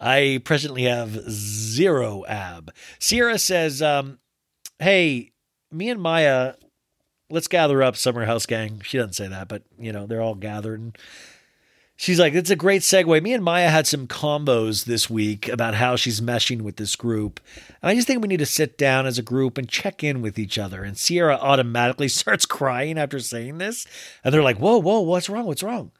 I 0.00 0.40
presently 0.44 0.84
have 0.84 1.10
zero 1.28 2.24
ab. 2.26 2.72
Ciara 3.00 3.40
says, 3.40 3.82
um, 3.82 4.18
hey, 4.78 5.32
me 5.72 5.90
and 5.90 6.00
Maya, 6.00 6.54
let's 7.28 7.48
gather 7.48 7.82
up, 7.82 7.96
Summer 7.96 8.24
House 8.24 8.46
Gang. 8.46 8.82
She 8.84 8.98
doesn't 8.98 9.14
say 9.14 9.26
that, 9.26 9.48
but, 9.48 9.64
you 9.80 9.92
know, 9.92 10.06
they're 10.06 10.22
all 10.22 10.36
gathered. 10.36 10.78
And 10.78 10.98
She's 12.00 12.20
like, 12.20 12.32
it's 12.32 12.48
a 12.48 12.54
great 12.54 12.82
segue. 12.82 13.20
Me 13.24 13.32
and 13.32 13.42
Maya 13.42 13.68
had 13.68 13.88
some 13.88 14.06
combos 14.06 14.84
this 14.84 15.10
week 15.10 15.48
about 15.48 15.74
how 15.74 15.96
she's 15.96 16.20
meshing 16.20 16.62
with 16.62 16.76
this 16.76 16.94
group. 16.94 17.40
And 17.82 17.90
I 17.90 17.96
just 17.96 18.06
think 18.06 18.22
we 18.22 18.28
need 18.28 18.36
to 18.36 18.46
sit 18.46 18.78
down 18.78 19.04
as 19.04 19.18
a 19.18 19.22
group 19.22 19.58
and 19.58 19.68
check 19.68 20.04
in 20.04 20.22
with 20.22 20.38
each 20.38 20.58
other. 20.58 20.84
And 20.84 20.96
Ciara 20.96 21.34
automatically 21.34 22.06
starts 22.08 22.46
crying 22.46 22.98
after 22.98 23.18
saying 23.18 23.58
this. 23.58 23.84
And 24.22 24.32
they're 24.32 24.44
like, 24.44 24.58
whoa, 24.58 24.78
whoa, 24.78 25.00
what's 25.00 25.28
wrong? 25.28 25.44
What's 25.46 25.64
wrong? 25.64 25.90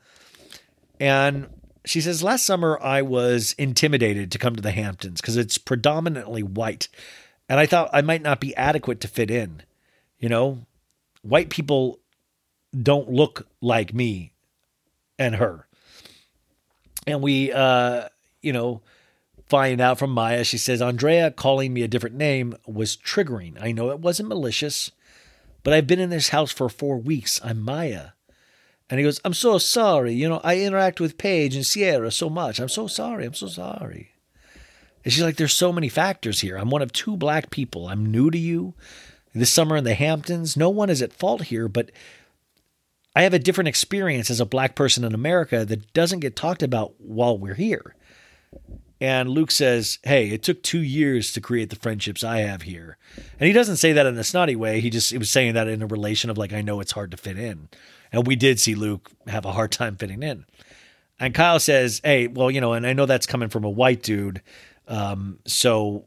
And 1.00 1.48
she 1.84 2.00
says, 2.00 2.22
last 2.22 2.46
summer 2.46 2.78
I 2.80 3.02
was 3.02 3.56
intimidated 3.58 4.30
to 4.30 4.38
come 4.38 4.54
to 4.54 4.62
the 4.62 4.70
Hamptons 4.70 5.20
because 5.20 5.36
it's 5.36 5.58
predominantly 5.58 6.44
white. 6.44 6.86
And 7.48 7.58
I 7.58 7.66
thought 7.66 7.90
I 7.92 8.02
might 8.02 8.22
not 8.22 8.38
be 8.38 8.54
adequate 8.54 9.00
to 9.00 9.08
fit 9.08 9.32
in. 9.32 9.62
You 10.20 10.28
know, 10.28 10.60
white 11.22 11.50
people 11.50 11.98
don't 12.80 13.10
look 13.10 13.48
like 13.60 13.92
me 13.92 14.30
and 15.18 15.34
her 15.34 15.67
and 17.08 17.22
we 17.22 17.52
uh 17.52 18.08
you 18.42 18.52
know 18.52 18.82
find 19.46 19.80
out 19.80 19.98
from 19.98 20.10
maya 20.10 20.44
she 20.44 20.58
says 20.58 20.82
andrea 20.82 21.30
calling 21.30 21.72
me 21.72 21.82
a 21.82 21.88
different 21.88 22.16
name 22.16 22.54
was 22.66 22.96
triggering. 22.96 23.60
I 23.60 23.72
know 23.72 23.90
it 23.90 24.00
wasn't 24.00 24.28
malicious 24.28 24.90
but 25.62 25.72
i've 25.72 25.86
been 25.86 26.00
in 26.00 26.10
this 26.10 26.28
house 26.28 26.52
for 26.52 26.68
four 26.68 26.98
weeks. 26.98 27.40
I'm 27.42 27.60
maya. 27.60 28.08
And 28.90 28.98
he 28.98 29.04
goes 29.04 29.20
i'm 29.24 29.34
so 29.34 29.58
sorry. 29.58 30.12
You 30.12 30.28
know 30.28 30.40
i 30.44 30.58
interact 30.58 31.00
with 31.00 31.18
paige 31.18 31.56
and 31.56 31.64
ciara 31.64 32.10
so 32.10 32.28
much. 32.28 32.60
I'm 32.60 32.68
so 32.68 32.86
sorry. 32.86 33.24
I'm 33.24 33.34
so 33.34 33.48
sorry. 33.48 34.12
And 35.04 35.12
she's 35.12 35.22
like 35.22 35.36
there's 35.36 35.54
so 35.54 35.72
many 35.72 35.88
factors 35.88 36.40
here. 36.40 36.56
I'm 36.56 36.70
one 36.70 36.82
of 36.82 36.92
two 36.92 37.16
black 37.16 37.50
people. 37.50 37.88
I'm 37.88 38.06
new 38.06 38.30
to 38.30 38.38
you 38.38 38.74
this 39.34 39.52
summer 39.52 39.76
in 39.76 39.84
the 39.84 39.94
hamptons. 39.94 40.56
No 40.56 40.68
one 40.68 40.90
is 40.90 41.02
at 41.02 41.12
fault 41.12 41.44
here 41.44 41.68
but 41.68 41.90
I 43.18 43.22
have 43.22 43.34
a 43.34 43.40
different 43.40 43.66
experience 43.66 44.30
as 44.30 44.38
a 44.38 44.46
black 44.46 44.76
person 44.76 45.02
in 45.02 45.12
America 45.12 45.64
that 45.64 45.92
doesn't 45.92 46.20
get 46.20 46.36
talked 46.36 46.62
about 46.62 47.00
while 47.00 47.36
we're 47.36 47.56
here. 47.56 47.96
And 49.00 49.28
Luke 49.28 49.50
says, 49.50 49.98
Hey, 50.04 50.30
it 50.30 50.44
took 50.44 50.62
two 50.62 50.84
years 50.84 51.32
to 51.32 51.40
create 51.40 51.70
the 51.70 51.74
friendships 51.74 52.22
I 52.22 52.42
have 52.42 52.62
here. 52.62 52.96
And 53.40 53.48
he 53.48 53.52
doesn't 53.52 53.78
say 53.78 53.92
that 53.92 54.06
in 54.06 54.16
a 54.16 54.22
snotty 54.22 54.54
way. 54.54 54.78
He 54.78 54.88
just 54.88 55.10
he 55.10 55.18
was 55.18 55.30
saying 55.30 55.54
that 55.54 55.66
in 55.66 55.82
a 55.82 55.86
relation 55.88 56.30
of 56.30 56.38
like, 56.38 56.52
I 56.52 56.62
know 56.62 56.78
it's 56.78 56.92
hard 56.92 57.10
to 57.10 57.16
fit 57.16 57.36
in. 57.36 57.68
And 58.12 58.24
we 58.24 58.36
did 58.36 58.60
see 58.60 58.76
Luke 58.76 59.10
have 59.26 59.44
a 59.44 59.52
hard 59.52 59.72
time 59.72 59.96
fitting 59.96 60.22
in. 60.22 60.44
And 61.18 61.34
Kyle 61.34 61.58
says, 61.58 62.00
Hey, 62.04 62.28
well, 62.28 62.52
you 62.52 62.60
know, 62.60 62.74
and 62.74 62.86
I 62.86 62.92
know 62.92 63.06
that's 63.06 63.26
coming 63.26 63.48
from 63.48 63.64
a 63.64 63.70
white 63.70 64.04
dude. 64.04 64.42
Um, 64.86 65.40
so 65.44 66.06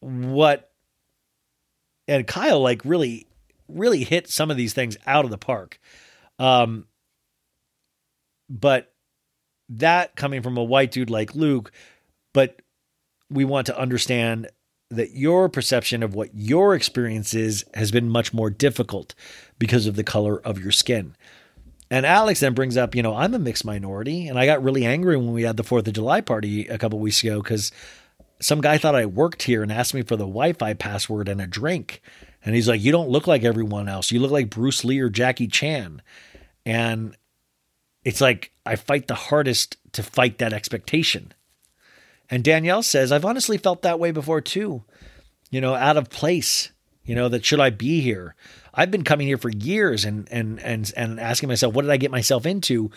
what 0.00 0.72
and 2.08 2.26
Kyle 2.26 2.60
like 2.60 2.84
really 2.84 3.28
really 3.68 4.04
hit 4.04 4.28
some 4.28 4.50
of 4.50 4.56
these 4.56 4.72
things 4.74 4.96
out 5.06 5.24
of 5.24 5.30
the 5.30 5.38
park. 5.38 5.78
Um, 6.38 6.86
but 8.48 8.92
that 9.68 10.16
coming 10.16 10.42
from 10.42 10.56
a 10.56 10.64
white 10.64 10.90
dude 10.90 11.10
like 11.10 11.34
Luke, 11.34 11.72
but 12.32 12.60
we 13.30 13.44
want 13.44 13.66
to 13.66 13.78
understand 13.78 14.48
that 14.90 15.12
your 15.12 15.48
perception 15.48 16.02
of 16.02 16.14
what 16.14 16.34
your 16.34 16.74
experience 16.74 17.34
is 17.34 17.64
has 17.74 17.90
been 17.90 18.08
much 18.08 18.32
more 18.32 18.50
difficult 18.50 19.14
because 19.58 19.86
of 19.86 19.96
the 19.96 20.04
color 20.04 20.40
of 20.40 20.58
your 20.58 20.72
skin. 20.72 21.16
And 21.90 22.06
Alex 22.06 22.40
then 22.40 22.54
brings 22.54 22.76
up, 22.76 22.94
you 22.94 23.02
know, 23.02 23.14
I'm 23.14 23.34
a 23.34 23.38
mixed 23.38 23.64
minority, 23.64 24.28
and 24.28 24.38
I 24.38 24.46
got 24.46 24.62
really 24.62 24.84
angry 24.84 25.16
when 25.16 25.32
we 25.32 25.42
had 25.42 25.56
the 25.56 25.64
Fourth 25.64 25.86
of 25.86 25.94
July 25.94 26.20
party 26.20 26.66
a 26.66 26.78
couple 26.78 26.98
weeks 26.98 27.22
ago 27.22 27.42
because 27.42 27.72
some 28.40 28.60
guy 28.60 28.78
thought 28.78 28.94
I 28.94 29.06
worked 29.06 29.44
here 29.44 29.62
and 29.62 29.70
asked 29.70 29.94
me 29.94 30.02
for 30.02 30.16
the 30.16 30.24
Wi-Fi 30.24 30.74
password 30.74 31.28
and 31.28 31.40
a 31.40 31.46
drink. 31.46 32.02
And 32.44 32.54
he's 32.54 32.68
like, 32.68 32.82
"You 32.82 32.92
don't 32.92 33.08
look 33.08 33.26
like 33.26 33.42
everyone 33.42 33.88
else. 33.88 34.12
You 34.12 34.20
look 34.20 34.30
like 34.30 34.50
Bruce 34.50 34.84
Lee 34.84 35.00
or 35.00 35.08
Jackie 35.08 35.48
Chan." 35.48 36.02
And 36.66 37.16
it's 38.04 38.20
like 38.20 38.52
I 38.66 38.76
fight 38.76 39.08
the 39.08 39.14
hardest 39.14 39.76
to 39.92 40.02
fight 40.02 40.38
that 40.38 40.52
expectation. 40.52 41.32
And 42.30 42.44
Danielle 42.44 42.82
says, 42.82 43.12
I've 43.12 43.24
honestly 43.24 43.58
felt 43.58 43.82
that 43.82 44.00
way 44.00 44.10
before 44.10 44.40
too. 44.40 44.84
You 45.50 45.60
know, 45.60 45.74
out 45.74 45.96
of 45.96 46.10
place. 46.10 46.70
You 47.04 47.14
know, 47.14 47.28
that 47.28 47.44
should 47.44 47.60
I 47.60 47.68
be 47.68 48.00
here? 48.00 48.34
I've 48.72 48.90
been 48.90 49.04
coming 49.04 49.26
here 49.26 49.36
for 49.36 49.50
years 49.50 50.04
and 50.04 50.26
and 50.30 50.58
and 50.60 50.90
and 50.96 51.20
asking 51.20 51.48
myself, 51.48 51.74
what 51.74 51.82
did 51.82 51.90
I 51.90 51.98
get 51.98 52.10
myself 52.10 52.46
into 52.46 52.90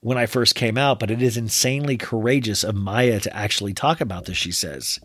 when 0.00 0.16
I 0.16 0.26
first 0.26 0.54
came 0.54 0.78
out? 0.78 0.98
But 0.98 1.10
it 1.10 1.20
is 1.20 1.36
insanely 1.36 1.98
courageous 1.98 2.64
of 2.64 2.74
Maya 2.74 3.20
to 3.20 3.36
actually 3.36 3.74
talk 3.74 4.00
about 4.00 4.24
this, 4.24 4.38
she 4.38 4.50
says. 4.50 4.98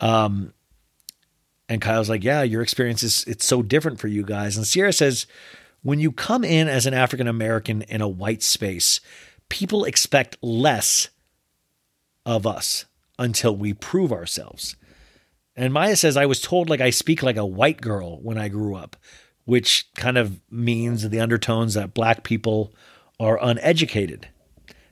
Um 0.00 0.54
and 1.72 1.80
Kyle's 1.80 2.10
like, 2.10 2.22
Yeah, 2.22 2.42
your 2.42 2.62
experience 2.62 3.02
is 3.02 3.24
it's 3.26 3.46
so 3.46 3.62
different 3.62 3.98
for 3.98 4.08
you 4.08 4.22
guys. 4.22 4.56
And 4.56 4.66
Ciara 4.66 4.92
says, 4.92 5.26
when 5.82 5.98
you 5.98 6.12
come 6.12 6.44
in 6.44 6.68
as 6.68 6.86
an 6.86 6.94
African 6.94 7.26
American 7.26 7.82
in 7.82 8.00
a 8.00 8.08
white 8.08 8.42
space, 8.42 9.00
people 9.48 9.84
expect 9.84 10.36
less 10.42 11.08
of 12.24 12.46
us 12.46 12.84
until 13.18 13.56
we 13.56 13.72
prove 13.74 14.12
ourselves. 14.12 14.76
And 15.56 15.72
Maya 15.72 15.96
says, 15.96 16.16
I 16.16 16.26
was 16.26 16.40
told 16.40 16.70
like 16.70 16.80
I 16.80 16.90
speak 16.90 17.22
like 17.22 17.36
a 17.36 17.44
white 17.44 17.80
girl 17.80 18.20
when 18.22 18.38
I 18.38 18.48
grew 18.48 18.76
up, 18.76 18.96
which 19.44 19.88
kind 19.96 20.16
of 20.16 20.40
means 20.50 21.08
the 21.08 21.20
undertones 21.20 21.74
that 21.74 21.94
black 21.94 22.22
people 22.22 22.72
are 23.18 23.42
uneducated. 23.42 24.28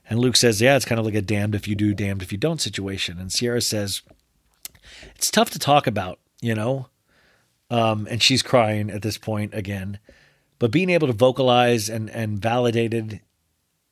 And 0.09 0.19
Luke 0.19 0.35
says, 0.35 0.61
Yeah, 0.61 0.75
it's 0.75 0.85
kind 0.85 0.99
of 0.99 1.05
like 1.05 1.15
a 1.15 1.21
damned 1.21 1.55
if 1.55 1.67
you 1.67 1.75
do, 1.75 1.93
damned 1.93 2.21
if 2.21 2.31
you 2.31 2.37
don't 2.37 2.59
situation. 2.59 3.17
And 3.17 3.31
Ciara 3.31 3.61
says, 3.61 4.01
It's 5.15 5.31
tough 5.31 5.51
to 5.51 5.59
talk 5.59 5.87
about, 5.87 6.19
you 6.41 6.55
know? 6.55 6.87
Um, 7.69 8.07
and 8.09 8.21
she's 8.21 8.43
crying 8.43 8.89
at 8.89 9.01
this 9.01 9.17
point 9.17 9.53
again. 9.53 9.99
But 10.59 10.71
being 10.71 10.89
able 10.89 11.07
to 11.07 11.13
vocalize 11.13 11.89
and 11.89 12.09
and 12.09 12.39
validated, 12.39 13.21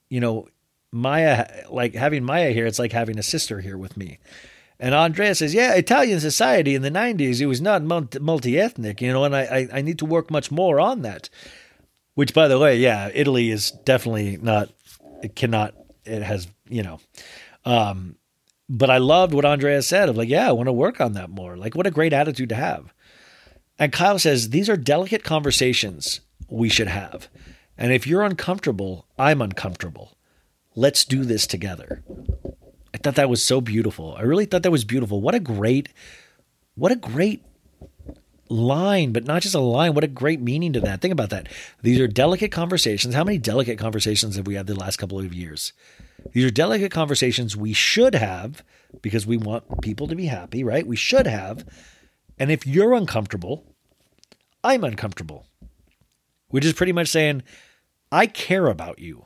you 0.10 0.20
know, 0.20 0.50
Maya 0.92 1.48
like 1.70 1.96
having 1.96 2.24
Maya 2.24 2.52
here, 2.52 2.68
it's 2.68 2.78
like 2.80 2.92
having 2.92 3.18
a 3.18 3.24
sister 3.24 3.62
here 3.62 3.78
with 3.78 3.98
me. 3.98 4.20
And 4.80 4.94
Andrea 4.94 5.34
says, 5.34 5.54
"Yeah, 5.54 5.74
Italian 5.74 6.20
society 6.20 6.76
in 6.76 6.82
the 6.82 6.92
'90s, 6.92 7.42
it 7.42 7.48
was 7.48 7.60
not 7.62 7.82
multi 7.84 8.60
ethnic, 8.60 9.02
you 9.02 9.12
know, 9.12 9.24
and 9.24 9.36
I, 9.36 9.42
I 9.42 9.68
I 9.80 9.82
need 9.82 9.98
to 10.00 10.06
work 10.06 10.30
much 10.30 10.52
more 10.52 10.80
on 10.80 11.02
that." 11.02 11.30
Which, 12.16 12.34
by 12.34 12.48
the 12.48 12.60
way, 12.60 12.78
yeah, 12.78 13.10
Italy 13.14 13.50
is 13.50 13.72
definitely 13.72 14.38
not. 14.42 14.70
It 15.24 15.36
cannot. 15.36 15.74
It 16.06 16.22
has, 16.22 16.48
you 16.68 16.84
know. 16.84 17.00
Um, 17.66 18.18
but 18.70 18.92
I 18.92 19.00
loved 19.00 19.34
what 19.34 19.46
Andrea 19.46 19.82
said 19.82 20.10
of 20.10 20.16
like, 20.16 20.30
yeah, 20.30 20.48
I 20.48 20.52
want 20.52 20.68
to 20.68 20.74
work 20.74 21.02
on 21.02 21.14
that 21.14 21.32
more. 21.32 21.58
Like, 21.58 21.76
what 21.76 21.88
a 21.88 21.92
great 21.92 22.14
attitude 22.14 22.50
to 22.50 22.56
have. 22.56 22.94
And 23.80 23.92
Kyle 23.92 24.20
says, 24.20 24.50
these 24.50 24.70
are 24.70 24.78
delicate 24.78 25.24
conversations 25.24 26.22
we 26.48 26.70
should 26.70 26.88
have. 26.88 27.28
And 27.78 27.92
if 27.92 28.06
you're 28.06 28.22
uncomfortable, 28.22 29.08
I'm 29.18 29.42
uncomfortable. 29.42 30.18
Let's 30.76 31.04
do 31.04 31.26
this 31.26 31.48
together. 31.48 32.04
I 32.94 32.98
thought 32.98 33.16
that 33.16 33.30
was 33.30 33.44
so 33.44 33.60
beautiful. 33.60 34.16
I 34.16 34.22
really 34.22 34.46
thought 34.46 34.64
that 34.64 34.72
was 34.72 34.84
beautiful. 34.84 35.22
What 35.22 35.36
a 35.36 35.40
great, 35.40 35.90
what 36.76 36.92
a 36.92 36.96
great 36.96 37.44
line, 38.50 39.14
but 39.14 39.26
not 39.26 39.42
just 39.42 39.56
a 39.56 39.60
line. 39.60 39.94
What 39.94 40.04
a 40.04 40.08
great 40.08 40.42
meaning 40.42 40.74
to 40.74 40.82
that. 40.82 41.02
Think 41.02 41.12
about 41.12 41.30
that. 41.30 41.48
These 41.82 42.00
are 42.00 42.08
delicate 42.08 42.52
conversations. 42.52 43.16
How 43.16 43.24
many 43.24 43.38
delicate 43.38 43.80
conversations 43.80 44.36
have 44.36 44.46
we 44.46 44.56
had 44.56 44.68
the 44.68 44.76
last 44.76 44.98
couple 44.98 45.20
of 45.20 45.34
years? 45.34 45.74
These 46.32 46.46
are 46.46 46.52
delicate 46.52 46.92
conversations 46.92 47.56
we 47.56 47.74
should 47.74 48.16
have 48.16 48.64
because 49.02 49.26
we 49.26 49.38
want 49.38 49.82
people 49.82 50.08
to 50.08 50.16
be 50.16 50.26
happy, 50.26 50.64
right? 50.64 50.86
We 50.86 50.96
should 50.96 51.28
have. 51.28 51.66
And 52.38 52.52
if 52.52 52.66
you're 52.66 52.94
uncomfortable, 52.94 53.66
I'm 54.64 54.84
uncomfortable, 54.84 55.46
which 56.50 56.66
is 56.66 56.74
pretty 56.74 56.92
much 56.92 57.08
saying, 57.08 57.44
I 58.12 58.28
care 58.28 58.68
about 58.68 59.00
you. 59.00 59.26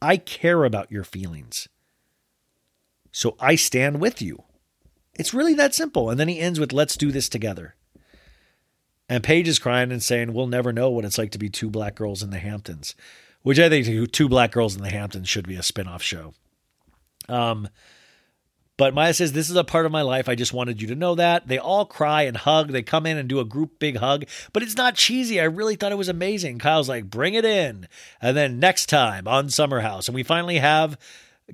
I 0.00 0.16
care 0.16 0.64
about 0.64 0.90
your 0.90 1.04
feelings. 1.04 1.68
So 3.12 3.36
I 3.38 3.56
stand 3.56 4.00
with 4.00 4.22
you. 4.22 4.44
It's 5.14 5.34
really 5.34 5.54
that 5.54 5.74
simple. 5.74 6.10
And 6.10 6.18
then 6.18 6.28
he 6.28 6.40
ends 6.40 6.58
with, 6.58 6.72
let's 6.72 6.96
do 6.96 7.12
this 7.12 7.28
together. 7.28 7.76
And 9.08 9.22
Paige 9.22 9.48
is 9.48 9.58
crying 9.58 9.92
and 9.92 10.02
saying, 10.02 10.32
we'll 10.32 10.46
never 10.46 10.72
know 10.72 10.88
what 10.88 11.04
it's 11.04 11.18
like 11.18 11.30
to 11.32 11.38
be 11.38 11.50
two 11.50 11.68
black 11.68 11.94
girls 11.94 12.22
in 12.22 12.30
the 12.30 12.38
Hamptons, 12.38 12.94
which 13.42 13.58
I 13.58 13.68
think 13.68 14.12
two 14.12 14.28
black 14.28 14.52
girls 14.52 14.76
in 14.76 14.82
the 14.82 14.90
Hamptons 14.90 15.28
should 15.28 15.46
be 15.46 15.56
a 15.56 15.60
spinoff 15.60 16.00
show. 16.00 16.34
Um, 17.28 17.68
but 18.76 18.94
Maya 18.94 19.14
says, 19.14 19.32
This 19.32 19.50
is 19.50 19.56
a 19.56 19.64
part 19.64 19.86
of 19.86 19.92
my 19.92 20.02
life. 20.02 20.28
I 20.28 20.34
just 20.34 20.52
wanted 20.52 20.80
you 20.80 20.88
to 20.88 20.94
know 20.94 21.14
that. 21.14 21.46
They 21.46 21.58
all 21.58 21.84
cry 21.84 22.22
and 22.22 22.36
hug. 22.36 22.72
They 22.72 22.82
come 22.82 23.06
in 23.06 23.16
and 23.18 23.28
do 23.28 23.40
a 23.40 23.44
group 23.44 23.78
big 23.78 23.98
hug, 23.98 24.24
but 24.52 24.62
it's 24.62 24.76
not 24.76 24.94
cheesy. 24.94 25.40
I 25.40 25.44
really 25.44 25.76
thought 25.76 25.92
it 25.92 25.98
was 25.98 26.08
amazing. 26.08 26.58
Kyle's 26.58 26.88
like, 26.88 27.10
Bring 27.10 27.34
it 27.34 27.44
in. 27.44 27.86
And 28.20 28.36
then 28.36 28.58
next 28.58 28.88
time 28.88 29.28
on 29.28 29.50
Summer 29.50 29.80
House. 29.80 30.08
And 30.08 30.14
we 30.14 30.22
finally 30.22 30.58
have, 30.58 30.98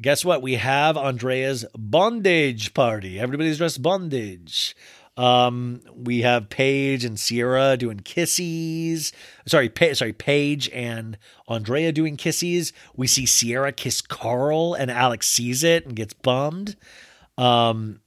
guess 0.00 0.24
what? 0.24 0.42
We 0.42 0.54
have 0.54 0.96
Andrea's 0.96 1.64
bondage 1.76 2.72
party. 2.72 3.18
Everybody's 3.18 3.58
dressed 3.58 3.82
bondage. 3.82 4.76
Um, 5.18 5.80
we 5.96 6.22
have 6.22 6.48
Paige 6.48 7.04
and 7.04 7.18
Ciara 7.18 7.76
doing 7.76 7.98
kissies. 7.98 9.12
Sorry, 9.46 9.68
pa- 9.68 9.94
sorry, 9.94 10.12
Paige 10.12 10.70
and 10.70 11.18
Andrea 11.48 11.90
doing 11.90 12.16
kissies. 12.16 12.72
We 12.96 13.08
see 13.08 13.26
Ciara 13.26 13.72
kiss 13.72 14.00
Carl, 14.00 14.74
and 14.74 14.92
Alex 14.92 15.28
sees 15.28 15.64
it 15.64 15.84
and 15.84 15.96
gets 15.96 16.14
bummed. 16.14 16.76
Um, 17.36 18.00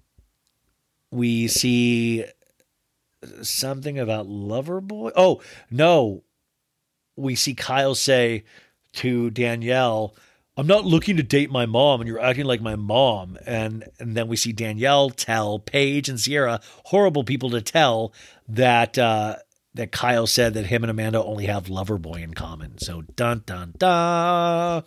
we 1.12 1.50
see 1.50 2.24
something 3.42 4.00
about 4.00 4.28
Loverboy. 4.28 5.12
Oh 5.16 5.42
no, 5.70 6.24
we 7.18 7.36
see 7.36 7.54
Kyle 7.54 7.94
say 7.94 8.46
to 8.94 9.30
Danielle, 9.32 10.16
"I'm 10.62 10.68
not 10.68 10.86
looking 10.86 11.18
to 11.18 11.24
date 11.24 11.50
my 11.50 11.66
mom, 11.66 12.02
and 12.02 12.08
you're 12.08 12.20
acting 12.20 12.46
like 12.46 12.62
my 12.62 12.76
mom." 12.76 13.36
And 13.48 13.86
and 14.00 14.16
then 14.16 14.28
we 14.28 14.36
see 14.36 14.52
Danielle 14.52 15.10
tell 15.10 15.58
Paige 15.58 16.08
and 16.08 16.20
Ciara, 16.20 16.62
horrible 16.86 17.24
people 17.24 17.50
to 17.50 17.62
tell 17.62 18.14
that 18.48 18.96
uh, 19.00 19.38
that 19.74 19.92
Kyle 19.92 20.28
said 20.28 20.54
that 20.54 20.68
him 20.68 20.84
and 20.84 20.92
Amanda 20.92 21.24
only 21.24 21.48
have 21.48 21.66
Loverboy 21.66 22.22
in 22.22 22.36
common. 22.36 22.78
So 22.78 23.02
dun 23.02 23.42
dun 23.48 23.74
dun. 23.76 24.84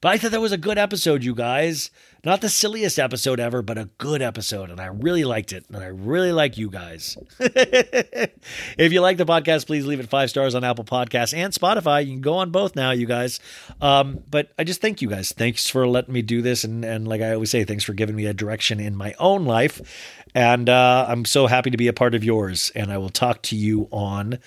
But 0.00 0.08
I 0.08 0.18
thought 0.18 0.32
that 0.32 0.40
was 0.40 0.50
a 0.50 0.58
good 0.58 0.78
episode, 0.78 1.22
you 1.22 1.36
guys. 1.36 1.92
Not 2.24 2.40
the 2.40 2.48
silliest 2.48 3.00
episode 3.00 3.40
ever, 3.40 3.62
but 3.62 3.76
a 3.76 3.88
good 3.98 4.22
episode. 4.22 4.70
And 4.70 4.80
I 4.80 4.86
really 4.86 5.24
liked 5.24 5.52
it. 5.52 5.64
And 5.68 5.78
I 5.78 5.86
really 5.86 6.30
like 6.30 6.56
you 6.56 6.70
guys. 6.70 7.18
if 7.40 8.92
you 8.92 9.00
like 9.00 9.16
the 9.16 9.26
podcast, 9.26 9.66
please 9.66 9.86
leave 9.86 9.98
it 9.98 10.08
five 10.08 10.30
stars 10.30 10.54
on 10.54 10.62
Apple 10.62 10.84
Podcasts 10.84 11.36
and 11.36 11.52
Spotify. 11.52 12.06
You 12.06 12.12
can 12.12 12.20
go 12.20 12.34
on 12.34 12.52
both 12.52 12.76
now, 12.76 12.92
you 12.92 13.06
guys. 13.06 13.40
Um, 13.80 14.22
but 14.30 14.52
I 14.56 14.62
just 14.62 14.80
thank 14.80 15.02
you 15.02 15.08
guys. 15.08 15.32
Thanks 15.32 15.68
for 15.68 15.84
letting 15.88 16.14
me 16.14 16.22
do 16.22 16.42
this. 16.42 16.62
And, 16.62 16.84
and 16.84 17.08
like 17.08 17.22
I 17.22 17.32
always 17.32 17.50
say, 17.50 17.64
thanks 17.64 17.82
for 17.82 17.92
giving 17.92 18.14
me 18.14 18.26
a 18.26 18.34
direction 18.34 18.78
in 18.78 18.94
my 18.94 19.16
own 19.18 19.44
life. 19.44 20.22
And 20.32 20.68
uh, 20.68 21.06
I'm 21.08 21.24
so 21.24 21.48
happy 21.48 21.70
to 21.72 21.76
be 21.76 21.88
a 21.88 21.92
part 21.92 22.14
of 22.14 22.22
yours. 22.22 22.70
And 22.76 22.92
I 22.92 22.98
will 22.98 23.10
talk 23.10 23.42
to 23.42 23.56
you 23.56 23.88
on 23.90 24.38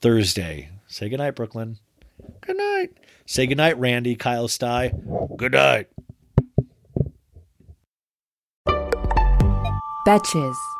Thursday. 0.00 0.70
Say 0.88 1.08
goodnight, 1.08 1.36
Brooklyn. 1.36 1.78
Good 2.40 2.56
night. 2.56 2.98
Say 3.26 3.46
goodnight, 3.46 3.78
Randy, 3.78 4.16
Kyle 4.16 4.48
Stye. 4.48 4.92
Good 5.36 5.52
night. 5.52 5.88
Betches. 10.04 10.74